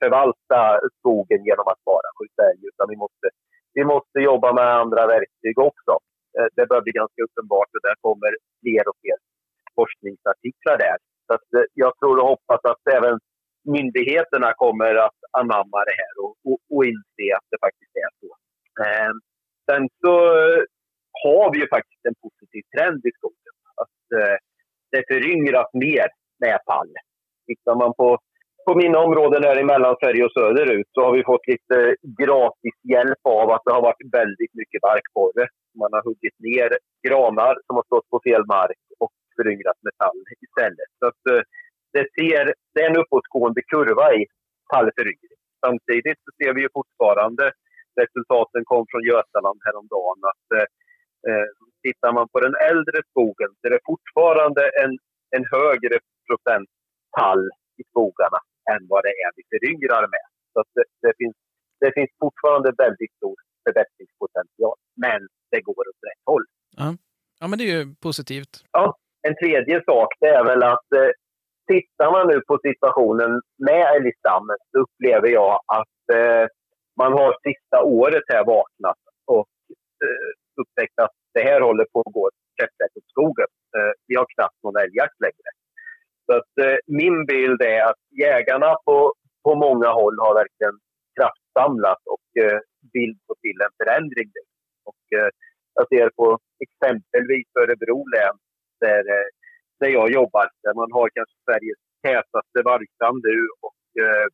förvalta 0.02 0.62
skogen 1.00 1.42
genom 1.50 1.68
att 1.72 1.84
bara 1.92 2.10
skjuta 2.18 2.42
älg 2.50 2.62
utan 2.72 2.86
vi 2.94 2.98
måste, 3.04 3.28
vi 3.78 3.84
måste 3.94 4.18
jobba 4.30 4.50
med 4.54 4.68
andra 4.84 5.08
verktyg 5.16 5.56
också. 5.70 5.94
Eh, 6.36 6.48
det 6.56 6.66
börjar 6.70 6.86
bli 6.88 7.00
ganska 7.02 7.22
uppenbart 7.28 7.72
och 7.76 7.84
där 7.88 7.96
kommer 8.08 8.32
fler 8.62 8.84
och 8.90 8.98
fler 9.02 9.18
forskningsartiklar 9.78 10.78
där. 10.88 10.98
Så 11.26 11.32
att, 11.38 11.48
eh, 11.58 11.68
jag 11.84 11.92
tror 12.00 12.16
och 12.20 12.30
hoppas 12.34 12.62
att 12.72 12.84
även 12.98 13.16
myndigheterna 13.64 14.54
kommer 14.54 14.96
att 14.96 15.20
anamma 15.32 15.80
det 15.90 15.98
här 16.02 16.14
och, 16.24 16.34
och, 16.48 16.60
och 16.74 16.86
inse 16.86 17.28
att 17.38 17.48
det 17.52 17.60
faktiskt 17.66 17.96
är 18.06 18.12
så. 18.22 18.30
Eh, 18.84 19.12
sen 19.70 19.90
så 20.02 20.14
har 21.24 21.52
vi 21.52 21.58
ju 21.60 21.68
faktiskt 21.68 22.06
en 22.10 22.22
positiv 22.26 22.64
trend 22.74 23.02
i 23.10 23.12
skogen. 23.18 23.56
Att 23.84 24.20
eh, 24.20 24.38
det 24.92 25.04
föryngras 25.12 25.70
mer 25.74 26.08
med 26.44 26.60
pall. 26.66 26.94
Tittar 27.48 27.76
man 27.76 27.94
på, 27.94 28.10
på 28.66 28.76
mina 28.76 29.00
områden 29.00 29.44
här 29.44 29.60
i 29.60 29.64
Mellansverige 29.64 30.26
och 30.26 30.36
söderut 30.40 30.90
så 30.92 31.02
har 31.06 31.14
vi 31.18 31.24
fått 31.24 31.48
lite 31.54 31.96
gratis 32.22 32.78
hjälp 32.94 33.24
av 33.24 33.48
att 33.52 33.64
det 33.66 33.74
har 33.78 33.82
varit 33.90 34.14
väldigt 34.20 34.54
mycket 34.60 34.82
barkborre. 34.82 35.44
Man 35.82 35.94
har 35.96 36.04
huggit 36.10 36.38
ner 36.50 36.70
granar 37.08 37.54
som 37.66 37.76
har 37.76 37.86
stått 37.90 38.10
på 38.10 38.20
fel 38.28 38.44
mark 38.58 38.82
och 39.04 39.14
föryngrat 39.36 39.80
metall 39.88 40.20
istället. 40.46 40.92
Så 41.00 41.06
att, 41.12 41.22
eh, 41.32 41.44
det, 41.96 42.06
ser, 42.16 42.54
det 42.74 42.82
är 42.84 42.90
en 42.90 43.02
uppåtgående 43.04 43.62
kurva 43.62 44.08
i 44.20 44.22
tallföryngring. 44.74 45.40
Samtidigt 45.66 46.20
så 46.26 46.30
ser 46.38 46.54
vi 46.54 46.62
ju 46.62 46.70
fortfarande 46.80 47.46
resultaten 48.02 48.62
kom 48.72 48.86
från 48.92 49.04
Götaland 49.12 49.60
häromdagen 49.68 50.20
att 50.32 50.48
eh, 50.58 50.68
eh, 51.28 51.48
tittar 51.86 52.12
man 52.18 52.28
på 52.34 52.40
den 52.46 52.56
äldre 52.70 52.98
skogen 53.10 53.50
så 53.58 53.64
är 53.68 53.72
det 53.76 53.90
fortfarande 53.92 54.64
en, 54.84 54.92
en 55.36 55.46
högre 55.56 55.98
procent 56.28 56.70
tall 57.18 57.44
i 57.82 57.84
skogarna 57.92 58.40
än 58.72 58.82
vad 58.92 59.02
det 59.08 59.14
är 59.26 59.30
vi 59.38 59.44
föryngrar 59.54 60.06
med. 60.16 60.26
Så 60.54 60.64
det, 60.76 60.86
det, 61.06 61.14
finns, 61.20 61.36
det 61.84 61.92
finns 61.98 62.12
fortfarande 62.24 62.70
väldigt 62.84 63.14
stor 63.20 63.36
förbättringspotential. 63.66 64.78
Men 65.06 65.20
det 65.52 65.62
går 65.62 65.86
åt 65.92 66.02
rätt 66.10 66.24
håll. 66.32 66.46
Ja, 67.40 67.48
men 67.48 67.60
det 67.60 67.64
är 67.64 67.78
ju 67.80 67.96
positivt. 68.08 68.54
En 69.28 69.36
tredje 69.36 69.84
sak 69.84 70.10
det 70.20 70.28
är 70.28 70.44
väl 70.44 70.64
att 70.64 70.90
eh, 70.96 71.12
tittar 71.68 72.12
man 72.12 72.28
nu 72.28 72.42
på 72.42 72.60
situationen 72.68 73.42
med 73.58 73.86
älgstammen 73.96 74.58
så 74.72 74.80
upplever 74.80 75.28
jag 75.28 75.60
att 75.80 76.16
eh, 76.18 76.46
man 76.98 77.12
har 77.14 77.36
sista 77.48 77.84
året 77.84 78.24
här 78.28 78.46
vaknat 78.46 78.98
och 79.26 79.50
eh, 80.04 80.30
upptäckt 80.62 81.00
att 81.00 81.16
det 81.34 81.44
här 81.44 81.62
håller 81.62 81.86
på 81.94 82.00
att 82.00 82.14
gå 82.14 82.30
käpprätt 82.60 82.98
åt 82.98 83.10
skogen. 83.10 83.50
Eh, 83.78 83.94
vi 84.08 84.16
har 84.16 84.28
knappt 84.36 84.60
någon 84.64 84.82
älgjakt 84.84 85.20
längre. 85.26 85.50
Så 86.26 86.32
att, 86.38 86.54
eh, 86.66 86.78
min 86.88 87.26
bild 87.26 87.62
är 87.62 87.82
att 87.90 88.02
jägarna 88.26 88.76
på, 88.86 89.14
på 89.44 89.56
många 89.56 89.90
håll 90.00 90.18
har 90.20 90.34
verkligen 90.42 90.78
kraftsamlat 91.18 92.02
och 92.14 92.44
eh, 92.44 92.60
vill 92.94 93.14
få 93.28 93.34
till 93.44 93.58
en 93.66 93.74
förändring. 93.80 94.30
Och, 94.90 95.20
eh, 95.20 95.30
Örebro 97.62 97.98
län 98.16 98.38
där, 98.80 99.04
eh, 99.16 99.28
där 99.82 99.92
jag 100.00 100.08
jobbar. 100.20 100.46
Där 100.64 100.74
man 100.82 100.90
har 100.98 101.08
kanske 101.16 101.36
Sveriges 101.46 101.82
tätaste 102.08 102.60
vargstam 102.70 103.16
nu 103.30 103.38
och 103.66 103.82
eh, 104.04 104.28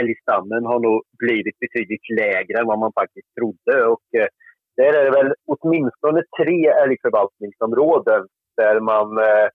älgstammen 0.00 0.62
har 0.70 0.80
nog 0.86 0.98
blivit 1.24 1.58
betydligt 1.64 2.06
lägre 2.20 2.56
än 2.60 2.70
vad 2.72 2.78
man 2.84 2.92
faktiskt 3.00 3.30
trodde. 3.38 3.74
Och, 3.92 4.06
eh, 4.20 4.28
där 4.76 4.92
är 4.98 5.04
det 5.04 5.16
väl 5.18 5.32
åtminstone 5.54 6.20
tre 6.38 6.58
älgförvaltningsområden 6.84 8.22
där 8.56 8.80
man 8.80 9.06
eh, 9.18 9.48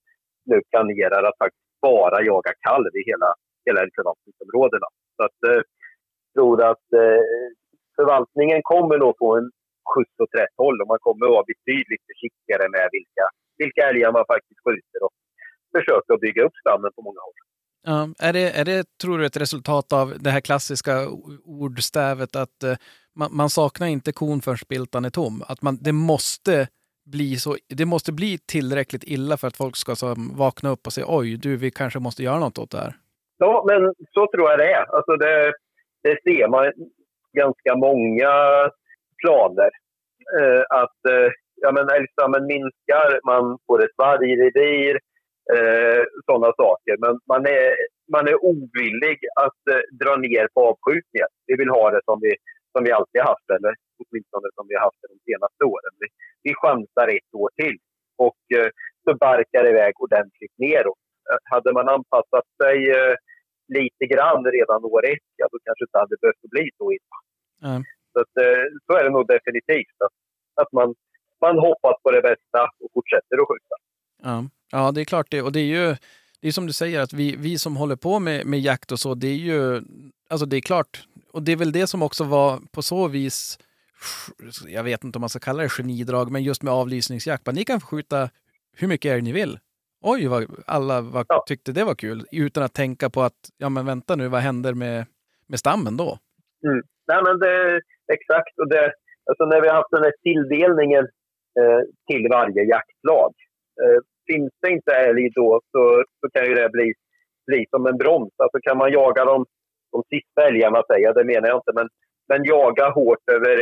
nu 0.50 0.58
planerar 0.72 1.24
att 1.24 1.38
faktiskt 1.44 1.72
bara 1.82 2.18
jaga 2.32 2.52
kalv 2.68 2.92
i 3.02 3.04
hela, 3.12 3.30
hela 3.66 3.80
älgförvaltningsområdena. 3.86 4.88
Så 5.16 5.22
att, 5.28 5.40
eh, 5.50 5.62
jag 6.24 6.32
tror 6.36 6.64
att 6.72 6.88
eh, 7.02 7.22
förvaltningen 7.98 8.60
kommer 8.64 8.98
nog 8.98 9.14
få 9.24 9.38
en 9.38 9.50
skjuts 9.92 10.20
åt 10.24 10.40
rätt 10.42 10.56
håll 10.64 10.82
och 10.82 10.88
man 10.94 11.02
kommer 11.06 11.26
att 11.26 11.36
vara 11.38 11.52
betydligt 11.54 12.04
försiktigare 12.10 12.66
med 12.76 12.86
vilka, 12.98 13.26
vilka 13.62 13.82
älgar 13.90 14.12
man 14.18 14.26
faktiskt 14.34 14.60
skjuter 14.66 15.00
och 15.06 15.14
försöka 15.78 16.18
bygga 16.22 16.44
upp 16.44 16.56
stammen 16.56 16.92
på 16.96 17.02
många 17.02 17.20
håll. 17.26 17.34
Ja, 17.84 18.28
är, 18.28 18.34
det, 18.34 18.60
är 18.60 18.66
det, 18.66 18.98
tror 19.02 19.18
du, 19.18 19.26
ett 19.26 19.38
resultat 19.38 19.94
av 19.94 20.14
det 20.20 20.30
här 20.30 20.42
klassiska 20.42 20.94
ordstävet 21.46 22.36
att 22.36 22.64
eh, 22.64 22.76
man, 23.16 23.30
man, 23.36 23.50
saknar 23.50 23.88
inte 23.88 24.12
kon 24.12 24.42
förrän 24.42 24.58
spiltan 24.58 25.06
är 25.06 25.10
tom? 25.10 25.44
Att 25.48 25.62
man, 25.62 25.78
det, 25.82 25.92
måste 25.94 26.68
bli 27.12 27.36
så, 27.36 27.56
det 27.70 27.86
måste 27.86 28.12
bli 28.12 28.38
tillräckligt 28.38 29.04
illa 29.04 29.38
för 29.38 29.48
att 29.48 29.58
folk 29.58 29.76
ska 29.76 29.96
så, 29.96 30.16
vakna 30.38 30.70
upp 30.70 30.86
och 30.86 30.94
säga 30.94 31.06
oj, 31.10 31.38
du, 31.38 31.58
vi 31.58 31.72
kanske 31.72 32.00
måste 32.00 32.24
göra 32.24 32.40
något 32.40 32.58
åt 32.58 32.72
det 32.72 32.78
här? 32.78 32.94
Ja, 33.38 33.66
men 33.68 33.94
så 34.14 34.28
tror 34.32 34.50
jag 34.50 34.60
det 34.60 34.74
är. 34.74 34.96
Alltså 34.96 35.12
det, 35.16 35.54
det 36.04 36.18
ser 36.24 36.48
man 36.48 36.72
ganska 37.38 37.76
många 37.76 38.34
planer. 39.22 39.72
Eh, 40.40 40.62
att 40.70 41.00
eh, 41.10 41.32
ja, 41.56 41.72
men 41.72 41.90
älgstammen 41.90 42.46
minskar, 42.46 43.20
man 43.26 43.58
får 43.68 43.84
ett 43.84 43.98
vargrevir, 43.98 45.00
eh, 45.56 46.04
sådana 46.26 46.52
saker. 46.64 46.96
Men 47.04 47.14
man 47.32 47.44
är, 47.46 47.70
man 48.16 48.26
är 48.32 48.38
ovillig 48.52 49.18
att 49.46 49.62
eh, 49.74 49.84
dra 50.02 50.14
ner 50.26 50.46
på 50.54 50.60
avskjutningen. 50.70 51.32
Vi 51.48 51.56
vill 51.62 51.72
ha 51.78 51.86
det 51.96 52.02
som 52.10 52.18
vi, 52.26 52.32
som 52.74 52.82
vi 52.86 52.92
alltid 52.92 53.22
haft, 53.32 53.48
eller 53.58 53.74
åtminstone 54.02 54.48
som 54.56 54.66
vi 54.70 54.76
har 54.76 54.84
haft 54.88 55.02
det 55.02 55.14
de 55.16 55.20
senaste 55.32 55.62
åren. 55.74 55.94
Vi, 56.02 56.08
vi 56.46 56.52
chansar 56.64 57.08
ett 57.18 57.32
år 57.42 57.50
till 57.62 57.78
och 58.28 58.42
eh, 58.58 58.70
så 59.04 59.10
barkar 59.26 59.64
det 59.64 59.70
iväg 59.70 59.94
ordentligt 60.06 60.56
neråt. 60.58 61.04
Eh, 61.30 61.40
hade 61.54 61.74
man 61.78 61.88
anpassat 61.96 62.48
sig 62.62 62.78
eh, 62.98 63.16
lite 63.78 64.06
grann 64.14 64.44
redan 64.58 64.80
år 64.94 65.04
ett, 65.14 65.30
ja, 65.40 65.46
då 65.52 65.58
kanske 65.66 65.82
det 65.84 65.88
inte 65.90 66.04
hade 66.04 66.22
behövt 66.22 66.52
bli 66.56 66.66
så 66.78 66.86
illa. 66.98 67.18
Mm. 67.68 67.82
Så, 68.12 68.18
att, 68.24 68.36
eh, 68.46 68.64
så 68.86 68.92
är 68.98 69.04
det 69.04 69.16
nog 69.18 69.28
definitivt. 69.36 69.98
Att, 70.06 70.16
att 70.62 70.72
man, 70.80 70.90
man 71.46 71.56
hoppas 71.68 71.98
på 72.04 72.12
det 72.12 72.22
bästa 72.30 72.62
och 72.82 72.90
fortsätter 72.96 73.36
att 73.42 73.48
skjuta. 73.50 73.76
Ja. 74.28 74.38
Ja, 74.72 74.92
det 74.92 75.02
är 75.02 75.06
klart 75.06 75.28
det. 75.32 75.42
Och 75.42 75.52
det 75.52 75.60
är 75.60 75.66
ju 75.66 75.96
det 76.42 76.48
är 76.48 76.52
som 76.52 76.68
du 76.68 76.74
säger, 76.74 77.00
att 77.00 77.14
vi, 77.14 77.36
vi 77.36 77.58
som 77.58 77.76
håller 77.76 77.96
på 77.96 78.20
med, 78.20 78.46
med 78.46 78.60
jakt 78.60 78.92
och 78.92 79.00
så, 79.00 79.14
det 79.14 79.28
är 79.28 79.36
ju, 79.36 79.82
alltså 80.30 80.46
det 80.46 80.58
är 80.58 80.62
klart, 80.62 81.04
och 81.32 81.44
det 81.44 81.52
är 81.52 81.56
väl 81.56 81.72
det 81.72 81.88
som 81.88 82.02
också 82.02 82.24
var 82.24 82.60
på 82.72 82.82
så 82.82 83.08
vis, 83.08 83.60
jag 84.68 84.84
vet 84.84 85.04
inte 85.04 85.18
om 85.18 85.22
man 85.22 85.30
ska 85.30 85.40
kalla 85.40 85.64
det 85.64 85.70
genidrag, 85.70 86.32
men 86.32 86.44
just 86.44 86.64
med 86.64 86.74
avlysningsjakt, 86.74 87.48
ni 87.54 87.66
kan 87.66 87.80
få 87.80 87.88
skjuta 87.88 88.30
hur 88.78 88.88
mycket 88.88 89.12
älg 89.12 89.22
ni 89.22 89.32
vill. 89.32 89.60
Oj, 90.02 90.28
vad 90.28 90.48
alla 90.68 91.02
vad 91.02 91.26
ja. 91.30 91.44
tyckte 91.48 91.72
det 91.72 91.84
var 91.84 91.96
kul, 91.96 92.26
utan 92.32 92.64
att 92.64 92.74
tänka 92.74 93.10
på 93.10 93.22
att, 93.22 93.40
ja 93.58 93.70
men 93.70 93.86
vänta 93.86 94.16
nu, 94.16 94.28
vad 94.28 94.42
händer 94.42 94.74
med, 94.74 95.06
med 95.48 95.60
stammen 95.60 95.98
då? 95.98 96.18
Mm. 96.68 96.82
Nej 97.08 97.24
men 97.24 97.40
det, 97.40 97.82
exakt, 98.14 98.60
och 98.60 98.70
det, 98.70 98.94
alltså 99.30 99.46
när 99.46 99.62
vi 99.62 99.68
har 99.68 99.76
haft 99.76 99.92
den 99.92 100.04
här 100.04 100.14
tilldelningen 100.24 101.04
eh, 101.60 101.82
till 102.08 102.28
varje 102.30 102.64
jaktlag, 102.64 103.34
eh, 103.82 104.02
finns 104.32 104.54
det 104.62 104.70
inte 104.78 104.92
älg 104.92 105.30
då 105.30 105.62
så, 105.72 106.04
så 106.20 106.26
kan 106.34 106.46
ju 106.46 106.54
det 106.54 106.70
bli, 106.70 106.94
bli 107.48 107.66
som 107.70 107.86
en 107.86 107.98
broms. 107.98 108.34
Alltså 108.44 108.58
kan 108.68 108.78
man 108.78 108.92
jaga 108.92 109.26
de, 109.26 109.46
de 109.92 110.04
sista 110.14 110.48
älgarna, 110.48 110.84
säger 110.92 111.14
det 111.14 111.26
menar 111.34 111.48
jag 111.48 111.58
inte, 111.58 111.74
men, 111.80 111.88
men 112.30 112.42
jaga 112.46 112.90
hårt 112.90 113.26
över, 113.36 113.56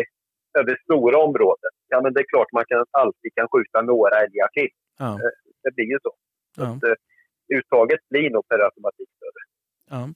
över 0.59 0.73
stora 0.83 1.17
områden. 1.27 1.71
Ja, 1.89 2.01
men 2.01 2.13
det 2.13 2.19
är 2.19 2.29
klart 2.33 2.51
man 2.53 2.65
kan, 2.67 2.85
alltid 2.91 3.31
kan 3.35 3.47
skjuta 3.51 3.81
några 3.81 4.15
älgar 4.23 4.47
till. 4.57 4.71
Ja. 4.99 5.11
Eh, 5.13 5.33
det 5.63 5.71
blir 5.75 5.89
ju 5.93 5.99
så. 6.03 6.13
Ja. 6.57 6.63
Att, 6.63 6.83
uh, 6.83 6.95
uttaget 7.57 7.99
blir 8.09 8.29
nog 8.29 8.47
per 8.47 8.59
automatik 8.59 9.09
större. 9.17 9.43
Ja. 9.89 10.09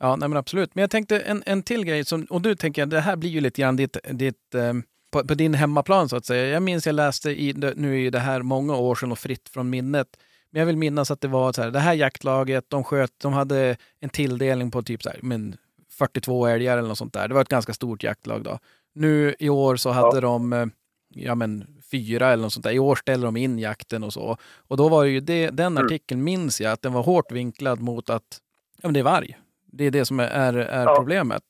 Ja, 0.00 0.16
nej 0.16 0.28
men 0.28 0.38
absolut. 0.38 0.74
Men 0.74 0.82
jag 0.82 0.90
tänkte 0.90 1.20
en, 1.20 1.42
en 1.46 1.62
till 1.62 1.84
grej, 1.84 2.04
som, 2.04 2.26
och 2.30 2.42
du 2.42 2.54
tänker, 2.54 2.86
det 2.86 3.00
här 3.00 3.16
blir 3.16 3.30
ju 3.30 3.40
lite 3.40 3.60
grann 3.62 3.76
ditt, 3.76 3.96
ditt 4.12 4.54
um 4.54 4.82
på, 5.10 5.24
på, 5.24 5.34
din 5.34 5.54
hemmaplan 5.54 6.08
så 6.08 6.16
att 6.16 6.26
säga. 6.26 6.48
Jag 6.48 6.62
minns 6.62 6.86
jag 6.86 6.94
läste, 6.94 7.30
i, 7.30 7.52
nu 7.76 7.94
är 7.94 7.98
ju 7.98 8.10
det 8.10 8.18
här 8.18 8.42
många 8.42 8.76
år 8.76 8.94
sedan 8.94 9.12
och 9.12 9.18
fritt 9.18 9.48
från 9.48 9.70
minnet, 9.70 10.08
men 10.50 10.60
jag 10.60 10.66
vill 10.66 10.76
minnas 10.76 11.10
att 11.10 11.20
det 11.20 11.28
var 11.28 11.52
så 11.52 11.62
här, 11.62 11.70
det 11.70 11.78
här 11.78 11.94
jaktlaget, 11.94 12.64
de 12.68 12.84
sköt, 12.84 13.12
de 13.18 13.32
hade 13.32 13.76
en 14.00 14.08
tilldelning 14.08 14.70
på 14.70 14.82
typ 14.82 15.02
så 15.02 15.08
här, 15.08 15.18
men 15.22 15.56
42 15.90 16.46
älgar 16.46 16.78
eller 16.78 16.88
något 16.88 16.98
sånt 16.98 17.12
där. 17.12 17.28
Det 17.28 17.34
var 17.34 17.42
ett 17.42 17.48
ganska 17.48 17.74
stort 17.74 18.02
jaktlag 18.02 18.42
då. 18.42 18.58
Nu 18.94 19.34
i 19.38 19.48
år 19.48 19.76
så 19.76 19.90
hade 19.90 20.16
ja. 20.16 20.20
de 20.20 20.52
eh, 20.52 20.66
ja, 21.14 21.34
men, 21.34 21.66
fyra 21.90 22.32
eller 22.32 22.42
något 22.42 22.52
sånt 22.52 22.64
där. 22.64 22.72
I 22.72 22.78
år 22.78 22.96
ställer 22.96 23.24
de 23.24 23.36
in 23.36 23.58
jakten 23.58 24.04
och 24.04 24.12
så. 24.12 24.36
Och 24.56 24.76
då 24.76 24.88
var 24.88 25.04
det 25.04 25.10
ju 25.10 25.20
det, 25.20 25.50
den 25.50 25.66
mm. 25.66 25.84
artikeln 25.84 26.24
minns 26.24 26.60
jag 26.60 26.72
att 26.72 26.82
den 26.82 26.92
var 26.92 27.02
hårt 27.02 27.32
vinklad 27.32 27.80
mot 27.80 28.10
att 28.10 28.40
ja, 28.82 28.88
men 28.88 28.94
det 28.94 29.00
är 29.00 29.04
varg. 29.04 29.38
Det 29.66 29.84
är 29.84 29.90
det 29.90 30.04
som 30.04 30.20
är, 30.20 30.28
är, 30.28 30.54
är 30.54 30.84
ja. 30.84 30.94
problemet. 30.96 31.42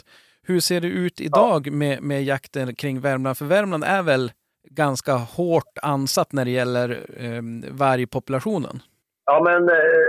Hur 0.48 0.60
ser 0.60 0.80
det 0.80 0.88
ut 0.88 1.20
idag 1.20 1.62
ja. 1.66 1.72
med, 1.72 2.02
med 2.02 2.22
jakten 2.22 2.74
kring 2.74 3.00
Värmland? 3.00 3.36
För 3.38 3.44
Värmland 3.44 3.84
är 3.84 4.02
väl 4.02 4.30
ganska 4.70 5.12
hårt 5.12 5.74
ansatt 5.82 6.32
när 6.32 6.44
det 6.44 6.50
gäller 6.60 6.88
eh, 7.24 7.42
vargpopulationen? 7.84 8.76
Ja, 9.24 9.36
men 9.48 9.62
eh, 9.78 10.08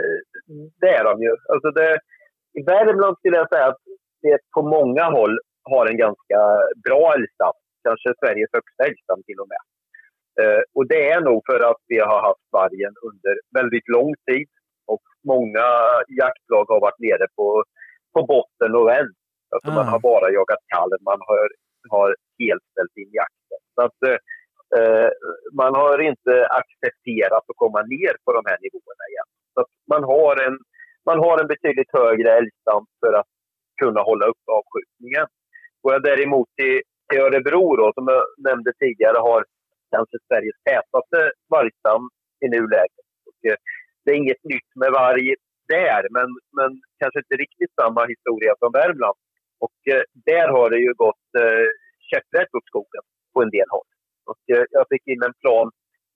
det 0.81 0.89
är 0.99 1.03
de 1.03 1.21
ju. 1.25 1.33
Alltså 1.53 1.71
det, 1.71 1.99
I 2.59 2.61
Värmland 2.63 3.17
skulle 3.17 3.37
jag 3.37 3.49
säga 3.49 3.67
att 3.67 3.83
det 4.21 4.37
på 4.55 4.61
många 4.61 5.05
håll 5.17 5.39
har 5.63 5.85
en 5.85 5.97
ganska 5.97 6.39
bra 6.85 7.13
älgstam. 7.17 7.55
Kanske 7.83 8.09
Sveriges 8.19 8.49
högsta 8.53 8.83
älgstam 8.87 9.23
till 9.27 9.39
och 9.43 9.49
med. 9.53 9.63
Eh, 10.39 10.61
och 10.75 10.87
det 10.87 11.11
är 11.11 11.21
nog 11.21 11.39
för 11.49 11.59
att 11.69 11.81
vi 11.87 11.99
har 11.99 12.21
haft 12.29 12.47
vargen 12.51 12.93
under 13.09 13.33
väldigt 13.59 13.87
lång 13.87 14.13
tid. 14.29 14.47
Och 14.91 15.03
många 15.33 15.67
jaktlag 16.21 16.65
har 16.73 16.81
varit 16.87 16.99
nere 17.07 17.27
på, 17.35 17.63
på 18.13 18.21
botten 18.33 18.75
och 18.75 18.87
vänt. 18.87 19.18
Alltså 19.53 19.69
ah. 19.71 19.75
Man 19.79 19.87
har 19.93 19.99
bara 19.99 20.27
jagat 20.37 20.63
kalv, 20.73 20.97
man 21.11 21.21
har, 21.29 21.47
har 21.95 22.09
helt 22.43 22.65
ställt 22.71 22.95
in 23.01 23.11
jakten. 23.21 23.61
Så 23.75 23.81
att, 23.87 23.99
eh, 24.77 25.09
man 25.61 25.71
har 25.81 25.97
inte 26.11 26.33
accepterat 26.59 27.43
att 27.49 27.61
komma 27.63 27.81
ner 27.93 28.13
på 28.25 28.29
de 28.37 28.41
här 28.49 28.57
nivåerna 28.65 29.05
igen. 29.11 29.29
Så 29.53 29.59
man, 29.93 30.03
har 30.13 30.35
en, 30.47 30.55
man 31.09 31.19
har 31.25 31.35
en 31.41 31.51
betydligt 31.53 31.91
högre 31.99 32.29
älgstam 32.39 32.83
för 33.01 33.13
att 33.19 33.31
kunna 33.81 34.01
hålla 34.09 34.25
upp 34.31 34.43
avskjutningen. 34.57 35.27
Går 35.81 35.93
jag 35.93 36.03
däremot 36.03 36.49
till, 36.57 36.81
till 37.07 37.21
Örebro 37.25 37.75
då, 37.75 37.91
som 37.93 38.05
jag 38.13 38.23
nämnde 38.49 38.71
tidigare, 38.79 39.17
har 39.29 39.41
kanske 39.95 40.17
Sveriges 40.27 40.59
tätaste 40.69 41.19
vargstam 41.53 42.03
i 42.45 42.47
nuläget. 42.55 43.07
Och, 43.27 43.39
eh, 43.49 43.57
det 44.03 44.11
är 44.11 44.15
inget 44.23 44.43
nytt 44.43 44.71
med 44.81 44.91
varg 44.91 45.35
där, 45.67 46.03
men, 46.15 46.27
men 46.57 46.69
kanske 46.99 47.19
inte 47.19 47.35
riktigt 47.45 47.73
samma 47.81 48.01
historia 48.13 48.53
som 48.59 48.71
Värmland. 48.71 49.19
Och 49.65 49.77
eh, 49.93 50.03
där 50.29 50.47
har 50.55 50.69
det 50.69 50.79
ju 50.87 50.93
gått 50.93 51.27
eh, 51.43 51.67
käpprätt 52.11 52.55
åt 52.57 52.69
skogen 52.71 53.03
på 53.33 53.41
en 53.43 53.53
del 53.57 53.69
håll. 53.75 53.89
Och 54.31 54.43
eh, 54.55 54.65
jag 54.77 54.85
fick 54.91 55.07
in 55.07 55.23
en 55.29 55.37
plan 55.43 55.67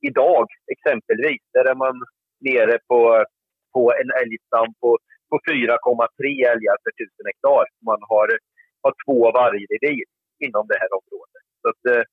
idag 0.10 0.45
exempelvis. 0.74 1.41
Där 1.53 1.65
är 1.72 1.76
man 1.86 1.95
nere 2.48 2.76
på, 2.90 3.26
på 3.74 3.82
en 4.02 4.10
älgstam 4.22 4.70
på, 4.82 4.90
på 5.30 5.36
4,3 5.49 6.52
älgar 6.53 6.76
per 6.84 6.94
tusen 6.98 7.26
hektar. 7.30 7.65
Man 7.90 8.02
har, 8.11 8.28
har 8.84 8.94
två 9.06 9.20
vargrevir 9.38 10.07
inom 10.45 10.65
det 10.72 10.78
här 10.82 10.91
området. 10.99 11.44
Så 11.61 11.68
att, 11.72 11.84
eh, 11.91 12.03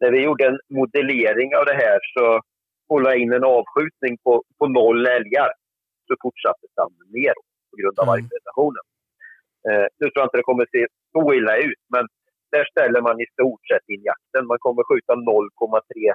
när 0.00 0.10
vi 0.10 0.20
gjorde 0.22 0.46
en 0.46 0.58
modellering 0.68 1.56
av 1.58 1.64
det 1.70 1.78
här 1.84 1.98
så 2.14 2.40
hålla 2.88 3.14
in 3.14 3.32
en 3.32 3.44
avskjutning 3.44 4.18
på, 4.24 4.44
på 4.58 4.66
noll 4.68 5.06
älgar 5.06 5.50
så 6.06 6.14
fortsatte 6.22 6.66
stammen 6.72 7.06
neråt 7.16 7.50
på 7.70 7.76
grund 7.80 7.98
av 7.98 8.08
mm. 8.08 8.28
Eh, 9.68 9.86
nu 9.98 10.04
tror 10.06 10.20
jag 10.20 10.26
inte 10.26 10.40
det 10.40 10.50
kommer 10.50 10.66
se 10.76 10.82
så 11.12 11.22
illa 11.38 11.54
ut, 11.56 11.82
men 11.94 12.04
där 12.52 12.64
ställer 12.72 13.00
man 13.06 13.20
i 13.24 13.26
stort 13.36 13.62
sett 13.70 13.86
in 13.94 14.02
jakten. 14.10 14.46
Man 14.52 14.58
kommer 14.64 14.82
skjuta 14.88 15.12
0,3 15.14 16.12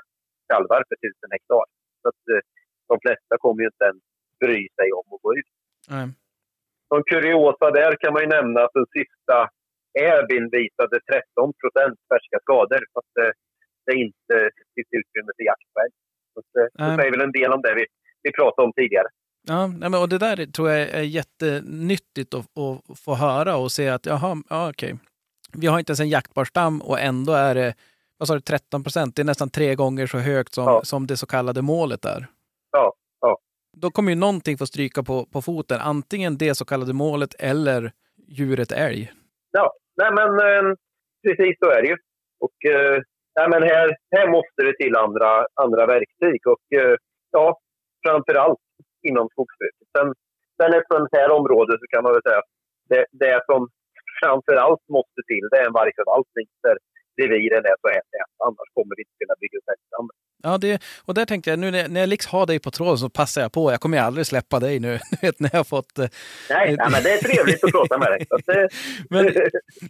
kalvar 0.50 0.82
per 0.90 0.98
tusen 1.04 1.30
hektar. 1.36 1.66
Så 2.02 2.06
att, 2.12 2.24
eh, 2.34 2.44
de 2.90 2.96
flesta 3.04 3.34
kommer 3.44 3.60
ju 3.64 3.68
inte 3.74 3.86
ens 3.90 4.04
bry 4.44 4.62
sig 4.78 4.88
om 5.00 5.08
att 5.14 5.22
gå 5.26 5.32
ut. 5.40 5.52
Mm. 5.96 6.10
Som 6.90 7.00
kuriosa 7.12 7.68
där 7.80 7.94
kan 8.02 8.14
man 8.14 8.22
ju 8.24 8.30
nämna 8.38 8.60
att 8.64 8.78
den 8.80 8.90
sista 8.98 9.38
Äbin 10.10 10.46
visade 10.60 10.98
13 11.12 11.54
procent 11.62 11.98
färska 12.12 12.38
skador. 12.46 12.82
Fast 12.94 13.12
det, 13.20 13.32
det 13.86 13.96
inte 14.06 14.36
finns 14.74 14.92
utrymme 15.00 15.32
för 15.38 15.46
jakt 15.52 15.70
Så 16.34 16.40
det, 16.56 16.68
det 16.80 16.96
säger 16.98 17.12
väl 17.16 17.28
en 17.28 17.38
del 17.40 17.52
om 17.56 17.62
det 17.62 17.74
vi, 17.80 17.86
vi 18.24 18.32
pratade 18.40 18.66
om 18.68 18.74
tidigare. 18.74 19.10
Ja, 19.48 20.00
och 20.02 20.10
det 20.10 20.18
där 20.18 20.46
tror 20.52 20.70
jag 20.70 20.90
är 20.90 21.02
jättenyttigt 21.02 22.34
att, 22.34 22.46
att 22.58 23.00
få 23.00 23.16
höra 23.16 23.56
och 23.58 23.72
se 23.72 23.90
att 23.90 24.06
jaha, 24.06 24.44
ja, 24.50 24.70
okej. 24.70 24.96
Vi 25.54 25.68
har 25.68 25.80
inte 25.80 25.92
ens 25.92 26.00
en 26.00 26.10
jaktbar 26.10 26.46
stam 26.46 26.82
och 26.82 27.00
ändå 27.00 27.34
är 27.34 27.56
det 27.56 27.74
vad 28.18 28.28
sa 28.28 28.34
du, 28.34 28.42
13 28.42 28.84
procent. 28.84 29.16
Det 29.16 29.22
är 29.22 29.26
nästan 29.26 29.50
tre 29.50 29.76
gånger 29.76 30.08
så 30.08 30.18
högt 30.18 30.54
som, 30.54 30.64
ja. 30.64 30.82
som 30.84 31.08
det 31.08 31.18
så 31.18 31.26
kallade 31.26 31.62
målet 31.62 32.06
är. 32.06 32.28
Ja, 32.72 32.94
ja. 33.22 33.38
Då 33.78 33.92
kommer 33.92 34.12
ju 34.12 34.16
någonting 34.16 34.58
få 34.58 34.66
stryka 34.66 35.04
på, 35.04 35.26
på 35.26 35.42
foten. 35.42 35.80
Antingen 35.82 36.38
det 36.38 36.56
så 36.56 36.66
kallade 36.66 36.94
målet 36.94 37.34
eller 37.40 37.92
djuret 38.28 38.72
älg. 38.72 39.12
Ja, 39.52 39.74
nej 39.96 40.12
men 40.14 40.30
eh, 40.30 40.76
precis 41.24 41.56
så 41.60 41.70
är 41.70 41.82
det 41.82 41.88
ju. 41.88 41.98
Och 42.40 42.72
eh, 42.72 43.02
nej, 43.40 43.50
men 43.50 43.64
här, 43.64 43.98
här 44.16 44.28
måste 44.32 44.62
det 44.64 44.78
till 44.78 44.96
andra, 44.96 45.46
andra 45.54 45.86
verktyg. 45.86 46.48
Och 46.48 46.80
eh, 46.80 46.96
ja, 47.32 47.60
framför 48.06 48.36
allt 48.36 48.60
inom 49.10 49.26
skogsbruket. 49.34 49.88
Sen, 49.96 50.08
sen 50.58 50.74
ett 50.78 50.92
sånt 50.94 51.14
här 51.18 51.30
område 51.40 51.74
så 51.82 51.86
kan 51.94 52.04
man 52.04 52.14
väl 52.14 52.26
säga 52.28 52.40
att 52.44 52.52
det, 52.92 53.06
det 53.24 53.38
som 53.50 53.62
framför 54.22 54.56
allt 54.66 54.84
måste 54.98 55.22
till 55.30 55.46
det 55.52 55.58
är 55.62 55.66
en 55.68 55.80
vargförvaltning 55.82 56.48
där 56.66 56.78
reviren 57.22 57.66
är 57.72 57.76
så 57.82 57.88
här 57.88 58.04
täta. 58.14 58.44
Annars 58.48 58.70
kommer 58.74 58.94
vi 58.98 59.02
inte 59.06 59.16
kunna 59.22 59.36
bygga 59.42 59.56
ut 59.60 59.68
älgstammen. 59.74 60.16
Ja, 60.44 60.58
det, 60.58 60.84
och 61.06 61.14
där 61.14 61.26
tänkte 61.26 61.50
jag, 61.50 61.60
nu 61.60 61.72
när, 61.72 61.88
när 61.88 62.00
jag 62.00 62.10
liksom 62.10 62.38
har 62.40 62.46
dig 62.46 62.60
på 62.60 62.72
tråden 62.72 62.98
så 62.98 63.10
passar 63.10 63.42
jag 63.42 63.52
på. 63.52 63.72
Jag 63.72 63.82
kommer 63.82 63.98
ju 63.98 64.04
aldrig 64.04 64.26
släppa 64.28 64.60
dig 64.60 64.80
nu. 64.80 65.00
Vet, 65.22 65.40
när 65.40 65.50
jag 65.54 65.68
fått... 65.68 66.00
eh, 66.00 66.08
Nej, 66.50 66.76
nej, 66.76 66.88
men 66.92 67.04
det 67.04 67.14
är 67.14 67.18
trevligt 67.18 67.64
att 67.64 67.72
prata 67.72 67.98
med 67.98 68.08
dig. 68.12 68.28
Men 69.10 69.34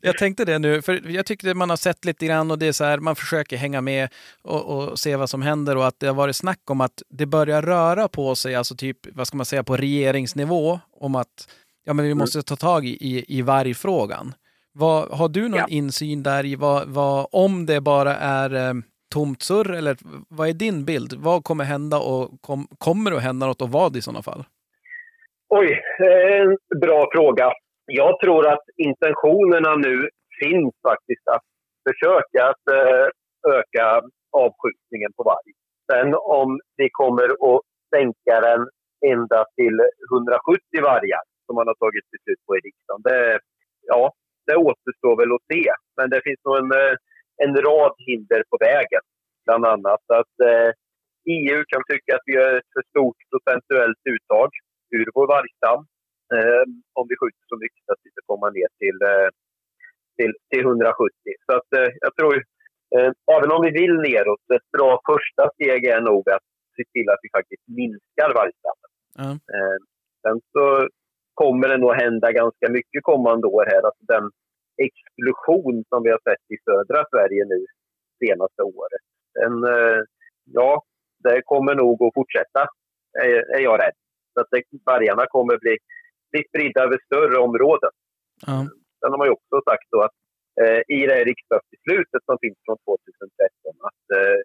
jag 0.01 0.17
tänkte 0.17 0.45
det 0.45 0.59
nu, 0.59 0.81
för 0.81 1.09
jag 1.11 1.25
tyckte 1.25 1.53
man 1.53 1.69
har 1.69 1.77
sett 1.77 2.05
lite 2.05 2.25
grann 2.25 2.51
och 2.51 2.59
det 2.59 2.67
är 2.67 2.71
så 2.71 2.83
här, 2.83 2.97
man 2.97 3.15
försöker 3.15 3.57
hänga 3.57 3.81
med 3.81 4.09
och, 4.41 4.89
och 4.89 4.99
se 4.99 5.15
vad 5.15 5.29
som 5.29 5.41
händer 5.41 5.77
och 5.77 5.87
att 5.87 5.99
det 5.99 6.07
har 6.07 6.13
varit 6.13 6.35
snack 6.35 6.59
om 6.69 6.81
att 6.81 7.03
det 7.09 7.25
börjar 7.25 7.61
röra 7.61 8.07
på 8.07 8.35
sig, 8.35 8.55
alltså 8.55 8.75
typ, 8.75 8.97
vad 9.15 9.27
ska 9.27 9.37
man 9.37 9.45
säga, 9.45 9.63
på 9.63 9.77
regeringsnivå 9.77 10.79
om 10.91 11.15
att 11.15 11.49
ja, 11.83 11.93
men 11.93 12.05
vi 12.05 12.13
måste 12.13 12.41
ta 12.43 12.55
tag 12.55 12.85
i, 12.85 12.89
i, 12.89 13.25
i 13.37 13.41
vargfrågan. 13.41 14.33
Vad, 14.73 15.09
har 15.19 15.29
du 15.29 15.41
någon 15.49 15.59
Ja. 15.59 15.65
insyn 15.69 16.23
där 16.23 16.45
i 16.45 16.55
vad, 16.55 16.87
vad, 16.87 17.27
om 17.31 17.65
det 17.65 17.81
bara 17.81 18.13
är 18.15 18.49
eh, 18.55 18.73
tomt 19.13 19.41
surr 19.41 19.71
eller 19.73 19.97
vad 20.29 20.49
är 20.49 20.53
din 20.53 20.85
bild? 20.85 21.13
Vad 21.17 21.43
kommer 21.43 21.63
hända 21.63 21.97
och 21.99 22.41
kom, 22.41 22.67
kommer 22.77 23.11
det 23.11 23.17
att 23.17 23.23
hända 23.23 23.47
något 23.47 23.61
och 23.61 23.69
vad 23.69 23.95
i 23.95 24.01
sådana 24.01 24.21
fall? 24.21 24.43
Oj, 25.49 25.69
eh, 25.99 26.41
en 26.41 26.57
bra 26.81 27.09
fråga. 27.15 27.51
Jag 27.85 28.19
tror 28.19 28.47
att 28.53 28.65
intentionerna 28.77 29.75
nu 29.75 30.09
finns 30.41 30.73
faktiskt 30.89 31.27
att 31.35 31.45
försöka 31.89 32.39
att 32.51 32.65
eh, 32.77 33.05
öka 33.57 33.85
avskjutningen 34.45 35.11
på 35.17 35.23
varg. 35.23 35.51
Sen 35.91 36.13
om 36.41 36.59
vi 36.77 36.87
kommer 36.91 37.27
att 37.49 37.61
sänka 37.95 38.35
den 38.49 38.61
ända 39.13 39.45
till 39.55 39.77
170 40.11 40.81
vargar 40.89 41.23
som 41.45 41.55
man 41.55 41.67
har 41.67 41.75
tagit 41.83 42.05
beslut 42.13 42.41
på 42.47 42.51
i 42.57 42.59
riksdagen. 42.67 43.01
Det, 43.09 43.39
ja, 43.91 44.13
det 44.51 44.57
återstår 44.69 45.15
väl 45.21 45.35
att 45.35 45.47
se. 45.53 45.65
Men 45.97 46.09
det 46.13 46.21
finns 46.27 46.41
nog 46.45 46.57
en, 46.61 46.71
eh, 46.81 46.95
en 47.43 47.53
rad 47.67 47.93
hinder 48.07 48.41
på 48.51 48.57
vägen. 48.67 49.03
Bland 49.45 49.65
annat 49.73 50.03
att 50.19 50.35
eh, 50.49 50.69
EU 51.35 51.59
kan 51.71 51.83
tycka 51.91 52.15
att 52.15 52.25
vi 52.29 52.35
har 52.41 52.51
ett 52.57 52.71
för 52.75 52.83
stort 52.91 53.19
procentuellt 53.31 54.01
uttag 54.15 54.49
ur 54.97 55.07
vår 55.15 55.27
vargstam. 55.35 55.79
Eh, 56.35 56.63
om 56.99 57.05
vi 57.09 57.15
skjuter 57.19 57.45
så 57.51 57.57
mycket 57.63 57.85
att 57.91 58.01
vi 58.03 58.09
ska 58.11 58.21
komma 58.31 58.47
ner 58.57 58.69
till, 58.81 58.97
eh, 59.11 59.29
till, 60.17 60.33
till 60.51 60.65
170. 60.65 61.11
Så 61.45 61.51
att, 61.57 61.69
eh, 61.79 61.91
jag 62.05 62.13
tror, 62.15 62.35
eh, 62.95 63.11
även 63.35 63.51
om 63.55 63.61
vi 63.65 63.71
vill 63.81 63.95
neråt, 64.07 64.45
ett 64.57 64.71
bra 64.77 64.91
första 65.11 65.43
steg 65.55 65.81
är 65.95 66.01
nog 66.01 66.23
att 66.35 66.47
se 66.75 66.83
till 66.93 67.07
att 67.09 67.21
vi 67.23 67.29
faktiskt 67.37 67.65
minskar 67.81 68.29
vargstammen. 68.39 68.89
Eh, 69.55 69.77
sen 70.23 70.37
så 70.53 70.65
kommer 71.33 71.67
det 71.69 71.77
nog 71.77 71.93
hända 71.93 72.31
ganska 72.31 72.67
mycket 72.77 73.03
kommande 73.03 73.47
år 73.47 73.65
här. 73.71 73.81
Alltså 73.87 74.03
den 74.13 74.25
explosion 74.87 75.83
som 75.89 76.03
vi 76.03 76.09
har 76.15 76.21
sett 76.29 76.45
i 76.55 76.57
södra 76.67 76.99
Sverige 77.11 77.43
nu 77.53 77.59
senaste 78.23 78.61
året. 78.63 79.03
Den, 79.39 79.53
eh, 79.63 80.01
ja, 80.59 80.83
det 81.23 81.41
kommer 81.45 81.75
nog 81.75 82.03
att 82.03 82.13
fortsätta, 82.13 82.61
är, 83.25 83.55
är 83.55 83.61
jag 83.69 83.79
rädd. 83.83 83.97
Så 84.33 84.41
att 84.41 84.47
det, 84.51 84.63
vargarna 84.85 85.25
kommer 85.35 85.57
bli, 85.57 85.77
bli 86.31 86.41
spridda 86.49 86.83
över 86.83 86.97
större 87.07 87.37
områden. 87.47 87.93
Ja. 88.47 88.57
Sen 88.99 89.11
har 89.11 89.17
man 89.17 89.27
ju 89.27 89.37
också 89.39 89.55
sagt 89.69 89.87
då 89.91 89.99
att 90.07 90.17
eh, 90.61 90.81
i 90.97 90.99
det 91.07 91.15
här 91.17 91.25
riksdagsbeslutet 91.31 92.21
som 92.25 92.37
finns 92.43 92.59
från 92.65 92.77
2013 92.77 93.89
att 93.89 94.05
eh, 94.17 94.39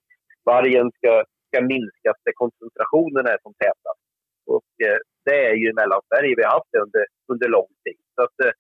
vargen 0.53 0.87
ska, 0.99 1.13
ska 1.49 1.59
minskas 1.75 2.19
där 2.25 2.37
koncentrationen 2.43 3.25
är 3.33 3.39
som 3.43 3.55
tätast. 3.65 4.05
Och 4.55 4.71
eh, 4.87 4.99
det 5.27 5.39
är 5.49 5.55
ju 5.61 5.67
i 5.71 5.79
Mellansverige 5.81 6.35
vi 6.37 6.45
har 6.45 6.55
haft 6.59 6.73
det 6.73 6.81
under, 6.87 7.05
under 7.33 7.49
lång 7.57 7.73
tid. 7.85 8.01
Så 8.15 8.21
att, 8.27 8.37
eh, 8.47 8.55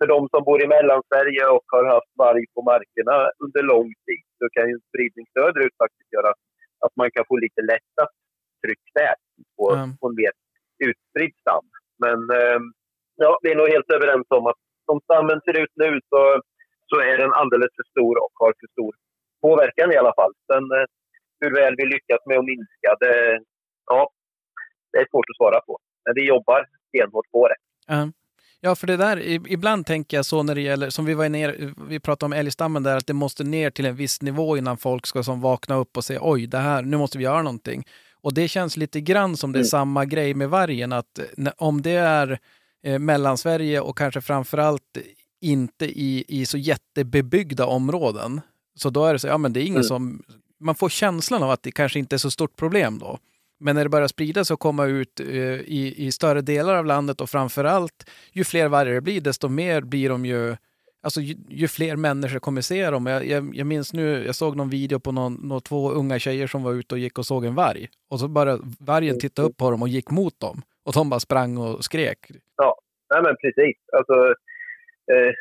för, 0.00 0.06
de 0.14 0.28
som 0.32 0.42
bor 0.48 0.58
i 0.64 0.68
Mellansverige 0.74 1.44
och 1.56 1.64
har 1.74 1.84
haft 1.94 2.12
varg 2.24 2.44
på 2.54 2.60
markerna 2.72 3.16
under 3.44 3.62
lång 3.72 3.88
tid 4.06 4.24
så 4.38 4.44
kan 4.54 4.64
ju 4.68 4.72
en 4.78 4.86
spridning 4.88 5.26
söderut 5.38 5.74
faktiskt 5.82 6.12
göra 6.16 6.30
att 6.84 6.94
man 7.00 7.10
kan 7.14 7.24
få 7.28 7.36
lite 7.36 7.62
lättat 7.72 8.10
tryck 8.62 8.84
där 8.94 9.14
på, 9.56 9.64
Ja. 9.76 9.82
på 10.00 10.04
en 10.08 10.14
mer 10.22 10.32
utspridd 10.88 11.34
stam. 11.42 11.64
Men 12.04 12.18
eh, 12.40 12.58
ja, 13.24 13.30
vi 13.42 13.48
är 13.52 13.56
nog 13.60 13.68
helt 13.68 13.90
överens 13.96 14.26
om 14.38 14.46
att 14.50 14.60
som 14.88 15.00
stammen 15.06 15.40
ser 15.44 15.56
ut 15.62 15.74
nu 15.74 15.90
så, 16.10 16.20
så 16.90 16.96
är 17.10 17.16
den 17.22 17.32
alldeles 17.40 17.72
för 17.78 17.86
stor 17.94 18.14
och 18.24 18.34
har 18.42 18.52
för 18.60 18.68
stor 18.76 18.92
påverkan 19.44 19.92
i 19.92 19.96
alla 19.96 20.14
fall. 20.18 20.32
Sen 20.52 20.64
eh, 20.78 20.86
hur 21.40 21.50
väl 21.60 21.74
vi 21.76 21.84
lyckas 21.86 22.22
med 22.26 22.38
att 22.38 22.44
minska, 22.44 22.90
det, 23.00 23.40
ja, 23.86 24.10
det 24.92 24.98
är 24.98 25.06
svårt 25.10 25.30
att 25.30 25.36
svara 25.40 25.60
på. 25.60 25.78
Men 26.04 26.14
vi 26.14 26.24
jobbar 26.28 26.66
stenhårt 26.88 27.30
på 27.30 27.48
det. 27.48 27.56
Ja. 27.86 28.00
Ja, 28.60 28.74
för 28.74 28.86
det 28.86 28.96
där, 28.96 29.20
ibland 29.52 29.86
tänker 29.86 30.16
jag 30.16 30.26
så 30.26 30.42
när 30.42 30.54
det 30.54 30.60
gäller, 30.60 30.90
som 30.90 31.04
vi 31.04 31.14
var 31.14 31.28
ner, 31.28 31.74
vi 31.88 32.00
pratade 32.00 32.26
om 32.26 32.32
älgstammen 32.32 32.82
där, 32.82 32.96
att 32.96 33.06
det 33.06 33.12
måste 33.12 33.44
ner 33.44 33.70
till 33.70 33.86
en 33.86 33.96
viss 33.96 34.22
nivå 34.22 34.56
innan 34.56 34.76
folk 34.76 35.06
ska 35.06 35.22
som 35.22 35.40
vakna 35.40 35.74
upp 35.76 35.96
och 35.96 36.04
säga 36.04 36.20
oj, 36.22 36.46
det 36.46 36.58
här, 36.58 36.82
nu 36.82 36.96
måste 36.96 37.18
vi 37.18 37.24
göra 37.24 37.42
någonting. 37.42 37.84
Och 38.22 38.34
det 38.34 38.48
känns 38.48 38.76
lite 38.76 39.00
grann 39.00 39.36
som 39.36 39.52
det 39.52 39.56
är 39.58 39.60
Mm. 39.60 39.68
samma 39.68 40.04
grej 40.04 40.34
med 40.34 40.50
vargen, 40.50 40.92
att 40.92 41.18
eh, 41.18 41.52
om 41.56 41.82
det 41.82 41.90
är 41.90 42.38
eh, 42.84 42.98
Mellansverige 42.98 43.80
och 43.80 43.98
kanske 43.98 44.20
framförallt 44.20 44.98
inte 45.40 45.86
i, 45.86 46.24
i 46.28 46.46
så 46.46 46.58
jättebebyggda 46.58 47.66
områden, 47.66 48.40
så 48.78 48.90
då 48.90 49.04
är 49.04 49.12
det 49.12 49.18
så, 49.18 49.26
ja 49.26 49.38
men 49.38 49.52
det 49.52 49.60
är 49.60 49.64
ingen 49.64 49.74
Mm. 49.76 49.84
som, 49.88 50.22
man 50.60 50.74
får 50.74 50.88
känslan 50.88 51.42
av 51.42 51.50
att 51.50 51.62
det 51.62 51.70
kanske 51.72 51.98
inte 51.98 52.16
är 52.16 52.18
så 52.18 52.30
stort 52.30 52.56
problem 52.56 52.98
då. 52.98 53.18
Men 53.60 53.76
när 53.76 53.84
det 53.84 53.90
börjar 53.90 54.08
sprida 54.08 54.44
sig 54.44 54.54
och 54.54 54.60
komma 54.60 54.86
ut 54.86 55.20
eh, 55.20 55.26
i, 55.26 55.94
i 55.96 56.12
större 56.12 56.40
delar 56.40 56.74
av 56.74 56.86
landet 56.86 57.20
och 57.20 57.30
framförallt 57.30 58.10
ju 58.32 58.44
fler 58.44 58.68
vargar 58.68 58.94
det 58.94 59.00
blir, 59.00 59.20
desto 59.20 59.48
mer 59.48 59.80
blir 59.80 60.08
de 60.08 60.26
ju 60.26 60.56
Alltså 61.02 61.20
ju, 61.20 61.34
ju 61.48 61.68
fler 61.68 61.96
människor 61.96 62.38
kommer 62.38 62.60
se 62.60 62.90
dem. 62.90 63.06
Jag, 63.06 63.26
jag, 63.26 63.50
jag 63.54 63.66
minns 63.66 63.92
nu, 63.92 64.24
jag 64.26 64.34
såg 64.34 64.56
någon 64.56 64.70
video 64.70 65.00
på 65.00 65.12
någon, 65.12 65.34
någon, 65.34 65.60
två 65.60 65.90
unga 65.90 66.18
tjejer 66.18 66.46
som 66.46 66.62
var 66.62 66.72
ute 66.72 66.94
och 66.94 66.98
gick 66.98 67.18
och 67.18 67.26
såg 67.26 67.44
en 67.44 67.54
varg. 67.54 67.88
Och 68.10 68.20
så 68.20 68.28
bara 68.28 68.58
vargen 68.80 69.18
tittade 69.18 69.48
upp 69.48 69.56
på 69.56 69.70
dem 69.70 69.82
och 69.82 69.88
gick 69.88 70.10
mot 70.10 70.40
dem. 70.40 70.62
Och 70.84 70.92
de 70.92 71.10
bara 71.10 71.20
sprang 71.20 71.56
och 71.56 71.84
skrek. 71.84 72.18
Nej, 73.10 73.22
men 73.22 73.36
precis. 73.36 73.76
Alltså, 73.92 74.14
eh, 75.12 75.32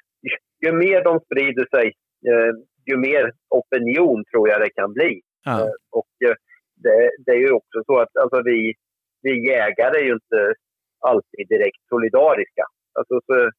ju 0.65 0.71
mer 0.71 1.03
de 1.03 1.19
sprider 1.19 1.67
sig, 1.75 1.87
eh, 2.29 2.51
ju 2.85 2.97
mer 2.97 3.31
opinion 3.49 4.23
tror 4.31 4.49
jag 4.49 4.61
det 4.61 4.69
kan 4.69 4.93
bli. 4.93 5.21
Ja. 5.45 5.59
Eh, 5.59 5.73
och 5.91 6.29
eh, 6.29 6.35
det, 6.83 7.11
det 7.25 7.31
är 7.31 7.41
ju 7.47 7.51
också 7.51 7.77
så 7.85 7.99
att 7.99 8.17
alltså, 8.21 8.41
vi, 8.45 8.73
vi 9.21 9.47
jägare 9.47 9.97
är 10.01 10.05
ju 10.09 10.13
inte 10.13 10.53
alltid 10.99 11.45
direkt 11.49 11.81
solidariska. 11.89 12.65
Alltså, 12.99 13.15
så, 13.27 13.51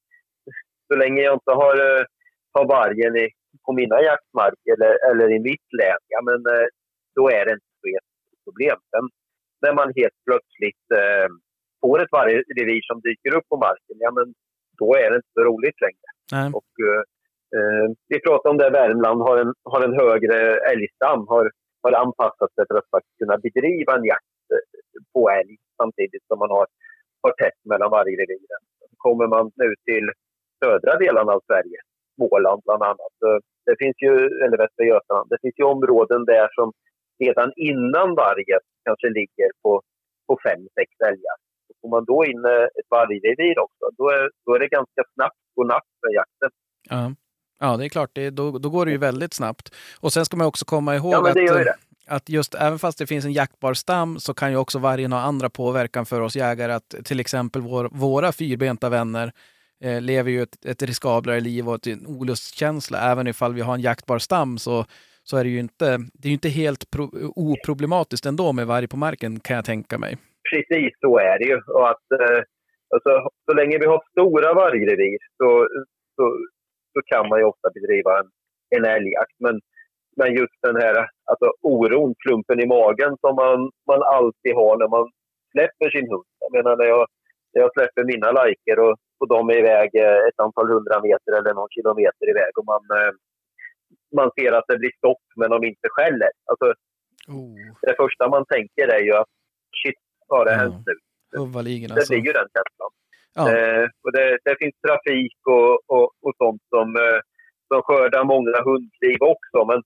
så 0.88 0.94
länge 1.02 1.22
jag 1.22 1.34
inte 1.34 1.52
har, 1.62 1.76
eh, 1.88 2.04
har 2.52 2.64
vargen 2.78 3.16
i, 3.16 3.28
på 3.66 3.72
mina 3.72 4.02
jaktmarker 4.02 4.72
eller, 4.74 5.10
eller 5.10 5.28
i 5.36 5.40
mitt 5.50 5.68
län, 5.80 6.02
ja, 6.14 6.20
men, 6.28 6.40
eh, 6.54 6.66
då 7.14 7.30
är 7.30 7.44
det 7.44 7.52
inte 7.52 7.72
så 7.80 7.88
jättestort 7.94 8.44
problem. 8.46 8.78
Sen 8.90 9.06
när 9.62 9.74
man 9.80 9.92
helt 10.00 10.18
plötsligt 10.26 10.86
eh, 11.00 11.28
får 11.80 11.96
ett 12.02 12.12
vargrevir 12.12 12.82
som 12.82 13.00
dyker 13.00 13.36
upp 13.36 13.48
på 13.48 13.56
marken, 13.56 13.96
ja, 14.06 14.10
men 14.18 14.26
då 14.78 14.88
är 15.02 15.10
det 15.10 15.16
inte 15.16 15.34
så 15.34 15.42
roligt 15.50 15.80
längre. 15.86 16.08
Nej. 16.36 16.48
Och, 16.58 16.72
eh, 16.88 17.02
eh, 17.56 17.86
vi 18.08 18.16
pratade 18.20 18.50
om 18.52 18.58
det, 18.58 18.70
Värmland 18.70 19.20
har 19.28 19.36
en, 19.42 19.52
har 19.72 19.80
en 19.84 19.98
högre 20.02 20.38
älgstam, 20.72 21.20
har, 21.28 21.50
har 21.82 21.92
anpassat 21.92 22.50
sig 22.54 22.64
för 22.68 22.76
att 22.78 22.90
faktiskt 22.94 23.18
kunna 23.22 23.36
bedriva 23.46 23.92
en 23.96 24.04
jakt 24.12 24.36
eh, 24.54 24.64
på 25.12 25.30
älg 25.38 25.56
samtidigt 25.80 26.24
som 26.28 26.38
man 26.38 26.50
har, 26.56 26.66
har 27.22 27.32
tätt 27.42 27.60
mellan 27.70 27.90
vargreviren. 27.90 28.62
Kommer 28.96 29.26
man 29.26 29.44
nu 29.62 29.68
till 29.88 30.06
södra 30.64 30.92
delarna 31.04 31.32
av 31.32 31.42
Sverige, 31.46 31.78
Småland 32.16 32.60
bland 32.64 32.82
annat, 32.82 33.16
det 33.66 33.76
finns 33.82 33.98
ju, 34.06 34.12
eller 34.42 34.56
Västra 34.62 34.84
Götaland, 34.84 35.28
det 35.30 35.38
finns 35.42 35.58
ju 35.58 35.64
områden 35.64 36.24
där 36.24 36.48
som 36.58 36.72
redan 37.24 37.52
innan 37.70 38.08
vargen 38.24 38.62
kanske 38.86 39.08
ligger 39.18 39.50
på, 39.62 39.82
på 40.26 40.38
fem, 40.46 40.62
sex 40.78 40.90
älgar. 41.10 41.36
Så 41.66 41.72
får 41.80 41.88
man 41.96 42.04
då 42.04 42.18
in 42.30 42.44
eh, 42.44 42.66
ett 42.78 42.88
vargrevir 42.94 43.58
också, 43.66 43.84
då 43.98 44.04
är, 44.16 44.30
då 44.44 44.54
är 44.54 44.58
det 44.58 44.76
ganska 44.78 45.02
snabbt 45.14 45.42
godnatt 45.54 45.88
för 46.00 46.10
jakten. 46.20 46.50
Ja 46.90 47.02
ja, 47.60 47.76
det 47.76 47.84
är 47.84 47.88
klart. 47.88 48.10
Det, 48.12 48.30
då, 48.30 48.58
då 48.58 48.70
går 48.70 48.86
det 48.86 48.92
ju 48.92 48.98
väldigt 48.98 49.34
snabbt. 49.34 49.74
Och 50.00 50.12
sen 50.12 50.24
ska 50.24 50.36
man 50.36 50.46
också 50.46 50.64
komma 50.64 50.96
ihåg 50.96 51.12
Ja, 51.14 51.30
att, 51.30 51.36
eh, 51.36 51.72
att 52.08 52.28
just 52.28 52.54
även 52.54 52.78
fast 52.78 52.98
det 52.98 53.06
finns 53.06 53.24
en 53.24 53.32
jaktbar 53.32 53.74
stam 53.74 54.18
så 54.18 54.34
kan 54.34 54.50
ju 54.50 54.56
också 54.56 54.78
vargen 54.78 55.12
ha 55.12 55.20
andra 55.20 55.50
påverkan 55.50 56.06
för 56.06 56.20
oss 56.20 56.36
jägare. 56.36 56.72
Att 56.72 56.94
till 57.04 57.20
exempel 57.20 57.62
vår, 57.62 57.88
våra 57.92 58.32
fyrbenta 58.32 58.88
vänner 58.88 59.32
eh, 59.84 60.00
lever 60.00 60.30
ju 60.30 60.42
ett, 60.42 60.64
ett 60.64 60.82
riskablare 60.82 61.40
liv 61.40 61.68
och 61.68 61.74
ett, 61.74 61.86
en 61.86 62.06
olustkänsla. 62.06 62.98
Även 63.12 63.26
ifall 63.26 63.54
vi 63.54 63.60
har 63.60 63.74
en 63.74 63.80
jaktbar 63.80 64.18
stam 64.18 64.58
så, 64.58 64.84
så 65.24 65.36
är 65.36 65.44
det 65.44 65.50
ju 65.50 65.58
inte, 65.58 65.98
det 66.12 66.28
är 66.28 66.32
inte 66.32 66.48
helt 66.48 66.90
pro, 66.90 67.10
oproblematiskt 67.36 68.26
ändå 68.26 68.52
med 68.52 68.66
varg 68.66 68.88
på 68.88 68.96
marken 68.96 69.40
kan 69.40 69.56
jag 69.56 69.64
tänka 69.64 69.98
mig. 69.98 70.16
Precis 70.50 70.92
så 71.00 71.18
är 71.18 71.38
det 71.38 71.44
ju. 71.44 71.56
Och 71.56 71.90
att, 71.90 72.06
eh, 72.20 72.38
alltså, 72.94 73.10
så 73.46 73.52
länge 73.54 73.78
vi 73.78 73.86
har 73.86 74.02
stora 74.10 74.54
vargrevir 74.54 75.18
så, 75.36 75.68
så, 76.16 76.24
så 76.92 77.00
kan 77.10 77.28
man 77.28 77.38
ju 77.38 77.44
ofta 77.44 77.68
bedriva 77.74 78.12
en, 78.20 78.28
en 78.76 78.84
älgjakt. 78.96 79.36
Men, 79.44 79.60
men 80.16 80.34
just 80.40 80.56
den 80.62 80.76
här 80.82 80.94
alltså, 81.30 81.48
oron, 81.62 82.14
klumpen 82.22 82.60
i 82.60 82.66
magen 82.66 83.12
som 83.20 83.34
man, 83.42 83.58
man 83.90 84.02
alltid 84.16 84.54
har 84.54 84.74
när 84.78 84.88
man 84.96 85.06
släpper 85.52 85.90
sin 85.90 86.08
hund. 86.12 86.28
Jag 86.44 86.52
menar 86.56 86.76
när 86.76 86.88
jag, 86.94 87.06
när 87.52 87.62
jag 87.62 87.72
släpper 87.72 88.04
mina 88.04 88.32
lajker 88.32 88.78
och, 88.84 88.94
och 89.20 89.28
de 89.34 89.50
är 89.50 89.58
iväg 89.64 89.90
eh, 90.04 90.20
ett 90.28 90.40
antal 90.46 90.68
hundra 90.74 90.96
meter 91.06 91.32
eller 91.38 91.54
någon 91.54 91.74
kilometer 91.76 92.26
iväg 92.32 92.52
och 92.58 92.66
man, 92.72 92.84
eh, 92.98 93.12
man 94.18 94.30
ser 94.36 94.52
att 94.52 94.68
det 94.68 94.78
blir 94.78 94.94
stopp 95.00 95.24
men 95.36 95.50
de 95.50 95.58
inte 95.64 95.88
skäller. 95.96 96.32
Alltså, 96.50 96.66
Oh. 97.28 97.54
det 97.82 97.94
första 97.96 98.28
man 98.28 98.44
tänker 98.54 98.88
är 98.96 99.02
ju 99.08 99.12
att 99.12 99.32
shit, 99.80 100.00
har 100.28 100.44
det 100.44 100.54
hänt 100.54 100.86
nu? 100.86 100.94
Uvaligen 101.40 101.88
Det 101.88 101.94
alltså. 101.94 102.12
blir 102.12 102.26
ju 102.28 102.32
den 102.32 102.48
känslan. 102.56 102.90
Ja. 103.38 103.44
Eh, 103.52 103.86
och 104.04 104.12
det, 104.16 104.38
det 104.44 104.54
finns 104.60 104.76
trafik 104.86 105.38
och, 105.56 105.72
och, 105.94 106.08
och 106.24 106.34
sånt 106.42 106.62
som, 106.74 106.88
eh, 107.04 107.20
som 107.68 107.82
skördar 107.82 108.24
många 108.24 108.58
hundliv 108.70 109.18
också. 109.34 109.58
Men 109.70 109.78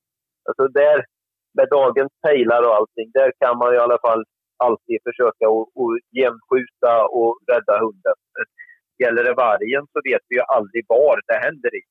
alltså 0.49 0.65
där, 0.81 0.99
med 1.59 1.69
dagens 1.79 2.13
pejlar 2.27 2.63
och 2.67 2.75
allting, 2.79 3.09
där 3.19 3.31
kan 3.41 3.59
man 3.59 3.75
i 3.75 3.79
alla 3.85 3.99
fall 4.07 4.23
alltid 4.67 4.99
försöka 5.09 5.45
att 5.85 5.95
jämskjuta 6.21 6.93
och 7.19 7.33
rädda 7.51 7.75
hunden. 7.85 8.19
Gäller 9.03 9.25
det 9.25 9.35
vargen 9.35 9.83
så 9.93 9.99
vet 10.09 10.23
vi 10.29 10.37
ju 10.37 10.43
aldrig 10.57 10.85
var 10.89 11.17
det 11.29 11.39
händer 11.47 11.73
i. 11.81 11.83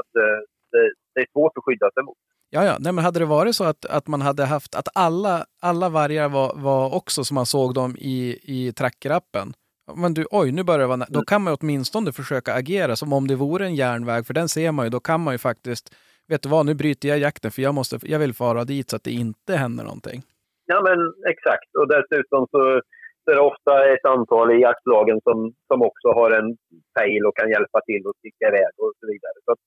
Att, 0.00 0.12
eh, 0.24 0.40
det, 0.72 0.92
det 1.14 1.20
är 1.20 1.26
svårt 1.32 1.52
att 1.58 1.64
skydda 1.64 1.90
sig 1.94 2.02
mot. 2.02 2.18
Ja, 2.50 2.64
ja. 2.64 2.76
Nej, 2.80 2.92
men 2.92 3.04
hade 3.04 3.18
det 3.18 3.24
varit 3.24 3.56
så 3.56 3.64
att, 3.64 3.86
att 3.86 4.06
man 4.06 4.22
hade 4.22 4.44
haft 4.44 4.74
att 4.74 4.88
alla, 4.94 5.44
alla 5.62 5.88
vargar 5.88 6.28
var, 6.28 6.52
var 6.56 6.94
också 6.94 7.24
som 7.24 7.34
man 7.34 7.46
såg 7.46 7.74
dem 7.74 7.96
i, 7.98 8.38
i 8.42 8.72
trackerappen. 8.72 9.52
Men 9.96 10.14
du, 10.14 10.26
oj, 10.30 10.52
nu 10.52 10.62
börjar 10.62 10.80
det 10.80 10.86
vara 10.86 11.06
Då 11.08 11.22
kan 11.22 11.42
man 11.42 11.56
åtminstone 11.60 12.12
försöka 12.12 12.54
agera 12.54 12.96
som 12.96 13.12
om 13.12 13.26
det 13.26 13.36
vore 13.36 13.66
en 13.66 13.74
järnväg, 13.74 14.26
för 14.26 14.34
den 14.34 14.48
ser 14.48 14.72
man 14.72 14.86
ju. 14.86 14.90
Då 14.90 15.00
kan 15.00 15.20
man 15.20 15.34
ju 15.34 15.38
faktiskt, 15.38 15.94
vet 16.28 16.42
du 16.42 16.48
vad, 16.48 16.66
nu 16.66 16.74
bryter 16.74 17.08
jag 17.08 17.18
jakten 17.18 17.50
för 17.50 17.62
jag, 17.62 17.74
måste, 17.74 17.98
jag 18.02 18.18
vill 18.18 18.34
fara 18.34 18.64
dit 18.64 18.90
så 18.90 18.96
att 18.96 19.04
det 19.04 19.10
inte 19.10 19.56
händer 19.56 19.84
någonting. 19.84 20.22
Ja, 20.66 20.82
men 20.82 20.98
exakt. 21.32 21.70
Och 21.78 21.88
dessutom 21.88 22.46
så 22.50 22.80
så 23.24 23.30
är 23.30 23.34
det 23.34 23.50
ofta 23.52 23.72
ett 23.94 24.06
antal 24.14 24.50
i 24.50 24.60
jaktlagen 24.60 25.20
som, 25.26 25.54
som 25.68 25.82
också 25.82 26.08
har 26.18 26.30
en 26.30 26.56
pejl 26.98 27.26
och 27.26 27.36
kan 27.36 27.50
hjälpa 27.50 27.80
till 27.80 28.02
att 28.08 28.16
sticka 28.16 28.48
iväg 28.48 28.72
och 28.82 28.92
så 29.00 29.06
vidare. 29.12 29.36
Så 29.44 29.52
att 29.52 29.62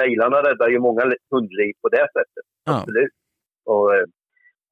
pejlarna 0.00 0.38
räddar 0.48 0.68
ju 0.68 0.78
många 0.78 1.02
hundliv 1.30 1.72
på 1.82 1.88
det 1.88 2.06
sättet. 2.16 2.46
Ja. 2.64 2.78
Absolut. 2.78 3.14
Och, 3.64 3.88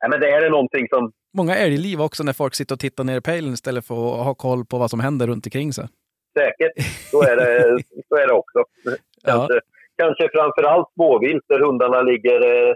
ja, 0.00 0.08
men 0.10 0.20
det 0.20 0.30
här 0.30 0.42
är 0.42 0.50
någonting 0.50 0.86
som... 0.88 1.12
Många 1.36 1.56
älgliv 1.56 2.00
också 2.00 2.22
när 2.22 2.32
folk 2.32 2.54
sitter 2.54 2.74
och 2.74 2.80
tittar 2.80 3.04
ner 3.04 3.16
i 3.16 3.20
pejlen 3.20 3.52
istället 3.54 3.86
för 3.86 3.94
att 4.20 4.24
ha 4.24 4.34
koll 4.34 4.64
på 4.64 4.78
vad 4.78 4.90
som 4.90 5.00
händer 5.00 5.26
runt 5.26 5.46
omkring 5.46 5.72
sig. 5.72 5.88
Säkert, 6.38 6.86
så 7.10 7.22
är 7.22 7.36
det, 7.36 7.82
så 8.08 8.16
är 8.16 8.26
det 8.26 8.32
också. 8.32 8.64
Kanske, 9.24 9.60
kanske 9.98 10.28
framför 10.32 10.62
allt 10.62 10.88
småvilt 10.94 11.44
där 11.48 11.60
hundarna 11.60 12.02
ligger 12.02 12.68
eh, 12.68 12.74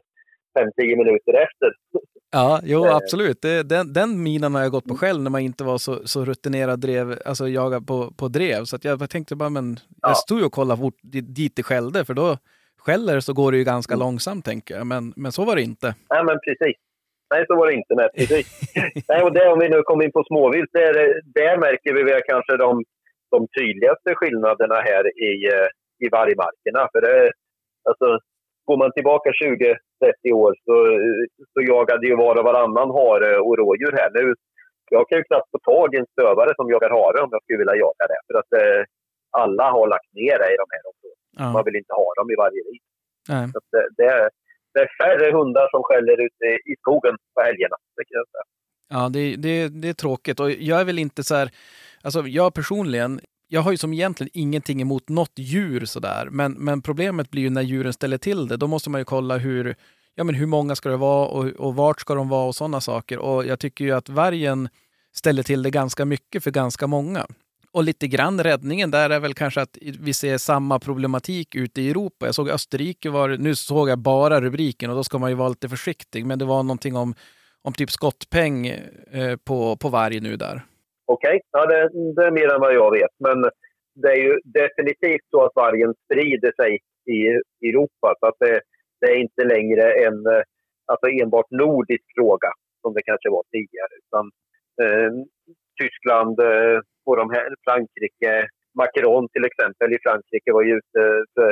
5-10 0.58 0.96
minuter 0.96 1.34
efter. 1.34 1.70
Ja, 2.32 2.60
jo 2.64 2.84
Eh. 2.86 2.96
absolut. 2.96 3.42
Den, 3.64 3.92
den 3.92 4.22
minen 4.22 4.54
har 4.54 4.62
jag 4.62 4.70
gått 4.70 4.84
på 4.88 4.96
själv 4.96 5.22
när 5.22 5.30
man 5.30 5.40
inte 5.40 5.64
var 5.64 5.78
så, 5.78 6.08
så 6.08 6.24
rutinerad 6.24 6.80
drev, 6.80 7.18
alltså 7.24 7.48
jaga 7.48 7.80
på, 7.80 8.10
på 8.16 8.28
drev. 8.28 8.64
Så 8.64 8.76
att 8.76 8.84
jag 8.84 9.10
tänkte 9.10 9.36
bara, 9.36 9.48
men 9.48 9.78
Ja. 10.02 10.08
jag 10.08 10.16
stod 10.16 10.38
ju 10.38 10.44
och 10.44 10.52
kollade 10.52 10.80
fort 10.80 10.98
di- 11.02 11.20
dit 11.20 11.56
det 11.56 11.62
skällde, 11.62 12.04
för 12.04 12.14
då 12.14 12.36
skäller 12.78 13.20
så 13.20 13.32
går 13.32 13.52
det 13.52 13.58
ju 13.58 13.64
ganska 13.64 13.94
Mm. 13.94 14.00
långsamt 14.06 14.44
tänker 14.44 14.74
jag. 14.76 14.86
Men, 14.86 15.12
men 15.16 15.32
så 15.32 15.44
var 15.44 15.56
det 15.56 15.62
inte. 15.62 15.94
Nej, 16.10 16.24
men 16.24 16.38
precis. 16.44 16.76
Nej, 17.30 17.44
så 17.46 17.56
var 17.56 17.66
det 17.66 17.74
inte. 17.80 17.94
Nej, 17.94 18.08
precis. 18.16 18.46
Nej, 19.08 19.22
och 19.22 19.32
det, 19.32 19.52
om 19.52 19.58
vi 19.58 19.68
nu 19.68 19.82
kommer 19.82 20.04
in 20.04 20.12
på 20.12 20.24
småvilt, 20.30 20.70
där, 20.72 20.94
där 21.38 21.56
märker 21.66 21.92
vi 21.94 22.02
väl 22.02 22.22
kanske 22.32 22.56
de, 22.56 22.84
de 23.30 23.38
tydligaste 23.58 24.14
skillnaderna 24.14 24.78
här 24.90 25.04
i, 25.28 25.32
eh, 25.54 25.68
i 26.04 26.06
vargmarkerna. 26.16 26.82
För 26.92 27.00
det, 27.06 27.32
alltså, 27.88 28.08
går 28.66 28.76
man 28.82 28.92
tillbaka 28.92 29.30
20-30 29.30 30.32
år 30.32 30.52
så, 30.64 30.74
eh, 30.92 31.22
så 31.52 31.58
jagade 31.72 32.06
ju 32.06 32.16
var 32.16 32.38
och 32.38 32.44
varannan 32.44 32.90
hare 32.98 33.30
och 33.46 33.58
rådjur 33.58 33.94
här. 34.00 34.10
Nu, 34.18 34.34
jag 34.90 35.08
kan 35.08 35.18
ju 35.18 35.24
knappt 35.24 35.50
få 35.54 35.58
tag 35.72 35.94
i 35.94 35.98
en 35.98 36.12
stövare 36.14 36.52
som 36.56 36.70
jagar 36.74 36.90
hare 36.98 37.18
om 37.24 37.30
jag 37.32 37.42
skulle 37.42 37.62
vilja 37.62 37.82
jaga 37.86 38.04
det. 38.12 38.20
För 38.26 38.34
att 38.40 38.52
eh, 38.60 38.82
alla 39.42 39.66
har 39.76 39.86
lagt 39.94 40.12
ner 40.20 40.36
det 40.42 40.50
i 40.54 40.60
de 40.62 40.68
här 40.74 40.84
områdena. 40.90 41.24
Ja. 41.40 41.52
Man 41.56 41.64
vill 41.66 41.80
inte 41.82 41.94
ha 42.00 42.08
dem 42.18 42.28
i 42.34 42.36
varje 42.44 42.62
liv. 42.68 42.82
Nej. 43.32 43.44
Så 43.52 43.56
att 43.60 43.68
det, 43.74 43.84
det, 43.98 44.30
det 44.74 44.80
är 44.80 44.88
färre 45.02 45.32
hundar 45.38 45.68
som 45.70 45.82
skäller 45.82 46.12
ute 46.26 46.46
i 46.70 46.74
skogen 46.80 47.16
på 47.34 47.40
helgerna. 47.42 47.76
Det 47.96 48.04
kan 48.04 48.16
jag 48.20 48.28
säga. 48.34 48.44
Ja, 48.92 49.08
det, 49.08 49.36
det, 49.36 49.68
det 49.68 49.88
är 49.88 49.94
tråkigt. 49.94 50.40
Och 50.40 50.50
jag 50.50 50.80
är 50.80 50.84
väl 50.84 50.98
inte 50.98 51.22
så 51.24 51.34
här... 51.34 51.50
Alltså 52.02 52.26
jag 52.26 52.54
personligen, 52.54 53.20
jag 53.48 53.60
har 53.60 53.70
ju 53.70 53.76
som 53.76 53.92
egentligen 53.92 54.30
ingenting 54.34 54.80
emot 54.80 55.08
något 55.08 55.32
djur 55.36 55.84
sådär. 55.84 56.28
Men, 56.30 56.52
men 56.52 56.82
problemet 56.82 57.30
blir 57.30 57.42
ju 57.42 57.50
när 57.50 57.62
djuren 57.62 57.92
ställer 57.92 58.18
till 58.18 58.48
det. 58.48 58.56
Då 58.56 58.66
måste 58.66 58.90
man 58.90 59.00
ju 59.00 59.04
kolla 59.04 59.36
hur, 59.36 59.76
ja, 60.14 60.24
men 60.24 60.34
hur 60.34 60.46
många 60.46 60.74
ska 60.74 60.88
det 60.88 60.96
vara 60.96 61.26
och, 61.26 61.46
och 61.46 61.74
vart 61.74 62.00
ska 62.00 62.14
de 62.14 62.28
vara 62.28 62.46
och 62.48 62.54
sådana 62.54 62.80
saker. 62.80 63.18
Och 63.18 63.46
jag 63.46 63.58
tycker 63.60 63.84
ju 63.84 63.92
att 63.92 64.08
vargen 64.08 64.68
ställer 65.14 65.42
till 65.42 65.62
det 65.62 65.70
ganska 65.70 66.04
mycket 66.04 66.44
för 66.44 66.50
ganska 66.50 66.86
många. 66.86 67.26
Och 67.72 67.84
lite 67.84 68.06
grann 68.06 68.42
räddningen 68.42 68.90
där 68.90 69.10
är 69.10 69.20
väl 69.20 69.34
kanske 69.34 69.60
att 69.62 69.78
vi 70.06 70.12
ser 70.12 70.36
samma 70.36 70.78
problematik 70.78 71.54
ute 71.54 71.80
i 71.80 71.90
Europa. 71.90 72.26
Jag 72.26 72.34
såg 72.34 72.48
Österrike, 72.48 73.10
var, 73.10 73.28
nu 73.28 73.54
såg 73.54 73.88
jag 73.88 73.98
bara 73.98 74.40
rubriken 74.40 74.90
och 74.90 74.96
då 74.96 75.04
ska 75.04 75.18
man 75.18 75.30
ju 75.30 75.36
vara 75.36 75.48
lite 75.48 75.68
försiktig. 75.68 76.26
Men 76.26 76.38
det 76.38 76.44
var 76.44 76.62
någonting 76.62 76.96
om, 76.96 77.14
om 77.62 77.72
typ 77.72 77.90
skottpeng 77.90 78.66
eh, 78.66 79.36
på, 79.48 79.76
på 79.76 79.88
varg 79.88 80.20
nu 80.20 80.36
där. 80.36 80.62
Okej, 81.06 81.40
ja, 81.50 81.66
det, 81.66 81.88
det 82.16 82.26
är 82.26 82.30
mer 82.30 82.54
än 82.54 82.60
vad 82.60 82.74
jag 82.74 82.90
vet. 82.90 83.14
Men 83.18 83.42
det 83.94 84.08
är 84.08 84.22
ju 84.26 84.40
definitivt 84.44 85.26
så 85.30 85.44
att 85.44 85.52
vargen 85.54 85.94
sprider 86.04 86.52
sig 86.62 86.78
i 87.16 87.18
Europa. 87.68 88.14
Så 88.20 88.26
att 88.26 88.38
det, 88.38 88.60
det 89.00 89.06
är 89.06 89.16
inte 89.16 89.44
längre 89.44 89.92
en 90.06 90.26
eh, 90.26 90.42
alltså 90.90 91.06
enbart 91.22 91.50
nordisk 91.50 92.04
fråga 92.18 92.50
som 92.82 92.94
det 92.94 93.02
kanske 93.02 93.30
var 93.30 93.44
tidigare. 93.52 93.92
Utan, 94.04 94.24
eh, 94.82 95.10
Tyskland 95.80 96.40
eh, 96.40 96.78
och 97.06 97.16
de 97.20 97.26
här, 97.36 97.48
Frankrike, 97.64 98.32
Macron 98.80 99.28
till 99.34 99.44
exempel 99.50 99.88
i 99.96 99.98
Frankrike 100.04 100.52
var 100.56 100.62
ju 100.68 100.72
ute 100.80 101.00
för, 101.34 101.50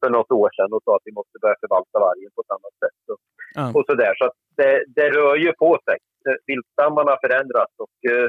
för 0.00 0.10
något 0.16 0.30
år 0.42 0.50
sedan 0.56 0.72
och 0.76 0.82
sa 0.84 0.92
att 0.96 1.08
vi 1.08 1.12
måste 1.20 1.36
börja 1.42 1.56
förvalta 1.62 1.96
vargen 2.06 2.30
på 2.34 2.40
ett 2.44 2.54
annat 2.56 2.76
sätt. 2.84 3.02
Och, 3.12 3.20
Ja. 3.56 3.72
och 3.74 3.84
sådär. 3.88 4.14
Så 4.18 4.24
att 4.24 4.36
det, 4.56 4.84
det 4.96 5.10
rör 5.10 5.36
ju 5.36 5.52
på 5.52 5.78
sig. 5.84 5.98
Viltstammarna 6.46 7.16
förändras 7.20 7.70
och 7.78 8.10
eh, 8.12 8.28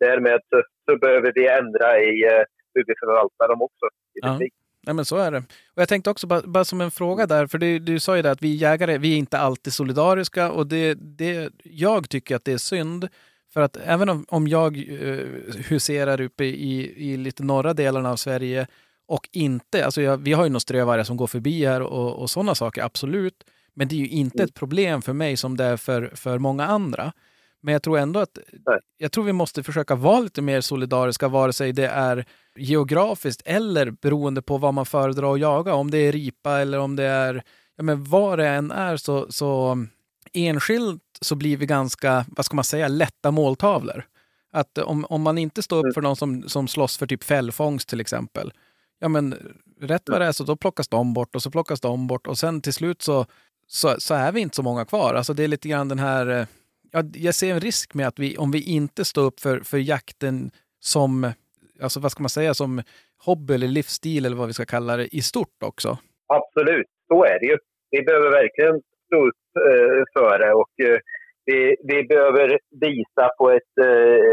därmed 0.00 0.40
så, 0.50 0.62
så 0.84 0.98
behöver 0.98 1.32
vi 1.34 1.48
ändra 1.48 1.98
i 2.00 2.24
eh, 2.24 2.44
hur 2.74 2.84
vi 2.86 2.94
förvaltar 3.00 3.48
dem 3.48 3.62
också. 3.62 3.86
Ja. 4.12 4.38
Nej, 4.86 4.94
men 4.94 5.04
så 5.04 5.16
är 5.16 5.30
det. 5.30 5.38
Och 5.74 5.82
jag 5.82 5.88
tänkte 5.88 6.10
också 6.10 6.26
bara, 6.26 6.42
bara 6.44 6.64
som 6.64 6.80
en 6.80 6.90
fråga 6.90 7.26
där, 7.26 7.46
för 7.46 7.58
du, 7.58 7.78
du 7.78 8.00
sa 8.00 8.16
ju 8.16 8.22
det 8.22 8.30
att 8.30 8.42
vi 8.42 8.54
jägare, 8.54 8.98
vi 8.98 9.14
är 9.14 9.18
inte 9.18 9.38
alltid 9.38 9.72
solidariska 9.72 10.52
och 10.52 10.66
det, 10.66 10.94
det, 10.94 11.50
jag 11.64 12.08
tycker 12.10 12.36
att 12.36 12.44
det 12.44 12.52
är 12.52 12.58
synd. 12.58 13.08
För 13.56 13.60
att 13.60 13.76
även 13.76 14.08
om, 14.08 14.24
om 14.28 14.48
jag 14.48 14.76
eh, 14.76 15.26
huserar 15.68 16.20
uppe 16.20 16.44
i, 16.44 16.94
i 17.12 17.16
lite 17.16 17.42
norra 17.42 17.74
delarna 17.74 18.10
av 18.10 18.16
Sverige 18.16 18.66
och 19.06 19.28
inte, 19.32 19.84
alltså 19.84 20.02
jag, 20.02 20.16
vi 20.16 20.32
har 20.32 20.44
ju 20.44 20.50
några 20.50 20.60
strövare 20.60 21.04
som 21.04 21.16
går 21.16 21.26
förbi 21.26 21.64
här 21.64 21.80
och, 21.80 22.22
och 22.22 22.30
sådana 22.30 22.54
saker, 22.54 22.82
absolut. 22.82 23.44
Men 23.74 23.88
det 23.88 23.94
är 23.94 23.98
ju 23.98 24.08
inte 24.08 24.42
ett 24.42 24.54
problem 24.54 25.02
för 25.02 25.12
mig 25.12 25.36
som 25.36 25.56
det 25.56 25.64
är 25.64 25.76
för, 25.76 26.12
för 26.14 26.38
många 26.38 26.66
andra. 26.66 27.12
Men 27.60 27.72
jag 27.72 27.82
tror 27.82 27.98
ändå 27.98 28.20
att 28.20 28.38
jag 28.96 29.12
tror 29.12 29.24
vi 29.24 29.32
måste 29.32 29.62
försöka 29.62 29.94
vara 29.94 30.20
lite 30.20 30.42
mer 30.42 30.60
solidariska, 30.60 31.28
vare 31.28 31.52
sig 31.52 31.72
det 31.72 31.88
är 31.88 32.24
geografiskt 32.56 33.42
eller 33.44 33.90
beroende 33.90 34.42
på 34.42 34.58
vad 34.58 34.74
man 34.74 34.86
föredrar 34.86 35.34
att 35.34 35.40
jaga. 35.40 35.74
Om 35.74 35.90
det 35.90 35.98
är 35.98 36.12
ripa 36.12 36.60
eller 36.60 36.78
om 36.78 36.96
det 36.96 37.04
är, 37.04 37.42
ja 37.76 37.82
men 37.82 38.04
vad 38.04 38.38
det 38.38 38.48
än 38.48 38.70
är 38.70 38.96
så, 38.96 39.26
så 39.32 39.78
enskilt 40.36 41.02
så 41.20 41.34
blir 41.34 41.56
vi 41.56 41.66
ganska, 41.66 42.24
vad 42.28 42.46
ska 42.46 42.56
man 42.56 42.64
säga, 42.64 42.88
lätta 42.88 43.30
måltavlor. 43.30 44.04
Att 44.52 44.78
om, 44.78 45.04
om 45.04 45.22
man 45.22 45.38
inte 45.38 45.62
står 45.62 45.86
upp 45.86 45.94
för 45.94 46.02
någon 46.02 46.16
som, 46.16 46.48
som 46.48 46.68
slåss 46.68 46.98
för 46.98 47.06
typ 47.06 47.24
fällfångst 47.24 47.88
till 47.88 48.00
exempel, 48.00 48.52
ja 48.98 49.08
men 49.08 49.34
rätt 49.80 50.08
vad 50.08 50.20
det 50.20 50.26
är 50.26 50.32
så 50.32 50.44
då 50.44 50.56
plockas 50.56 50.88
de 50.88 51.14
bort 51.14 51.34
och 51.34 51.42
så 51.42 51.50
plockas 51.50 51.80
de 51.80 52.06
bort 52.06 52.26
och 52.26 52.38
sen 52.38 52.60
till 52.60 52.72
slut 52.72 53.02
så, 53.02 53.26
så, 53.66 54.00
så 54.00 54.14
är 54.14 54.32
vi 54.32 54.40
inte 54.40 54.56
så 54.56 54.62
många 54.62 54.84
kvar. 54.84 55.14
Alltså 55.14 55.32
det 55.32 55.44
är 55.44 55.48
lite 55.48 55.68
grann 55.68 55.88
den 55.88 55.98
här, 55.98 56.26
eh, 56.26 56.46
ja, 56.90 57.02
jag 57.14 57.34
ser 57.34 57.54
en 57.54 57.60
risk 57.60 57.94
med 57.94 58.06
att 58.06 58.18
vi, 58.18 58.36
om 58.36 58.50
vi 58.50 58.62
inte 58.62 59.04
står 59.04 59.22
upp 59.24 59.40
för, 59.40 59.60
för 59.60 59.78
jakten 59.78 60.50
som, 60.80 61.32
alltså 61.82 62.00
vad 62.00 62.12
ska 62.12 62.22
man 62.22 62.30
säga, 62.30 62.54
som 62.54 62.82
hobby 63.18 63.54
eller 63.54 63.68
livsstil 63.68 64.26
eller 64.26 64.36
vad 64.36 64.46
vi 64.46 64.52
ska 64.52 64.64
kalla 64.64 64.96
det 64.96 65.16
i 65.16 65.22
stort 65.22 65.62
också. 65.64 65.98
Absolut, 66.26 66.86
så 67.08 67.24
är 67.24 67.40
det 67.40 67.46
ju. 67.46 67.58
Vi 67.90 68.02
behöver 68.02 68.30
verkligen 68.30 68.82
stå 69.06 69.16
upp 69.28 69.46
eh, 69.68 70.02
för 70.14 70.38
det 70.38 70.52
och 70.62 70.74
eh, 70.88 70.98
vi, 71.44 71.76
vi 71.90 72.04
behöver 72.04 72.58
visa 72.70 73.24
på 73.38 73.50
ett 73.50 73.74
eh, 73.80 74.32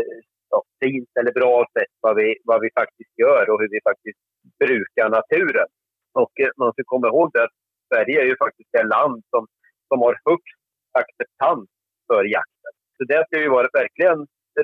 ja, 0.50 0.64
fint 0.84 1.12
eller 1.20 1.32
bra 1.32 1.66
sätt 1.78 1.94
vad 2.02 2.16
vi, 2.16 2.38
vad 2.44 2.62
vi 2.62 2.70
faktiskt 2.80 3.14
gör 3.24 3.50
och 3.50 3.60
hur 3.62 3.70
vi 3.76 3.80
faktiskt 3.90 4.20
brukar 4.60 5.10
naturen. 5.10 5.70
Och 6.14 6.34
eh, 6.44 6.52
man 6.58 6.74
ska 6.74 6.82
komma 6.86 7.08
ihåg 7.08 7.38
att 7.38 7.56
Sverige 7.90 8.22
är 8.22 8.26
ju 8.26 8.38
faktiskt 8.46 8.70
det 8.72 8.84
land 8.84 9.24
som, 9.30 9.48
som 9.88 9.98
har 10.06 10.16
högst 10.30 10.62
acceptans 11.02 11.70
för 12.08 12.24
jakten. 12.38 12.74
Så 12.98 13.04
det 13.12 13.26
ska 13.26 13.40
vi 13.40 13.48
vara 13.58 13.70
verkligen 13.74 14.20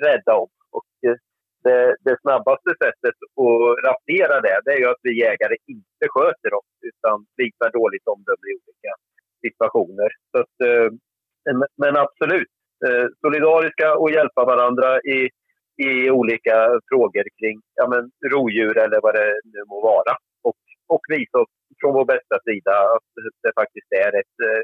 rädda 0.05 0.33
om. 0.43 0.51
Och 0.77 0.91
eh, 1.07 1.17
det, 1.63 1.95
det 2.05 2.15
snabbaste 2.21 2.71
sättet 2.83 3.17
att 3.43 3.83
rasera 3.87 4.35
det, 4.41 4.55
det 4.65 4.71
är 4.75 4.79
ju 4.83 4.89
att 4.89 5.03
vi 5.07 5.19
jägare 5.25 5.55
inte 5.75 6.05
sköter 6.15 6.51
oss 6.59 6.73
utan 6.91 7.15
visar 7.41 7.69
dåligt 7.79 8.07
omdöme 8.13 8.45
i 8.51 8.57
olika 8.61 8.91
situationer. 9.45 10.09
Så 10.31 10.37
att, 10.43 10.55
eh, 10.69 10.89
men- 11.77 11.97
absolut, 12.05 12.51
eh, 12.87 13.05
solidariska 13.21 13.95
och 13.95 14.11
hjälpa 14.11 14.45
varandra 14.45 14.99
i, 15.01 15.29
i 15.87 16.09
olika 16.11 16.55
frågor 16.89 17.25
kring 17.39 17.61
ja, 17.75 17.87
men, 17.93 18.11
rovdjur 18.31 18.77
eller 18.77 18.99
vad 19.01 19.13
det 19.13 19.29
nu 19.53 19.61
må 19.71 19.81
vara. 19.81 20.13
Och, 20.47 20.57
och 20.93 21.01
visa 21.09 21.37
oss 21.43 21.53
från 21.81 21.93
vår 21.93 22.05
bästa 22.05 22.37
sida 22.47 22.71
att 22.95 23.09
det 23.43 23.51
faktiskt 23.61 23.91
är 24.05 24.11
ett 24.21 24.35
eh, 24.49 24.61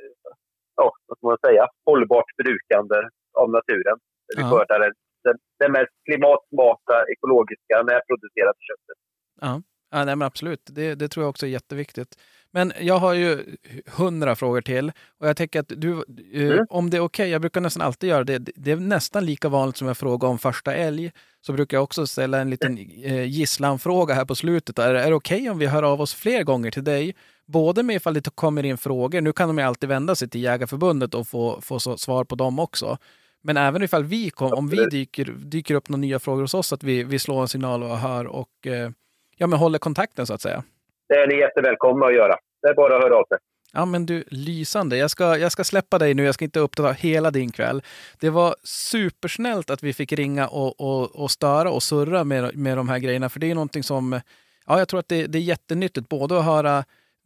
ja, 0.75 0.91
vad 1.07 1.17
ska 1.17 1.27
man 1.27 1.37
säga, 1.47 1.67
hållbart 1.85 2.29
brukande 2.43 3.09
av 3.41 3.49
naturen. 3.49 3.97
Vi 4.35 4.41
Ja. 4.41 4.49
skördar 4.49 4.79
det, 4.79 4.91
det, 5.23 5.37
det 5.59 5.69
mest 5.69 5.95
klimatsmarta, 6.05 7.05
ekologiska, 7.13 7.75
närproducerade 7.91 8.59
köttet. 8.69 8.97
Ja, 9.41 9.61
ja 9.91 10.05
nej, 10.05 10.15
men 10.15 10.25
absolut. 10.25 10.63
Det, 10.75 10.95
det 10.95 11.07
tror 11.07 11.23
jag 11.23 11.29
också 11.29 11.45
är 11.45 11.49
jätteviktigt. 11.49 12.11
Men 12.55 12.73
jag 12.81 12.97
har 12.99 13.13
ju 13.13 13.45
hundra 13.87 14.35
frågor 14.35 14.61
till 14.61 14.91
och 15.19 15.27
jag 15.27 15.37
tänker 15.37 15.59
att 15.59 15.71
du, 15.75 15.91
eh, 16.33 16.41
Mm. 16.41 16.65
om 16.69 16.89
det 16.89 16.97
är 16.97 17.01
okej, 17.01 17.29
jag 17.29 17.41
brukar 17.41 17.61
nästan 17.61 17.81
alltid 17.81 18.09
göra 18.09 18.23
det. 18.23 18.37
Det 18.55 18.71
är 18.71 18.75
nästan 18.75 19.25
lika 19.25 19.49
vanligt 19.49 19.77
som 19.77 19.87
jag 19.87 19.97
frågar 19.97 20.29
om 20.29 20.39
första 20.39 20.73
älg. 20.73 21.11
Så 21.41 21.53
brukar 21.53 21.77
jag 21.77 21.83
också 21.83 22.07
ställa 22.07 22.39
en 22.39 22.49
liten 22.49 22.77
eh, 23.03 23.23
gisslanfråga 23.23 24.13
här 24.13 24.25
på 24.25 24.35
slutet. 24.35 24.79
Är, 24.79 24.93
är 24.93 25.09
det 25.09 25.15
okej 25.15 25.49
om 25.49 25.57
vi 25.59 25.65
hör 25.65 25.83
av 25.83 26.01
oss 26.01 26.13
fler 26.13 26.43
gånger 26.43 26.71
till 26.71 26.83
dig? 26.83 27.15
Både 27.45 27.83
med 27.83 27.95
ifall 27.95 28.13
det 28.13 28.35
kommer 28.35 28.65
in 28.65 28.77
frågor, 28.77 29.21
nu 29.21 29.33
kan 29.33 29.47
de 29.47 29.57
ju 29.57 29.63
alltid 29.63 29.89
vända 29.89 30.15
sig 30.15 30.29
till 30.29 30.41
Jägarförbundet 30.43 31.13
och 31.13 31.27
få, 31.27 31.61
få 31.61 31.79
svar 31.79 32.23
på 32.23 32.35
dem 32.35 32.59
också. 32.59 32.97
Men 33.43 33.57
även 33.57 33.83
ifall 33.83 34.03
vi, 34.03 34.29
kom, 34.29 34.53
om 34.53 34.67
vi 34.69 34.85
dyker, 34.85 35.25
dyker 35.25 35.75
upp 35.75 35.89
några 35.89 36.01
nya 36.01 36.19
frågor 36.19 36.41
hos 36.41 36.53
oss, 36.53 36.73
att 36.73 36.83
vi, 36.83 37.03
vi 37.03 37.19
slår 37.19 37.41
en 37.41 37.47
signal 37.47 37.83
och 37.83 37.97
hör 37.97 38.25
och 38.27 38.67
eh, 38.67 38.91
ja, 39.37 39.47
men 39.47 39.59
håller 39.59 39.79
kontakten 39.79 40.27
så 40.27 40.33
att 40.33 40.41
säga. 40.41 40.63
Det 41.07 41.15
är 41.15 41.27
ni 41.27 41.35
jättevälkomna 41.39 42.05
att 42.05 42.13
göra. 42.13 42.35
Det 42.61 42.67
är 42.67 42.73
bara 42.73 42.95
att 42.95 43.03
höra 43.03 43.15
av 43.15 43.25
sig. 43.25 43.37
Ja 43.73 43.85
men 43.85 44.05
du, 44.05 44.23
lysande. 44.27 44.97
Jag 44.97 45.11
ska, 45.11 45.37
jag 45.37 45.51
ska 45.51 45.63
släppa 45.63 45.99
dig 45.99 46.13
nu, 46.13 46.25
jag 46.25 46.33
ska 46.33 46.45
inte 46.45 46.59
uppta 46.59 46.91
hela 46.91 47.31
din 47.31 47.51
kväll. 47.51 47.83
Det 48.19 48.29
var 48.29 48.55
supersnällt 48.63 49.69
att 49.69 49.83
vi 49.83 49.93
fick 49.93 50.13
ringa 50.13 50.47
och, 50.47 50.81
och, 50.81 51.15
och 51.15 51.31
störa 51.31 51.71
och 51.71 51.83
surra 51.83 52.23
med, 52.23 52.57
med 52.57 52.77
de 52.77 52.89
här 52.89 52.99
grejerna, 52.99 53.29
för 53.29 53.39
det 53.39 53.51
är 53.51 53.55
någonting 53.55 53.83
som, 53.83 54.21
ja 54.65 54.79
jag 54.79 54.87
tror 54.87 54.99
att 54.99 55.07
det, 55.07 55.27
det 55.27 55.37
är 55.37 55.41
jättenyttigt, 55.41 56.09
både 56.09 56.39
att 56.39 56.45
höra 56.45 56.77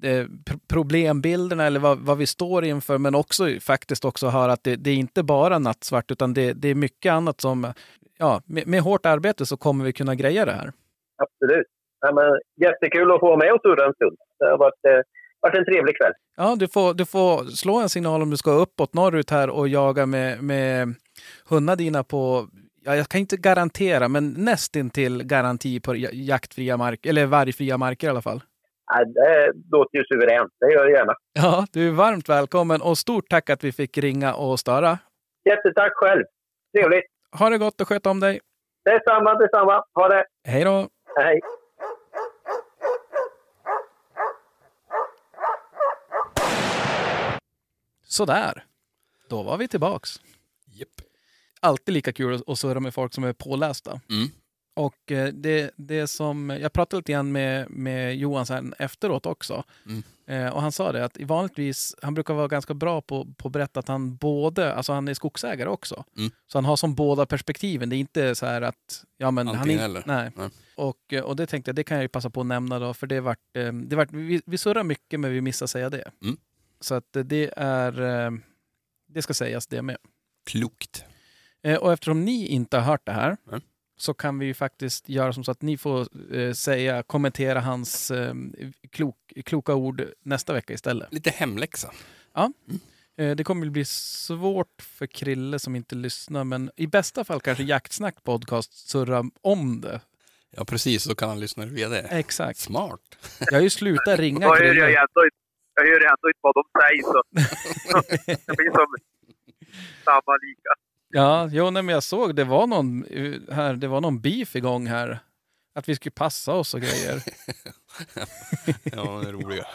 eh, 0.03 0.26
pr- 0.45 0.60
problembilderna 0.68 1.65
eller 1.65 1.80
vad, 1.80 1.97
vad 1.99 2.18
vi 2.18 2.26
står 2.27 2.65
inför, 2.65 2.97
men 2.97 3.15
också 3.15 3.47
faktiskt 3.61 4.06
också 4.06 4.27
höra 4.27 4.53
att 4.53 4.64
det, 4.64 4.76
det 4.76 4.89
är 4.89 4.95
inte 4.95 5.23
bara 5.23 5.60
nattsvart, 5.60 6.11
utan 6.11 6.34
det, 6.34 6.53
det 6.53 6.68
är 6.68 6.76
mycket 6.76 7.11
annat 7.11 7.41
som, 7.41 7.73
ja, 8.18 8.41
med, 8.45 8.68
med 8.68 8.81
hårt 8.81 9.06
arbete 9.06 9.45
så 9.45 9.57
kommer 9.57 9.85
vi 9.85 9.93
kunna 9.93 10.15
greja 10.15 10.45
det 10.45 10.51
här. 10.51 10.72
Absolut. 11.18 11.68
Ja, 12.01 12.11
men, 12.13 12.39
jättekul 12.67 13.11
att 13.11 13.19
få 13.19 13.26
vara 13.27 13.38
med 13.38 13.53
och 13.53 13.61
surra 13.61 13.85
en 13.85 13.93
stund. 13.93 14.17
Det 14.39 14.45
har 14.45 14.57
varit, 14.57 14.85
eh, 14.88 15.01
varit 15.41 15.55
en 15.57 15.65
trevlig 15.65 15.97
kväll. 15.97 16.13
Ja, 16.38 16.55
du 16.59 16.67
får, 16.67 16.93
du 16.93 17.05
får 17.05 17.43
slå 17.43 17.80
en 17.80 17.89
signal 17.89 18.21
om 18.21 18.30
du 18.30 18.38
ska 18.38 18.51
uppåt 18.51 18.93
norrut 18.93 19.30
här 19.30 19.49
och 19.49 19.67
jaga 19.67 20.05
med, 20.05 20.43
med 20.43 20.95
hundar 21.49 21.76
dina 21.76 22.03
på, 22.03 22.47
ja, 22.85 22.95
jag 22.95 23.07
kan 23.07 23.19
inte 23.21 23.38
garantera, 23.38 24.07
men 24.07 24.34
nästintill 24.38 25.23
garanti 25.23 25.80
på 25.80 25.95
ja- 25.95 26.09
jaktfria 26.13 26.77
mark, 26.77 27.05
eller 27.05 27.26
vargfria 27.26 27.77
marker 27.77 28.07
i 28.07 28.09
alla 28.09 28.21
fall. 28.21 28.41
Ja, 28.91 29.05
det 29.05 29.51
låter 29.71 29.97
ju 29.97 30.03
suveränt. 30.05 30.51
Det 30.59 30.71
gör 30.73 30.85
jag 30.85 30.91
gärna. 30.91 31.13
Ja, 31.34 31.65
du 31.73 31.88
är 31.88 31.91
varmt 31.91 32.30
välkommen 32.30 32.81
och 32.81 32.97
stort 32.97 33.30
tack 33.30 33.49
att 33.49 33.63
vi 33.63 33.71
fick 33.71 33.97
ringa 33.97 34.34
och 34.34 34.59
störa. 34.59 34.97
Jättetack 35.49 35.91
själv. 35.95 36.23
Trevligt. 36.77 37.05
Ha 37.39 37.49
det 37.49 37.57
gott 37.57 37.81
och 37.81 37.88
sköt 37.88 38.05
om 38.05 38.19
dig. 38.19 38.39
Detsamma, 38.85 39.34
detsamma. 39.34 39.84
Ha 39.93 40.07
det. 40.07 40.26
Hej 40.47 40.63
då! 40.63 40.88
Hej. 41.15 41.39
Sådär. 48.10 48.65
Då 49.30 49.44
var 49.44 49.57
vi 49.57 49.68
tillbaks. 49.68 50.22
Japp. 50.65 50.90
Alltid 51.61 51.94
lika 51.94 52.14
kul 52.14 52.41
att- 52.48 52.60
surra 52.60 52.80
med 52.80 52.94
folk 52.94 53.14
som 53.14 53.23
är 53.23 53.34
pålästa. 53.34 54.02
Mm. 54.10 54.27
Och 54.76 55.11
eh, 55.11 55.27
det, 55.34 55.72
det 55.76 56.07
som, 56.07 56.49
jag 56.49 56.73
pratade 56.73 56.99
lite 56.99 57.11
grann 57.11 57.31
med, 57.31 57.69
med 57.69 58.15
Johan 58.18 58.45
sen 58.45 58.73
efteråt 58.80 59.26
också. 59.26 59.64
Mm. 59.86 60.03
Eh, 60.27 60.53
och 60.53 60.61
han 60.61 60.72
sa 60.72 60.91
det 60.91 61.06
att 61.06 61.18
vanligtvis, 61.19 61.95
han 62.02 62.14
brukar 62.14 62.34
vara 62.34 62.48
ganska 62.48 62.73
bra 62.73 63.02
på, 63.02 63.27
på 63.38 63.48
att 63.48 63.52
berätta 63.52 63.80
att 63.80 63.88
han 63.88 64.15
både, 64.15 64.73
alltså 64.73 64.94
han 64.94 65.07
är 65.07 65.14
skogsägare 65.14 65.69
också. 65.69 66.03
Mm. 66.18 66.31
Så 66.48 66.57
han 66.57 66.65
har 66.65 66.76
som 66.76 66.95
båda 66.95 67.26
perspektiven. 67.26 67.90
Det 67.90 67.95
är 67.95 67.98
inte 67.98 68.36
så 68.36 68.45
här 68.45 68.61
att, 68.61 69.03
ja 69.18 69.31
men 69.31 69.48
han 69.48 69.56
Antingen 69.56 69.80
är, 69.80 69.86
eller. 69.86 70.03
Nej. 70.06 70.31
Nej. 70.36 70.49
Och, 70.76 71.14
eh, 71.14 71.23
och 71.23 71.36
det 71.36 71.48
tänkte 71.48 71.69
jag, 71.69 71.76
det 71.76 71.84
kan 71.84 71.98
jag 71.98 72.03
ju 72.03 72.07
passa 72.10 72.30
på 72.30 72.41
att 72.41 72.48
nämna 72.48 72.80
då, 72.80 72.94
för 72.94 73.07
det 73.07 73.22
vart, 73.22 73.57
eh, 73.57 73.73
det 73.73 73.95
vart 73.95 74.11
vi, 74.11 74.41
vi 74.45 74.57
surrar 74.57 74.84
mycket 74.84 75.19
men 75.19 75.31
vi 75.31 75.41
missar 75.41 75.68
säga 75.68 75.90
det. 75.90 76.11
Mm. 76.23 76.38
Så 76.81 76.95
att 76.95 77.15
eh, 77.15 77.23
det 77.23 77.51
är, 77.57 78.01
eh, 78.26 78.31
det 79.07 79.22
ska 79.22 79.34
sägas 79.34 79.68
det 79.68 79.81
med. 79.81 79.97
Klokt. 80.45 81.03
Eh, 81.64 81.77
Och 81.77 81.93
eftersom 81.93 82.26
ni 82.26 82.47
inte 82.47 82.77
har 82.77 82.84
hört 82.84 83.06
det 83.06 83.11
här 83.11 83.38
Nej. 83.51 83.60
så 83.97 84.14
kan 84.14 84.39
vi 84.39 84.45
ju 84.45 84.53
faktiskt 84.53 85.10
göra 85.10 85.34
som 85.34 85.43
så 85.43 85.51
att 85.51 85.61
ni 85.61 85.77
får 85.77 86.53
säga, 86.53 87.03
kommentera 87.03 87.60
hans 87.60 88.11
klok, 88.91 89.34
kloka 89.45 89.76
ord 89.76 90.06
nästa 90.23 90.53
vecka 90.53 90.73
istället. 90.73 91.14
Lite 91.14 91.30
hemläxa. 91.30 91.91
Eh, 93.19 93.35
det 93.35 93.43
kommer 93.43 93.69
bli 93.69 93.85
svårt 93.85 94.81
för 94.81 95.07
Krille 95.07 95.60
som 95.60 95.76
inte 95.76 95.95
lyssnar, 95.95 96.43
men 96.43 96.72
i 96.76 96.88
bästa 96.88 97.23
fall 97.23 97.41
kanske 97.41 97.64
Jaktsnack 97.64 98.23
podcast 98.23 98.89
surra 98.89 99.23
om 99.41 99.81
det. 99.81 100.01
Ja, 100.51 100.65
precis. 100.65 101.03
Så 101.03 101.15
kan 101.15 101.30
han 101.30 101.39
lyssna 101.39 101.65
via 101.65 101.89
det. 101.89 101.99
Exakt. 101.99 102.60
Smart. 102.60 102.99
Jag 103.39 103.53
har 103.53 103.61
ju 103.61 103.69
slutat 103.69 104.19
ringa 104.19 104.56
Krille. 104.57 105.06
Jag 105.85 105.91
hör 105.91 105.99
ju 105.99 106.06
ändå 106.06 106.27
inte 106.30 106.39
vad 106.41 106.56
de 106.56 106.64
säger 106.81 107.03
så 107.03 107.22
det 108.47 108.57
blir 108.57 108.72
som 108.72 108.88
samma 110.06 110.38
lika. 110.47 110.72
Ja, 111.10 111.49
jo, 111.51 111.69
nej, 111.69 111.84
men 111.84 111.93
jag 111.93 112.03
såg 112.03 112.35
det 112.35 112.43
var 112.43 112.68
någon 112.68 113.06
eh, 113.06 113.56
här, 113.56 113.73
det 113.73 113.88
var 113.88 114.01
någon 114.01 114.22
beef 114.22 114.56
igång 114.56 114.88
här. 114.88 115.19
Att 115.76 115.89
vi 115.89 115.95
skulle 115.95 116.11
passa 116.11 116.53
oss 116.53 116.73
och 116.73 116.81
grejer. 116.81 117.23
Ja, 118.84 119.22
det 119.23 119.30
är 119.30 119.34
roliga. 119.34 119.65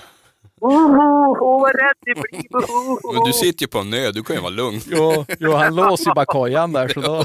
Oh, 0.60 0.98
oh, 1.40 1.60
vad 1.60 1.74
rädd 1.74 1.94
det 2.00 2.14
blir! 2.14 3.14
Men 3.14 3.24
du 3.24 3.32
sitter 3.32 3.62
ju 3.62 3.68
på 3.68 3.78
en 3.78 3.94
ö, 3.94 4.10
du 4.12 4.22
kan 4.22 4.36
ju 4.36 4.42
vara 4.42 4.50
lugn. 4.50 4.80
Jo, 4.86 5.24
jo 5.38 5.52
han 5.52 5.74
låser 5.74 6.10
ju 6.10 6.14
bara 6.14 6.26
kojan 6.26 6.72
där. 6.72 6.88
Så 6.88 7.00
då... 7.00 7.24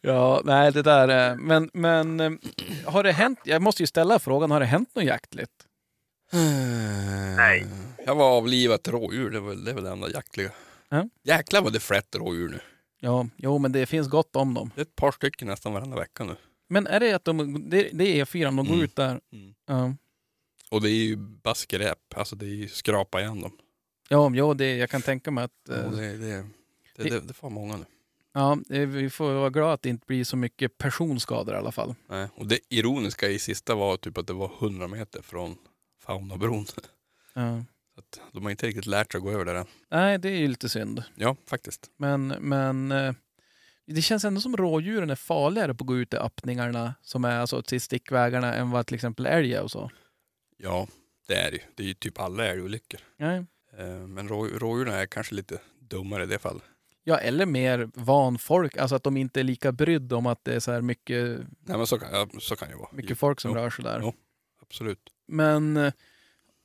Ja, 0.00 0.42
nej 0.44 0.72
det 0.72 0.82
där 0.82 1.08
är... 1.08 1.36
Men, 1.36 1.70
men 1.72 2.20
eh, 2.20 2.30
har 2.86 3.02
det 3.02 3.12
hänt, 3.12 3.38
jag 3.44 3.62
måste 3.62 3.82
ju 3.82 3.86
ställa 3.86 4.18
frågan, 4.18 4.50
har 4.50 4.60
det 4.60 4.66
hänt 4.66 4.94
något 4.94 5.04
jaktligt? 5.04 5.50
Nej. 7.36 7.66
Jag 8.06 8.14
var 8.14 8.30
avlivat 8.36 8.88
rådjur, 8.88 9.30
det 9.30 9.40
var, 9.40 9.54
det 9.54 9.70
är 9.70 9.74
väl 9.74 9.84
det 9.84 9.90
enda 9.90 10.10
jaktliga. 10.10 10.50
Ja. 10.88 11.08
Jäklar 11.22 11.62
vad 11.62 11.72
det 11.72 11.80
flätt 11.80 12.16
rådjur 12.16 12.48
nu. 12.48 12.60
Ja, 13.00 13.26
jo 13.36 13.58
men 13.58 13.72
det 13.72 13.86
finns 13.86 14.08
gott 14.08 14.36
om 14.36 14.54
dem. 14.54 14.70
Det 14.74 14.80
är 14.80 14.82
ett 14.82 14.96
par 14.96 15.12
stycken 15.12 15.48
nästan 15.48 15.72
varenda 15.72 15.96
vecka 15.96 16.24
nu. 16.24 16.36
Men 16.68 16.86
är 16.86 17.00
det 17.00 17.12
att 17.12 17.24
de, 17.24 17.70
det, 17.70 17.88
det 17.92 18.04
är 18.20 18.24
E4, 18.24 18.44
de 18.44 18.56
går 18.56 18.64
Mm. 18.64 18.80
ut 18.80 18.96
där? 18.96 19.20
Mm. 19.32 19.54
Ja, 19.66 19.94
Och 20.70 20.82
det 20.82 20.88
är 20.90 21.04
ju 21.04 21.16
baskräp, 21.16 21.98
alltså 22.16 22.36
det 22.36 22.46
är 22.46 22.54
ju 22.54 22.68
skrapa 22.68 23.20
igen 23.20 23.40
dem. 23.40 23.52
ja 24.08 24.30
jo, 24.34 24.54
det, 24.54 24.76
jag 24.76 24.90
kan 24.90 25.02
tänka 25.02 25.30
mig 25.30 25.44
att... 25.44 25.50
Ja, 25.68 25.74
eh, 25.74 25.90
det, 25.90 26.16
det, 26.16 26.44
det, 26.96 27.08
det, 27.10 27.20
det 27.20 27.32
får 27.34 27.50
många 27.50 27.76
nu. 27.76 27.84
Ja, 28.32 28.58
eh, 28.70 28.88
vi 28.88 29.10
får 29.10 29.32
vara 29.32 29.50
glada 29.50 29.72
att 29.72 29.82
det 29.82 29.88
inte 29.88 30.06
blir 30.06 30.24
så 30.24 30.36
mycket 30.36 30.78
personskador 30.78 31.54
i 31.54 31.58
alla 31.58 31.72
fall. 31.72 31.94
Nej. 32.08 32.28
Och 32.34 32.46
det 32.46 32.58
ironiska 32.68 33.28
i 33.28 33.38
sista 33.38 33.74
var 33.74 33.96
typ 33.96 34.18
att 34.18 34.26
det 34.26 34.32
var 34.32 34.52
100 34.60 34.88
meter 34.88 35.22
från 35.22 35.56
Faunabron. 36.02 36.66
Så 36.66 36.80
Ja. 37.34 37.58
att 37.96 38.20
de 38.32 38.42
har 38.42 38.50
inte 38.50 38.66
riktigt 38.66 38.86
lärt 38.86 39.12
sig 39.12 39.18
att 39.18 39.24
gå 39.24 39.30
över 39.30 39.44
där 39.44 39.54
än. 39.54 39.66
Nej, 39.90 40.18
det 40.18 40.28
är 40.28 40.36
ju 40.38 40.48
lite 40.48 40.68
synd. 40.68 41.02
Ja, 41.14 41.36
faktiskt. 41.46 41.90
Men, 41.96 42.26
men 42.28 42.92
eh, 42.92 43.12
det 43.86 44.02
känns 44.02 44.24
ändå 44.24 44.40
som 44.40 44.56
rådjuren 44.56 45.10
är 45.10 45.14
farligare 45.14 45.74
på 45.74 45.82
att 45.84 45.86
gå 45.88 45.96
ut 45.98 46.14
i 46.14 46.16
öppningarna 46.16 46.94
som 47.02 47.24
är 47.24 47.36
alltså 47.38 47.62
till 47.62 47.80
stickvägarna 47.80 48.54
än 48.54 48.70
vad 48.70 48.86
till 48.86 48.94
exempel 48.94 49.26
älg 49.26 49.54
är 49.54 49.62
och 49.62 49.70
så. 49.70 49.90
Ja, 50.56 50.86
det 51.28 51.34
är 51.34 51.50
det 51.50 51.56
ju. 51.56 51.62
Det 51.74 51.82
är 51.82 51.86
ju 51.86 51.94
typ 51.94 52.20
alla 52.20 52.46
älgolyckor. 52.46 53.00
Nej. 53.16 53.44
Eh, 53.78 53.86
Men 54.06 54.28
rå, 54.28 54.46
rådjuren 54.46 54.94
är 54.94 55.06
kanske 55.06 55.34
lite 55.34 55.58
dummare 55.80 56.22
i 56.22 56.26
det 56.26 56.38
fallet. 56.38 56.62
Ja, 57.10 57.18
eller 57.18 57.46
mer 57.46 57.90
van 57.94 58.38
folk, 58.38 58.76
alltså 58.76 58.96
att 58.96 59.02
de 59.02 59.16
inte 59.16 59.40
är 59.40 59.44
lika 59.44 59.72
brydd 59.72 60.12
om 60.12 60.26
att 60.26 60.44
det 60.44 60.54
är 60.54 60.60
så 60.60 60.72
här 60.72 60.80
mycket, 60.80 61.38
Nej 61.60 61.76
men 61.78 61.86
så 61.86 61.98
kan, 61.98 62.08
ja, 62.12 62.28
så 62.40 62.56
kan 62.56 62.68
det 62.68 62.76
vara. 62.76 62.88
mycket 62.92 63.18
folk 63.18 63.40
som 63.40 63.50
Jo. 63.50 63.56
rör 63.56 63.70
sig 63.70 63.84
där. 63.84 64.00
Jo. 64.02 64.12
Absolut. 64.62 65.00
Men 65.28 65.76
eh, 65.76 65.92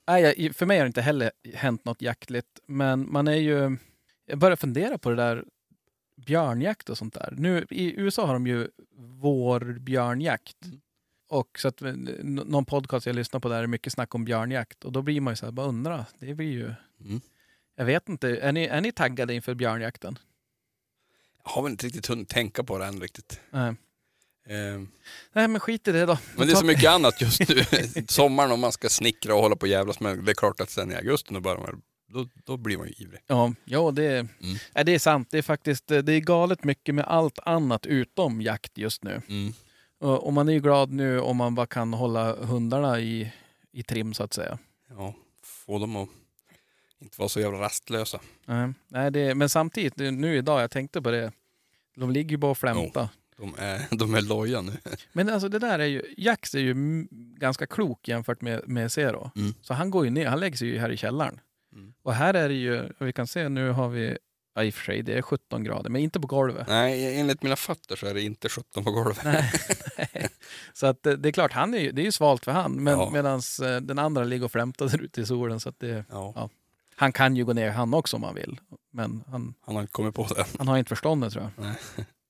nej, 0.07 0.35
jag- 0.37 0.55
för 0.55 0.65
mig 0.65 0.77
har 0.77 0.85
det 0.85 0.87
inte 0.87 1.01
heller 1.01 1.31
hänt 1.53 1.85
något 1.85 2.01
jaktligt. 2.01 2.59
Men 2.67 3.11
man 3.11 3.27
är 3.27 3.35
ju... 3.35 3.77
Jag 4.25 4.39
börjar 4.39 4.55
fundera 4.55 4.97
på 4.97 5.09
det 5.09 5.15
där 5.15 5.45
björnjakt 6.25 6.89
och 6.89 6.97
sånt 6.97 7.13
där. 7.13 7.33
Nu 7.37 7.65
i 7.69 7.99
USA 8.01 8.25
har 8.25 8.33
de 8.33 8.47
ju 8.47 8.67
vårbjörnjakt. 8.97 10.65
Mm. 10.65 10.79
Och 11.29 11.59
så 11.59 11.67
att 11.67 11.81
eh, 11.81 11.89
n- 11.89 12.41
någon 12.45 12.65
podcast 12.65 13.05
jag 13.05 13.15
lyssnar 13.15 13.39
på 13.39 13.49
där 13.49 13.63
är 13.63 13.67
mycket 13.67 13.93
snack 13.93 14.15
om 14.15 14.25
björnjakt. 14.25 14.85
Och 14.85 14.91
då 14.91 15.01
blir 15.01 15.21
man 15.21 15.31
ju 15.31 15.35
så 15.35 15.45
här, 15.45 15.51
bara 15.51 15.67
undra. 15.67 16.05
Det 16.19 16.33
blir 16.33 16.51
ju... 16.51 16.65
Mm. 17.05 17.21
Jag 17.77 17.85
vet 17.85 18.09
inte, 18.09 18.37
är 18.37 18.51
ni, 18.51 18.63
är 18.65 18.81
ni 18.81 18.91
taggade 18.91 19.33
inför 19.33 19.53
björnjakten? 19.55 20.19
Har 21.45 21.61
väl 21.61 21.71
inte 21.71 21.85
riktigt 21.85 22.07
hunnit 22.07 22.29
tänka 22.29 22.63
på 22.63 22.77
det 22.77 22.85
än 22.85 23.01
riktigt. 23.01 23.39
Nej. 23.51 23.69
Eh, 24.47 24.81
Nej 25.33 25.47
men 25.47 25.59
skit 25.59 25.87
i 25.87 25.91
det 25.91 26.05
då. 26.05 26.17
men 26.37 26.47
det 26.47 26.53
är 26.53 26.57
så 26.57 26.65
mycket 26.65 26.89
annat 26.91 27.21
just 27.21 27.49
nu. 27.49 27.63
Sommaren 28.07 28.51
om 28.51 28.59
man 28.59 28.71
ska 28.71 28.89
snickra 28.89 29.35
och 29.35 29.41
hålla 29.41 29.55
på 29.55 29.61
och 29.61 29.67
jävlas 29.67 29.99
med. 29.99 30.23
Det 30.23 30.31
är 30.31 30.35
klart 30.35 30.59
att 30.61 30.69
sen 30.69 30.91
i 30.91 30.95
augusti 30.95 31.33
då, 31.33 31.39
börjar 31.39 31.57
man, 31.57 31.81
då, 32.13 32.27
då 32.45 32.57
blir 32.57 32.77
man 32.77 32.87
ju 32.87 32.93
ivrig. 32.97 33.19
Ja, 33.27 33.53
ja 33.65 33.91
det, 33.91 34.17
Mm. 34.17 34.29
nej, 34.75 34.85
det 34.85 34.91
är 34.95 34.99
sant. 34.99 35.27
Det 35.31 35.37
är 35.37 35.41
faktiskt 35.41 35.87
det 35.87 36.11
är 36.13 36.19
galet 36.19 36.63
mycket 36.63 36.95
med 36.95 37.05
allt 37.05 37.39
annat 37.39 37.85
utom 37.85 38.41
jakt 38.41 38.77
just 38.77 39.03
nu. 39.03 39.21
Mm. 39.29 39.53
Och, 39.99 40.23
och 40.27 40.33
man 40.33 40.49
är 40.49 40.53
ju 40.53 40.59
glad 40.59 40.91
nu 40.91 41.19
om 41.19 41.37
man 41.37 41.55
bara 41.55 41.67
kan 41.67 41.93
hålla 41.93 42.35
hundarna 42.35 42.99
i, 42.99 43.31
i 43.71 43.83
trim 43.83 44.13
så 44.13 44.23
att 44.23 44.33
säga. 44.33 44.57
Ja, 44.89 45.13
få 45.43 45.79
dem 45.79 45.95
att 45.95 46.09
inte 47.01 47.19
vara 47.21 47.29
så 47.29 47.39
jävla 47.39 47.59
rastlösa. 47.59 48.19
Nej, 48.45 48.73
nej, 48.87 49.11
det, 49.11 49.35
men 49.35 49.49
samtidigt, 49.49 49.97
nu 49.97 50.37
idag, 50.37 50.61
jag 50.61 50.71
tänkte 50.71 51.01
på 51.01 51.11
det. 51.11 51.31
De 51.95 52.11
ligger 52.11 52.31
ju 52.31 52.37
bara 52.37 52.51
och 52.51 52.57
flämtar. 52.57 53.09
De 53.37 53.55
är, 53.57 53.81
de 53.97 54.15
är 54.15 54.21
loja 54.21 54.61
nu. 54.61 54.71
Men 55.13 55.29
alltså 55.29 55.49
det 55.49 55.59
där 55.59 55.79
är 55.79 55.85
ju, 55.85 56.13
Jax 56.17 56.55
är 56.55 56.59
ju 56.59 56.75
ganska 57.37 57.67
klok 57.67 58.07
jämfört 58.07 58.41
med, 58.41 58.61
med 58.67 58.91
Zero. 58.91 59.31
Mm. 59.35 59.53
Så 59.61 59.73
han 59.73 59.89
går 59.91 60.05
ju 60.05 60.11
ner, 60.11 60.27
han 60.27 60.39
lägger 60.39 60.57
sig 60.57 60.67
ju 60.67 60.79
här 60.79 60.89
i 60.89 60.97
källaren. 60.97 61.39
Mm. 61.73 61.93
Och 62.03 62.13
här 62.13 62.33
är 62.33 62.49
det 62.49 62.55
ju, 62.55 62.89
vi 62.99 63.13
kan 63.13 63.27
se 63.27 63.49
nu 63.49 63.69
har 63.71 63.89
vi, 63.89 64.17
ja 64.55 64.63
i 64.63 64.69
och 64.69 64.73
för 64.73 64.83
sig 64.83 65.01
det 65.03 65.13
är 65.17 65.21
17 65.21 65.63
grader, 65.63 65.89
men 65.89 66.01
inte 66.01 66.19
på 66.19 66.27
golvet. 66.27 66.67
Nej, 66.67 67.19
enligt 67.19 67.43
mina 67.43 67.55
fötter 67.55 67.95
så 67.95 68.05
är 68.07 68.13
det 68.13 68.21
inte 68.21 68.49
17 68.49 68.83
på 68.83 68.91
golvet. 68.91 69.23
Nej. 69.23 69.51
nej. 69.97 70.27
Så 70.73 70.85
att 70.87 71.03
det, 71.03 71.15
det 71.15 71.29
är 71.29 71.33
klart, 71.33 71.51
han 71.51 71.73
är 71.73 71.79
ju, 71.79 71.91
det 71.91 72.01
är 72.01 72.05
ju 72.05 72.11
svalt 72.11 72.45
för 72.45 72.51
han. 72.51 72.71
Men 72.83 72.99
Ja. 72.99 73.09
medan 73.13 73.41
den 73.81 73.99
andra 73.99 74.23
ligger 74.23 74.45
och 74.45 74.51
flämtar 74.51 74.87
där 74.89 75.01
ute 75.01 75.21
i 75.21 75.25
solen. 75.25 75.59
Så 75.59 75.69
att 75.69 75.79
det, 75.79 76.05
Ja, 76.09 76.33
Ja. 76.35 76.49
Han 76.95 77.11
kan 77.11 77.35
ju 77.35 77.45
gå 77.45 77.53
ner 77.53 77.69
han 77.71 77.93
också 77.93 78.15
om 78.17 78.23
han 78.23 78.35
vill. 78.35 78.59
Men 78.93 79.23
han, 79.27 79.53
han 79.61 79.75
har 79.75 79.81
inte 79.81 79.91
kommit 79.93 80.15
på 80.15 80.27
det. 80.27 80.45
han 80.57 80.67
har 80.67 80.77
inte 80.77 80.89
förståndet 80.89 81.33
tror 81.33 81.43
jag. 81.55 81.65
Nej. 81.65 81.75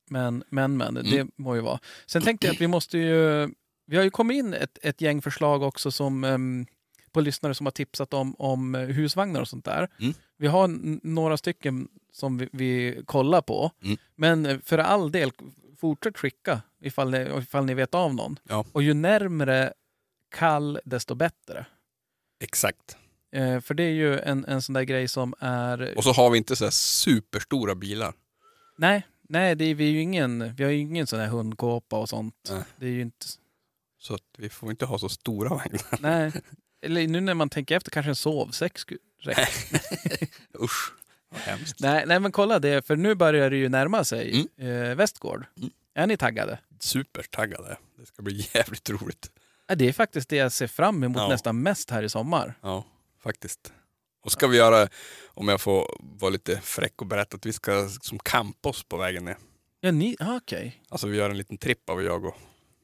Men, 0.10 0.44
men, 0.50 0.78
men, 0.78 0.94
det 0.94 1.16
Mm. 1.16 1.32
må 1.36 1.56
ju 1.56 1.62
vara. 1.62 1.80
Sen 2.06 2.22
tänkte 2.22 2.48
jag 2.48 2.54
att 2.54 2.62
vi 2.62 2.68
måste 2.68 2.98
ju... 2.98 3.50
Vi 3.88 3.98
har 3.98 4.04
ju 4.04 4.10
kommit 4.10 4.36
in 4.36 4.54
ett, 4.54 4.78
ett 4.82 5.02
gäng 5.02 5.22
förslag 5.22 5.64
också 5.64 5.92
som 5.92 6.24
em, 6.24 6.66
på 7.12 7.22
lyssnare 7.22 7.54
som 7.56 7.66
har 7.66 7.72
tipsat 7.72 8.14
om, 8.14 8.36
om 8.40 8.76
eh, 8.76 8.82
husvagnar 8.82 9.42
och 9.42 9.48
sånt 9.48 9.66
där. 9.66 9.90
Mm. 10.00 10.14
Vi 10.38 10.48
har 10.48 10.68
några 11.08 11.38
stycken 11.38 11.88
som 12.12 12.38
vi, 12.38 12.50
vi 12.52 13.02
kollar 13.06 13.42
på. 13.42 13.72
Mm. 13.84 13.98
Men 14.16 14.46
eh, 14.46 14.60
för 14.64 14.78
all 14.78 15.12
del, 15.12 15.32
fortsätt 15.78 16.18
skicka 16.18 16.62
ifall 16.82 17.12
ni, 17.12 17.30
ifall 17.38 17.66
ni 17.66 17.74
vet 17.74 17.96
av 17.96 18.16
någon. 18.16 18.40
Ja. 18.44 18.66
Och 18.72 18.84
ju 18.84 18.94
närmre 18.94 19.74
kall, 20.36 20.80
desto 20.86 21.16
bättre. 21.16 21.66
Exakt. 22.44 22.98
Eh, 23.36 23.60
för 23.62 23.74
det 23.74 23.84
är 23.84 23.90
ju 23.94 24.20
en, 24.20 24.46
en 24.46 24.62
sån 24.62 24.74
där 24.74 24.84
grej 24.84 25.08
som 25.08 25.34
är... 25.40 25.98
Och 25.98 26.04
så 26.04 26.12
har 26.12 26.30
vi 26.30 26.38
inte 26.38 26.56
så 26.56 26.72
superstora 26.72 27.76
bilar. 27.76 28.14
Nej, 28.78 29.08
nej 29.30 29.56
det 29.56 29.66
är, 29.66 29.76
vi, 29.76 29.86
är 29.88 29.92
ju 29.92 30.02
ingen, 30.02 30.54
vi 30.56 30.64
har 30.64 30.72
ju 30.72 30.78
ingen 30.78 31.08
sån 31.08 31.20
här 31.20 31.28
hundkåpa 31.28 32.00
och 32.00 32.10
sånt. 32.10 32.36
Nej. 32.50 32.64
Det 32.78 32.86
är 32.86 32.90
ju 32.90 33.02
inte... 33.02 33.26
Så 34.00 34.18
vi 34.38 34.50
får 34.50 34.70
inte 34.72 34.86
ha 34.86 35.00
så 35.00 35.10
stora 35.10 35.50
vagnar. 35.50 36.00
Nej. 36.00 36.32
Eller 36.82 37.08
nu 37.08 37.22
när 37.22 37.34
man 37.34 37.50
tänker 37.50 37.78
efter 37.78 37.92
kanske 37.92 38.10
en 38.10 38.16
sovsäck 38.16 38.78
skulle 38.78 39.00
räcka. 39.22 39.42
Usch, 40.62 40.94
vad 41.30 41.42
hemskt. 41.42 41.80
nej, 41.80 42.04
nej 42.08 42.20
men 42.20 42.32
kolla 42.32 42.60
det, 42.60 42.88
för 42.88 42.96
nu 42.96 43.16
börjar 43.16 43.50
det 43.50 43.58
ju 43.58 43.70
närma 43.70 44.04
sig 44.04 44.48
eh, 44.58 44.96
Västgård. 44.96 45.46
Mm. 45.58 45.70
Är 45.96 46.08
ni 46.08 46.18
taggade? 46.18 46.60
Supertaggade. 46.80 47.78
Det 48.00 48.06
ska 48.06 48.22
bli 48.22 48.48
jävligt 48.54 48.90
roligt. 48.90 49.32
Det 49.76 49.88
är 49.90 49.94
faktiskt 49.94 50.30
det 50.30 50.36
jag 50.36 50.52
ser 50.52 50.68
fram 50.68 51.04
emot 51.04 51.18
Ja. 51.22 51.28
nästan 51.28 51.62
mest 51.62 51.90
här 51.90 52.04
i 52.04 52.10
sommar. 52.10 52.54
Ja, 52.62 52.86
faktiskt. 53.26 53.74
Och 54.24 54.32
ska 54.32 54.48
vi 54.48 54.58
göra, 54.58 54.88
om 55.28 55.48
jag 55.48 55.62
får 55.62 55.98
vara 56.00 56.30
lite 56.30 56.62
fräck 56.62 57.02
och 57.02 57.08
berätta 57.08 57.38
att 57.38 57.46
vi 57.46 57.54
ska 57.54 57.90
som 57.90 58.20
campa 58.20 58.70
oss 58.70 58.84
på 58.84 58.98
vägen 58.98 59.26
ner. 59.26 59.38
Ja, 59.80 59.92
ni, 59.92 60.16
ah, 60.20 60.36
okej. 60.38 60.84
Alltså 60.90 61.08
vi 61.08 61.18
gör 61.18 61.30
en 61.30 61.38
liten 61.38 61.58
tripp 61.58 61.90
av 61.90 62.04
jag 62.04 62.26
och 62.26 62.36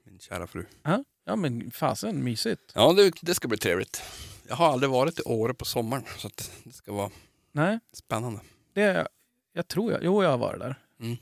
min 0.06 0.20
kära 0.20 0.48
fru. 0.48 0.66
Ja, 0.84 1.04
ja, 1.26 1.36
men 1.36 1.72
fasen 1.72 2.24
mysigt. 2.24 2.72
Ja, 2.76 2.94
det, 2.94 3.12
det 3.22 3.36
ska 3.36 3.48
bli 3.48 3.58
trevligt. 3.58 4.02
Jag 4.48 4.56
har 4.56 4.68
aldrig 4.72 4.90
varit 4.90 5.20
i 5.20 5.24
Åre 5.26 5.54
på 5.54 5.66
sommaren 5.66 6.04
så 6.18 6.30
det 6.66 6.72
ska 6.74 6.94
vara 6.94 7.12
Nej, 7.52 7.80
spännande. 7.94 8.40
det, 8.74 9.08
jag 9.54 9.68
tror 9.68 9.92
jag, 9.92 10.04
jo 10.04 10.24
jag 10.24 10.30
har 10.30 10.38
varit 10.38 10.60
där. 10.60 10.76
Mm. 11.00 11.18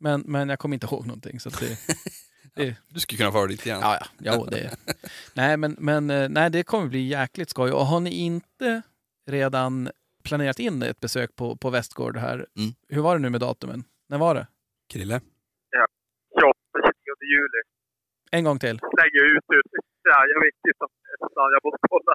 Men, 0.00 0.20
men 0.20 0.48
jag 0.48 0.58
kommer 0.58 0.74
inte 0.74 0.86
ihåg 0.86 1.06
någonting. 1.06 1.40
Så 1.40 1.50
det, 1.50 1.78
det, 2.54 2.76
Du 2.88 3.00
skulle 3.00 3.18
kunna 3.18 3.30
vara 3.30 3.46
dit 3.46 3.66
igen. 3.66 3.78
Ja, 3.82 3.98
ja, 4.18 4.34
jo, 4.36 4.44
det. 4.44 4.76
nej, 5.34 5.56
men, 5.56 5.76
men 5.78 6.10
eh, 6.10 6.28
nej, 6.28 6.50
det 6.50 6.62
kommer 6.62 6.86
bli 6.88 7.08
jäkligt 7.08 7.50
skoj. 7.50 7.72
Och 7.72 7.86
har 7.86 8.00
ni 8.00 8.10
inte 8.10 8.82
redan 9.26 9.90
planerat 10.24 10.58
in 10.58 10.82
ett 10.82 11.00
besök 11.00 11.36
på, 11.36 11.56
på 11.56 11.70
Västgård 11.70 12.16
här, 12.16 12.34
Mm. 12.56 12.70
hur 12.88 13.02
var 13.02 13.16
det 13.16 13.22
nu 13.22 13.30
med 13.30 13.40
datumen? 13.40 13.84
När 14.08 14.18
var 14.18 14.34
det? 14.34 14.46
Krille? 14.92 15.20
28, 16.40 16.52
29 16.74 17.32
juli. 17.34 17.60
En 18.30 18.44
gång 18.44 18.58
till. 18.58 18.78
Slänger 18.78 19.24
ut 19.36 19.44
ut. 19.58 19.66
Ja, 20.02 20.18
jag 20.34 20.40
vet 20.44 20.54
inte 20.68 20.84
om 20.84 20.90
det 21.02 21.10
är 21.14 21.18
sant. 21.18 21.50
Jag 21.54 21.62
måste 21.64 21.86
kolla. 21.92 22.14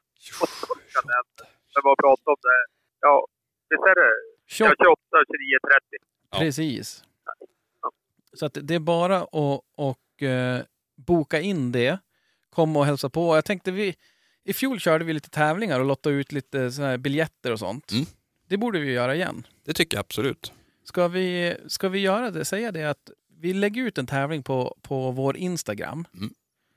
Men 1.73 1.81
vad 1.83 1.97
pratar 1.97 2.31
om 2.31 2.41
det? 2.41 2.61
Ja, 2.99 3.27
visst 3.69 3.83
är 3.91 3.95
det? 4.01 4.11
28, 4.47 4.75
Ja, 4.77 4.85
28, 4.85 5.25
29, 5.27 5.57
30. 5.71 6.05
Ja. 6.31 6.39
precis. 6.39 7.03
Så 8.33 8.45
att 8.45 8.57
det 8.61 8.75
är 8.75 8.79
bara 8.79 9.17
att 9.17 9.29
och, 9.31 9.97
eh, 10.23 10.59
boka 10.95 11.41
in 11.41 11.71
det. 11.71 11.99
Kom 12.49 12.77
och 12.77 12.85
hälsa 12.85 13.09
på. 13.09 13.35
Jag 13.37 13.45
tänkte 13.45 13.71
vi, 13.71 13.95
i 14.43 14.53
fjol 14.53 14.79
körde 14.79 15.05
vi 15.05 15.13
lite 15.13 15.29
tävlingar 15.29 15.79
och 15.79 15.85
lottade 15.85 16.15
ut 16.15 16.31
lite 16.31 16.71
såna 16.71 16.87
här 16.87 16.97
biljetter 16.97 17.51
och 17.51 17.59
sånt. 17.59 17.91
Mm. 17.91 18.05
Det 18.47 18.57
borde 18.57 18.79
vi 18.79 18.91
göra 18.91 19.15
igen. 19.15 19.47
Det 19.65 19.73
tycker 19.73 19.97
jag 19.97 20.01
absolut. 20.01 20.51
Ska 20.83 21.07
vi, 21.07 21.55
ska 21.67 21.89
vi 21.89 21.99
göra 21.99 22.31
det? 22.31 22.45
Säga 22.45 22.71
det 22.71 22.83
att 22.83 23.09
vi 23.39 23.53
lägger 23.53 23.81
ut 23.83 23.97
en 23.97 24.07
tävling 24.07 24.43
på, 24.43 24.77
på 24.81 25.11
vår 25.11 25.37
Instagram 25.37 26.07
Mm. 26.13 26.33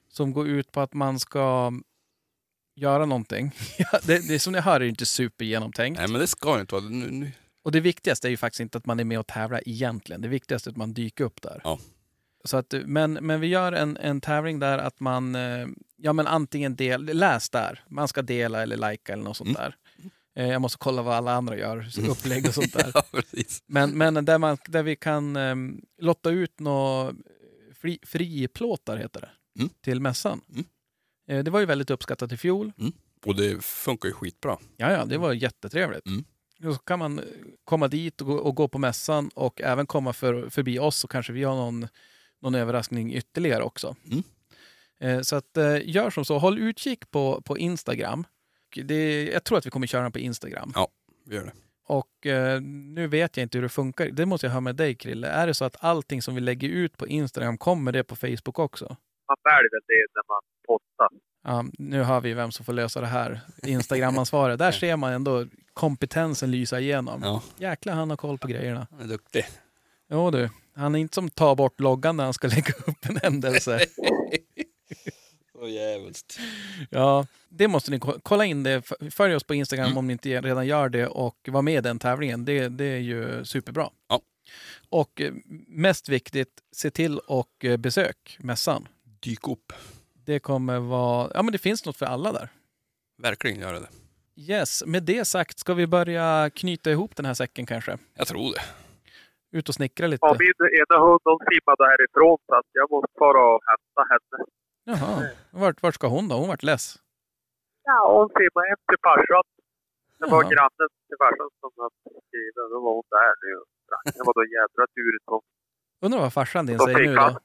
som 0.08 0.32
går 0.32 0.48
ut 0.48 0.72
på 0.72 0.80
att 0.80 0.94
man 0.94 1.20
ska 1.20 1.72
göra 2.76 3.06
någonting. 3.06 3.50
Det, 4.06 4.28
det 4.28 4.38
som 4.38 4.52
ni 4.52 4.60
hör 4.60 4.74
är 4.74 4.80
det 4.80 4.88
inte 4.88 5.06
supergenomtänkt. 5.06 5.98
Nej 5.98 6.08
men 6.08 6.20
det 6.20 6.26
ska 6.26 6.60
inte 6.60 6.74
vara. 6.74 6.84
Nu, 6.84 7.10
nu. 7.10 7.32
Och 7.62 7.72
det 7.72 7.80
viktigaste 7.80 8.28
är 8.28 8.30
ju 8.30 8.36
faktiskt 8.36 8.60
inte 8.60 8.78
att 8.78 8.86
man 8.86 9.00
är 9.00 9.04
med 9.04 9.18
och 9.18 9.26
tävlar 9.26 9.62
egentligen. 9.66 10.20
Det 10.20 10.28
viktigaste 10.28 10.68
är 10.68 10.72
att 10.72 10.76
man 10.76 10.92
dyker 10.92 11.24
upp 11.24 11.42
där. 11.42 11.60
Ja. 11.64 11.78
Så 12.44 12.56
att, 12.56 12.74
men, 12.86 13.12
men 13.12 13.40
vi 13.40 13.46
gör 13.46 13.72
en, 13.72 13.96
en 13.96 14.20
tävling 14.20 14.58
där 14.58 14.78
att 14.78 15.00
man 15.00 15.34
eh, 15.34 15.66
ja, 15.96 16.12
men 16.12 16.26
antingen 16.26 16.76
del, 16.76 17.04
läs 17.04 17.50
där. 17.50 17.84
Man 17.88 18.08
ska 18.08 18.22
dela 18.22 18.62
eller 18.62 18.76
likea 18.90 19.12
eller 19.12 19.24
något 19.24 19.36
sånt 19.36 19.58
Mm. 19.58 19.60
där. 19.62 19.76
Eh, 20.36 20.48
Jag 20.50 20.60
måste 20.62 20.78
kolla 20.78 21.02
vad 21.02 21.14
alla 21.14 21.32
andra 21.32 21.56
gör, 21.56 21.88
upplägg 22.10 22.46
och 22.48 22.54
sånt 22.54 22.72
där. 22.72 22.90
Ja. 22.94 23.02
Men, 23.66 23.90
men 23.98 24.24
där, 24.24 24.38
man, 24.38 24.58
där 24.68 24.82
vi 24.82 24.96
kan 24.96 25.36
um, 25.36 25.80
lotta 25.98 26.30
ut 26.30 26.60
några 26.60 27.14
fri, 27.80 27.98
friplåtar, 28.02 28.96
heter 28.96 29.20
det, 29.20 29.30
Mm. 29.58 29.70
till 29.84 30.00
mässan. 30.00 30.40
Mm. 30.52 30.64
Eh, 31.28 31.44
det 31.44 31.50
var 31.50 31.60
ju 31.60 31.66
väldigt 31.66 31.90
uppskattat 31.90 32.32
i 32.32 32.36
fjol. 32.36 32.72
Och 33.26 33.36
det 33.36 33.64
funkar 33.64 34.08
ju 34.08 34.14
skitbra. 34.14 34.58
Ja, 34.76 34.92
ja, 34.92 35.04
det 35.04 35.18
var 35.18 35.32
jättetrevligt. 35.32 36.06
Mm. 36.06 36.24
Och 36.64 36.74
så 36.74 36.80
kan 36.80 36.98
man 36.98 37.20
komma 37.64 37.88
dit 37.88 38.20
och 38.20 38.26
gå, 38.26 38.34
och 38.34 38.54
gå 38.54 38.68
på 38.68 38.78
mässan 38.78 39.30
och 39.34 39.60
även 39.60 39.86
komma 39.86 40.12
för, 40.12 40.50
förbi 40.50 40.78
oss 40.78 41.04
och 41.04 41.10
kanske 41.10 41.32
vi 41.32 41.44
har 41.44 41.54
någon, 41.56 41.88
någon 42.40 42.54
överraskning 42.54 43.14
ytterligare 43.14 43.62
också. 43.62 43.96
Mm. 44.10 44.22
Eh, 45.00 45.22
så 45.22 45.36
att, 45.36 45.56
eh, 45.56 45.88
gör 45.88 46.10
som 46.10 46.24
så, 46.24 46.38
håll 46.38 46.58
utkik 46.58 47.10
på, 47.10 47.40
på 47.40 47.58
Instagram. 47.58 48.24
Det, 48.84 49.24
jag 49.24 49.44
tror 49.44 49.58
att 49.58 49.66
vi 49.66 49.70
kommer 49.70 49.86
köra 49.86 50.02
den 50.02 50.12
på 50.12 50.18
Instagram. 50.18 50.72
Vi 51.26 51.36
gör 51.36 51.44
det. 51.44 51.52
Och 51.86 52.26
eh, 52.26 52.60
nu 52.62 53.06
vet 53.06 53.36
jag 53.36 53.44
inte 53.44 53.58
hur 53.58 53.62
det 53.62 53.68
funkar. 53.68 54.06
Det 54.06 54.26
måste 54.26 54.46
jag 54.46 54.52
höra 54.52 54.60
med 54.60 54.76
dig 54.76 54.94
Krille. 54.94 55.28
Är 55.28 55.46
det 55.46 55.54
så 55.54 55.64
att 55.64 55.76
allting 55.84 56.22
som 56.22 56.34
vi 56.34 56.40
lägger 56.40 56.68
ut 56.68 56.96
på 56.96 57.06
Instagram 57.06 57.58
kommer 57.58 57.92
det 57.92 58.04
på 58.04 58.16
Facebook 58.16 58.58
också? 58.58 58.96
Man 59.28 59.36
väljer 59.44 59.70
det 59.70 60.06
när 60.14 60.28
man 60.28 60.40
postar. 60.66 61.08
Ja, 61.42 61.64
nu 61.78 62.02
har 62.02 62.20
vi 62.20 62.34
vem 62.34 62.50
som 62.50 62.64
får 62.64 62.72
lösa 62.72 63.00
det 63.00 63.06
här. 63.06 63.40
Instagramansvaret. 63.62 64.58
Där 64.58 64.70
ser 64.80 64.96
man 64.96 65.12
ändå 65.12 65.46
kompetensen 65.74 66.50
lysa 66.50 66.80
igenom. 66.80 67.20
Ja, 67.24 67.42
Jäklar, 67.58 67.94
han 67.94 68.10
har 68.10 68.16
koll 68.16 68.38
på 68.38 68.48
grejerna. 68.48 68.86
han 68.90 69.00
är 69.00 69.04
duktig. 69.08 69.44
Jo 70.10 70.30
du, 70.30 70.50
han 70.74 70.94
är 70.94 70.98
inte 70.98 71.14
som 71.14 71.30
tar 71.30 71.54
bort 71.54 71.80
loggan 71.80 72.16
när 72.16 72.24
han 72.24 72.34
ska 72.34 72.48
lägga 72.54 72.72
upp 72.86 73.04
en 73.08 73.16
händelse. 73.22 73.80
Så 75.52 75.68
jävligt. 75.68 76.38
Ja, 76.90 77.26
det 77.48 77.68
måste 77.68 77.90
ni 77.90 77.98
ko- 77.98 78.18
kolla 78.22 78.44
in 78.44 78.62
det. 78.62 78.82
Följ 79.10 79.34
oss 79.34 79.44
på 79.44 79.54
Instagram 79.54 79.86
Mm. 79.86 79.98
om 79.98 80.06
ni 80.06 80.12
inte 80.12 80.40
redan 80.40 80.66
gör 80.66 80.88
det 80.88 81.06
och 81.06 81.36
var 81.48 81.62
med 81.62 81.74
i 81.74 81.80
den 81.80 81.98
tävlingen. 81.98 82.44
Det, 82.44 82.68
det 82.68 82.84
är 82.84 82.98
ju 82.98 83.44
superbra. 83.44 83.90
Ja. 84.08 84.20
Och 84.88 85.20
eh, 85.20 85.32
mest 85.68 86.08
viktigt, 86.08 86.60
se 86.72 86.90
till 86.90 87.18
och 87.18 87.64
eh, 87.64 87.76
besök 87.76 88.36
mässan. 88.40 88.88
Dyk 89.20 89.48
upp. 89.48 89.72
Det 90.24 90.38
kommer 90.38 90.78
vara, 90.78 91.30
ja 91.34 91.42
men 91.42 91.52
det 91.52 91.58
finns 91.58 91.84
något 91.84 91.96
för 91.96 92.06
alla 92.06 92.32
där. 92.32 92.48
Verkligen 93.18 93.60
gör 93.60 93.72
det. 93.74 93.88
Yes, 94.36 94.82
med 94.86 95.02
det 95.02 95.24
sagt 95.24 95.58
ska 95.58 95.74
vi 95.74 95.86
börja 95.86 96.50
knyta 96.54 96.90
ihop 96.90 97.16
den 97.16 97.24
här 97.26 97.34
säcken 97.34 97.66
kanske. 97.66 97.98
Jag 98.14 98.26
tror 98.26 98.52
det. 98.54 98.60
Ut 99.52 99.68
och 99.68 99.74
snickra 99.74 100.06
lite. 100.06 100.26
Ja, 100.26 100.36
min 100.38 100.80
ena 100.80 100.96
hund 101.06 101.20
hon 101.24 101.38
simmade 101.50 101.82
härifrån 101.90 102.38
så 102.46 102.54
att 102.54 102.68
jag 102.72 102.90
måste 102.90 103.12
fara 103.18 103.42
och 103.54 103.60
hämta 103.70 104.02
henne. 104.12 104.36
Jaha. 104.90 105.30
Vart, 105.50 105.82
vart 105.82 105.94
ska 105.94 106.06
hon 106.06 106.28
då? 106.28 106.34
Hon 106.34 106.48
vart 106.48 106.62
less. 106.62 106.84
Ja, 107.84 107.98
hon 108.16 108.28
simmade 108.38 108.68
hem 108.68 108.80
till 108.88 109.00
farsan. 109.08 109.44
Det 110.18 110.26
var 110.34 110.42
Jaha. 110.42 110.52
grannen 110.52 110.88
till 111.08 111.18
farsan 111.24 111.48
som 111.60 111.70
hade 111.84 112.20
skrivit. 112.28 112.54
Då 112.72 112.80
var 112.84 112.92
hon 112.98 113.08
där 113.16 113.34
nu. 113.44 113.54
Det 114.16 114.22
var 114.26 114.34
då 114.34 114.44
jädra. 114.56 114.82
Hon 115.26 115.40
Undrar 116.02 116.20
vad 116.20 116.32
farsan 116.32 116.66
din 116.66 116.78
säger 116.78 116.98
nu 116.98 117.14
då? 117.14 117.40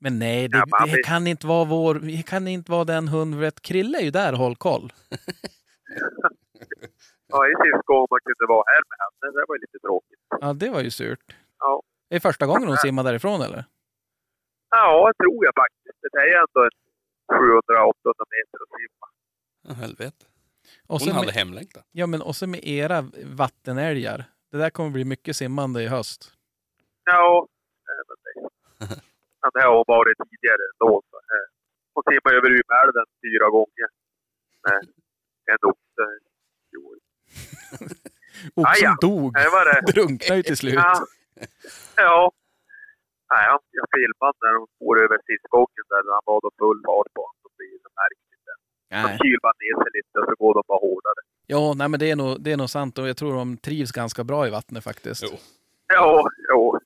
Men 0.00 0.18
nej, 0.18 0.48
det, 0.48 0.62
Ja, 0.70 0.86
det 0.86 1.02
kan 1.02 1.26
inte 1.26 1.46
vara 1.46 1.64
vår... 1.64 1.94
Det 1.94 2.22
kan 2.26 2.48
inte 2.48 2.72
vara 2.72 2.84
den 2.84 3.08
hundret. 3.08 3.62
Krille 3.62 3.98
är 3.98 4.02
ju 4.02 4.10
där 4.10 4.32
och 4.32 4.38
håll 4.38 4.56
koll. 4.56 4.92
Ja, 7.30 7.38
i 7.52 7.54
sista 7.64 7.82
gången 7.90 8.06
man 8.10 8.20
kunde 8.28 8.44
vara 8.54 8.64
här 8.72 8.82
med 8.90 8.96
henne. 9.02 9.26
Det 9.38 9.44
var 9.48 9.54
ju 9.56 9.60
lite 9.66 9.78
tråkigt. 9.86 10.20
Ja, 10.40 10.52
det 10.52 10.70
var 10.70 10.80
ju 10.80 10.90
surt. 10.90 11.36
Ja. 11.58 11.82
Det 12.08 12.16
är 12.16 12.20
första 12.20 12.46
gången 12.46 12.68
hon 12.68 12.76
simmar 12.76 13.04
därifrån 13.04 13.40
eller? 13.42 13.64
Ja, 14.70 15.08
det 15.08 15.24
tror 15.24 15.44
jag 15.44 15.54
faktiskt. 15.62 15.98
Det 16.14 16.18
är 16.18 16.36
ändå 16.44 16.60
en 16.68 16.76
700-800 17.32 18.24
meter 18.34 18.56
att 18.64 18.72
simma. 18.80 19.06
Ja, 19.68 19.72
helvete. 19.74 20.26
Och 20.86 20.98
Hon 21.00 21.00
så 21.00 21.12
hade 21.12 21.26
med, 21.26 21.34
hemlängtan. 21.34 21.82
ja, 21.92 22.06
men 22.06 22.22
också 22.22 22.46
med 22.46 22.60
era 22.64 22.98
vattenälgar. 23.42 24.24
Det 24.50 24.58
där 24.58 24.70
kommer 24.70 24.90
bli 24.90 25.04
mycket 25.04 25.36
simmande 25.36 25.82
i 25.82 25.86
höst. 25.88 26.32
Ja, 27.04 27.46
eh, 27.90 28.02
men 28.08 28.16
det, 28.24 28.50
men 29.42 29.50
det 29.54 29.62
har 29.66 29.74
hon 29.76 29.84
varit 29.86 30.16
tidigare 30.30 30.62
ändå. 30.72 31.02
Så, 31.10 31.16
eh, 31.16 31.46
hon 31.94 32.02
simmade 32.10 32.36
över 32.38 32.50
Umeälven 32.60 33.06
fyra 33.24 33.46
gånger. 33.56 33.88
Med 34.64 34.78
en 35.52 35.62
oxe. 35.70 36.06
Jo, 36.72 36.82
Oxen 38.62 38.90
ja. 38.90 38.96
dog. 39.00 39.34
det 39.34 39.50
var 39.56 39.64
det. 39.70 39.92
Drunknade 39.92 40.36
ju 40.36 40.42
till 40.42 40.56
slut. 40.56 40.74
Ja. 40.74 40.94
ja. 41.96 42.32
Nej, 43.32 43.42
jag, 43.50 43.58
jag 43.78 43.86
filmade 43.96 44.36
när 44.44 44.52
de 44.58 44.66
for 44.78 44.94
över 45.04 45.18
sista 45.28 45.48
gången 45.56 45.84
där 45.92 46.02
han 46.16 46.24
var 46.30 46.38
då 46.44 46.50
full 46.62 46.80
fart 46.86 47.08
på 47.14 47.20
honom. 47.26 47.38
Så 47.42 47.48
blir 47.56 47.72
det 47.84 47.92
märkligt. 48.02 48.28
De 48.88 48.96
Nej. 48.96 49.18
kyler 49.22 49.40
bara 49.46 49.58
ner 49.64 49.76
sig 49.82 49.90
lite 49.98 50.16
så 50.28 50.34
går 50.44 50.54
de 50.58 50.62
bara 50.70 50.78
hårdare. 50.88 51.20
Ja, 51.46 51.74
nej, 51.76 51.88
men 51.88 52.00
det 52.00 52.10
är, 52.10 52.16
nog, 52.16 52.42
det 52.44 52.52
är 52.52 52.56
nog 52.56 52.70
sant 52.70 52.98
och 52.98 53.08
jag 53.08 53.16
tror 53.16 53.32
de 53.34 53.56
trivs 53.56 53.92
ganska 53.92 54.24
bra 54.24 54.46
i 54.46 54.50
vattnet 54.50 54.84
faktiskt. 54.84 55.22
Jo. 55.22 55.38
Ja, 55.86 56.28
jo. 56.48 56.78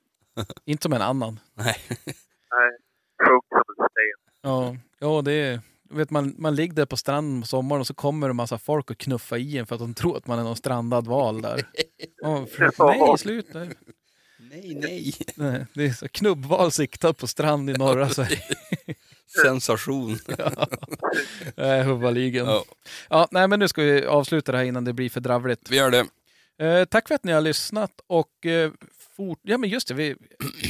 Inte 0.64 0.82
som 0.82 0.92
en 0.92 1.02
annan. 1.02 1.40
Nej. 1.54 1.76
Nej, 2.54 2.70
sjönk 3.22 3.44
som 3.48 3.62
en 3.68 3.88
sten. 3.90 4.20
Ja, 4.42 4.76
ja 4.98 5.22
det 5.22 5.32
är... 5.32 5.60
Vet 5.94 6.10
man, 6.10 6.34
man 6.38 6.54
ligger 6.54 6.74
där 6.74 6.86
på 6.86 6.96
stranden 6.96 7.40
på 7.40 7.46
sommaren 7.46 7.80
och 7.80 7.86
så 7.86 7.94
kommer 7.94 8.30
en 8.30 8.36
massa 8.36 8.58
folk 8.58 8.90
och 8.90 8.98
knuffar 8.98 9.36
i 9.36 9.58
en 9.58 9.66
för 9.66 9.74
att 9.74 9.80
de 9.80 9.94
tror 9.94 10.16
att 10.16 10.26
man 10.26 10.38
är 10.38 10.42
någon 10.42 10.56
strandad 10.56 11.06
val 11.06 11.42
där. 11.42 11.68
Ja, 12.22 12.46
för, 12.46 12.86
nej, 13.08 13.18
sluta. 13.18 13.58
Nej, 14.38 14.74
nej. 14.82 15.14
Nej, 15.34 15.66
det 15.74 15.84
är 15.86 15.90
så 15.92 16.08
knubbval 16.08 16.70
siktad 16.72 17.12
på 17.12 17.26
strand 17.26 17.70
i 17.70 17.72
norra 17.72 18.08
Sverige. 18.14 18.42
Sensation. 19.42 20.18
Nej, 21.56 21.82
Huvaligen. 21.82 22.46
Ja. 22.46 22.64
Ja, 23.10 23.28
nej, 23.30 23.48
men 23.48 23.58
nu 23.58 23.68
ska 23.68 23.82
vi 23.82 24.06
avsluta 24.06 24.52
det 24.52 24.58
här 24.58 24.64
innan 24.64 24.84
det 24.84 24.92
blir 24.92 25.10
för 25.10 25.20
dravligt. 25.20 25.70
vi 25.70 25.76
gör 25.76 25.90
det. 25.90 26.06
Eh, 26.66 26.84
tack 26.84 27.08
för 27.08 27.14
att 27.14 27.24
ni 27.24 27.32
har 27.32 27.40
lyssnat 27.40 27.90
och 28.06 28.46
eh, 28.46 28.70
fort... 29.16 29.38
Ja, 29.42 29.58
men 29.58 29.70
just 29.70 29.88
det, 29.88 29.94
vi, 29.94 30.16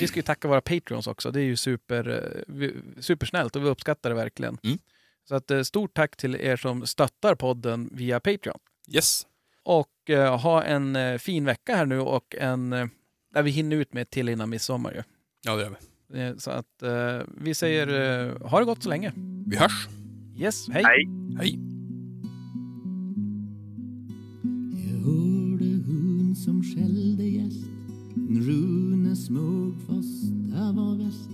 vi 0.01 0.07
ska 0.07 0.17
ju 0.17 0.23
tacka 0.23 0.49
våra 0.49 0.61
Patreons 0.61 1.07
också. 1.07 1.31
Det 1.31 1.41
är 1.41 1.45
ju 1.45 1.57
super, 1.57 2.09
eh, 2.09 2.55
vi- 2.55 2.75
supersnällt 3.01 3.57
och 3.57 3.65
vi 3.65 3.69
uppskattar 3.69 4.11
det 4.11 4.17
verkligen. 4.17 4.59
Mm. 4.63 4.79
Så 5.29 5.35
att, 5.35 5.51
eh, 5.51 5.63
stort 5.63 5.95
tack 5.95 6.17
till 6.17 6.35
er 6.35 6.57
som 6.57 6.87
stöttar 6.87 7.35
podden 7.35 7.91
via 7.93 8.21
Patreon. 8.21 8.59
Yes. 8.95 9.27
Och 9.63 10.11
eh, 10.11 10.41
ha 10.41 10.63
en 10.63 10.97
eh, 10.97 11.19
fin 11.19 11.45
vecka 11.45 11.77
här 11.77 11.87
nu 11.87 12.01
och 12.01 12.35
en... 12.39 12.73
Eh, 12.73 12.87
där 13.35 13.43
vi 13.43 13.51
hinner 13.51 13.77
ut 13.77 13.93
med 13.93 14.03
ett 14.03 14.11
till 14.11 14.29
innan 14.29 14.51
midsommar 14.51 14.93
ju. 14.93 15.03
Ja, 15.45 15.57
det 15.57 15.63
gör 15.63 15.71
vi. 15.71 16.21
Eh, 16.21 16.37
så 16.37 16.51
att 16.51 16.83
eh, 16.83 17.21
vi 17.39 17.55
säger 17.55 17.89
eh, 17.89 18.49
ha 18.49 18.59
det 18.59 18.65
gott 18.65 18.83
så 18.83 18.89
länge. 18.89 19.13
Vi 19.47 19.57
hörs. 19.57 19.89
Yes, 20.37 20.69
hej! 20.69 20.83
Nej. 20.83 21.09
Hej. 21.39 21.59
Jag 24.73 24.99
hörde 24.99 25.65
hon 25.87 26.37
som 26.37 26.63
skällde 26.63 27.25
gäst 27.25 27.67
Rune 28.29 29.17
smög 29.17 29.75
fast 29.87 30.23
det 30.51 30.73
var 30.73 31.05
väst 31.05 31.31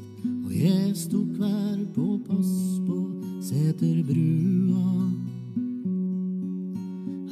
och 0.47 0.53
jag 0.53 0.97
stod 0.97 1.37
kvar 1.37 1.95
på 1.95 2.19
post 2.19 2.87
på 2.87 3.23
Säterbrua 3.43 5.11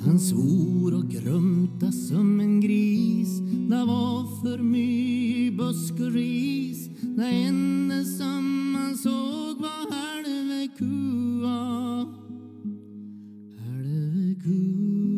Han 0.05 0.19
svor 0.19 0.94
och 0.94 1.10
grumta 1.10 1.93
som 1.93 2.40
en 2.40 2.60
gris. 2.60 3.40
Det 3.70 3.85
var 3.85 4.43
för 4.43 4.59
mycket 4.59 5.59
busk 5.59 5.93
och 5.93 6.12
ris. 6.12 6.90
Det 7.01 7.27
enda 7.27 8.05
som 8.05 8.74
han 8.78 8.97
såg 8.97 9.60
var 9.60 9.93
halve 9.93 10.69
kua. 10.78 12.06
Halve 13.59 14.35
kua. 14.44 15.18